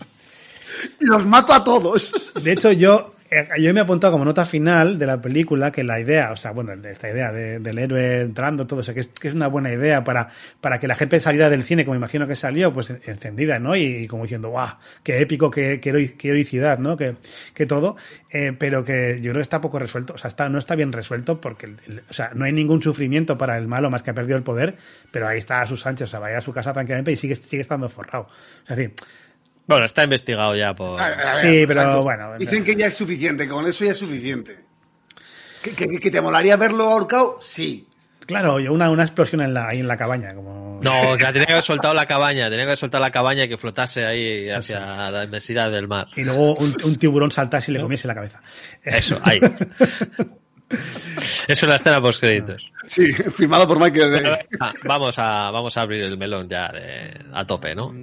Los 1.07 1.27
mato 1.27 1.53
a 1.53 1.63
todos. 1.65 2.33
De 2.43 2.53
hecho, 2.53 2.73
yo, 2.73 3.15
eh, 3.31 3.47
yo 3.61 3.73
me 3.75 3.81
he 3.81 3.83
apuntado 3.83 4.13
como 4.13 4.25
nota 4.25 4.45
final 4.47 4.99
de 4.99 5.07
la 5.07 5.21
película 5.21 5.71
que 5.73 5.83
la 5.85 5.99
idea, 6.01 6.31
o 6.33 6.37
sea, 6.37 6.53
bueno, 6.53 6.73
esta 6.73 7.11
idea 7.11 7.33
de- 7.33 7.59
del 7.59 7.79
héroe 7.79 8.21
entrando, 8.23 8.67
todo 8.67 8.81
eso, 8.81 8.95
que 8.95 9.01
es, 9.01 9.09
que 9.09 9.29
es 9.29 9.35
una 9.35 9.49
buena 9.49 9.73
idea 9.73 10.05
para, 10.05 10.31
para 10.61 10.79
que 10.79 10.87
la 10.89 10.95
gente 10.95 11.19
saliera 11.21 11.51
del 11.51 11.63
cine, 11.65 11.85
como 11.85 11.95
imagino 11.97 12.27
que 12.29 12.37
salió, 12.37 12.73
pues 12.73 12.91
en- 12.91 13.01
encendida, 13.07 13.59
¿no? 13.59 13.75
Y, 13.77 14.07
como 14.07 14.23
diciendo, 14.23 14.49
guau, 14.51 14.77
qué 15.03 15.21
épico, 15.21 15.51
qué, 15.51 15.81
qué, 15.81 15.93
heroi- 15.93 16.17
qué 16.17 16.29
heroicidad, 16.29 16.79
¿no? 16.79 16.97
Que, 16.97 17.17
que 17.55 17.67
todo, 17.67 17.97
eh, 18.31 18.53
pero 18.59 18.85
que 18.85 19.17
yo 19.21 19.31
creo 19.33 19.35
que 19.37 19.41
está 19.43 19.61
poco 19.61 19.79
resuelto, 19.79 20.15
o 20.15 20.19
sea, 20.19 20.29
está, 20.29 20.49
no 20.49 20.59
está 20.59 20.75
bien 20.75 20.93
resuelto 20.93 21.41
porque, 21.41 21.75
o 22.09 22.13
sea, 22.13 22.31
no 22.35 22.45
hay 22.45 22.53
ningún 22.53 22.81
sufrimiento 22.83 23.37
para 23.37 23.59
el 23.59 23.67
malo 23.69 23.91
más 23.91 24.03
que 24.03 24.11
ha 24.11 24.15
perdido 24.15 24.37
el 24.37 24.43
poder, 24.45 24.77
pero 25.11 25.27
ahí 25.29 25.39
está 25.39 25.61
a 25.61 25.67
sus 25.67 25.85
anchas, 25.87 26.09
o 26.09 26.11
sea, 26.13 26.21
va 26.21 26.29
a 26.29 26.31
ir 26.31 26.37
a 26.37 26.41
su 26.41 26.53
casa 26.53 26.73
tranquilamente 26.73 27.13
y 27.13 27.17
sigue, 27.17 27.35
sigue 27.35 27.63
estando 27.63 27.89
forrado. 27.89 28.25
O 28.25 28.73
es 28.73 28.77
decir, 28.77 28.95
Bueno, 29.67 29.87
está 29.87 30.05
investigado 30.05 30.55
ya 30.55 30.75
por... 30.75 31.01
A 31.01 31.09
ver, 31.09 31.19
Sí, 31.41 31.65
pero 31.67 31.81
exacto. 31.81 32.03
bueno, 32.03 32.39
Dicen 32.39 32.63
que 32.65 32.77
ya 32.77 32.87
es 32.89 32.95
suficiente, 32.95 33.49
con 33.49 33.67
eso 33.67 33.85
ya 33.85 33.93
es 33.93 33.99
suficiente. 33.99 34.59
¿Que, 35.63 35.71
que- 35.73 35.99
que 35.99 36.11
te 36.11 36.21
molaría 36.21 36.57
verlo 36.57 36.85
ahorcado? 36.91 37.39
Sí. 37.41 37.87
claro, 38.27 38.57
una, 38.71 38.91
una 38.91 39.03
explosión 39.05 39.41
en 39.41 39.55
la, 39.55 39.69
ahí 39.69 39.81
en 39.81 39.89
la 39.89 39.97
cabaña, 39.97 40.35
como... 40.35 40.81
No, 40.83 41.17
que 41.17 41.23
la 41.23 41.33
tenía 41.33 41.47
que 41.47 41.53
haber 41.55 41.65
soltado 41.65 41.95
la 41.95 42.05
cabaña, 42.05 42.45
tenía 42.51 42.65
que 42.65 42.71
haber 42.71 42.77
soltado 42.79 43.03
la 43.03 43.11
cabaña 43.11 43.45
y 43.45 43.49
que 43.49 43.57
flotase 43.57 44.05
ahí 44.05 44.51
hacia 44.51 45.11
la 45.11 45.25
inmensidad 45.25 45.71
del 45.71 45.89
mar. 45.89 46.09
y 46.17 46.25
luego 46.25 46.55
un, 46.57 46.77
un 46.85 46.97
tiburón 46.97 47.31
saltase 47.31 47.71
y 47.71 47.75
le 47.75 47.81
comiese 47.81 48.07
la 48.07 48.15
cabeza. 48.15 48.43
Eso, 48.83 49.19
ahí. 49.25 49.41
Es 51.49 51.63
una 51.63 51.77
escena 51.77 52.01
post 52.01 52.21
créditos. 52.21 52.71
Sí, 52.87 53.13
firmado 53.13 53.67
por 53.69 53.79
Michael 53.81 54.11
Bay. 54.11 54.39
Ah, 54.61 54.73
vamos 54.85 55.19
a 55.19 55.51
vamos 55.51 55.77
a 55.77 55.81
abrir 55.83 56.03
el 56.03 56.17
melón 56.19 56.49
ya 56.49 56.71
de- 56.73 57.19
a 57.33 57.47
tope, 57.47 57.75
¿no? 57.75 57.95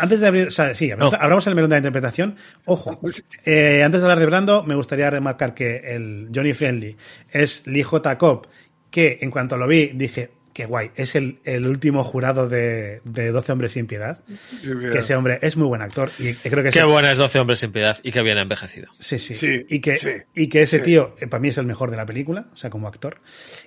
Antes 0.00 0.20
de 0.20 0.26
abrir, 0.26 0.48
o 0.48 0.50
sea, 0.50 0.74
sí, 0.74 0.90
No. 0.96 1.06
abramos 1.06 1.46
el 1.46 1.54
melón 1.54 1.70
de 1.70 1.74
la 1.74 1.78
interpretación. 1.78 2.36
Ojo, 2.64 3.00
eh, 3.44 3.82
antes 3.84 4.00
de 4.00 4.04
hablar 4.06 4.18
de 4.20 4.26
Brando, 4.26 4.62
me 4.64 4.74
gustaría 4.74 5.10
remarcar 5.10 5.54
que 5.54 5.76
el 5.94 6.28
Johnny 6.34 6.52
Friendly 6.54 6.96
es 7.30 7.66
Lee 7.66 7.82
J. 7.82 8.16
Cobb, 8.18 8.46
que 8.90 9.18
en 9.20 9.30
cuanto 9.30 9.56
lo 9.56 9.66
vi 9.66 9.88
dije, 9.94 10.30
qué 10.54 10.64
guay, 10.64 10.92
es 10.96 11.14
el, 11.16 11.40
el 11.44 11.66
último 11.66 12.02
jurado 12.04 12.48
de, 12.48 13.02
de 13.04 13.30
12 13.30 13.52
hombres 13.52 13.72
sin 13.72 13.86
piedad. 13.86 14.20
Que 14.62 15.00
ese 15.00 15.14
hombre 15.14 15.38
es 15.42 15.56
muy 15.58 15.66
buen 15.66 15.82
actor 15.82 16.10
y 16.18 16.32
creo 16.34 16.62
que 16.62 16.70
Qué 16.70 16.78
ese- 16.78 16.84
buena 16.84 17.12
es 17.12 17.18
12 17.18 17.38
hombres 17.40 17.60
sin 17.60 17.72
piedad 17.72 17.98
y 18.02 18.12
qué 18.12 18.22
bien 18.22 18.38
ha 18.38 18.42
envejecido. 18.42 18.88
Sí, 18.98 19.18
sí. 19.18 19.34
Sí, 19.34 19.66
y, 19.68 19.80
que, 19.80 19.98
sí, 19.98 20.08
y 20.34 20.48
que 20.48 20.62
ese 20.62 20.78
sí. 20.78 20.84
tío, 20.84 21.14
eh, 21.20 21.26
para 21.26 21.40
mí 21.42 21.48
es 21.48 21.58
el 21.58 21.66
mejor 21.66 21.90
de 21.90 21.98
la 21.98 22.06
película, 22.06 22.46
o 22.54 22.56
sea, 22.56 22.70
como 22.70 22.88
actor. 22.88 23.18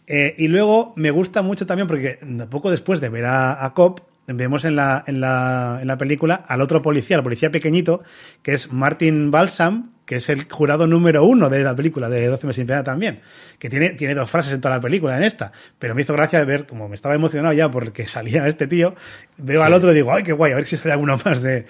Eh, 0.07 0.33
y 0.37 0.47
luego 0.47 0.93
me 0.95 1.11
gusta 1.11 1.41
mucho 1.43 1.65
también 1.67 1.87
porque 1.87 2.17
poco 2.49 2.71
después 2.71 3.01
de 3.01 3.09
ver 3.09 3.25
a, 3.25 3.63
a 3.63 3.73
Cobb, 3.73 4.01
vemos 4.27 4.65
en 4.65 4.75
la, 4.75 5.03
en, 5.07 5.19
la, 5.21 5.79
en 5.81 5.87
la 5.87 5.97
película 5.97 6.35
al 6.35 6.61
otro 6.61 6.81
policía, 6.81 7.17
el 7.17 7.23
policía 7.23 7.51
pequeñito, 7.51 8.01
que 8.41 8.53
es 8.53 8.71
Martin 8.71 9.29
Balsam, 9.31 9.91
que 10.07 10.15
es 10.15 10.29
el 10.29 10.49
jurado 10.49 10.87
número 10.87 11.23
uno 11.25 11.49
de 11.49 11.59
la 11.63 11.75
película 11.75 12.09
de 12.09 12.25
12 12.25 12.47
meses 12.47 12.55
sin 12.55 12.65
piedad 12.65 12.83
también, 12.83 13.19
que 13.59 13.69
tiene, 13.69 13.89
tiene 13.91 14.15
dos 14.15 14.27
frases 14.29 14.53
en 14.53 14.61
toda 14.61 14.75
la 14.75 14.81
película 14.81 15.15
en 15.17 15.23
esta, 15.23 15.51
pero 15.77 15.93
me 15.93 16.01
hizo 16.01 16.13
gracia 16.13 16.43
ver, 16.45 16.65
como 16.65 16.87
me 16.89 16.95
estaba 16.95 17.13
emocionado 17.13 17.53
ya 17.53 17.69
porque 17.69 18.07
salía 18.07 18.47
este 18.47 18.65
tío, 18.67 18.95
veo 19.37 19.61
al 19.61 19.73
otro 19.73 19.91
y 19.91 19.95
digo, 19.95 20.11
ay, 20.11 20.23
qué 20.23 20.31
guay, 20.33 20.53
a 20.53 20.55
ver 20.55 20.65
si 20.65 20.77
sale 20.77 20.93
alguno 20.93 21.19
más 21.23 21.41
de, 21.43 21.65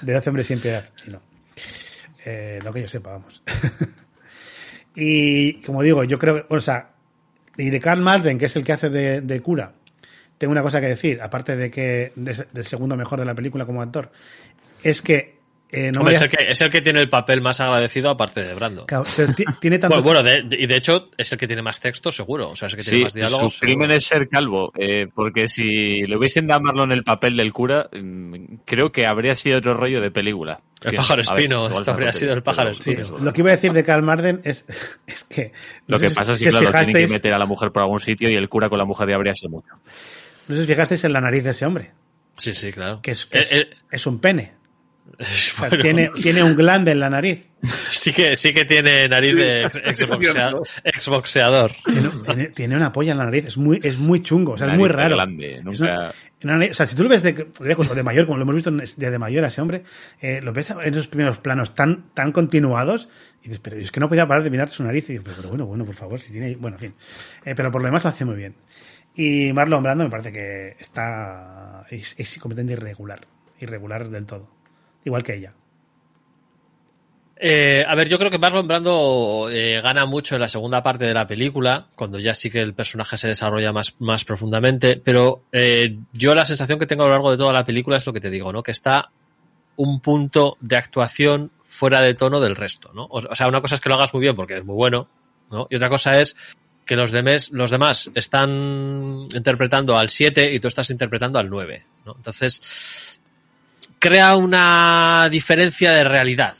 de 0.00 0.12
12 0.14 0.30
hombres 0.30 0.46
sin 0.46 0.58
piedad. 0.58 0.84
Y 1.06 1.10
no. 1.10 1.20
Eh, 2.24 2.60
no 2.64 2.72
que 2.72 2.80
yo 2.82 2.88
sepa, 2.88 3.10
vamos. 3.10 3.42
y 4.94 5.54
como 5.62 5.82
digo, 5.82 6.04
yo 6.04 6.18
creo, 6.18 6.46
o 6.48 6.60
sea, 6.60 6.90
y 7.56 7.70
de 7.70 7.80
Carl 7.80 8.00
Malden, 8.00 8.38
que 8.38 8.46
es 8.46 8.56
el 8.56 8.64
que 8.64 8.72
hace 8.72 8.90
de, 8.90 9.20
de 9.20 9.40
cura, 9.40 9.74
tengo 10.38 10.52
una 10.52 10.62
cosa 10.62 10.80
que 10.80 10.88
decir, 10.88 11.20
aparte 11.22 11.56
de 11.56 11.70
que 11.70 12.12
de- 12.16 12.46
del 12.52 12.64
segundo 12.64 12.96
mejor 12.96 13.18
de 13.20 13.26
la 13.26 13.34
película 13.34 13.66
como 13.66 13.82
actor, 13.82 14.10
es 14.82 15.02
que 15.02 15.41
eh, 15.74 15.90
no 15.90 16.00
Hombre, 16.00 16.12
me 16.12 16.16
es, 16.18 16.22
el 16.22 16.28
que, 16.28 16.46
es 16.48 16.60
el 16.60 16.68
que 16.70 16.82
tiene 16.82 17.00
el 17.00 17.08
papel 17.08 17.40
más 17.40 17.58
agradecido 17.58 18.10
aparte 18.10 18.42
de 18.44 18.52
Brando. 18.54 18.84
Claro, 18.86 19.04
tiene 19.58 19.78
tanto 19.78 20.00
Bueno, 20.02 20.22
bueno, 20.22 20.22
de- 20.22 20.42
de- 20.42 20.62
y 20.62 20.66
de 20.66 20.76
hecho 20.76 21.08
es 21.16 21.32
el 21.32 21.38
que 21.38 21.46
tiene 21.46 21.62
más 21.62 21.80
texto, 21.80 22.10
seguro. 22.12 22.50
O 22.50 22.56
sea, 22.56 22.68
es 22.68 22.74
el 22.74 22.78
que 22.78 22.82
tiene 22.84 22.98
Sí, 22.98 23.04
más 23.04 23.14
diálogos. 23.14 23.54
su 23.54 23.60
crimen 23.60 23.90
es 23.90 24.04
ser 24.04 24.28
calvo, 24.28 24.70
eh, 24.78 25.06
porque 25.14 25.48
si 25.48 26.02
le 26.02 26.14
hubiesen 26.16 26.46
dado 26.46 26.60
a 26.60 26.62
Marlon 26.64 26.92
el 26.92 27.02
papel 27.04 27.36
del 27.38 27.52
cura, 27.52 27.88
mm, 27.90 28.56
creo 28.66 28.92
que 28.92 29.06
habría 29.06 29.34
sido 29.34 29.58
otro 29.58 29.72
rollo 29.74 30.00
de 30.02 30.10
película. 30.10 30.60
El 30.84 30.94
pájaro 30.96 31.22
ver, 31.22 31.38
espino, 31.40 31.68
esto 31.68 31.90
habría 31.92 32.12
sido 32.12 32.34
el 32.34 32.42
pájaro 32.42 32.74
Sí, 32.74 32.90
espino. 32.92 33.18
lo 33.20 33.32
que 33.32 33.40
iba 33.40 33.50
a 33.50 33.54
decir 33.54 33.72
de 33.72 33.82
Carl 33.84 34.02
Marden 34.02 34.40
es, 34.44 34.66
es 35.06 35.24
que. 35.24 35.52
no 35.86 35.96
Lo 35.96 35.98
que 36.00 36.08
si- 36.10 36.14
pasa 36.14 36.32
es 36.32 36.38
si 36.38 36.44
que, 36.44 36.48
os 36.50 36.58
claro, 36.58 36.70
tienen 36.70 36.92
que 36.92 37.06
fijasteis- 37.06 37.12
meter 37.12 37.34
a 37.34 37.38
la 37.38 37.46
mujer 37.46 37.70
por 37.72 37.82
algún 37.82 38.00
sitio 38.00 38.28
y 38.28 38.34
el 38.34 38.48
cura 38.48 38.68
con 38.68 38.78
la 38.78 38.84
mujer 38.84 39.08
ya 39.08 39.14
habría 39.14 39.32
sido 39.32 39.50
mucho. 39.50 39.68
No 40.48 40.54
sé 40.56 40.62
si 40.64 40.68
fijasteis 40.68 41.04
en 41.04 41.12
la 41.12 41.20
nariz 41.20 41.44
de 41.44 41.50
ese 41.50 41.64
hombre, 41.64 41.92
Sí, 42.36 42.52
sí, 42.52 42.72
claro. 42.72 43.00
que 43.00 43.12
es, 43.12 43.24
que 43.26 43.38
es, 43.38 43.52
eh, 43.52 43.70
es 43.90 44.06
un 44.06 44.18
pene. 44.18 44.52
O 45.18 45.24
sea, 45.24 45.68
bueno, 45.68 45.76
tiene, 45.82 46.08
tiene 46.10 46.42
un 46.42 46.56
glande 46.56 46.90
en 46.92 47.00
la 47.00 47.08
nariz. 47.10 47.50
sí, 47.90 48.12
que, 48.12 48.34
sí 48.34 48.52
que 48.52 48.64
tiene 48.64 49.08
nariz 49.08 49.36
de 49.36 49.62
ex- 49.64 49.76
exboxea- 49.76 50.60
exboxeador. 50.84 51.72
Tiene, 51.84 52.08
tiene, 52.24 52.46
tiene 52.48 52.76
una 52.76 52.92
polla 52.92 53.12
en 53.12 53.18
la 53.18 53.24
nariz. 53.26 53.46
Es 53.46 53.56
muy, 53.56 53.78
es 53.82 53.98
muy 53.98 54.22
chungo. 54.22 54.52
O 54.52 54.58
sea, 54.58 54.68
es 54.72 54.76
muy 54.78 54.88
raro. 54.88 55.14
glande, 55.16 55.56
Es 55.58 55.64
nunca- 55.64 55.84
una- 55.84 56.12
una 56.44 56.56
nariz- 56.58 56.70
o 56.70 56.74
sea, 56.74 56.86
si 56.86 56.96
tú 56.96 57.04
lo 57.04 57.08
ves 57.08 57.22
de, 57.22 57.32
de 57.34 57.46
lejos 57.60 57.88
o 57.88 57.94
de 57.94 58.02
mayor, 58.02 58.26
como 58.26 58.38
lo 58.38 58.42
hemos 58.42 58.54
visto 58.56 58.70
en- 58.70 58.78
de, 58.78 59.10
de 59.10 59.18
mayor 59.18 59.44
a 59.44 59.48
ese 59.48 59.60
hombre, 59.60 59.84
eh, 60.20 60.40
lo 60.42 60.52
ves 60.52 60.70
en 60.70 60.80
esos 60.92 61.06
primeros 61.08 61.38
planos 61.38 61.74
tan, 61.74 62.12
tan 62.14 62.32
continuados 62.32 63.08
y 63.42 63.44
dices, 63.44 63.60
pero 63.60 63.76
es 63.76 63.92
que 63.92 64.00
no 64.00 64.08
podía 64.08 64.26
parar 64.26 64.42
de 64.42 64.50
mirar 64.50 64.68
su 64.70 64.82
nariz 64.82 65.08
y 65.08 65.12
digo, 65.12 65.24
pero, 65.24 65.36
pero 65.36 65.48
bueno, 65.50 65.66
bueno, 65.66 65.84
por 65.84 65.94
favor, 65.94 66.20
si 66.20 66.32
tiene, 66.32 66.56
bueno, 66.56 66.76
en 66.76 66.80
fin. 66.80 66.94
Eh, 67.44 67.54
pero 67.54 67.70
por 67.70 67.80
lo 67.80 67.86
demás 67.86 68.02
lo 68.02 68.10
hace 68.10 68.24
muy 68.24 68.36
bien. 68.36 68.56
Y 69.14 69.52
Marlon 69.52 69.82
Brando 69.84 70.04
me 70.04 70.10
parece 70.10 70.32
que 70.32 70.76
está, 70.80 71.86
es, 71.90 72.14
es 72.18 72.38
completamente 72.38 72.72
irregular. 72.80 73.20
Irregular 73.60 74.08
del 74.08 74.24
todo. 74.26 74.50
Igual 75.04 75.22
que 75.22 75.34
ella. 75.34 75.54
Eh, 77.44 77.84
a 77.88 77.96
ver, 77.96 78.08
yo 78.08 78.20
creo 78.20 78.30
que 78.30 78.38
Marlon 78.38 78.68
Brando 78.68 79.48
eh, 79.50 79.80
gana 79.82 80.06
mucho 80.06 80.36
en 80.36 80.42
la 80.42 80.48
segunda 80.48 80.80
parte 80.84 81.06
de 81.06 81.12
la 81.12 81.26
película, 81.26 81.88
cuando 81.96 82.20
ya 82.20 82.34
sí 82.34 82.50
que 82.50 82.60
el 82.60 82.72
personaje 82.72 83.16
se 83.16 83.26
desarrolla 83.26 83.72
más, 83.72 83.96
más 83.98 84.24
profundamente, 84.24 84.96
pero 84.96 85.42
eh, 85.50 85.98
yo 86.12 86.36
la 86.36 86.46
sensación 86.46 86.78
que 86.78 86.86
tengo 86.86 87.02
a 87.02 87.06
lo 87.06 87.14
largo 87.14 87.32
de 87.32 87.36
toda 87.36 87.52
la 87.52 87.66
película 87.66 87.96
es 87.96 88.06
lo 88.06 88.12
que 88.12 88.20
te 88.20 88.30
digo, 88.30 88.52
¿no? 88.52 88.62
Que 88.62 88.70
está 88.70 89.10
un 89.74 89.98
punto 89.98 90.56
de 90.60 90.76
actuación 90.76 91.50
fuera 91.64 92.00
de 92.00 92.14
tono 92.14 92.40
del 92.40 92.54
resto, 92.54 92.92
¿no? 92.94 93.08
O, 93.10 93.34
sea, 93.34 93.48
una 93.48 93.60
cosa 93.60 93.74
es 93.74 93.80
que 93.80 93.88
lo 93.88 93.96
hagas 93.96 94.14
muy 94.14 94.20
bien 94.20 94.36
porque 94.36 94.58
es 94.58 94.64
muy 94.64 94.76
bueno, 94.76 95.08
¿no? 95.50 95.66
Y 95.68 95.74
otra 95.74 95.88
cosa 95.88 96.20
es 96.20 96.36
que 96.86 96.94
los 96.94 97.10
demás, 97.10 97.50
los 97.50 97.72
demás 97.72 98.08
están 98.14 99.26
interpretando 99.34 99.98
al 99.98 100.10
7 100.10 100.54
y 100.54 100.60
tú 100.60 100.68
estás 100.68 100.90
interpretando 100.90 101.40
al 101.40 101.50
9, 101.50 101.86
¿no? 102.06 102.14
Entonces, 102.16 103.11
crea 104.02 104.34
una 104.34 105.28
diferencia 105.30 105.92
de 105.92 106.02
realidad. 106.02 106.54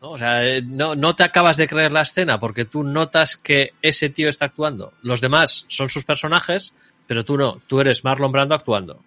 ¿no? 0.00 0.12
O 0.12 0.18
sea, 0.18 0.60
no, 0.64 0.94
no 0.94 1.16
te 1.16 1.24
acabas 1.24 1.56
de 1.56 1.66
creer 1.66 1.90
la 1.92 2.02
escena 2.02 2.38
porque 2.38 2.64
tú 2.64 2.84
notas 2.84 3.36
que 3.36 3.70
ese 3.82 4.10
tío 4.10 4.28
está 4.28 4.44
actuando. 4.44 4.92
Los 5.02 5.20
demás 5.20 5.64
son 5.66 5.88
sus 5.88 6.04
personajes, 6.04 6.72
pero 7.08 7.24
tú 7.24 7.36
no. 7.36 7.60
Tú 7.66 7.80
eres 7.80 8.04
Marlon 8.04 8.30
Brando 8.30 8.54
actuando. 8.54 9.02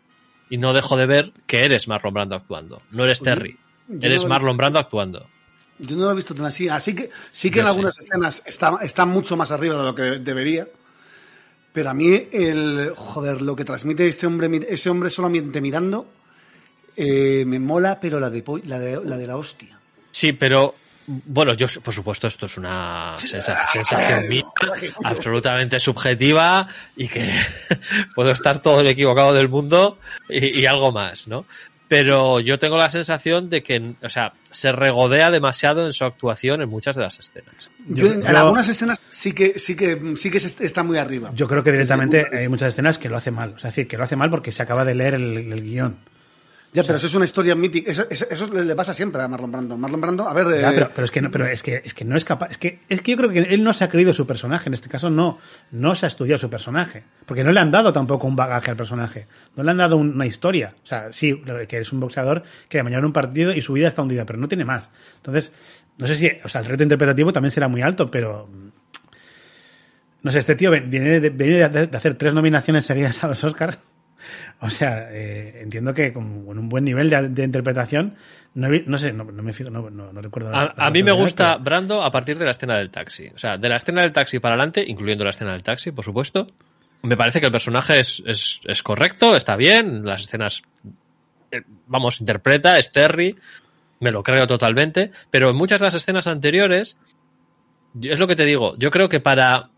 Y 0.49 0.57
no 0.57 0.73
dejo 0.73 0.97
de 0.97 1.05
ver 1.05 1.31
que 1.45 1.63
eres 1.63 1.87
Marlon 1.87 2.13
Brando 2.13 2.35
actuando. 2.35 2.77
No 2.91 3.05
eres 3.05 3.21
Terry. 3.21 3.57
Yo 3.87 3.99
Eres 4.05 4.23
no- 4.23 4.29
Marlon 4.29 4.57
Brando 4.57 4.79
actuando. 4.79 5.25
Yo 5.79 5.95
no 5.95 6.05
lo 6.05 6.11
he 6.11 6.15
visto 6.15 6.35
tan 6.35 6.47
así. 6.47 6.67
Así 6.67 6.93
que 6.93 7.09
sí 7.31 7.49
que 7.49 7.59
en 7.59 7.65
sí. 7.67 7.69
algunas 7.69 7.97
escenas 7.97 8.43
está, 8.45 8.77
está 8.81 9.05
mucho 9.05 9.37
más 9.37 9.51
arriba 9.51 9.77
de 9.77 9.83
lo 9.83 9.95
que 9.95 10.01
debería. 10.19 10.67
Pero 11.71 11.89
a 11.91 11.93
mí, 11.93 12.27
el 12.33 12.91
joder, 12.97 13.41
lo 13.41 13.55
que 13.55 13.63
transmite 13.63 14.09
este 14.09 14.27
hombre, 14.27 14.65
ese 14.67 14.89
hombre 14.89 15.09
solamente 15.09 15.61
mirando, 15.61 16.05
eh, 16.97 17.43
me 17.45 17.59
mola, 17.59 17.99
pero 17.99 18.19
la 18.19 18.29
de, 18.29 18.41
po- 18.43 18.57
la 18.65 18.79
de, 18.79 18.99
la 19.05 19.15
de 19.17 19.27
la 19.27 19.37
hostia. 19.37 19.79
Sí, 20.11 20.33
pero 20.33 20.73
bueno, 21.07 21.53
yo 21.53 21.67
por 21.81 21.93
supuesto 21.93 22.27
esto 22.27 22.47
es 22.47 22.57
una 22.57 23.15
sensa- 23.17 23.65
sensación 23.67 24.27
mía, 24.27 24.43
absolutamente 25.03 25.79
subjetiva 25.79 26.67
y 26.95 27.07
que 27.07 27.31
puedo 28.15 28.31
estar 28.31 28.61
todo 28.61 28.81
el 28.81 28.87
equivocado 28.87 29.33
del 29.33 29.49
mundo 29.49 29.99
y, 30.29 30.59
y 30.61 30.65
algo 30.65 30.91
más, 30.91 31.27
¿no? 31.27 31.45
Pero 31.89 32.41
yo 32.41 32.59
tengo 32.59 32.77
la 32.77 32.89
sensación 32.89 33.49
de 33.49 33.63
que, 33.63 33.93
o 34.03 34.09
sea, 34.09 34.33
se 34.51 34.73
regodea 34.73 35.31
demasiado 35.31 35.85
en 35.85 35.93
su 35.93 36.03
actuación 36.03 36.61
en 36.61 36.67
muchas 36.67 36.97
de 36.97 37.03
las 37.03 37.17
escenas. 37.17 37.69
Yo, 37.87 38.07
Yo- 38.07 38.13
en 38.13 38.27
algunas 38.35 38.67
escenas 38.67 38.99
sí 39.09 39.31
que 39.31 39.57
sí 39.57 39.73
que 39.77 39.97
sí 40.17 40.29
que 40.29 40.41
se- 40.41 40.65
está 40.65 40.83
muy 40.83 40.97
arriba. 40.97 41.31
Yo 41.33 41.47
creo 41.47 41.63
que 41.63 41.71
directamente 41.71 42.27
hay 42.33 42.49
muchas 42.49 42.69
escenas 42.73 42.99
que 42.99 43.07
lo 43.07 43.15
hace 43.15 43.31
mal. 43.31 43.53
O 43.55 43.59
sea, 43.59 43.69
es 43.69 43.75
decir, 43.77 43.87
que 43.87 43.95
lo 43.97 44.03
hace 44.03 44.17
mal 44.17 44.29
porque 44.29 44.51
se 44.51 44.61
acaba 44.61 44.83
de 44.83 44.95
leer 44.95 45.13
el, 45.13 45.37
el 45.53 45.63
guion. 45.63 45.97
Ya, 46.73 46.83
pero 46.83 46.97
eso 46.97 47.07
es 47.07 47.13
una 47.15 47.25
historia 47.25 47.55
mítica. 47.55 47.91
Eso, 47.91 48.05
eso- 48.09 48.27
eso 48.29 48.53
le 48.53 48.75
pasa 48.75 48.93
siempre 48.93 49.21
a 49.23 49.27
Marlon 49.27 49.51
Brando. 49.51 49.77
Marlon 49.77 50.01
Brando, 50.01 50.27
a 50.27 50.33
ver, 50.33 50.47
Ya, 50.61 50.69
eh, 50.69 50.73
pero, 50.75 50.91
pero 50.93 51.05
es 51.05 51.11
que 51.11 51.21
no, 51.21 51.31
pero 51.31 51.45
es 51.47 51.63
que 51.63 51.81
es 51.83 51.93
que 51.93 52.05
no 52.05 52.15
es 52.17 52.23
capaz, 52.25 52.51
es 52.51 52.57
que 52.57 52.79
es 52.89 53.01
que 53.01 53.11
yo 53.11 53.17
creo 53.17 53.29
que 53.29 53.39
él 53.39 53.63
no 53.63 53.73
se 53.73 53.83
ha 53.83 53.89
creído 53.89 54.13
su 54.13 54.27
personaje, 54.27 54.69
en 54.69 54.73
este 54.73 54.87
caso 54.89 55.09
no, 55.09 55.39
no 55.71 55.95
se 55.95 56.05
ha 56.05 56.09
estudiado 56.09 56.37
su 56.37 56.49
personaje, 56.49 57.03
porque 57.25 57.43
no 57.43 57.51
le 57.51 57.59
han 57.59 57.71
dado 57.71 57.91
tampoco 57.93 58.27
un 58.27 58.35
bagaje 58.35 58.69
al 58.71 58.77
personaje, 58.77 59.27
no 59.55 59.63
le 59.63 59.71
han 59.71 59.77
dado 59.77 59.97
una 59.97 60.25
historia, 60.25 60.75
o 60.83 60.85
sea, 60.85 61.07
sí, 61.13 61.41
que 61.67 61.77
es 61.79 61.91
un 61.91 61.99
boxeador 61.99 62.43
que 62.69 62.83
mañana 62.83 63.05
un 63.07 63.13
partido 63.13 63.53
y 63.53 63.61
su 63.61 63.73
vida 63.73 63.87
está 63.87 64.01
hundida, 64.03 64.25
pero 64.25 64.37
no 64.37 64.47
tiene 64.47 64.65
más. 64.65 64.91
Entonces, 65.17 65.51
no 65.97 66.05
sé 66.05 66.15
si, 66.15 66.29
o 66.43 66.47
sea, 66.49 66.61
el 66.61 66.67
reto 66.67 66.83
interpretativo 66.83 67.33
también 67.33 67.51
será 67.51 67.67
muy 67.67 67.81
alto, 67.81 68.11
pero 68.11 68.47
no 70.21 70.31
sé, 70.31 70.39
este 70.39 70.55
tío 70.55 70.69
viene 70.71 71.19
de, 71.19 71.29
viene 71.29 71.69
de 71.69 71.97
hacer 71.97 72.15
tres 72.15 72.33
nominaciones 72.33 72.85
seguidas 72.85 73.23
a 73.23 73.27
los 73.29 73.43
Oscars. 73.43 73.79
O 74.59 74.69
sea, 74.69 75.09
eh, 75.11 75.61
entiendo 75.61 75.93
que 75.93 76.11
con, 76.11 76.45
con 76.45 76.57
un 76.57 76.69
buen 76.69 76.83
nivel 76.83 77.09
de, 77.09 77.29
de 77.29 77.43
interpretación, 77.43 78.15
no, 78.55 78.97
sé, 78.97 79.13
no, 79.13 79.23
no 79.23 79.43
me 79.43 79.53
fijo, 79.53 79.69
no, 79.69 79.89
no, 79.89 80.21
recuerdo. 80.21 80.49
A, 80.53 80.73
a 80.75 80.89
mí 80.89 81.03
me 81.03 81.11
gusta 81.11 81.57
Brando 81.57 82.03
a 82.03 82.11
partir 82.11 82.39
de 82.39 82.45
la 82.45 82.51
escena 82.51 82.77
del 82.77 82.89
taxi. 82.89 83.27
O 83.27 83.37
sea, 83.37 83.57
de 83.57 83.69
la 83.69 83.75
escena 83.75 84.01
del 84.01 84.13
taxi 84.13 84.39
para 84.39 84.55
adelante, 84.55 84.83
incluyendo 84.85 85.23
la 85.23 85.29
escena 85.29 85.51
del 85.51 85.61
taxi, 85.61 85.91
por 85.91 86.03
supuesto. 86.03 86.47
Me 87.03 87.15
parece 87.15 87.39
que 87.39 87.45
el 87.45 87.51
personaje 87.51 87.99
es, 87.99 88.23
es, 88.25 88.59
es 88.63 88.81
correcto, 88.81 89.35
está 89.35 89.55
bien, 89.55 90.03
las 90.03 90.21
escenas, 90.21 90.63
eh, 91.51 91.61
vamos, 91.85 92.19
interpreta, 92.19 92.79
es 92.79 92.91
Terry, 92.91 93.37
me 93.99 94.11
lo 94.11 94.23
creo 94.23 94.47
totalmente, 94.47 95.11
pero 95.29 95.49
en 95.49 95.55
muchas 95.55 95.79
de 95.79 95.85
las 95.85 95.93
escenas 95.93 96.25
anteriores, 96.25 96.97
es 98.01 98.17
lo 98.17 98.27
que 98.27 98.35
te 98.35 98.45
digo, 98.45 98.75
yo 98.77 98.89
creo 98.89 99.09
que 99.09 99.19
para, 99.19 99.69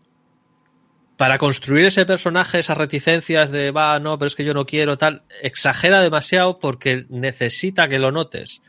para 1.20 1.36
construir 1.36 1.84
ese 1.84 2.06
personaje, 2.06 2.60
esas 2.60 2.78
reticencias 2.78 3.50
de, 3.50 3.72
va, 3.72 3.98
no, 4.00 4.18
pero 4.18 4.28
es 4.28 4.34
que 4.34 4.42
yo 4.42 4.54
no 4.54 4.64
quiero, 4.64 4.96
tal, 4.96 5.22
exagera 5.42 6.00
demasiado 6.00 6.58
porque 6.58 7.04
necesita 7.10 7.88
que 7.88 7.98
lo 7.98 8.10
notes. 8.10 8.62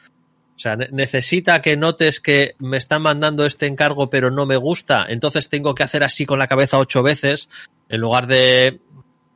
O 0.57 0.60
sea, 0.60 0.76
ne- 0.76 0.90
necesita 0.91 1.61
que 1.61 1.78
notes 1.78 2.19
que 2.19 2.56
me 2.60 2.76
están 2.76 3.03
mandando 3.03 3.45
este 3.45 3.68
encargo 3.68 4.10
pero 4.10 4.32
no 4.32 4.45
me 4.45 4.57
gusta, 4.57 5.06
entonces 5.07 5.48
tengo 5.48 5.73
que 5.73 5.84
hacer 5.84 6.03
así 6.03 6.26
con 6.26 6.40
la 6.40 6.48
cabeza 6.48 6.78
ocho 6.78 7.02
veces 7.03 7.48
en 7.88 8.02
lugar 8.02 8.28
de, 8.28 8.82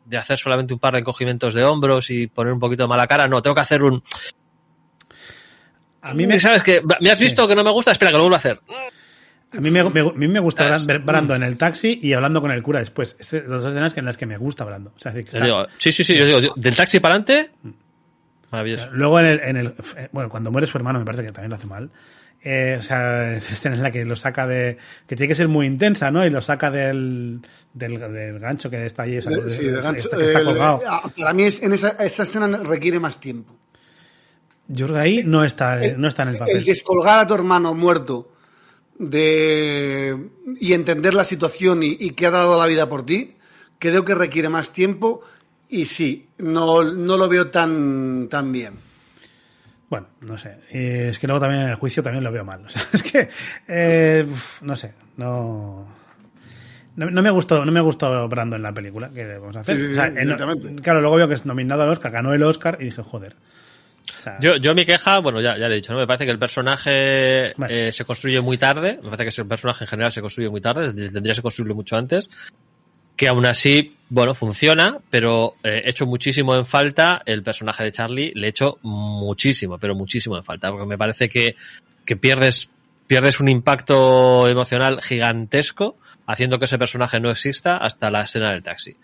de 0.04 0.18
hacer 0.18 0.38
solamente 0.38 0.74
un 0.74 0.80
par 0.82 0.96
de 0.96 1.00
encogimientos 1.00 1.54
de 1.54 1.64
hombros 1.64 2.10
y 2.10 2.28
poner 2.28 2.52
un 2.52 2.60
poquito 2.60 2.84
de 2.84 2.90
mala 2.90 3.08
cara. 3.08 3.30
No, 3.30 3.42
tengo 3.42 3.56
que 3.56 3.62
hacer 3.62 3.82
un... 3.82 4.04
A 6.02 6.14
mí 6.14 6.28
me, 6.28 6.38
¿Sabes 6.42 6.64
que 6.64 6.82
¿Me 7.00 7.10
has 7.12 7.18
Sí. 7.18 7.24
visto 7.24 7.48
que 7.48 7.56
no 7.56 7.64
me 7.64 7.72
gusta? 7.72 7.92
Espera, 7.94 8.12
que 8.12 8.18
lo 8.18 8.24
vuelvo 8.24 8.36
a 8.36 8.40
hacer. 8.40 8.60
A 9.54 9.62
mí 9.62 9.72
me, 9.72 9.84
me- 9.90 10.00
a 10.02 10.04
mí 10.16 10.28
me 10.28 10.40
gusta 10.40 10.66
¿Sabes? 10.66 10.86
ver 10.86 11.00
Brando 11.00 11.34
en 11.36 11.44
el 11.44 11.58
taxi 11.58 11.98
y 12.02 12.12
hablando 12.14 12.42
con 12.42 12.52
el 12.52 12.62
cura 12.62 12.80
después. 12.80 13.16
Es 13.20 13.32
de 13.32 13.42
las 13.42 13.64
dos 13.64 13.68
escenas 13.68 13.94
que- 13.94 14.00
en 14.02 14.06
las 14.06 14.18
que 14.18 14.26
me 14.26 14.38
gusta 14.38 14.66
Brando. 14.66 14.92
O 14.96 15.00
sea, 15.00 15.14
que 15.14 15.20
está- 15.22 15.44
digo, 15.44 15.66
sí, 15.78 15.92
sí, 15.92 16.04
sí, 16.04 16.16
yo 16.18 16.26
digo, 16.26 16.54
del 16.58 16.76
taxi 16.76 17.00
para 17.00 17.16
adelante, 17.16 17.52
maravilloso. 18.52 18.90
Luego 18.92 19.20
en 19.20 19.26
el, 19.26 19.40
en 19.44 19.58
el 19.58 19.74
bueno, 20.12 20.30
cuando 20.30 20.52
muere 20.52 20.68
su 20.68 20.78
hermano 20.78 21.00
me 21.00 21.06
parece 21.06 21.24
que 21.24 21.32
también 21.32 21.50
lo 21.52 21.56
hace 21.56 21.68
mal. 21.68 21.90
Eh, 22.44 22.76
o 22.80 22.84
sea, 22.84 23.38
esa 23.38 23.54
escena 23.54 23.76
en 23.76 23.82
la 23.82 23.90
que 23.90 24.06
lo 24.06 24.16
saca 24.16 24.46
de, 24.46 24.78
que 25.08 25.16
tiene 25.16 25.28
que 25.30 25.36
ser 25.36 25.48
muy 25.48 25.66
intensa, 25.66 26.12
¿no? 26.12 26.24
Y 26.26 26.30
lo 26.30 26.42
saca 26.42 26.70
del, 26.70 27.40
del, 27.74 27.98
del 28.00 28.40
gancho 28.40 28.70
que 28.70 28.86
está 28.86 29.04
allí, 29.04 29.18
o 29.18 29.22
sea, 29.24 29.32
De- 29.36 29.50
sí, 29.50 29.64
de 29.64 29.82
gancho. 29.82 30.00
está- 30.02 30.18
que 30.18 30.26
está 30.26 30.40
El- 30.40 30.46
colgado. 30.46 30.82
ah, 30.88 31.02
para 31.18 31.34
mí 31.34 31.44
es, 31.44 31.64
en 31.64 31.74
esa, 31.74 31.90
esa 31.92 32.22
escena 32.24 32.48
requiere 32.58 33.00
más 33.00 33.20
tiempo. 33.20 33.56
Yo 34.68 34.86
creo 34.86 34.96
que 34.98 35.02
ahí 35.02 35.22
no 35.26 35.44
está, 35.44 35.80
no 35.98 36.08
está 36.08 36.24
en 36.24 36.30
el 36.30 36.38
papel. 36.38 36.58
El 36.58 36.66
descolgar 36.66 37.20
a 37.20 37.28
tu 37.28 37.34
hermano 37.34 37.74
muerto 37.74 38.34
de 38.98 40.18
y 40.60 40.74
entender 40.74 41.14
la 41.14 41.24
situación 41.24 41.84
y, 41.84 41.98
y 42.00 42.12
que 42.12 42.28
ha 42.28 42.32
dado 42.32 42.60
la 42.60 42.66
vida 42.68 42.88
por 42.90 43.06
ti, 43.06 43.36
creo 43.80 44.06
que 44.06 44.16
requiere 44.16 44.50
más 44.50 44.72
tiempo 44.72 45.22
y 45.70 45.86
sí, 45.86 46.28
no, 46.38 46.84
no 46.84 47.18
lo 47.18 47.28
veo 47.28 47.50
tan, 47.50 48.28
tan 48.30 48.52
bien. 48.52 48.74
Bueno, 49.90 50.08
no 50.22 50.38
sé. 50.38 50.58
Y 50.72 51.10
es 51.10 51.20
que 51.20 51.28
luego 51.28 51.40
también 51.42 51.64
en 51.64 51.70
el 51.70 51.76
juicio 51.76 52.02
también 52.02 52.24
lo 52.24 52.32
veo 52.32 52.44
mal. 52.46 52.66
O 52.66 52.70
sea, 52.70 52.82
es 52.94 53.04
que, 53.04 53.30
eh, 53.68 54.26
uf, 54.28 54.62
no 54.62 54.76
sé, 54.76 54.94
no, 55.18 55.88
no, 56.96 57.12
no 57.12 57.22
me 57.22 57.30
gustó, 57.30 57.66
no 57.66 57.72
me 57.72 57.82
gustó 57.82 58.28
Brando 58.28 58.56
en 58.56 58.62
la 58.64 58.74
película 58.74 59.10
que 59.12 59.38
vamos 59.38 59.56
a 59.58 59.60
hacer. 59.62 59.78
Sí, 59.78 59.84
sí, 59.84 59.88
sí, 59.90 59.94
O 59.94 59.96
sea, 59.96 60.08
en- 60.08 60.16
directamente. 60.16 60.76
claro, 60.82 61.02
luego 61.02 61.18
veo 61.18 61.28
que 61.28 61.36
es 61.36 61.46
nominado 61.46 61.84
al 61.84 61.90
Oscar, 61.90 62.12
ganó 62.12 62.34
el 62.34 62.44
Oscar 62.44 62.78
y 62.80 62.86
dije, 62.86 63.04
joder. 63.04 63.36
O 64.18 64.22
sea, 64.22 64.38
Yo, 64.40 64.58
yo 64.58 64.76
mi 64.76 64.86
queja, 64.86 65.20
bueno, 65.20 65.42
ya, 65.42 65.58
ya 65.58 65.68
le 65.68 65.76
he 65.76 65.78
dicho, 65.78 65.94
¿no? 65.94 66.00
Me 66.00 66.08
parece 66.08 66.26
que 66.26 66.32
el 66.32 66.40
personaje 66.40 67.54
Vale. 67.58 67.88
eh, 67.88 67.92
se 67.92 68.06
construye 68.06 68.42
muy 68.42 68.58
tarde. 68.58 69.00
Me 69.02 69.10
parece 69.10 69.30
que 69.36 69.42
el 69.42 69.48
personaje 69.48 69.84
en 69.84 69.88
general 69.88 70.12
se 70.12 70.22
construye 70.22 70.50
muy 70.50 70.62
tarde. 70.62 70.94
Tendría 70.94 71.34
que 71.36 71.42
construirlo 71.42 71.76
mucho 71.76 71.96
antes. 71.96 72.30
Que 73.16 73.28
aún 73.28 73.46
así, 73.46 73.96
bueno, 74.10 74.36
funciona, 74.36 74.98
pero 75.10 75.56
eh, 75.64 75.84
echo 75.86 76.06
muchísimo 76.06 76.54
en 76.56 76.66
falta 76.66 77.22
el 77.26 77.44
personaje 77.44 77.84
de 77.84 77.92
Charlie. 77.92 78.32
Le 78.36 78.50
echo 78.50 78.78
muchísimo, 78.82 79.78
pero 79.80 79.96
muchísimo 79.96 80.36
en 80.38 80.44
falta. 80.44 80.70
Porque 80.70 80.86
me 80.86 80.98
parece 80.98 81.30
que, 81.30 81.56
que 82.06 82.18
pierdes, 82.18 82.70
pierdes 83.08 83.40
un 83.40 83.50
impacto 83.50 84.48
emocional 84.50 85.02
gigantesco 85.02 85.98
haciendo 86.28 86.60
que 86.60 86.66
ese 86.66 86.78
personaje 86.78 87.20
no 87.20 87.30
exista 87.30 87.78
hasta 87.78 88.12
la 88.12 88.24
escena 88.24 88.52
del 88.52 88.64
taxi. 88.64 88.98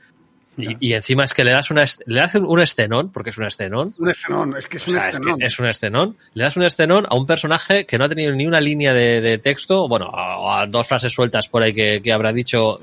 Y, 0.58 0.90
y 0.90 0.94
encima 0.94 1.24
es 1.24 1.34
que 1.34 1.44
le 1.46 1.52
das 1.52 1.72
una, 1.72 1.86
le 2.06 2.20
das 2.20 2.36
un 2.36 2.60
escenón, 2.60 3.10
porque 3.10 3.30
es 3.30 3.38
un 3.38 3.46
escenón, 3.46 3.96
Un 3.98 4.10
escenón, 4.10 4.56
es 4.58 4.68
que 4.68 4.78
es 4.78 4.88
o 4.88 4.92
un 4.92 4.98
sea, 5.00 5.10
es, 5.10 5.16
escenón. 5.16 5.40
que 5.40 5.46
es 5.46 5.60
un 5.60 5.66
escenón. 5.66 6.18
Le 6.34 6.44
das 6.44 6.58
un 6.58 6.64
escenón 6.64 7.06
a 7.10 7.16
un 7.16 7.26
personaje 7.26 7.86
que 7.86 7.98
no 7.98 8.06
ha 8.06 8.10
tenido 8.10 8.34
ni 8.34 8.46
una 8.46 8.60
línea 8.62 8.94
de, 8.94 9.22
de 9.22 9.38
texto, 9.38 9.88
bueno, 9.88 10.12
a, 10.14 10.62
a 10.62 10.68
dos 10.68 10.88
frases 10.88 11.14
sueltas 11.14 11.48
por 11.48 11.64
ahí 11.64 11.74
que, 11.74 12.02
que 12.02 12.12
habrá 12.12 12.34
dicho 12.34 12.82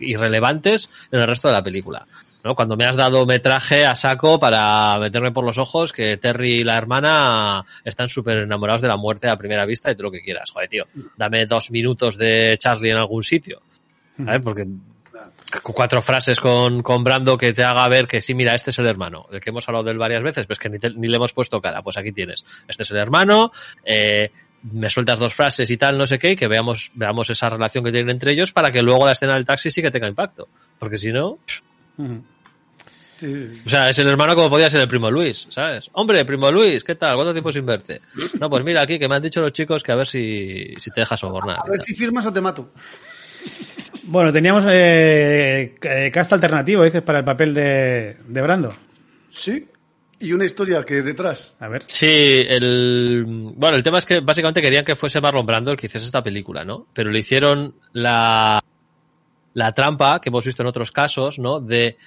irrelevantes 0.00 0.88
en 1.10 1.20
el 1.20 1.26
resto 1.26 1.48
de 1.48 1.54
la 1.54 1.62
película. 1.62 2.06
¿no? 2.44 2.54
Cuando 2.54 2.76
me 2.76 2.84
has 2.84 2.96
dado 2.96 3.26
metraje 3.26 3.84
a 3.86 3.96
saco 3.96 4.38
para 4.38 4.98
meterme 5.00 5.32
por 5.32 5.44
los 5.44 5.58
ojos 5.58 5.92
que 5.92 6.16
Terry 6.18 6.60
y 6.60 6.64
la 6.64 6.76
hermana 6.76 7.64
están 7.84 8.08
súper 8.08 8.38
enamorados 8.38 8.82
de 8.82 8.88
la 8.88 8.96
muerte 8.96 9.28
a 9.28 9.36
primera 9.36 9.64
vista 9.64 9.90
y 9.90 9.94
todo 9.94 10.04
lo 10.04 10.10
que 10.12 10.20
quieras. 10.22 10.50
Joder, 10.50 10.68
tío, 10.68 10.84
dame 11.16 11.46
dos 11.46 11.70
minutos 11.70 12.16
de 12.16 12.56
Charlie 12.58 12.90
en 12.90 12.98
algún 12.98 13.22
sitio. 13.24 13.60
¿sabes? 14.16 14.40
Porque 14.40 14.66
cuatro 15.62 16.02
frases 16.02 16.38
con, 16.40 16.82
con 16.82 17.04
Brando 17.04 17.36
que 17.38 17.52
te 17.52 17.64
haga 17.64 17.86
ver 17.88 18.06
que 18.06 18.20
sí, 18.20 18.34
mira, 18.34 18.54
este 18.54 18.70
es 18.70 18.78
el 18.78 18.86
hermano, 18.86 19.26
del 19.30 19.40
que 19.40 19.50
hemos 19.50 19.66
hablado 19.68 19.84
de 19.84 19.92
él 19.92 19.98
varias 19.98 20.22
veces, 20.22 20.46
pues 20.46 20.58
que 20.58 20.68
ni, 20.68 20.78
te- 20.78 20.90
ni 20.90 21.08
le 21.08 21.16
hemos 21.16 21.32
puesto 21.32 21.60
cara, 21.60 21.82
pues 21.82 21.96
aquí 21.96 22.12
tienes, 22.12 22.44
este 22.68 22.82
es 22.82 22.90
el 22.90 22.98
hermano, 22.98 23.52
eh, 23.84 24.30
me 24.72 24.90
sueltas 24.90 25.18
dos 25.18 25.34
frases 25.34 25.70
y 25.70 25.76
tal, 25.76 25.96
no 25.96 26.06
sé 26.06 26.18
qué, 26.18 26.32
y 26.32 26.36
que 26.36 26.48
veamos, 26.48 26.90
veamos 26.94 27.30
esa 27.30 27.48
relación 27.48 27.84
que 27.84 27.92
tienen 27.92 28.10
entre 28.10 28.32
ellos 28.32 28.52
para 28.52 28.70
que 28.72 28.82
luego 28.82 29.06
la 29.06 29.12
escena 29.12 29.34
del 29.34 29.44
taxi 29.44 29.70
sí 29.70 29.80
que 29.80 29.90
tenga 29.92 30.08
impacto. 30.08 30.48
Porque 30.80 30.98
si 30.98 31.12
no, 31.12 31.38
sí. 33.18 33.60
o 33.66 33.70
sea, 33.70 33.88
es 33.88 33.98
el 34.00 34.08
hermano 34.08 34.34
como 34.34 34.50
podía 34.50 34.68
ser 34.68 34.80
el 34.80 34.88
primo 34.88 35.10
Luis, 35.10 35.46
¿sabes? 35.50 35.88
Hombre, 35.92 36.24
primo 36.24 36.50
Luis, 36.50 36.82
¿qué 36.84 36.96
tal? 36.96 37.14
¿Cuánto 37.14 37.32
tiempo 37.32 37.52
sin 37.52 37.66
verte? 37.66 38.00
No, 38.40 38.50
pues 38.50 38.64
mira 38.64 38.82
aquí 38.82 38.98
que 38.98 39.08
me 39.08 39.14
han 39.16 39.22
dicho 39.22 39.40
los 39.40 39.52
chicos 39.52 39.82
que 39.82 39.92
a 39.92 39.96
ver 39.96 40.06
si, 40.08 40.74
si 40.78 40.90
te 40.90 41.00
dejas 41.02 41.20
sobornar. 41.20 41.58
A 41.64 41.70
ver 41.70 41.80
si 41.82 41.94
firmas 41.94 42.26
o 42.26 42.32
te 42.32 42.40
mato. 42.40 42.72
Bueno, 44.10 44.32
teníamos 44.32 44.64
eh, 44.66 45.74
eh, 45.82 46.10
cast 46.10 46.32
alternativo, 46.32 46.82
dices, 46.82 47.02
para 47.02 47.18
el 47.18 47.24
papel 47.26 47.52
de, 47.52 48.16
de 48.26 48.42
Brando. 48.42 48.72
Sí. 49.30 49.68
Y 50.18 50.32
una 50.32 50.46
historia 50.46 50.82
que 50.82 51.02
detrás. 51.02 51.54
A 51.60 51.68
ver. 51.68 51.82
Sí, 51.86 52.42
el 52.48 53.24
bueno, 53.54 53.76
el 53.76 53.82
tema 53.82 53.98
es 53.98 54.06
que 54.06 54.20
básicamente 54.20 54.62
querían 54.62 54.84
que 54.84 54.96
fuese 54.96 55.20
Marlon 55.20 55.44
Brando 55.44 55.70
el 55.70 55.76
que 55.76 55.86
hiciese 55.86 56.06
esta 56.06 56.24
película, 56.24 56.64
¿no? 56.64 56.86
Pero 56.94 57.10
le 57.10 57.20
hicieron 57.20 57.74
la 57.92 58.60
la 59.52 59.72
trampa 59.72 60.20
que 60.20 60.30
hemos 60.30 60.44
visto 60.44 60.62
en 60.62 60.68
otros 60.68 60.90
casos, 60.90 61.38
¿no? 61.38 61.60
De 61.60 61.98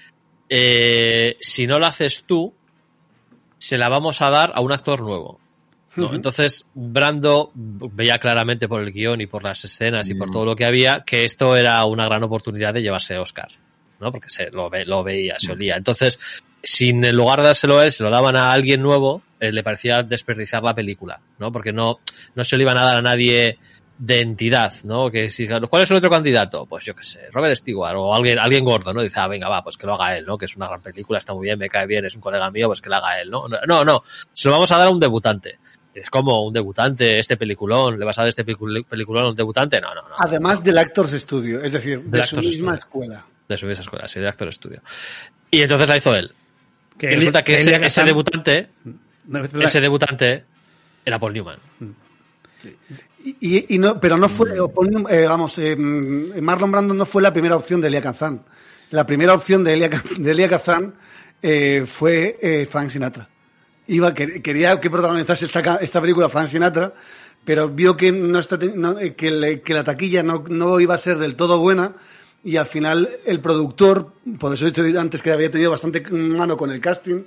eh, 0.50 1.38
si 1.40 1.68
no 1.68 1.78
lo 1.78 1.86
haces 1.86 2.24
tú, 2.26 2.54
se 3.60 3.78
la 3.78 3.90
vamos 3.90 4.22
a 4.22 4.32
dar 4.32 4.52
a 4.56 4.62
un 4.62 4.72
actor 4.72 5.02
nuevo. 5.02 5.40
¿No? 5.96 6.14
Entonces, 6.14 6.66
Brando 6.74 7.52
veía 7.54 8.20
claramente 8.20 8.68
por 8.68 8.82
el 8.82 8.92
guion 8.92 9.22
y 9.22 9.28
por 9.28 9.44
las 9.44 9.64
escenas 9.66 10.10
y 10.10 10.16
por 10.16 10.32
todo 10.32 10.46
lo 10.46 10.56
que 10.56 10.66
había 10.66 11.02
que 11.02 11.26
esto 11.26 11.56
era 11.56 11.84
una 11.86 12.06
gran 12.06 12.24
oportunidad 12.24 12.74
de 12.74 12.82
llevarse 12.82 13.18
Oscar, 13.18 13.50
¿no? 14.00 14.12
Porque 14.12 14.30
se 14.30 14.50
lo, 14.52 14.70
ve, 14.70 14.86
lo 14.86 15.04
veía, 15.04 15.36
se 15.38 15.52
olía. 15.52 15.76
Entonces, 15.76 16.20
sin 16.64 17.04
en 17.04 17.16
lugar 17.16 17.40
de 17.40 17.48
dárselo 17.48 17.80
a 17.80 17.86
él, 17.86 17.92
se 17.92 18.04
lo 18.04 18.10
daban 18.10 18.36
a 18.36 18.52
alguien 18.52 18.82
nuevo, 18.82 19.24
eh, 19.40 19.52
le 19.52 19.64
parecía 19.64 20.04
desperdiciar 20.04 20.64
la 20.64 20.76
película, 20.76 21.20
¿no? 21.40 21.52
Porque 21.52 21.74
no, 21.74 22.00
no 22.36 22.44
se 22.44 22.58
lo 22.58 22.64
iban 22.64 22.78
a 22.78 22.86
dar 22.86 22.98
a 22.98 23.02
nadie 23.02 23.58
de 24.02 24.20
entidad, 24.20 24.74
¿no? 24.84 25.12
Que 25.12 25.30
si, 25.30 25.48
¿cuál 25.48 25.84
es 25.84 25.92
el 25.92 25.98
otro 25.98 26.10
candidato? 26.10 26.66
Pues 26.66 26.84
yo 26.86 26.96
qué 26.96 27.04
sé, 27.04 27.28
Robert 27.32 27.56
Stewart 27.56 27.96
o 27.98 28.16
alguien, 28.16 28.40
alguien 28.40 28.66
gordo, 28.66 28.94
¿no? 28.94 29.04
Dice, 29.04 29.20
ah, 29.20 29.28
venga, 29.28 29.48
va, 29.48 29.64
pues 29.64 29.78
que 29.78 29.86
lo 29.86 29.94
haga 29.94 30.18
él, 30.18 30.26
¿no? 30.26 30.40
Que 30.40 30.46
es 30.46 30.56
una 30.56 30.68
gran 30.68 30.82
película, 30.82 31.20
está 31.20 31.36
muy 31.36 31.46
bien, 31.46 31.60
me 31.60 31.70
cae 31.70 31.86
bien, 31.86 32.06
es 32.06 32.16
un 32.16 32.22
colega 32.22 32.50
mío, 32.50 32.68
pues 32.68 32.82
que 32.82 32.90
lo 32.90 32.96
haga 32.96 33.22
él, 33.22 33.30
¿no? 33.30 33.46
No, 33.68 33.86
no, 33.86 34.04
se 34.34 34.48
lo 34.48 34.56
vamos 34.56 34.72
a 34.72 34.78
dar 34.78 34.88
a 34.88 34.90
un 34.90 35.00
debutante. 35.00 35.60
Es 35.94 36.10
como 36.10 36.46
un 36.46 36.54
debutante, 36.54 37.18
este 37.20 37.36
peliculón, 37.38 38.00
¿le 38.00 38.06
vas 38.06 38.18
a 38.18 38.22
dar 38.22 38.30
este 38.30 38.46
pelicul- 38.46 38.86
peliculón 38.86 39.26
a 39.26 39.30
un 39.30 39.36
debutante? 39.36 39.82
No, 39.82 39.94
no, 39.94 40.02
no. 40.08 40.16
Además 40.18 40.64
del 40.64 40.78
Actors 40.78 41.12
Studio, 41.12 41.62
es 41.62 41.74
decir, 41.74 42.02
de 42.02 42.10
Del 42.20 42.28
su 42.28 42.36
Actors 42.36 42.48
misma 42.48 42.78
Studio. 42.78 42.80
escuela. 42.80 43.26
De 43.50 43.58
su 43.58 43.70
esa 43.70 43.82
escuela, 43.82 44.08
sí, 44.08 44.20
de 44.22 44.28
actor 44.30 44.48
estudio. 44.48 44.82
Y 45.50 45.62
entonces 45.62 45.90
la 45.90 45.98
hizo 45.98 46.16
él. 46.16 46.32
Que 46.98 47.12
Y 47.12 47.16
resulta 47.16 47.44
que 47.44 47.56
ese, 47.56 48.04
debutante, 48.06 48.70
No, 49.26 49.44
ese 49.62 49.82
debutante 49.82 50.46
era 51.04 51.20
Paul 51.20 51.34
Newman. 51.34 51.58
Y, 53.24 53.36
y- 53.42 53.76
y 53.76 53.78
no, 53.78 54.00
pero 54.00 54.18
no 54.18 54.30
fue, 54.30 54.52
pon- 54.74 55.06
eh, 55.10 55.26
vamos, 55.28 55.58
eh, 55.60 55.76
Marlon 55.76 56.72
Brando 56.72 56.94
no 56.94 57.06
fue 57.06 57.22
la 57.22 57.34
primera 57.34 57.56
opción 57.56 57.82
de 57.82 57.88
Elia 57.90 58.02
Kazan. 58.02 58.44
La 58.92 59.06
primera 59.06 59.34
opción 59.34 59.64
de 59.64 59.74
Elia, 59.74 59.90
de 60.18 60.32
Elia 60.32 60.48
Kazan 60.50 60.94
eh, 61.42 61.84
fue 61.88 62.38
eh, 62.42 62.68
Frank 62.70 62.90
Sinatra. 62.90 63.28
Iba, 63.98 64.14
que- 64.14 64.42
quería 64.42 64.80
que 64.80 64.90
protagonizase 64.90 65.46
esta, 65.46 65.76
esta 65.78 66.00
película 66.02 66.30
Frank 66.30 66.48
Sinatra, 66.48 66.94
pero 67.44 67.68
vio 67.70 67.98
que, 67.98 68.12
no 68.12 68.40
está, 68.40 68.58
no, 68.76 68.96
que, 69.18 69.30
le- 69.32 69.62
que 69.62 69.74
la 69.74 69.84
taquilla 69.84 70.24
no, 70.24 70.44
no 70.48 70.80
iba 70.80 70.96
a 70.96 70.98
ser 70.98 71.18
del 71.18 71.36
todo 71.36 71.60
buena 71.60 71.94
y 72.44 72.58
al 72.58 72.66
final 72.66 73.10
el 73.26 73.40
productor, 73.40 74.14
por 74.40 74.54
eso 74.54 74.66
he 74.66 74.72
dicho 74.72 75.00
antes 75.00 75.22
que 75.22 75.32
había 75.32 75.52
tenido 75.52 75.72
bastante 75.72 76.02
mano 76.10 76.56
con 76.58 76.72
el 76.72 76.80
casting, 76.80 77.24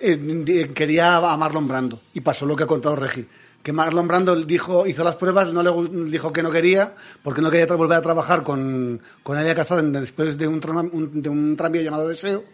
eh, 0.00 0.70
quería 0.74 1.16
a 1.16 1.36
Marlon 1.36 1.66
Brando 1.66 2.00
y 2.14 2.20
pasó 2.20 2.46
lo 2.46 2.54
que 2.54 2.62
ha 2.62 2.66
contado 2.66 2.94
Regi 2.96 3.26
que 3.62 3.72
Marlon 3.72 4.06
Brando 4.06 4.36
dijo 4.36 4.86
hizo 4.86 5.02
las 5.02 5.16
pruebas 5.16 5.52
no 5.52 5.62
le 5.64 5.70
dijo 6.10 6.32
que 6.32 6.44
no 6.44 6.50
quería 6.52 6.94
porque 7.24 7.42
no 7.42 7.50
quería 7.50 7.66
volver 7.74 7.98
a 7.98 8.02
trabajar 8.02 8.44
con 8.44 9.00
con 9.24 9.36
Elia 9.36 9.56
Kazan 9.56 9.90
después 9.92 10.38
de 10.38 10.46
un, 10.46 10.60
un- 10.92 11.20
de 11.20 11.28
un 11.28 11.56
tranvía 11.56 11.82
llamado 11.82 12.06
Deseo 12.06 12.44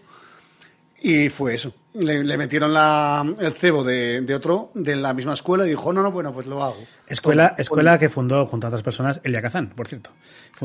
y 1.06 1.28
fue 1.28 1.54
eso 1.54 1.74
le, 1.92 2.24
le 2.24 2.38
metieron 2.38 2.72
la, 2.72 3.24
el 3.38 3.52
cebo 3.52 3.84
de, 3.84 4.22
de 4.22 4.34
otro 4.34 4.70
de 4.74 4.96
la 4.96 5.12
misma 5.12 5.34
escuela 5.34 5.66
y 5.66 5.70
dijo 5.70 5.92
no 5.92 6.02
no 6.02 6.10
bueno 6.10 6.32
pues 6.32 6.46
lo 6.46 6.62
hago 6.62 6.82
Escuela, 7.06 7.54
escuela 7.58 7.98
que 7.98 8.08
fundó 8.08 8.46
junto 8.46 8.66
a 8.66 8.68
otras 8.68 8.82
personas 8.82 9.20
Elia 9.22 9.42
Kazan, 9.42 9.68
por 9.70 9.86
cierto. 9.86 10.10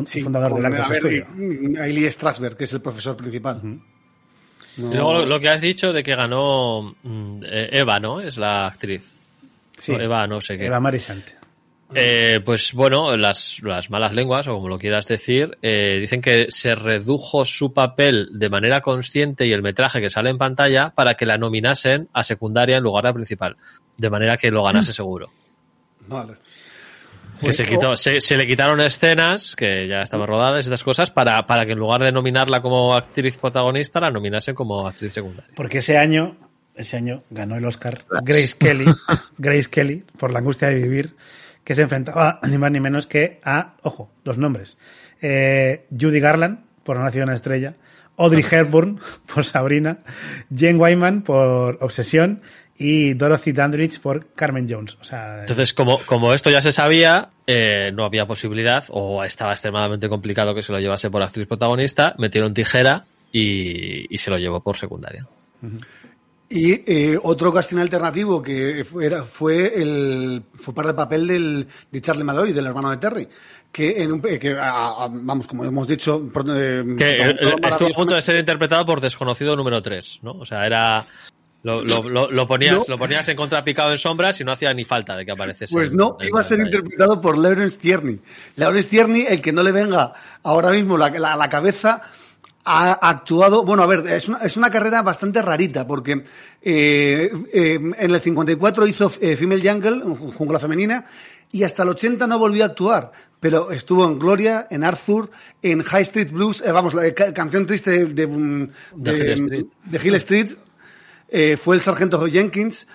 Sí, 0.07 0.21
fundador 0.23 0.53
del 0.53 0.63
con- 0.63 0.73
Actors 0.73 0.87
a 0.87 0.91
ver, 0.93 1.01
Studio. 1.01 1.27
y- 1.37 1.73
y 1.73 1.77
Ailey 1.77 2.09
Strasberg 2.09 2.55
que 2.55 2.63
es 2.63 2.73
el 2.73 2.81
profesor 2.81 3.17
principal 3.17 3.59
No- 3.63 3.81
Y 4.77 4.93
luego 4.95 5.13
lo, 5.13 5.25
lo 5.25 5.39
que 5.41 5.49
has 5.49 5.59
dicho 5.61 5.91
de 5.91 6.03
que 6.03 6.15
ganó 6.15 6.95
mm, 7.03 7.43
eh, 7.43 7.69
Eva, 7.73 7.99
¿no? 7.99 8.21
Es 8.21 8.37
la 8.37 8.67
actriz. 8.67 9.09
Sí. 9.77 9.91
No, 9.93 9.99
Eva, 9.99 10.25
no 10.27 10.39
sé 10.41 10.57
qué. 10.57 10.65
Eva 10.67 10.79
Marisante. 10.79 11.33
Eh, 11.95 12.39
pues 12.45 12.73
bueno, 12.73 13.17
las, 13.17 13.59
las 13.63 13.89
malas 13.89 14.13
lenguas, 14.13 14.47
o 14.47 14.53
como 14.53 14.69
lo 14.69 14.77
quieras 14.77 15.07
decir, 15.07 15.57
eh, 15.61 15.97
dicen 15.99 16.21
que 16.21 16.47
se 16.49 16.75
redujo 16.75 17.45
su 17.45 17.73
papel 17.73 18.29
de 18.33 18.49
manera 18.49 18.81
consciente 18.81 19.47
y 19.47 19.53
el 19.53 19.63
metraje 19.63 19.99
que 19.99 20.09
sale 20.09 20.29
en 20.29 20.37
pantalla 20.37 20.91
para 20.91 21.15
que 21.15 21.25
la 21.25 21.37
nominasen 21.37 22.07
a 22.13 22.23
secundaria 22.23 22.77
en 22.77 22.83
lugar 22.83 23.03
de 23.03 23.09
a 23.09 23.13
principal. 23.13 23.57
De 23.97 24.09
manera 24.09 24.37
que 24.37 24.51
lo 24.51 24.63
ganase 24.63 24.93
seguro. 24.93 25.29
Vale. 26.07 26.33
Que 27.39 27.53
se, 27.53 27.65
quitó, 27.65 27.95
se, 27.95 28.19
se 28.19 28.37
le 28.37 28.45
quitaron 28.45 28.81
escenas 28.81 29.55
que 29.55 29.87
ya 29.87 30.01
estaban 30.01 30.27
rodadas 30.27 30.65
y 30.65 30.67
estas 30.67 30.83
cosas 30.83 31.09
para, 31.09 31.45
para 31.47 31.65
que 31.65 31.71
en 31.71 31.79
lugar 31.79 32.03
de 32.03 32.11
nominarla 32.11 32.61
como 32.61 32.93
actriz 32.93 33.37
protagonista 33.37 34.01
la 34.01 34.11
nominasen 34.11 34.53
como 34.53 34.85
actriz 34.85 35.13
secundaria. 35.13 35.49
Porque 35.55 35.77
ese 35.77 35.97
año, 35.97 36.35
ese 36.75 36.97
año 36.97 37.19
ganó 37.29 37.55
el 37.55 37.65
Oscar 37.65 38.03
Grace 38.23 38.55
Kelly, 38.59 38.85
Grace 39.37 39.69
Kelly, 39.69 40.03
por 40.17 40.31
la 40.31 40.39
angustia 40.39 40.67
de 40.67 40.75
vivir, 40.75 41.15
que 41.69 41.75
se 41.75 41.83
enfrentaba 41.83 42.39
ni 42.49 42.57
más 42.57 42.71
ni 42.71 42.79
menos 42.79 43.05
que 43.05 43.39
a, 43.43 43.75
ojo, 43.83 44.11
los 44.23 44.39
nombres, 44.39 44.79
eh, 45.21 45.85
Judy 45.91 46.19
Garland, 46.19 46.65
por 46.83 46.97
Una 46.97 47.11
ciudad 47.11 47.31
estrella, 47.31 47.75
Audrey 48.17 48.43
Hepburn, 48.49 48.99
por 49.31 49.45
Sabrina, 49.45 49.99
Jane 50.49 50.79
Wyman, 50.79 51.21
por 51.21 51.77
Obsesión, 51.81 52.41
y 52.75 53.13
Dorothy 53.13 53.51
Dandridge 53.51 53.99
por 53.99 54.33
Carmen 54.33 54.65
Jones. 54.67 54.97
O 54.99 55.03
sea, 55.03 55.41
Entonces, 55.41 55.75
como, 55.75 55.99
como 55.99 56.33
esto 56.33 56.49
ya 56.49 56.63
se 56.63 56.71
sabía, 56.71 57.29
eh, 57.45 57.91
no 57.93 58.03
había 58.03 58.25
posibilidad, 58.25 58.85
o 58.87 59.23
estaba 59.23 59.51
extremadamente 59.51 60.09
complicado 60.09 60.55
que 60.55 60.63
se 60.63 60.71
lo 60.71 60.79
llevase 60.79 61.11
por 61.11 61.21
actriz 61.21 61.45
protagonista, 61.45 62.15
metieron 62.17 62.55
tijera 62.55 63.05
y, 63.31 64.11
y 64.11 64.17
se 64.17 64.31
lo 64.31 64.39
llevó 64.39 64.61
por 64.61 64.75
secundaria. 64.75 65.27
Y 66.51 66.71
eh, 66.91 67.17
otro 67.21 67.53
casting 67.53 67.77
alternativo 67.77 68.41
que 68.41 68.83
fue, 68.83 69.05
era- 69.05 69.23
fue 69.23 69.79
el 69.81 70.41
fue 70.55 70.73
para 70.73 70.89
el 70.89 70.95
papel 70.95 71.27
del, 71.27 71.67
de 71.91 72.01
Charlie 72.01 72.23
Malloy, 72.23 72.53
del 72.53 72.65
hermano 72.65 72.89
de 72.89 72.97
Terry, 72.97 73.27
que 73.71 74.01
en 74.01 74.11
un, 74.11 74.19
que 74.21 74.57
a- 74.59 75.03
a- 75.03 75.07
vamos 75.11 75.45
como 75.45 75.63
hemos 75.63 75.87
dicho 75.87 76.19
eh, 76.55 76.83
Que 76.97 77.17
estuvo 77.17 77.87
a 77.87 77.95
punto 77.95 78.15
de 78.15 78.21
ser 78.23 78.37
interpretado 78.37 78.83
por 78.85 78.99
desconocido 78.99 79.55
número 79.55 79.79
3, 79.81 80.19
¿no? 80.23 80.31
O 80.31 80.45
sea, 80.45 80.65
era... 80.65 81.05
Lo, 81.61 81.83
lo, 81.83 82.01
lo, 82.09 82.31
lo 82.31 82.47
ponías, 82.47 82.77
No. 82.77 82.83
lo 82.87 82.97
ponías 82.97 83.27
en 83.27 83.35
contrapicado 83.35 83.91
en 83.91 83.97
sombras 83.97 84.39
y 84.39 84.45
no 84.45 84.53
hacía 84.53 84.73
ni 84.73 84.85
falta 84.85 85.17
de 85.17 85.25
que 85.25 85.33
apareciese. 85.33 85.73
Pues 85.73 85.91
no, 85.91 86.15
en 86.21 86.29
iba 86.29 86.39
a 86.39 86.43
ser 86.45 86.61
interpretado 86.61 87.19
por 87.19 87.37
Lawrence 87.37 87.77
Tierney. 87.77 88.17
Lawrence 88.55 88.87
Tierney, 88.87 89.25
el 89.27 89.41
que 89.41 89.51
no 89.51 89.61
le 89.61 89.73
venga 89.73 90.13
ahora 90.43 90.71
mismo 90.71 90.97
la, 90.97 91.09
la, 91.09 91.35
la 91.35 91.49
cabeza, 91.49 92.01
ha 92.65 92.91
actuado, 93.09 93.63
bueno, 93.63 93.83
a 93.83 93.87
ver, 93.87 94.05
es 94.07 94.27
una, 94.27 94.39
es 94.39 94.57
una 94.57 94.69
carrera 94.69 95.01
bastante 95.01 95.41
rarita, 95.41 95.87
porque 95.87 96.23
eh, 96.61 97.31
eh, 97.53 97.73
en 97.75 97.95
el 98.13 98.19
54 98.21 98.85
hizo 98.87 99.11
eh, 99.21 99.35
Female 99.35 99.61
Jungle, 99.67 100.01
jungla 100.35 100.59
femenina, 100.59 101.05
y 101.51 101.63
hasta 101.63 101.83
el 101.83 101.89
80 101.89 102.27
no 102.27 102.37
volvió 102.37 102.63
a 102.63 102.67
actuar, 102.67 103.11
pero 103.39 103.71
estuvo 103.71 104.05
en 104.05 104.19
Gloria, 104.19 104.67
en 104.69 104.83
Arthur, 104.83 105.31
en 105.61 105.81
High 105.83 106.01
Street 106.03 106.31
Blues, 106.31 106.63
vamos, 106.71 106.93
la 106.93 107.11
ca- 107.13 107.33
canción 107.33 107.65
triste 107.65 107.91
de, 107.91 108.05
de, 108.13 108.27
mm, 108.27 108.69
De 108.95 109.17
Hill 109.17 109.29
Street. 109.31 109.65
Hill 110.03 110.15
Street, 110.15 111.57
fue 111.57 111.75
el 111.75 111.81
sargento 111.81 112.23
Jenkins, 112.27 112.85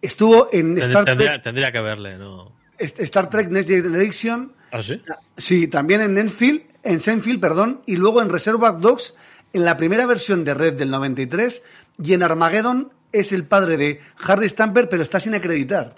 estuvo 0.00 0.48
en 0.52 0.76
Tendría, 0.76 0.86
Star 0.86 1.04
Trek, 1.16 1.42
tendría, 1.42 1.72
que 1.72 1.80
verle, 1.80 2.16
¿no? 2.16 2.52
Star 2.78 3.28
Trek 3.28 3.50
Next 3.50 3.68
Generation, 3.68 4.52
¿Ah, 4.72 4.82
sí? 4.82 5.02
sí, 5.36 5.68
también 5.68 6.00
en 6.00 6.16
Enfield, 6.16 6.62
en 6.82 7.00
Seinfeld, 7.00 7.40
perdón, 7.40 7.82
y 7.86 7.96
luego 7.96 8.22
en 8.22 8.30
Reservoir 8.30 8.76
Dogs, 8.78 9.14
en 9.52 9.64
la 9.64 9.76
primera 9.76 10.06
versión 10.06 10.44
de 10.44 10.54
Red 10.54 10.74
del 10.74 10.90
93, 10.90 11.62
y 12.02 12.12
en 12.14 12.22
Armageddon 12.22 12.92
es 13.12 13.32
el 13.32 13.44
padre 13.44 13.76
de 13.76 14.00
Harry 14.26 14.48
Stamper, 14.48 14.88
pero 14.88 15.02
está 15.02 15.18
sin 15.20 15.34
acreditar. 15.34 15.96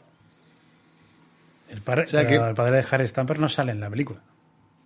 el, 1.68 1.80
padre, 1.82 2.06
sea 2.06 2.26
pero 2.26 2.42
que- 2.42 2.48
el 2.48 2.54
padre 2.54 2.76
de 2.78 2.86
Harry 2.90 3.06
Stamper 3.08 3.38
no 3.38 3.48
sale 3.48 3.72
en 3.72 3.80
la 3.80 3.88
película. 3.90 4.20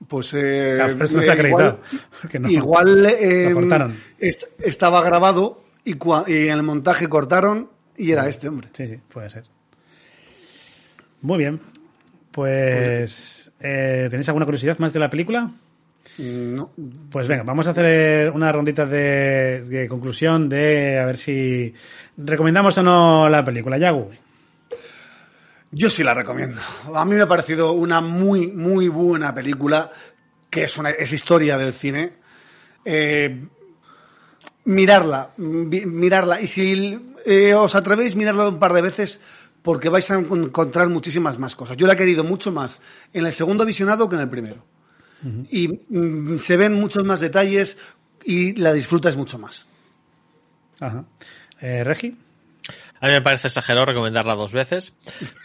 Pues 0.08 0.32
eh, 0.34 0.74
Claro, 0.76 0.92
pero 0.92 1.04
esto 1.06 1.16
no 1.16 1.22
eh, 1.22 1.24
está 1.24 1.32
acreditado, 1.34 1.80
igual, 2.32 2.42
no- 2.42 2.50
igual, 2.50 3.06
eh, 3.06 3.48
lo 3.50 3.54
cortaron. 3.54 3.96
est- 4.18 4.44
estaba 4.60 5.02
grabado 5.02 5.62
y 5.84 5.92
en 5.94 6.50
el 6.50 6.62
montaje 6.62 7.08
cortaron 7.08 7.70
y 7.96 8.10
era 8.12 8.28
este 8.28 8.48
hombre. 8.48 8.68
Sí, 8.72 8.86
sí, 8.88 8.96
puede 9.08 9.30
ser. 9.30 9.44
Muy 11.22 11.38
bien. 11.38 11.60
Pues, 12.30 13.50
eh, 13.60 14.08
¿tenéis 14.10 14.28
alguna 14.28 14.44
curiosidad 14.44 14.78
más 14.78 14.92
de 14.92 14.98
la 14.98 15.08
película? 15.08 15.50
No. 16.18 16.70
Pues 17.10 17.28
venga, 17.28 17.42
vamos 17.42 17.66
a 17.68 17.70
hacer 17.72 18.30
una 18.30 18.50
rondita 18.52 18.86
de, 18.86 19.62
de 19.62 19.86
conclusión 19.88 20.48
de 20.48 20.98
a 20.98 21.04
ver 21.06 21.16
si 21.18 21.72
recomendamos 22.16 22.76
o 22.78 22.82
no 22.82 23.28
la 23.28 23.44
película. 23.44 23.76
Yagu. 23.78 24.08
Yo 25.72 25.90
sí 25.90 26.02
la 26.02 26.14
recomiendo. 26.14 26.60
A 26.94 27.04
mí 27.04 27.14
me 27.14 27.22
ha 27.22 27.28
parecido 27.28 27.72
una 27.72 28.00
muy, 28.00 28.46
muy 28.48 28.88
buena 28.88 29.34
película, 29.34 29.90
que 30.48 30.64
es, 30.64 30.76
una, 30.78 30.90
es 30.90 31.12
historia 31.12 31.58
del 31.58 31.72
cine. 31.74 32.14
Eh, 32.84 33.44
mirarla, 34.64 35.30
mirarla. 35.36 36.40
Y 36.40 36.46
si 36.46 36.98
eh, 37.24 37.52
os 37.54 37.74
atrevéis, 37.74 38.16
mirarla 38.16 38.48
un 38.48 38.58
par 38.58 38.72
de 38.72 38.80
veces, 38.82 39.20
porque 39.62 39.88
vais 39.88 40.08
a 40.10 40.14
en- 40.14 40.26
encontrar 40.44 40.88
muchísimas 40.88 41.38
más 41.38 41.56
cosas. 41.56 41.76
Yo 41.76 41.86
la 41.86 41.92
he 41.94 41.96
querido 41.96 42.24
mucho 42.24 42.52
más 42.52 42.80
en 43.12 43.26
el 43.26 43.32
segundo 43.32 43.64
visionado 43.66 44.08
que 44.08 44.14
en 44.16 44.22
el 44.22 44.28
primero. 44.30 44.64
Y 45.50 45.68
mm, 45.88 46.38
se 46.38 46.56
ven 46.56 46.74
muchos 46.74 47.04
más 47.04 47.20
detalles 47.20 47.78
y 48.24 48.54
la 48.54 48.72
disfrutas 48.72 49.16
mucho 49.16 49.38
más. 49.38 49.66
Ajá. 50.80 51.04
Eh, 51.60 51.84
Regi. 51.84 52.16
A 53.00 53.08
mí 53.08 53.12
me 53.12 53.20
parece 53.20 53.48
exagerado 53.48 53.86
recomendarla 53.86 54.34
dos 54.34 54.52
veces, 54.52 54.94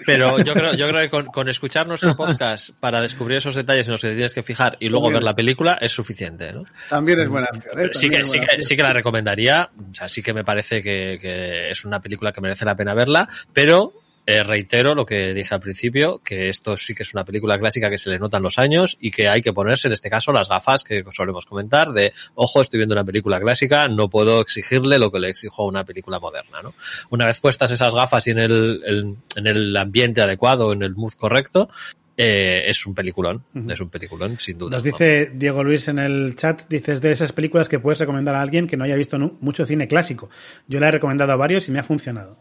pero 0.06 0.40
yo 0.40 0.54
creo, 0.54 0.74
yo 0.74 0.88
creo 0.88 1.02
que 1.02 1.10
con, 1.10 1.26
con 1.26 1.50
escuchar 1.50 1.86
nuestro 1.86 2.16
podcast 2.16 2.70
para 2.80 3.02
descubrir 3.02 3.38
esos 3.38 3.56
detalles 3.56 3.86
en 3.88 3.92
los 3.92 4.02
que 4.02 4.08
te 4.08 4.14
tienes 4.14 4.34
que 4.34 4.42
fijar 4.42 4.78
y 4.80 4.88
luego 4.88 5.12
ver 5.12 5.22
la 5.22 5.36
película 5.36 5.78
es 5.82 5.92
suficiente, 5.92 6.54
¿no? 6.54 6.64
También 6.90 7.20
es 7.20 7.30
buena 7.30 7.48
acción. 7.52 7.80
¿eh? 7.80 7.90
Sí 7.92 8.10
que, 8.10 8.24
sí, 8.24 8.40
que, 8.40 8.46
acción. 8.46 8.64
sí 8.64 8.76
que 8.78 8.84
la 8.84 8.94
recomendaría, 8.94 9.70
o 9.78 9.94
sea, 9.94 10.08
sí 10.08 10.24
que 10.24 10.34
me 10.34 10.46
parece 10.46 10.82
que, 10.82 11.20
que 11.22 11.70
es 11.70 11.84
una 11.84 12.00
película 12.00 12.32
que 12.32 12.40
merece 12.40 12.64
la 12.64 12.76
pena 12.76 12.94
verla, 12.94 13.28
pero 13.52 14.01
eh, 14.26 14.44
reitero 14.44 14.94
lo 14.96 15.06
que 15.06 15.34
dije 15.34 15.54
al 15.56 15.62
principio, 15.62 16.20
que 16.24 16.50
esto 16.50 16.78
sí 16.78 16.94
que 16.94 17.04
es 17.04 17.14
una 17.14 17.26
película 17.26 17.58
clásica 17.58 17.90
que 17.90 17.98
se 17.98 18.10
le 18.10 18.20
notan 18.20 18.44
los 18.44 18.60
años 18.60 18.96
y 19.00 19.10
que 19.12 19.28
hay 19.28 19.42
que 19.42 19.52
ponerse, 19.52 19.88
en 19.88 19.94
este 19.94 20.10
caso, 20.10 20.32
las 20.32 20.48
gafas 20.48 20.84
que 20.84 21.04
solemos 21.12 21.46
comentar 21.46 21.92
de, 21.92 22.14
ojo, 22.36 22.62
estoy 22.62 22.78
viendo 22.78 22.94
una 22.94 23.04
película 23.04 23.40
clásica, 23.40 23.88
no 23.88 24.10
puedo 24.10 24.40
exigirle 24.42 25.00
lo 25.00 25.12
que 25.12 25.20
le 25.20 25.30
exijo 25.30 25.64
a 25.64 25.68
una 25.68 25.84
película 25.86 26.20
moderna, 26.20 26.62
¿no? 26.62 26.74
Una 27.10 27.26
vez 27.26 27.40
puestas 27.40 27.72
esas 27.72 27.96
gafas 27.96 28.28
y 28.28 28.32
en 28.32 28.40
el, 28.40 28.82
el- 28.86 29.16
en 29.36 29.48
el 29.48 29.76
ambiente 29.76 30.22
adecuado, 30.22 30.72
en 30.74 30.84
el 30.84 30.96
mood 30.96 31.14
correcto, 31.14 31.70
eh, 32.18 32.64
es 32.68 32.86
un 32.86 32.94
peliculón, 32.94 33.44
es 33.68 33.80
un 33.80 33.90
peliculón, 33.90 34.38
sin 34.38 34.58
duda. 34.58 34.76
Nos 34.78 34.84
¿no? 34.86 34.92
dice 34.92 35.32
Diego 35.34 35.64
Luis 35.64 35.88
en 35.88 35.98
el 35.98 36.36
chat, 36.36 36.68
dices 36.70 37.02
de 37.02 37.12
esas 37.12 37.32
películas 37.32 37.68
que 37.70 37.80
puedes 37.80 38.00
recomendar 38.00 38.36
a 38.36 38.42
alguien 38.42 38.68
que 38.68 38.78
no 38.78 38.84
haya 38.84 38.96
visto 38.96 39.18
mucho 39.40 39.66
cine 39.66 39.88
clásico. 39.88 40.30
Yo 40.68 40.80
la 40.80 40.90
he 40.90 40.92
recomendado 40.92 41.32
a 41.32 41.36
varios 41.38 41.68
y 41.68 41.72
me 41.72 41.80
ha 41.80 41.84
funcionado. 41.84 42.38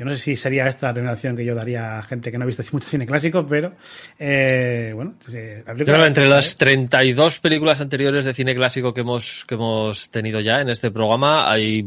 Yo 0.00 0.06
no 0.06 0.12
sé 0.12 0.16
si 0.16 0.34
sería 0.34 0.66
esta 0.66 0.86
la 0.86 0.94
primera 0.94 1.12
opción 1.12 1.36
que 1.36 1.44
yo 1.44 1.54
daría 1.54 1.98
a 1.98 2.02
gente 2.02 2.32
que 2.32 2.38
no 2.38 2.44
ha 2.44 2.46
visto 2.46 2.62
mucho 2.72 2.88
cine 2.88 3.06
clásico, 3.06 3.46
pero 3.46 3.74
eh, 4.18 4.92
bueno, 4.94 5.14
la 5.26 5.32
Yo 5.32 5.64
película- 5.66 5.74
creo 5.84 5.98
que 6.00 6.06
entre 6.06 6.26
las 6.26 6.56
32 6.56 7.38
películas 7.40 7.82
anteriores 7.82 8.24
de 8.24 8.32
cine 8.32 8.54
clásico 8.54 8.94
que 8.94 9.02
hemos, 9.02 9.44
que 9.46 9.56
hemos 9.56 10.08
tenido 10.08 10.40
ya 10.40 10.62
en 10.62 10.70
este 10.70 10.90
programa, 10.90 11.52
hay 11.52 11.84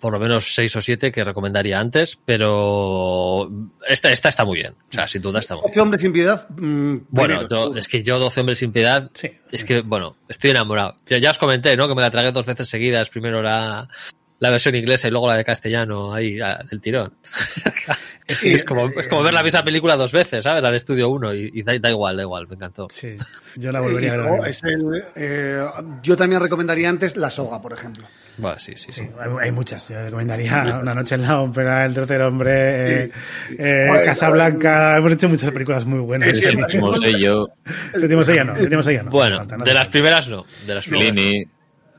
por 0.00 0.12
lo 0.12 0.18
menos 0.18 0.52
6 0.56 0.74
o 0.74 0.80
7 0.80 1.12
que 1.12 1.22
recomendaría 1.22 1.78
antes, 1.78 2.18
pero 2.24 3.48
esta, 3.88 4.10
esta 4.10 4.28
está 4.30 4.44
muy 4.44 4.58
bien. 4.58 4.72
O 4.90 4.92
sea, 4.92 5.06
sin 5.06 5.22
duda 5.22 5.38
está 5.38 5.54
muy 5.54 5.62
bien. 5.62 5.70
Doce 5.70 5.80
hombres 5.80 6.02
sin 6.02 6.12
piedad. 6.12 6.48
mm, 6.50 6.96
Bueno, 7.10 7.48
yo- 7.48 7.76
es 7.76 7.86
que 7.86 8.02
yo 8.02 8.18
12 8.18 8.40
hombres 8.40 8.58
sin 8.58 8.72
piedad, 8.72 9.08
Sí, 9.14 9.30
es 9.52 9.60
sí. 9.60 9.66
que, 9.68 9.82
bueno, 9.82 10.16
estoy 10.28 10.50
enamorado. 10.50 10.96
Ya, 11.06 11.18
ya 11.18 11.30
os 11.30 11.38
comenté, 11.38 11.76
¿no? 11.76 11.86
Que 11.86 11.94
me 11.94 12.02
la 12.02 12.10
tragué 12.10 12.32
dos 12.32 12.44
veces 12.44 12.68
seguidas. 12.68 13.10
Primero 13.10 13.42
la, 13.42 13.88
la 14.42 14.50
versión 14.50 14.74
inglesa 14.74 15.06
y 15.06 15.12
luego 15.12 15.28
la 15.28 15.36
de 15.36 15.44
castellano, 15.44 16.12
ahí, 16.12 16.40
ah, 16.40 16.60
del 16.68 16.80
tirón. 16.80 17.12
es, 18.26 18.64
como, 18.64 18.88
es 18.88 19.06
como 19.06 19.22
ver 19.22 19.32
la 19.32 19.44
misma 19.44 19.62
película 19.62 19.96
dos 19.96 20.10
veces, 20.10 20.42
¿sabes? 20.42 20.60
La 20.60 20.72
de 20.72 20.78
Estudio 20.78 21.10
1 21.10 21.34
y, 21.34 21.50
y 21.54 21.62
da, 21.62 21.78
da 21.78 21.90
igual, 21.90 22.16
da 22.16 22.24
igual, 22.24 22.48
me 22.48 22.56
encantó. 22.56 22.88
Sí, 22.90 23.14
yo 23.54 23.70
la 23.70 23.78
volvería 23.78 24.14
a 24.14 24.16
ver. 24.16 24.48
es 24.48 24.64
el, 24.64 25.04
eh, 25.14 25.64
yo 26.02 26.16
también 26.16 26.40
recomendaría 26.40 26.88
antes 26.88 27.16
La 27.16 27.30
Soga, 27.30 27.62
por 27.62 27.72
ejemplo. 27.72 28.04
Bueno, 28.36 28.58
sí, 28.58 28.72
sí, 28.74 28.90
sí. 28.90 29.02
Sí, 29.02 29.08
hay, 29.20 29.30
hay 29.42 29.52
muchas. 29.52 29.88
Yo 29.88 30.02
recomendaría 30.02 30.80
Una 30.82 30.92
noche 30.92 31.14
en 31.14 31.22
la 31.22 31.40
ópera, 31.40 31.86
El 31.86 31.94
tercer 31.94 32.20
hombre, 32.22 33.04
eh, 33.04 33.10
eh, 33.56 33.86
Bueno, 33.90 34.04
Casablanca. 34.04 34.96
Hemos 34.96 35.12
hecho 35.12 35.28
muchas 35.28 35.52
películas 35.52 35.86
muy 35.86 36.00
buenas. 36.00 36.36
Sí. 36.36 36.42
Séptimo 36.42 36.96
sello, 36.96 37.48
Séptimo 37.94 38.22
sello 38.22 38.44
no, 38.44 38.56
séptimo 38.56 38.82
sello 38.82 39.02
no. 39.04 39.10
Bueno, 39.12 39.36
Falta, 39.36 39.56
no 39.56 39.64
de 39.64 39.74
las 39.74 39.86
primeras 39.86 40.26
no, 40.26 40.44
de 40.66 40.74
las 40.74 40.84
primeras. 40.84 41.46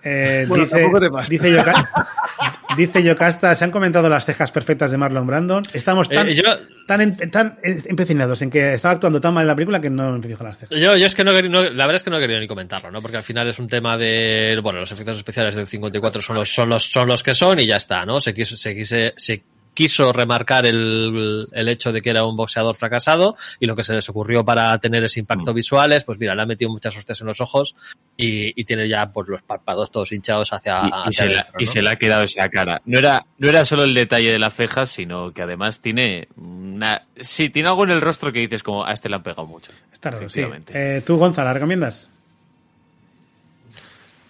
Eh, 0.04 0.46
Bueno, 0.48 0.66
dice, 0.66 0.76
tampoco 0.82 1.00
te 1.00 1.30
dice, 1.30 1.52
Yoca- 1.52 1.90
dice 2.78 3.04
Yocasta, 3.04 3.56
se 3.56 3.64
han 3.64 3.72
comentado 3.72 4.10
las 4.10 4.26
cejas 4.26 4.52
perfectas 4.52 4.92
de 4.92 4.98
Marlon 4.98 5.26
Brandon. 5.28 5.64
Estamos 5.74 6.10
tan, 6.10 6.30
Eh, 6.30 6.36
yo- 6.36 6.44
tan, 6.88 7.02
en- 7.02 7.32
tan 7.32 7.58
empecinados 7.64 8.42
en 8.42 8.50
que 8.50 8.74
estaba 8.74 8.94
actuando 8.96 9.22
tan 9.22 9.34
mal 9.34 9.44
en 9.44 9.48
la 9.48 9.56
película 9.56 9.80
que 9.80 9.90
no 9.90 10.12
me 10.18 10.28
fijo 10.28 10.44
las 10.44 10.58
cejas. 10.58 10.78
Yo, 10.78 10.98
yo 10.98 11.06
es 11.06 11.16
que 11.16 11.24
no, 11.24 11.32
quería- 11.34 11.50
no- 11.50 11.64
la 11.64 11.86
verdad 11.86 11.96
es 11.96 12.04
que 12.04 12.10
no 12.10 12.18
he 12.18 12.22
querido 12.22 12.40
ni 12.40 12.48
comentarlo, 12.48 12.92
¿no? 12.92 13.02
Porque 13.02 13.18
al 13.18 13.24
final 13.24 13.48
es 13.48 13.60
un 13.60 13.68
tema 13.68 13.98
de, 13.98 14.60
bueno, 14.62 14.80
los 14.80 14.92
efectos 14.92 15.18
especiales 15.18 15.56
del 15.56 15.68
54 15.68 16.22
son 16.22 16.36
los, 16.38 16.50
son 16.50 16.70
los, 16.70 16.84
son 16.84 17.08
los 17.08 17.24
que 17.24 17.34
son 17.36 17.60
y 17.60 17.66
ya 17.66 17.78
está, 17.78 18.06
¿no? 18.06 18.20
Se 18.20 18.34
quiso, 18.34 18.58
se 18.58 18.76
quise, 18.76 19.14
se 19.16 19.44
quiso 19.74 20.14
remarcar 20.14 20.66
el, 20.66 21.48
el 21.52 21.70
hecho 21.70 21.92
de 21.92 22.02
que 22.02 22.10
era 22.12 22.26
un 22.26 22.36
boxeador 22.36 22.76
fracasado 22.76 23.36
y 23.60 23.66
lo 23.66 23.76
que 23.76 23.84
se 23.84 23.94
les 23.94 24.08
ocurrió 24.10 24.46
para 24.46 24.78
tener 24.80 25.04
ese 25.04 25.20
impacto 25.20 25.54
visual 25.54 25.94
es, 25.94 26.04
pues 26.04 26.20
mira, 26.20 26.36
le 26.36 26.42
ha 26.44 26.46
metido 26.46 26.72
muchas 26.72 26.96
hostias 26.96 27.20
en 27.22 27.28
los 27.28 27.42
ojos 27.42 27.76
y, 28.16 28.60
y 28.60 28.66
tiene 28.66 28.88
ya 28.88 29.12
pues 29.12 29.28
los 29.28 29.42
párpados 29.42 29.92
todos 29.92 30.12
hinchados 30.12 30.54
hacia, 30.54 30.82
Y, 31.10 31.14
se, 31.14 31.30
la, 31.30 31.48
y 31.58 31.66
se 31.66 31.82
le 31.82 31.90
ha 31.90 31.96
quedado 31.96 32.24
esa 32.24 32.48
cara. 32.50 32.82
No 32.86 33.00
era, 33.00 33.26
no 33.38 33.50
era 33.50 33.66
solo 33.66 33.84
el 33.84 33.94
detalle 33.94 34.32
de 34.32 34.40
la 34.40 34.50
ceja, 34.52 34.86
sino 34.86 35.32
que 35.34 35.42
además 35.42 35.82
tiene 35.82 36.28
una... 36.38 37.04
Sí, 37.20 37.50
tiene 37.50 37.70
algo 37.70 37.84
en 37.84 37.92
el 37.92 38.02
rostro 38.02 38.32
que 38.32 38.40
dices 38.40 38.64
como, 38.64 38.86
a 38.86 38.94
este 38.94 39.10
le 39.10 39.16
han 39.16 39.24
pegado 39.24 39.46
mucho. 39.46 39.72
Está 39.92 40.12
raro, 40.12 40.30
sí. 40.30 40.42
Eh, 40.74 41.02
¿Tú, 41.06 41.18
Gonzalo, 41.18 41.48
la 41.48 41.54
recomiendas? 41.54 42.10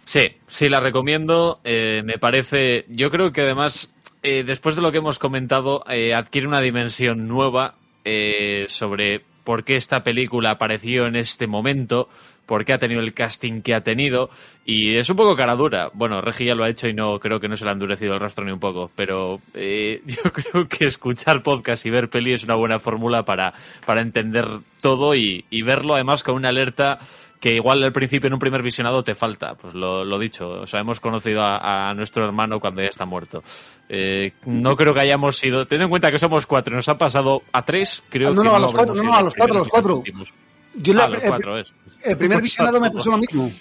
Sí, 0.06 0.28
sí, 0.48 0.70
la 0.70 0.80
recomiendo. 0.80 1.60
eh, 1.64 2.02
me 2.04 2.18
parece. 2.20 2.86
Yo 2.90 3.10
creo 3.10 3.32
que 3.32 3.42
además, 3.42 3.93
eh, 4.24 4.44
después 4.44 4.76
de 4.76 4.82
lo 4.82 4.92
que 4.92 5.00
hemos 5.00 5.20
comentado, 5.20 5.84
eh, 5.90 6.14
adquiere 6.14 6.48
una 6.48 6.62
dimensión 6.62 7.28
nueva 7.28 7.76
eh, 8.06 8.66
sobre 8.70 9.22
por 9.44 9.64
qué 9.64 9.76
esta 9.76 10.04
película 10.04 10.52
apareció 10.52 11.06
en 11.06 11.16
este 11.16 11.48
momento, 11.48 12.08
por 12.46 12.66
qué 12.66 12.74
ha 12.74 12.78
tenido 12.78 13.02
el 13.02 13.14
casting 13.14 13.62
que 13.62 13.74
ha 13.74 13.82
tenido, 13.82 14.30
y 14.66 14.98
es 14.98 15.10
un 15.10 15.16
poco 15.16 15.36
cara 15.36 15.56
dura. 15.56 15.90
Bueno, 15.94 16.22
Regi 16.22 16.46
ya 16.46 16.56
lo 16.56 16.64
ha 16.64 16.70
hecho 16.70 16.88
y 16.88 16.94
no 16.94 17.20
creo 17.20 17.40
que 17.40 17.48
no 17.48 17.56
se 17.56 17.66
le 17.66 17.72
ha 17.72 17.74
endurecido 17.74 18.14
el 18.14 18.20
rostro 18.20 18.46
ni 18.46 18.52
un 18.52 18.60
poco, 18.60 18.92
pero 18.96 19.42
eh, 19.54 20.02
yo 20.06 20.24
creo 20.32 20.68
que 20.68 20.86
escuchar 20.86 21.44
podcast 21.44 21.86
y 21.86 21.90
ver 21.90 22.10
peli 22.10 22.34
es 22.34 22.44
una 22.44 22.56
buena 22.56 22.80
fórmula 22.80 23.24
para, 23.24 23.54
para 23.86 24.02
entender 24.02 24.48
todo 24.82 25.16
y, 25.16 25.46
y 25.50 25.62
verlo 25.62 25.96
además 25.96 26.24
con 26.24 26.36
una 26.36 26.50
alerta 26.50 27.00
que 27.44 27.56
igual 27.56 27.84
al 27.84 27.92
principio 27.92 28.28
en 28.28 28.34
un 28.36 28.40
primer 28.40 28.62
visionado 28.64 29.04
te 29.04 29.14
falta, 29.16 29.56
pues 29.56 29.74
lo, 29.74 30.06
lo 30.06 30.18
dicho, 30.18 30.48
o 30.62 30.66
sea, 30.66 30.80
hemos 30.80 31.02
conocido 31.02 31.42
a, 31.42 31.90
a 31.90 31.94
nuestro 31.94 32.24
hermano 32.24 32.58
cuando 32.58 32.82
ya 32.82 32.88
está 32.88 33.06
muerto. 33.06 33.44
Eh, 33.90 34.32
no 34.46 34.78
creo 34.78 34.94
que 34.94 35.02
hayamos 35.02 35.36
sido, 35.36 35.66
teniendo 35.68 35.88
en 35.88 35.90
cuenta 35.90 36.10
que 36.10 36.18
somos 36.20 36.46
cuatro, 36.46 36.74
nos 36.74 36.88
ha 36.88 36.98
pasado 36.98 37.42
a 37.52 37.66
tres, 37.66 38.02
creo 38.08 38.34
no, 38.34 38.44
que 38.44 38.48
no, 38.48 38.56
a 38.56 38.60
los 38.60 38.74
cuatro, 38.74 38.96
no, 38.96 39.04
no, 39.04 39.14
a 39.14 39.22
los 39.24 39.36
cuatro, 39.36 39.56
a 39.56 39.58
los 39.58 39.68
cuatro. 39.68 39.94
y 39.96 39.98
últimos. 39.98 40.34
Yo 40.76 40.94
Ah, 40.94 40.96
la- 41.02 41.08
los 41.10 41.24
el- 41.24 41.30
cuatro 41.30 41.60
es. 41.60 41.74
El 42.02 42.18
primer 42.18 42.42
visionado 42.42 42.80
me 42.80 42.90
pasó 42.92 43.12
lo 43.12 43.18
mismo. 43.18 43.52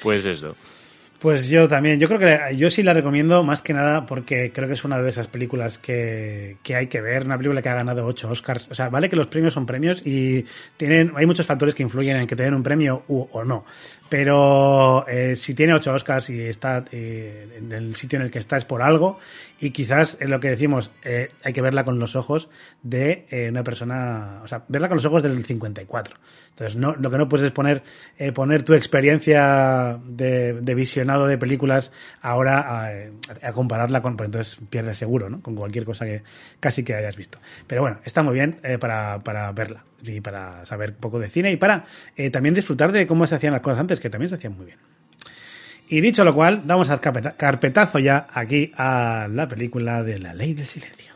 Pues 0.00 0.24
eso. 0.24 0.54
Pues 1.18 1.48
yo 1.48 1.66
también, 1.66 1.98
yo 1.98 2.06
creo 2.06 2.20
que 2.20 2.56
yo 2.56 2.70
sí 2.70 2.84
la 2.84 2.94
recomiendo 2.94 3.42
más 3.42 3.60
que 3.60 3.72
nada 3.72 4.06
porque 4.06 4.52
creo 4.52 4.68
que 4.68 4.74
es 4.74 4.84
una 4.84 5.02
de 5.02 5.08
esas 5.08 5.26
películas 5.26 5.76
que, 5.76 6.58
que 6.62 6.76
hay 6.76 6.86
que 6.86 7.00
ver, 7.00 7.24
una 7.24 7.36
película 7.36 7.60
que 7.60 7.68
ha 7.68 7.74
ganado 7.74 8.06
ocho 8.06 8.28
Oscars. 8.28 8.68
O 8.70 8.74
sea, 8.76 8.88
vale 8.88 9.08
que 9.08 9.16
los 9.16 9.26
premios 9.26 9.52
son 9.52 9.66
premios 9.66 10.00
y 10.06 10.44
tienen, 10.76 11.12
hay 11.16 11.26
muchos 11.26 11.44
factores 11.44 11.74
que 11.74 11.82
influyen 11.82 12.18
en 12.18 12.26
que 12.28 12.36
te 12.36 12.44
den 12.44 12.54
un 12.54 12.62
premio 12.62 13.02
u, 13.08 13.26
o 13.32 13.44
no. 13.44 13.64
Pero 14.08 15.04
eh, 15.08 15.34
si 15.34 15.54
tiene 15.54 15.74
ocho 15.74 15.92
Oscars 15.92 16.30
y 16.30 16.40
está 16.40 16.84
eh, 16.92 17.56
en 17.58 17.72
el 17.72 17.96
sitio 17.96 18.20
en 18.20 18.24
el 18.24 18.30
que 18.30 18.38
está 18.38 18.56
es 18.56 18.64
por 18.64 18.80
algo 18.80 19.18
y 19.60 19.70
quizás 19.70 20.16
es 20.20 20.28
lo 20.28 20.38
que 20.38 20.50
decimos, 20.50 20.92
eh, 21.02 21.30
hay 21.42 21.52
que 21.52 21.62
verla 21.62 21.84
con 21.84 21.98
los 21.98 22.14
ojos 22.14 22.48
de 22.82 23.26
eh, 23.30 23.48
una 23.50 23.64
persona, 23.64 24.40
o 24.44 24.46
sea, 24.46 24.64
verla 24.68 24.88
con 24.88 24.98
los 24.98 25.04
ojos 25.04 25.22
del 25.24 25.44
54. 25.44 26.16
Entonces, 26.58 26.74
no, 26.76 26.96
lo 26.96 27.08
que 27.08 27.18
no 27.18 27.28
puedes 27.28 27.46
es 27.46 27.52
poner, 27.52 27.84
eh, 28.18 28.32
poner 28.32 28.64
tu 28.64 28.74
experiencia 28.74 30.00
de, 30.04 30.54
de 30.54 30.74
visionado 30.74 31.28
de 31.28 31.38
películas 31.38 31.92
ahora 32.20 32.58
a, 32.88 32.90
a 33.42 33.52
compararla 33.52 34.02
con, 34.02 34.16
pues 34.16 34.26
entonces 34.26 34.58
pierdes 34.68 34.98
seguro, 34.98 35.30
¿no? 35.30 35.40
Con 35.40 35.54
cualquier 35.54 35.84
cosa 35.84 36.04
que 36.04 36.24
casi 36.58 36.82
que 36.82 36.96
hayas 36.96 37.16
visto. 37.16 37.38
Pero 37.68 37.82
bueno, 37.82 38.00
está 38.04 38.24
muy 38.24 38.34
bien 38.34 38.58
eh, 38.64 38.76
para, 38.76 39.20
para 39.20 39.52
verla 39.52 39.84
y 40.02 40.20
para 40.20 40.66
saber 40.66 40.90
un 40.90 40.96
poco 40.96 41.20
de 41.20 41.28
cine 41.28 41.52
y 41.52 41.56
para 41.56 41.84
eh, 42.16 42.30
también 42.30 42.56
disfrutar 42.56 42.90
de 42.90 43.06
cómo 43.06 43.24
se 43.28 43.36
hacían 43.36 43.52
las 43.52 43.62
cosas 43.62 43.78
antes, 43.78 44.00
que 44.00 44.10
también 44.10 44.28
se 44.28 44.34
hacían 44.34 44.56
muy 44.56 44.66
bien. 44.66 44.78
Y 45.88 46.00
dicho 46.00 46.24
lo 46.24 46.34
cual, 46.34 46.62
damos 46.66 46.90
al 46.90 47.00
carpeta- 47.00 47.36
carpetazo 47.36 48.00
ya 48.00 48.26
aquí 48.32 48.72
a 48.76 49.28
la 49.30 49.46
película 49.46 50.02
de 50.02 50.18
La 50.18 50.34
Ley 50.34 50.54
del 50.54 50.66
Silencio. 50.66 51.14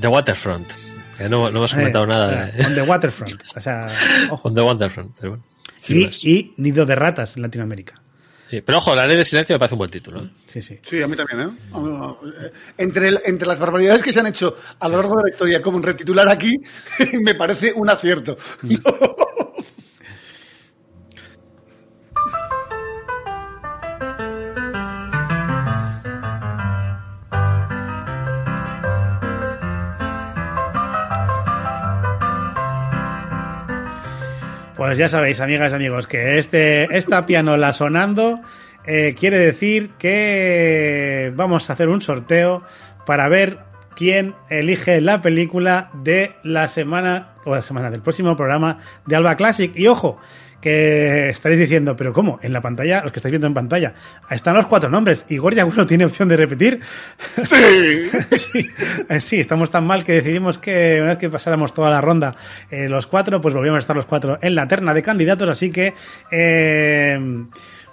The 0.00 0.08
Waterfront. 0.08 0.91
Que 1.22 1.28
no, 1.28 1.50
no 1.50 1.58
hemos 1.58 1.72
comentado 1.74 2.04
Eh, 2.04 2.08
nada 2.08 2.48
eh, 2.48 2.52
de 2.52 2.66
On 2.66 2.74
the 2.74 2.82
Waterfront. 2.82 3.42
O 3.56 3.60
sea, 3.60 3.86
ojo. 4.30 4.48
On 4.48 4.54
the 4.54 4.60
Waterfront. 4.60 5.16
Pero, 5.20 5.30
bueno. 5.32 5.44
Y, 5.88 6.04
y 6.30 6.54
Nido 6.58 6.84
de 6.84 6.94
Ratas 6.94 7.36
en 7.36 7.42
Latinoamérica. 7.42 8.00
Sí, 8.50 8.60
pero 8.60 8.78
ojo, 8.78 8.94
La 8.94 9.06
Ley 9.06 9.16
de 9.16 9.24
Silencio 9.24 9.54
me 9.54 9.58
parece 9.58 9.74
un 9.74 9.78
buen 9.78 9.90
título. 9.90 10.22
¿eh? 10.24 10.30
Sí, 10.46 10.60
sí. 10.60 10.78
Sí, 10.82 11.00
a 11.02 11.08
mí 11.08 11.16
también, 11.16 11.40
¿eh? 11.40 11.48
Entre, 12.76 13.08
el- 13.08 13.20
entre 13.24 13.48
las 13.48 13.58
barbaridades 13.58 14.02
que 14.02 14.12
se 14.12 14.20
han 14.20 14.26
hecho 14.26 14.54
a 14.78 14.88
lo 14.90 14.98
largo 14.98 15.16
de 15.16 15.22
la 15.24 15.30
historia, 15.30 15.62
como 15.62 15.78
en 15.78 15.84
retitular 15.84 16.28
aquí, 16.28 16.60
me 17.22 17.34
parece 17.34 17.72
un 17.74 17.88
acierto. 17.88 18.36
Pues 34.82 34.98
ya 34.98 35.08
sabéis, 35.08 35.40
amigas 35.40 35.72
y 35.72 35.76
amigos, 35.76 36.08
que 36.08 36.40
este, 36.40 36.98
esta 36.98 37.24
pianola 37.24 37.72
sonando 37.72 38.40
eh, 38.84 39.14
quiere 39.16 39.38
decir 39.38 39.90
que 39.96 41.32
vamos 41.36 41.70
a 41.70 41.74
hacer 41.74 41.88
un 41.88 42.00
sorteo 42.00 42.64
para 43.06 43.28
ver 43.28 43.60
quién 43.94 44.34
elige 44.50 45.00
la 45.00 45.22
película 45.22 45.92
de 46.02 46.34
la 46.42 46.66
semana, 46.66 47.34
o 47.44 47.54
la 47.54 47.62
semana 47.62 47.92
del 47.92 48.02
próximo 48.02 48.34
programa 48.34 48.80
de 49.06 49.14
Alba 49.14 49.36
Classic. 49.36 49.70
Y 49.76 49.86
ojo, 49.86 50.18
que 50.62 51.28
estaréis 51.28 51.60
diciendo, 51.60 51.96
pero 51.96 52.12
¿cómo? 52.12 52.38
En 52.40 52.52
la 52.52 52.60
pantalla, 52.60 53.02
los 53.02 53.12
que 53.12 53.18
estáis 53.18 53.32
viendo 53.32 53.48
en 53.48 53.54
pantalla, 53.54 53.94
están 54.30 54.54
los 54.54 54.66
cuatro 54.66 54.88
nombres. 54.88 55.26
Igor 55.28 55.54
Yaguno 55.54 55.84
tiene 55.84 56.04
opción 56.04 56.28
de 56.28 56.36
repetir. 56.36 56.80
Sí. 57.44 58.08
sí, 58.38 58.70
eh, 59.08 59.20
sí, 59.20 59.40
estamos 59.40 59.70
tan 59.70 59.84
mal 59.84 60.04
que 60.04 60.12
decidimos 60.12 60.58
que 60.58 61.00
una 61.00 61.10
vez 61.10 61.18
que 61.18 61.28
pasáramos 61.28 61.74
toda 61.74 61.90
la 61.90 62.00
ronda 62.00 62.36
eh, 62.70 62.88
los 62.88 63.08
cuatro, 63.08 63.40
pues 63.40 63.54
volvíamos 63.54 63.78
a 63.78 63.80
estar 63.80 63.96
los 63.96 64.06
cuatro 64.06 64.38
en 64.40 64.54
la 64.54 64.68
terna 64.68 64.94
de 64.94 65.02
candidatos, 65.02 65.48
así 65.48 65.70
que 65.70 65.94
eh, 66.30 67.18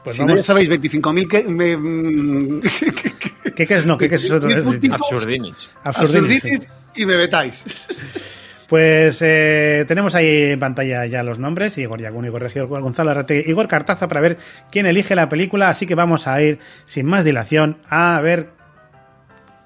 pues 0.04 0.16
si 0.16 0.24
no, 0.24 0.36
ya 0.36 0.44
sabéis, 0.44 0.70
25.000 0.70 1.28
que... 1.28 1.44
Me, 1.44 1.76
mm, 1.76 2.62
¿Qué, 3.56 3.66
qué 3.66 3.74
es 3.74 3.86
no? 3.86 3.98
¿Qué, 3.98 4.08
qué 4.08 4.16
es 4.16 4.30
puntitos. 4.30 5.02
Absurdinis. 5.02 5.70
Absurdinis, 5.84 6.42
sí. 6.42 6.50
absurditis 6.50 6.70
y 6.96 7.06
me 7.06 7.18
vetáis. 7.18 7.64
Pues 8.70 9.20
eh, 9.24 9.84
tenemos 9.88 10.14
ahí 10.14 10.52
en 10.52 10.60
pantalla 10.60 11.04
ya 11.08 11.24
los 11.24 11.40
nombres, 11.40 11.76
Igor 11.80 12.00
Yaguno, 12.00 12.28
Igor 12.28 12.44
Regidor, 12.44 12.68
Gonzalo 12.68 13.10
Arrate, 13.10 13.44
Igor 13.48 13.68
Cartaza 13.68 14.08
para 14.08 14.22
ver 14.22 14.38
quién 14.72 14.86
elige 14.86 15.16
la 15.16 15.28
película, 15.28 15.70
así 15.70 15.88
que 15.88 15.96
vamos 15.96 16.28
a 16.28 16.40
ir 16.40 16.60
sin 16.86 17.08
más 17.08 17.24
dilación 17.24 17.80
a 17.90 18.22
ver 18.22 18.52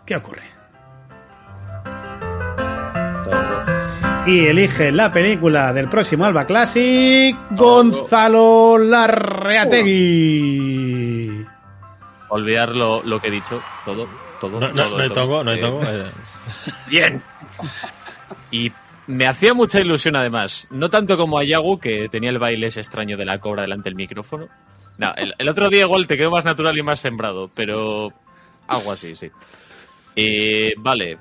qué 0.05 0.15
ocurre. 0.15 0.43
Y 4.25 4.45
elige 4.45 4.93
la 4.93 5.11
película 5.11 5.73
del 5.73 5.89
próximo 5.89 6.23
Alba 6.23 6.45
Classic, 6.45 7.35
Gonzalo 7.51 8.77
Larreategui. 8.77 11.45
Olvidar 12.29 12.69
lo, 12.69 13.03
lo 13.03 13.19
que 13.19 13.27
he 13.27 13.31
dicho, 13.31 13.61
todo, 13.83 14.07
todo. 14.39 14.61
No, 14.61 14.69
no, 14.69 14.75
todo, 14.75 14.97
no 14.97 15.03
todo. 15.09 15.13
tongo, 15.13 15.43
no 15.43 15.51
hay 15.51 15.59
Eh, 15.59 15.79
eh. 15.83 16.05
Bien. 16.89 17.21
Y 18.51 18.71
me 19.07 19.27
hacía 19.27 19.53
mucha 19.53 19.79
ilusión 19.79 20.15
además, 20.15 20.67
no 20.71 20.89
tanto 20.89 21.17
como 21.17 21.37
a 21.39 21.43
Yagu, 21.43 21.79
que 21.79 22.07
tenía 22.09 22.29
el 22.29 22.39
baile 22.39 22.67
ese 22.67 22.79
extraño 22.79 23.17
de 23.17 23.25
la 23.25 23.39
cobra 23.39 23.63
delante 23.63 23.89
del 23.89 23.95
micrófono. 23.95 24.47
No, 24.97 25.13
el, 25.15 25.33
el 25.37 25.49
otro 25.49 25.69
día 25.69 25.81
igual 25.81 26.07
te 26.07 26.15
quedó 26.17 26.31
más 26.31 26.45
natural 26.45 26.77
y 26.77 26.83
más 26.83 26.99
sembrado, 26.99 27.49
pero 27.55 28.09
algo 28.67 28.91
así, 28.91 29.15
sí. 29.15 29.29
Eh, 30.15 30.73
vale, 30.77 31.17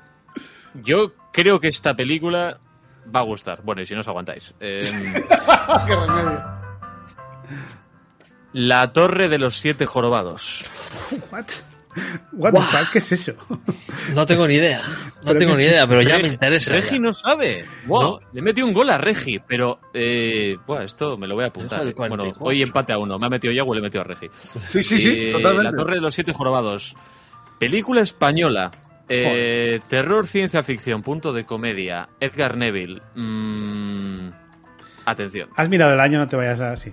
yo 0.74 1.12
creo 1.32 1.58
que 1.58 1.68
esta 1.68 1.94
película 1.94 2.58
va 3.14 3.20
a 3.20 3.24
gustar. 3.24 3.62
Bueno, 3.62 3.82
y 3.82 3.86
si 3.86 3.94
no 3.94 4.00
os 4.00 4.08
aguantáis. 4.08 4.52
Eh, 4.60 4.80
Qué 5.86 5.94
remedio. 5.96 6.44
la 8.52 8.92
Torre 8.92 9.28
de 9.28 9.38
los 9.38 9.54
Siete 9.54 9.86
Jorobados. 9.86 10.64
What? 11.32 11.46
What 12.32 12.52
the 12.54 12.60
fuck? 12.60 12.92
¿Qué 12.92 12.98
es 12.98 13.12
eso? 13.12 13.34
No 14.14 14.26
tengo 14.26 14.46
ni 14.48 14.54
idea. 14.54 14.80
No 15.24 15.34
tengo 15.36 15.54
ni 15.54 15.62
idea, 15.64 15.86
pero 15.86 16.02
ya 16.02 16.18
me 16.18 16.28
interesa. 16.28 16.72
Regi 16.72 16.94
ya. 16.94 16.98
no 17.00 17.12
sabe. 17.12 17.64
Wow, 17.86 18.02
No. 18.02 18.20
le 18.32 18.42
metí 18.42 18.62
un 18.62 18.72
gol 18.72 18.90
a 18.90 18.98
Regi, 18.98 19.38
pero 19.46 19.78
eh, 19.94 20.56
buah, 20.66 20.84
esto 20.84 21.16
me 21.16 21.26
lo 21.26 21.34
voy 21.34 21.44
a 21.44 21.48
apuntar. 21.48 21.80
Eh. 21.86 21.92
Bueno, 21.96 22.16
44. 22.16 22.44
hoy 22.46 22.62
empate 22.62 22.92
a 22.92 22.98
uno. 22.98 23.18
Me 23.18 23.26
ha 23.26 23.30
metido 23.30 23.52
Yago 23.52 23.72
y 23.72 23.76
le 23.76 23.80
he 23.80 23.82
metido 23.82 24.00
a 24.02 24.04
Regi. 24.04 24.28
Sí, 24.68 24.82
sí, 24.82 24.98
sí, 24.98 25.10
Eh, 25.16 25.32
totalmente. 25.32 25.70
La 25.70 25.76
Torre 25.76 25.94
de 25.96 26.00
los 26.00 26.14
Siete 26.14 26.32
Jorobados. 26.32 26.94
Película 27.58 28.00
española. 28.00 28.70
Eh, 29.08 29.80
terror, 29.88 30.26
ciencia 30.26 30.62
ficción, 30.62 31.02
punto 31.02 31.32
de 31.32 31.44
comedia. 31.44 32.08
Edgar 32.18 32.56
Neville. 32.56 33.00
Mm, 33.14 34.30
atención. 35.04 35.50
Has 35.56 35.68
mirado 35.68 35.92
el 35.92 36.00
año, 36.00 36.18
no 36.18 36.26
te 36.26 36.36
vayas 36.36 36.60
así. 36.60 36.92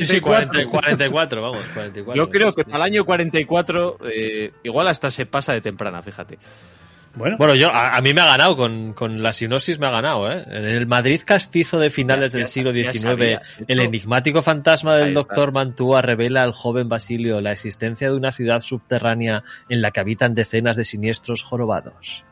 Sí, 0.00 0.06
sí, 0.06 0.20
44. 0.20 0.70
40, 0.70 0.70
44, 0.70 1.42
vamos, 1.42 1.64
44. 1.74 2.14
Yo 2.24 2.30
creo 2.30 2.54
que 2.54 2.64
para 2.64 2.76
el 2.78 2.82
año 2.82 3.04
44 3.04 3.98
eh, 4.10 4.52
igual 4.64 4.88
hasta 4.88 5.10
se 5.10 5.26
pasa 5.26 5.52
de 5.52 5.60
temprana, 5.60 6.02
fíjate. 6.02 6.38
Bueno, 7.14 7.38
Bueno, 7.38 7.54
yo, 7.54 7.70
a, 7.70 7.96
a 7.96 8.00
mí 8.02 8.12
me 8.12 8.20
ha 8.20 8.26
ganado, 8.26 8.58
con, 8.58 8.92
con 8.92 9.22
la 9.22 9.32
sinopsis 9.32 9.78
me 9.78 9.86
ha 9.86 9.90
ganado, 9.90 10.30
¿eh? 10.30 10.44
En 10.48 10.66
el 10.66 10.86
Madrid 10.86 11.22
castizo 11.24 11.78
de 11.78 11.88
finales 11.88 12.30
Ya- 12.32 12.38
del 12.38 12.46
ya- 12.46 12.50
siglo 12.52 12.72
XIX, 12.72 13.00
sabía. 13.00 13.42
El 13.66 13.80
enigmático 13.80 14.42
fantasma 14.42 14.96
del 14.96 15.14
doctor 15.14 15.50
Mantua 15.50 16.02
revela 16.02 16.42
al 16.42 16.52
joven 16.52 16.90
Basilio 16.90 17.40
la 17.40 17.52
existencia 17.52 18.10
de 18.10 18.16
una 18.16 18.32
ciudad 18.32 18.60
subterránea 18.60 19.44
en 19.70 19.80
la 19.80 19.92
que 19.92 20.00
habitan 20.00 20.34
decenas 20.34 20.76
de 20.76 20.84
siniestros 20.84 21.42
jorobados. 21.42 22.24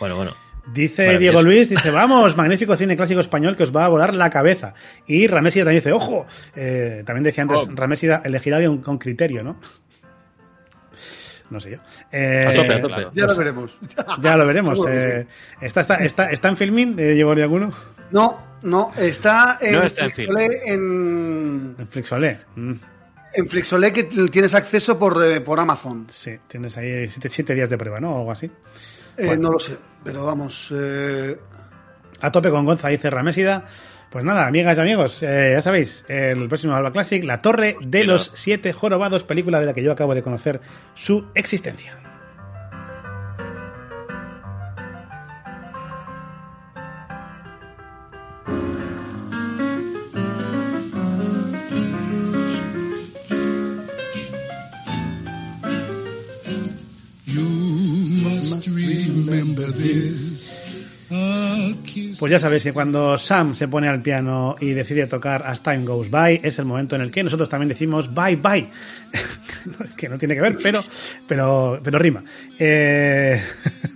Bueno, 0.00 0.16
bueno. 0.16 0.32
Dice. 0.66 1.18
Diego 1.18 1.42
Luis, 1.42 1.68
dice, 1.68 1.90
vamos, 1.90 2.36
magnífico 2.36 2.76
cine 2.76 2.96
clásico 2.96 3.20
español 3.20 3.56
que 3.56 3.64
os 3.64 3.74
va 3.74 3.84
a 3.84 3.88
volar 3.88 4.14
la 4.14 4.30
cabeza. 4.30 4.74
Y 5.06 5.26
Ramésida 5.26 5.64
también 5.64 5.80
dice, 5.82 5.92
ojo, 5.92 6.26
eh, 6.54 7.02
también 7.04 7.24
decía 7.24 7.42
antes, 7.42 7.60
Oh. 7.66 7.70
Ramésida 7.74 8.22
elegirá 8.24 8.64
con, 8.64 8.78
con 8.78 8.98
criterio, 8.98 9.42
¿no? 9.42 9.56
No 11.50 11.60
sé 11.60 11.72
yo. 11.72 11.76
Eh, 12.10 12.46
A 12.48 12.54
tope, 12.54 12.74
a 12.74 12.80
tope. 12.80 13.06
Ya 13.12 13.26
lo 13.26 13.36
veremos. 13.36 13.78
Ya 14.22 14.36
lo 14.36 14.46
veremos. 14.46 14.78
Eh, 14.88 15.26
¿está, 15.60 15.80
está, 15.82 15.96
está, 15.96 16.30
¿Está 16.30 16.48
en 16.48 16.56
filming, 16.56 16.98
eh, 16.98 17.12
Diego 17.12 17.32
alguno? 17.32 17.70
No, 18.10 18.40
no, 18.62 18.90
está 18.96 19.58
en 19.60 19.72
No 19.72 19.82
está 19.82 20.04
en 20.04 20.12
Flixolé, 20.12 20.60
en, 20.64 21.74
En 21.78 21.88
Flixolé. 21.88 22.38
Mm, 22.56 22.72
en 23.34 23.48
Flixolé 23.48 23.92
que 23.92 24.04
tienes 24.04 24.54
acceso 24.54 24.98
por, 24.98 25.22
eh, 25.24 25.40
por 25.40 25.58
Amazon. 25.60 26.06
sí, 26.08 26.38
tienes 26.46 26.76
ahí 26.78 27.08
siete, 27.10 27.28
siete 27.28 27.54
días 27.54 27.68
de 27.68 27.76
prueba, 27.78 28.00
¿no? 28.00 28.14
O 28.14 28.18
algo 28.20 28.32
así. 28.32 28.46
Eh, 29.16 29.26
Bueno. 29.26 29.42
No 29.42 29.50
lo 29.52 29.58
sé, 29.58 29.76
pero 30.04 30.24
vamos. 30.24 30.72
eh, 30.74 31.38
A 32.20 32.30
tope 32.32 32.50
con 32.50 32.64
Gonza, 32.64 32.88
dice 32.88 33.10
Ramésida. 33.10 33.64
Pues 34.10 34.24
nada, 34.26 34.46
amigas 34.46 34.76
y 34.76 34.80
amigos, 34.82 35.22
eh, 35.22 35.52
ya 35.54 35.62
sabéis, 35.62 36.04
el 36.06 36.46
próximo 36.46 36.74
Alba 36.74 36.92
Classic, 36.92 37.24
La 37.24 37.40
Torre 37.40 37.76
de 37.80 38.04
los. 38.04 38.30
Siete 38.34 38.72
Jorobados, 38.74 39.24
película 39.24 39.58
de 39.58 39.64
la 39.66 39.72
que 39.72 39.82
yo 39.82 39.90
acabo 39.90 40.14
de 40.14 40.22
conocer 40.22 40.60
su 40.94 41.28
existencia. 41.34 41.98
Pues 62.18 62.30
ya 62.30 62.38
sabéis 62.38 62.62
que 62.62 62.72
cuando 62.72 63.16
Sam 63.18 63.54
se 63.54 63.68
pone 63.68 63.88
al 63.88 64.02
piano 64.02 64.56
y 64.60 64.70
decide 64.70 65.06
tocar 65.06 65.42
As 65.46 65.62
Time 65.62 65.84
Goes 65.84 66.10
By, 66.10 66.40
es 66.42 66.58
el 66.58 66.64
momento 66.64 66.96
en 66.96 67.02
el 67.02 67.10
que 67.10 67.22
nosotros 67.22 67.48
también 67.48 67.68
decimos 67.68 68.12
bye 68.12 68.36
bye. 68.36 68.68
que 69.96 70.08
no 70.08 70.18
tiene 70.18 70.34
que 70.34 70.40
ver, 70.40 70.56
pero, 70.62 70.84
pero, 71.26 71.80
pero 71.82 71.98
rima. 71.98 72.22
Eh, 72.58 73.42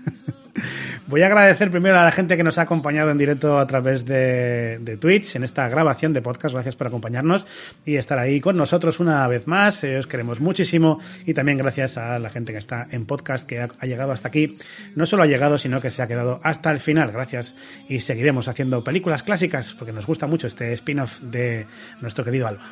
Voy 1.09 1.23
a 1.23 1.27
agradecer 1.27 1.71
primero 1.71 1.97
a 2.01 2.03
la 2.03 2.11
gente 2.11 2.37
que 2.37 2.43
nos 2.43 2.59
ha 2.59 2.63
acompañado 2.63 3.13
en 3.13 3.19
directo 3.19 3.61
a 3.61 3.67
través 3.69 4.05
de, 4.05 4.99
Twitch 5.01 5.37
en 5.37 5.45
esta 5.45 5.69
grabación 5.69 6.13
de 6.13 6.21
podcast. 6.21 6.53
Gracias 6.53 6.75
por 6.75 6.89
acompañarnos 6.89 7.47
y 7.85 7.95
estar 7.95 8.19
ahí 8.19 8.41
con 8.41 8.57
nosotros 8.57 8.99
una 8.99 9.29
vez 9.29 9.47
más. 9.47 9.85
Eh, 9.85 9.99
os 9.99 10.09
queremos 10.09 10.41
muchísimo 10.41 10.99
y 11.25 11.33
también 11.33 11.59
gracias 11.59 11.97
a 11.97 12.19
la 12.19 12.29
gente 12.29 12.51
que 12.51 12.59
está 12.59 12.89
en 12.91 13.07
podcast 13.07 13.47
que 13.47 13.61
ha, 13.61 13.69
ha 13.79 13.87
llegado 13.87 14.11
hasta 14.11 14.27
aquí. 14.27 14.59
No 14.97 15.07
solo 15.07 15.23
ha 15.23 15.27
llegado, 15.27 15.59
sino 15.59 15.81
que 15.81 15.93
se 15.93 16.03
ha 16.03 16.09
quedado 16.09 16.41
hasta 16.43 16.73
el 16.73 16.81
final. 16.81 17.13
Gracias 17.13 17.55
y 17.89 18.01
seguiremos 18.01 18.49
haciendo 18.49 18.83
películas 18.83 19.23
clásicas 19.23 19.75
porque 19.75 19.93
nos 19.93 20.09
gusta 20.09 20.27
mucho 20.27 20.49
este 20.49 20.73
spin-off 20.73 21.21
de 21.21 21.67
nuestro 22.01 22.25
querido 22.25 22.49
Alba. 22.49 22.65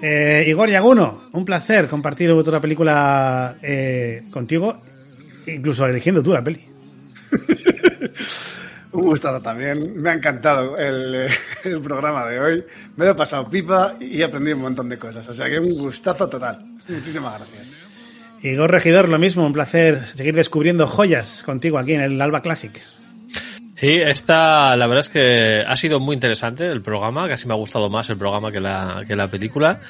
Eh, 0.00 0.44
Igor 0.48 0.68
Yaguno, 0.68 1.22
un 1.32 1.44
placer 1.44 1.88
compartir 1.88 2.30
otra 2.30 2.60
película 2.60 3.56
eh, 3.62 4.22
contigo, 4.30 4.80
incluso 5.46 5.86
eligiendo 5.86 6.22
tú 6.22 6.32
la 6.32 6.42
peli. 6.42 6.64
Un 8.92 9.04
gustazo 9.04 9.40
también. 9.40 10.00
Me 10.00 10.10
ha 10.10 10.14
encantado 10.14 10.76
el, 10.76 11.14
eh, 11.14 11.28
el 11.64 11.80
programa 11.80 12.26
de 12.26 12.38
hoy. 12.38 12.64
Me 12.96 13.06
lo 13.06 13.12
he 13.12 13.14
pasado 13.14 13.48
pipa 13.48 13.94
y 13.98 14.20
he 14.20 14.24
aprendido 14.24 14.56
un 14.56 14.62
montón 14.64 14.88
de 14.88 14.98
cosas. 14.98 15.26
O 15.26 15.32
sea 15.32 15.48
que 15.48 15.58
un 15.58 15.70
gustazo 15.78 16.28
total. 16.28 16.58
Muchísimas 16.88 17.38
gracias. 17.38 17.82
Igor 18.42 18.70
Regidor, 18.70 19.08
lo 19.08 19.18
mismo, 19.18 19.46
un 19.46 19.52
placer 19.52 20.08
seguir 20.14 20.34
descubriendo 20.34 20.86
joyas 20.86 21.42
contigo 21.44 21.78
aquí 21.78 21.94
en 21.94 22.00
el 22.00 22.20
Alba 22.20 22.42
Classic. 22.42 22.72
Sí, 23.76 24.00
esta, 24.00 24.76
la 24.76 24.86
verdad 24.86 25.00
es 25.00 25.08
que 25.08 25.64
ha 25.66 25.76
sido 25.76 25.98
muy 25.98 26.14
interesante 26.14 26.68
el 26.70 26.82
programa, 26.82 27.28
casi 27.28 27.48
me 27.48 27.54
ha 27.54 27.56
gustado 27.56 27.88
más 27.88 28.10
el 28.10 28.16
programa 28.16 28.52
que 28.52 28.60
la, 28.60 29.04
que 29.06 29.16
la 29.16 29.28
película. 29.28 29.80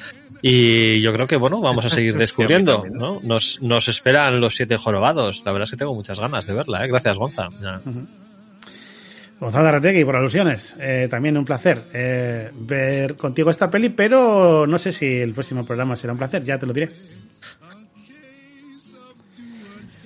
Y 0.45 0.99
yo 0.99 1.13
creo 1.13 1.25
que, 1.25 1.37
bueno, 1.37 1.61
vamos 1.61 1.85
a 1.85 1.89
seguir 1.89 2.17
descubriendo, 2.17 2.83
¿no? 2.91 3.21
Nos, 3.23 3.61
nos 3.61 3.87
esperan 3.87 4.41
los 4.41 4.55
siete 4.57 4.75
jorobados. 4.75 5.41
La 5.45 5.53
verdad 5.53 5.63
es 5.63 5.71
que 5.71 5.77
tengo 5.77 5.95
muchas 5.95 6.19
ganas 6.19 6.45
de 6.45 6.53
verla, 6.53 6.83
¿eh? 6.83 6.89
Gracias, 6.89 7.17
Gonza. 7.17 7.47
Ya. 7.61 7.79
Gonzalo 9.39 9.69
Arretegui, 9.69 10.03
por 10.03 10.17
alusiones. 10.17 10.75
Eh, 10.79 11.07
también 11.09 11.37
un 11.37 11.45
placer 11.45 11.83
eh, 11.93 12.49
ver 12.53 13.15
contigo 13.15 13.49
esta 13.51 13.69
peli, 13.71 13.89
pero 13.89 14.67
no 14.67 14.77
sé 14.77 14.91
si 14.91 15.05
el 15.05 15.33
próximo 15.33 15.65
programa 15.65 15.95
será 15.95 16.11
un 16.13 16.19
placer, 16.19 16.43
ya 16.43 16.57
te 16.57 16.65
lo 16.65 16.73
diré. 16.73 16.89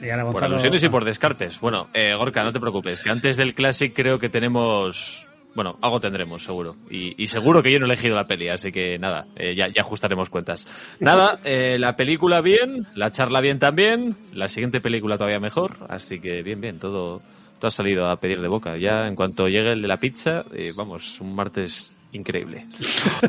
Y 0.01 0.09
ahora 0.09 0.23
Por 0.26 0.34
Gonzalo- 0.35 0.53
alusiones 0.53 0.84
y 0.84 0.89
por 0.89 1.03
descartes. 1.03 1.59
Bueno, 1.59 1.88
eh, 1.93 2.14
Gorka, 2.15 2.43
no 2.43 2.53
te 2.53 2.59
preocupes, 2.59 2.99
que 2.99 3.09
antes 3.09 3.35
del 3.38 3.53
Classic 3.55 3.91
creo 3.93 4.19
que 4.19 4.30
tenemos... 4.30 5.27
Bueno, 5.57 5.75
algo 5.81 5.99
tendremos, 5.99 6.43
seguro. 6.43 6.75
Y, 6.88 7.23
y 7.23 7.25
seguro 7.25 7.63
que 7.63 7.71
yo 7.71 7.79
no 7.79 7.88
he 7.88 7.89
elegido 7.89 8.15
la 8.15 8.27
peli, 8.27 8.47
así 8.47 8.71
que 8.71 8.99
nada, 8.99 9.25
eh, 9.35 9.55
ya, 9.55 9.65
ya 9.73 9.81
ajustaremos 9.81 10.29
cuentas. 10.29 10.67
Nada, 10.99 11.39
eh, 11.43 11.79
la 11.79 11.95
película 11.97 12.41
bien, 12.41 12.85
la 12.93 13.09
charla 13.09 13.41
bien 13.41 13.57
también, 13.57 14.15
la 14.35 14.49
siguiente 14.49 14.81
película 14.81 15.17
todavía 15.17 15.39
mejor, 15.39 15.77
así 15.89 16.19
que 16.19 16.43
bien, 16.43 16.61
bien, 16.61 16.77
todo, 16.77 17.23
todo 17.57 17.69
ha 17.69 17.71
salido 17.71 18.05
a 18.05 18.17
pedir 18.17 18.39
de 18.39 18.47
boca. 18.47 18.77
Ya 18.77 19.07
en 19.07 19.15
cuanto 19.15 19.47
llegue 19.47 19.71
el 19.71 19.81
de 19.81 19.88
la 19.88 19.97
pizza, 19.97 20.43
eh, 20.53 20.73
vamos, 20.77 21.19
un 21.21 21.34
martes 21.34 21.89
increíble. 22.11 22.63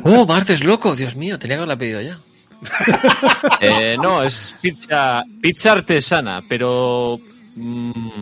¡Oh, 0.03 0.27
martes 0.27 0.63
loco! 0.63 0.95
Dios 0.95 1.15
mío, 1.15 1.39
tenía 1.39 1.55
que 1.55 1.63
haberla 1.63 1.79
pedido 1.79 1.99
ya. 1.99 2.19
Eh, 3.59 3.95
no, 3.99 4.21
es 4.21 4.55
pizza, 4.61 5.23
pizza 5.41 5.71
artesana, 5.71 6.43
pero... 6.47 7.17
mm, 7.55 8.21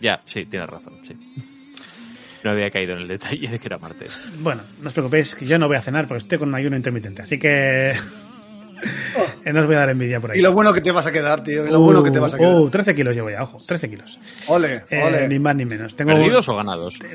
ya, 0.00 0.20
sí, 0.26 0.44
tienes 0.44 0.68
razón, 0.68 0.94
sí. 1.06 1.14
No 2.44 2.50
había 2.50 2.70
caído 2.70 2.92
en 2.94 3.00
el 3.00 3.08
detalle 3.08 3.48
de 3.48 3.58
que 3.58 3.66
era 3.66 3.78
martes. 3.78 4.12
Bueno, 4.38 4.62
no 4.80 4.88
os 4.88 4.92
preocupéis, 4.92 5.34
que 5.34 5.46
yo 5.46 5.58
no 5.58 5.66
voy 5.66 5.76
a 5.78 5.82
cenar 5.82 6.06
porque 6.06 6.22
estoy 6.22 6.38
con 6.38 6.48
un 6.50 6.54
ayuno 6.54 6.76
intermitente, 6.76 7.22
así 7.22 7.38
que 7.38 7.92
eh, 7.92 7.96
no 9.52 9.60
os 9.62 9.66
voy 9.66 9.76
a 9.76 9.78
dar 9.78 9.88
envidia 9.90 10.20
por 10.20 10.30
ahí. 10.32 10.38
Y 10.38 10.42
lo 10.42 10.52
bueno 10.52 10.72
que 10.74 10.82
te 10.82 10.90
vas 10.92 11.06
a 11.06 11.12
quedar, 11.12 11.42
tío. 11.42 11.66
Y 11.66 11.70
lo 11.70 11.80
bueno 11.80 12.02
que 12.02 12.10
te 12.10 12.18
vas 12.18 12.34
a 12.34 12.38
quedar. 12.38 12.54
Uh, 12.56 12.68
13 12.68 12.94
kilos 12.94 13.14
llevo 13.14 13.30
ya, 13.30 13.42
ojo, 13.44 13.62
13 13.66 13.88
kilos. 13.88 14.18
Ole, 14.48 14.84
Eh, 14.90 15.02
ole. 15.02 15.26
ni 15.26 15.38
más 15.38 15.56
ni 15.56 15.64
menos. 15.64 15.96
Tengo 15.96 16.12
¿Perdidos 16.12 16.48
o 16.50 16.56
ganados? 16.56 16.98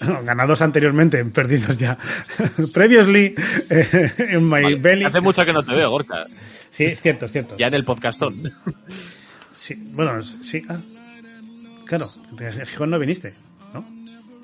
No, 0.00 0.22
ganados 0.24 0.62
anteriormente, 0.62 1.22
perdidos 1.26 1.76
ya. 1.76 1.98
Previously, 2.72 3.34
eh, 3.68 4.10
en 4.30 4.44
My 4.44 4.62
Vale, 4.62 4.76
Belly. 4.76 5.04
Hace 5.04 5.20
mucho 5.20 5.44
que 5.44 5.52
no 5.52 5.62
te 5.62 5.74
veo, 5.74 5.90
Gorka. 5.90 6.24
Sí, 6.70 6.84
es 6.84 7.02
cierto, 7.02 7.26
es 7.26 7.32
cierto. 7.32 7.56
Ya 7.58 7.66
en 7.66 7.74
el 7.74 7.84
podcastón. 7.84 8.50
Sí, 9.54 9.74
bueno, 9.92 10.22
sí. 10.22 10.62
ah. 10.70 10.78
Claro, 11.86 12.08
en 12.40 12.66
Gijón 12.66 12.88
no 12.90 12.98
viniste. 12.98 13.34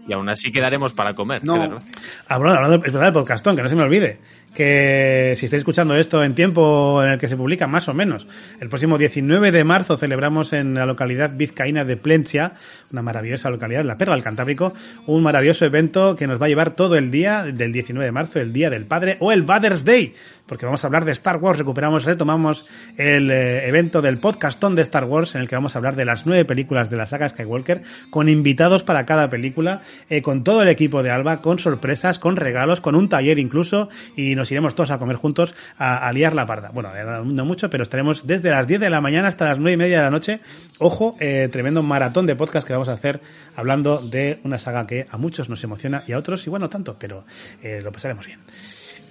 Y 0.09 0.13
aún 0.15 0.29
así 0.29 0.51
quedaremos 0.51 0.95
para 0.95 1.15
comer. 1.15 1.45
No. 1.45 1.55
qué 1.55 1.61
desgracia. 1.61 1.93
Ah, 2.27 2.35
hablando 2.35 2.77
es 2.77 2.93
verdad 2.93 3.05
del 3.05 3.13
podcastón, 3.13 3.55
que 3.55 3.63
no 3.63 3.69
se 3.69 3.77
me 3.77 3.83
olvide. 3.83 4.19
Que 4.55 5.35
si 5.37 5.47
estáis 5.47 5.61
escuchando 5.61 5.95
esto 5.95 6.25
en 6.25 6.35
tiempo 6.35 7.03
en 7.03 7.11
el 7.11 7.19
que 7.19 7.29
se 7.29 7.37
publica, 7.37 7.67
más 7.67 7.89
o 7.89 7.95
menos, 7.95 8.27
el 8.61 8.69
próximo 8.69 8.99
19 8.99 9.53
de 9.53 9.63
marzo 9.63 9.97
celebramos 9.97 10.53
en 10.53 10.75
la 10.75 10.87
localidad 10.87 11.31
vizcaína 11.37 11.85
de 11.85 11.97
Plencia, 11.97 12.55
una 12.91 13.03
maravillosa 13.03 13.51
localidad, 13.51 13.85
la 13.85 13.99
Perla 13.99 14.15
del 14.15 14.25
Cantábrico, 14.25 14.73
un 15.07 15.23
maravilloso 15.23 15.65
evento 15.65 16.17
que 16.17 16.27
nos 16.27 16.41
va 16.41 16.47
a 16.47 16.49
llevar 16.49 16.71
todo 16.71 16.97
el 16.97 17.11
día 17.11 17.45
del 17.45 17.73
19 17.73 18.05
de 18.05 18.13
marzo, 18.13 18.41
el 18.41 18.53
Día 18.53 18.71
del 18.71 18.87
Padre, 18.87 19.17
o 19.21 19.31
el 19.31 19.45
Father's 19.45 19.85
Day, 19.85 20.15
porque 20.49 20.65
vamos 20.65 20.83
a 20.83 20.87
hablar 20.87 21.05
de 21.05 21.13
Star 21.13 21.37
Wars, 21.37 21.59
recuperamos, 21.59 22.05
retomamos 22.05 22.69
el 22.97 23.31
eh, 23.31 23.69
evento 23.69 24.01
del 24.01 24.19
podcastón 24.19 24.75
de 24.75 24.83
Star 24.83 25.05
Wars, 25.05 25.35
en 25.35 25.43
el 25.43 25.49
que 25.49 25.55
vamos 25.55 25.77
a 25.77 25.79
hablar 25.79 25.95
de 25.95 26.07
las 26.07 26.27
nueve 26.27 26.45
películas 26.45 26.91
de 26.91 26.97
la 26.97 27.07
saga 27.07 27.29
Skywalker, 27.29 27.83
con 28.11 28.29
invitados 28.29 28.83
para 28.83 29.05
cada 29.05 29.29
película, 29.29 29.83
eh, 30.09 30.23
con 30.23 30.43
todo 30.45 30.63
el 30.63 30.69
equipo 30.69 31.03
de 31.03 31.11
Alba, 31.11 31.43
con 31.43 31.59
sorpresas, 31.59 32.19
con 32.19 32.37
regalos, 32.37 32.81
con 32.81 32.95
un 32.95 33.09
taller 33.09 33.39
incluso, 33.39 33.91
y 34.17 34.35
nos 34.39 34.51
iremos 34.51 34.75
todos 34.75 34.91
a 34.91 34.99
comer 34.99 35.17
juntos 35.17 35.55
a, 35.77 36.07
a 36.07 36.13
liar 36.13 36.35
la 36.35 36.47
parda. 36.47 36.71
Bueno, 36.73 36.91
no 37.25 37.45
mucho, 37.45 37.69
pero 37.69 37.83
estaremos 37.83 38.27
desde 38.27 38.51
las 38.51 38.67
10 38.67 38.81
de 38.81 38.91
la 38.91 39.01
mañana 39.01 39.29
hasta 39.29 39.45
las 39.45 39.59
9 39.59 39.73
y 39.73 39.77
media 39.77 39.99
de 39.99 40.05
la 40.05 40.11
noche. 40.11 40.41
Ojo, 40.79 41.17
eh, 41.21 41.49
tremendo 41.53 41.83
maratón 41.83 42.27
de 42.27 42.37
podcast 42.37 42.67
que 42.67 42.73
vamos 42.73 42.89
a 42.89 42.93
hacer 42.93 43.21
hablando 43.57 43.99
de 44.01 44.41
una 44.45 44.59
saga 44.59 44.87
que 44.87 45.07
a 45.11 45.19
muchos 45.19 45.49
nos 45.49 45.63
emociona 45.65 46.05
y 46.07 46.13
a 46.13 46.19
otros 46.19 46.47
igual 46.47 46.63
no 46.63 46.71
tanto, 46.71 46.97
pero 46.99 47.25
eh, 47.63 47.81
lo 47.83 47.93
pasaremos 47.93 48.27
bien. 48.27 48.41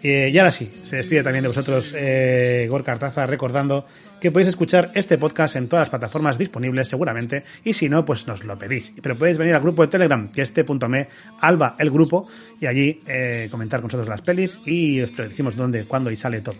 Eh, 0.03 0.29
y 0.31 0.37
ahora 0.37 0.51
sí, 0.51 0.71
se 0.83 0.97
despide 0.97 1.23
también 1.23 1.43
de 1.43 1.49
vosotros 1.49 1.93
eh, 1.95 2.67
Gorka 2.69 2.91
Artaza 2.91 3.25
recordando 3.25 3.85
que 4.21 4.31
podéis 4.31 4.49
escuchar 4.49 4.91
este 4.93 5.17
podcast 5.17 5.55
en 5.55 5.67
todas 5.67 5.83
las 5.83 5.89
plataformas 5.89 6.37
disponibles 6.37 6.87
seguramente 6.87 7.43
y 7.63 7.73
si 7.73 7.89
no, 7.89 8.05
pues 8.05 8.27
nos 8.27 8.43
lo 8.43 8.57
pedís. 8.57 8.93
Pero 9.01 9.15
podéis 9.15 9.37
venir 9.37 9.55
al 9.55 9.61
grupo 9.61 9.81
de 9.83 9.89
Telegram, 9.89 10.29
que 10.29 10.41
es 10.41 10.53
t.me 10.53 11.07
alba 11.41 11.75
el 11.79 11.91
grupo, 11.91 12.27
y 12.59 12.65
allí 12.65 13.01
eh, 13.07 13.47
comentar 13.51 13.79
con 13.79 13.87
nosotros 13.87 14.09
las 14.09 14.21
pelis 14.21 14.59
y 14.65 15.01
os 15.01 15.15
decimos 15.15 15.55
dónde, 15.55 15.85
cuándo 15.85 16.11
y 16.11 16.15
sale 16.15 16.41
todo. 16.41 16.57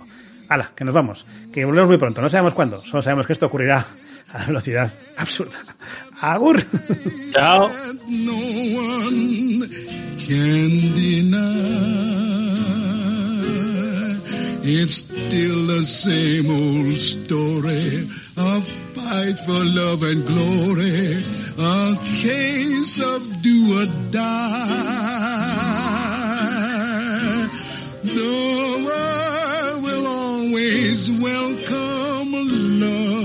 Hala, 0.50 0.72
que 0.76 0.86
nos 0.86 0.94
vamos, 0.94 1.26
que 1.52 1.66
volvemos 1.66 1.90
muy 1.90 1.98
pronto, 1.98 2.22
no 2.22 2.30
sabemos 2.30 2.54
cuándo, 2.54 2.78
solo 2.78 3.02
sabemos 3.02 3.28
que 3.28 3.34
esto 3.34 3.48
ocurrirá 3.48 3.86
a 4.32 4.40
la 4.40 4.46
velocidad 4.46 4.94
absurda. 5.18 5.58
¡Agur! 6.22 6.64
Chao. 7.32 7.70
It's 14.69 14.95
still 14.95 15.68
the 15.68 15.85
same 15.85 16.49
old 16.52 16.99
story 16.99 18.03
of 18.35 18.68
fight 18.68 19.39
for 19.45 19.64
love 19.64 20.03
and 20.03 20.27
glory, 20.27 21.23
a 21.57 21.95
case 22.19 22.99
of 22.99 23.41
do 23.41 23.80
or 23.80 23.85
die. 24.11 24.27
The 28.03 28.84
world 28.85 29.84
will 29.84 30.06
always 30.06 31.11
welcome 31.14 32.34
love. 32.81 33.16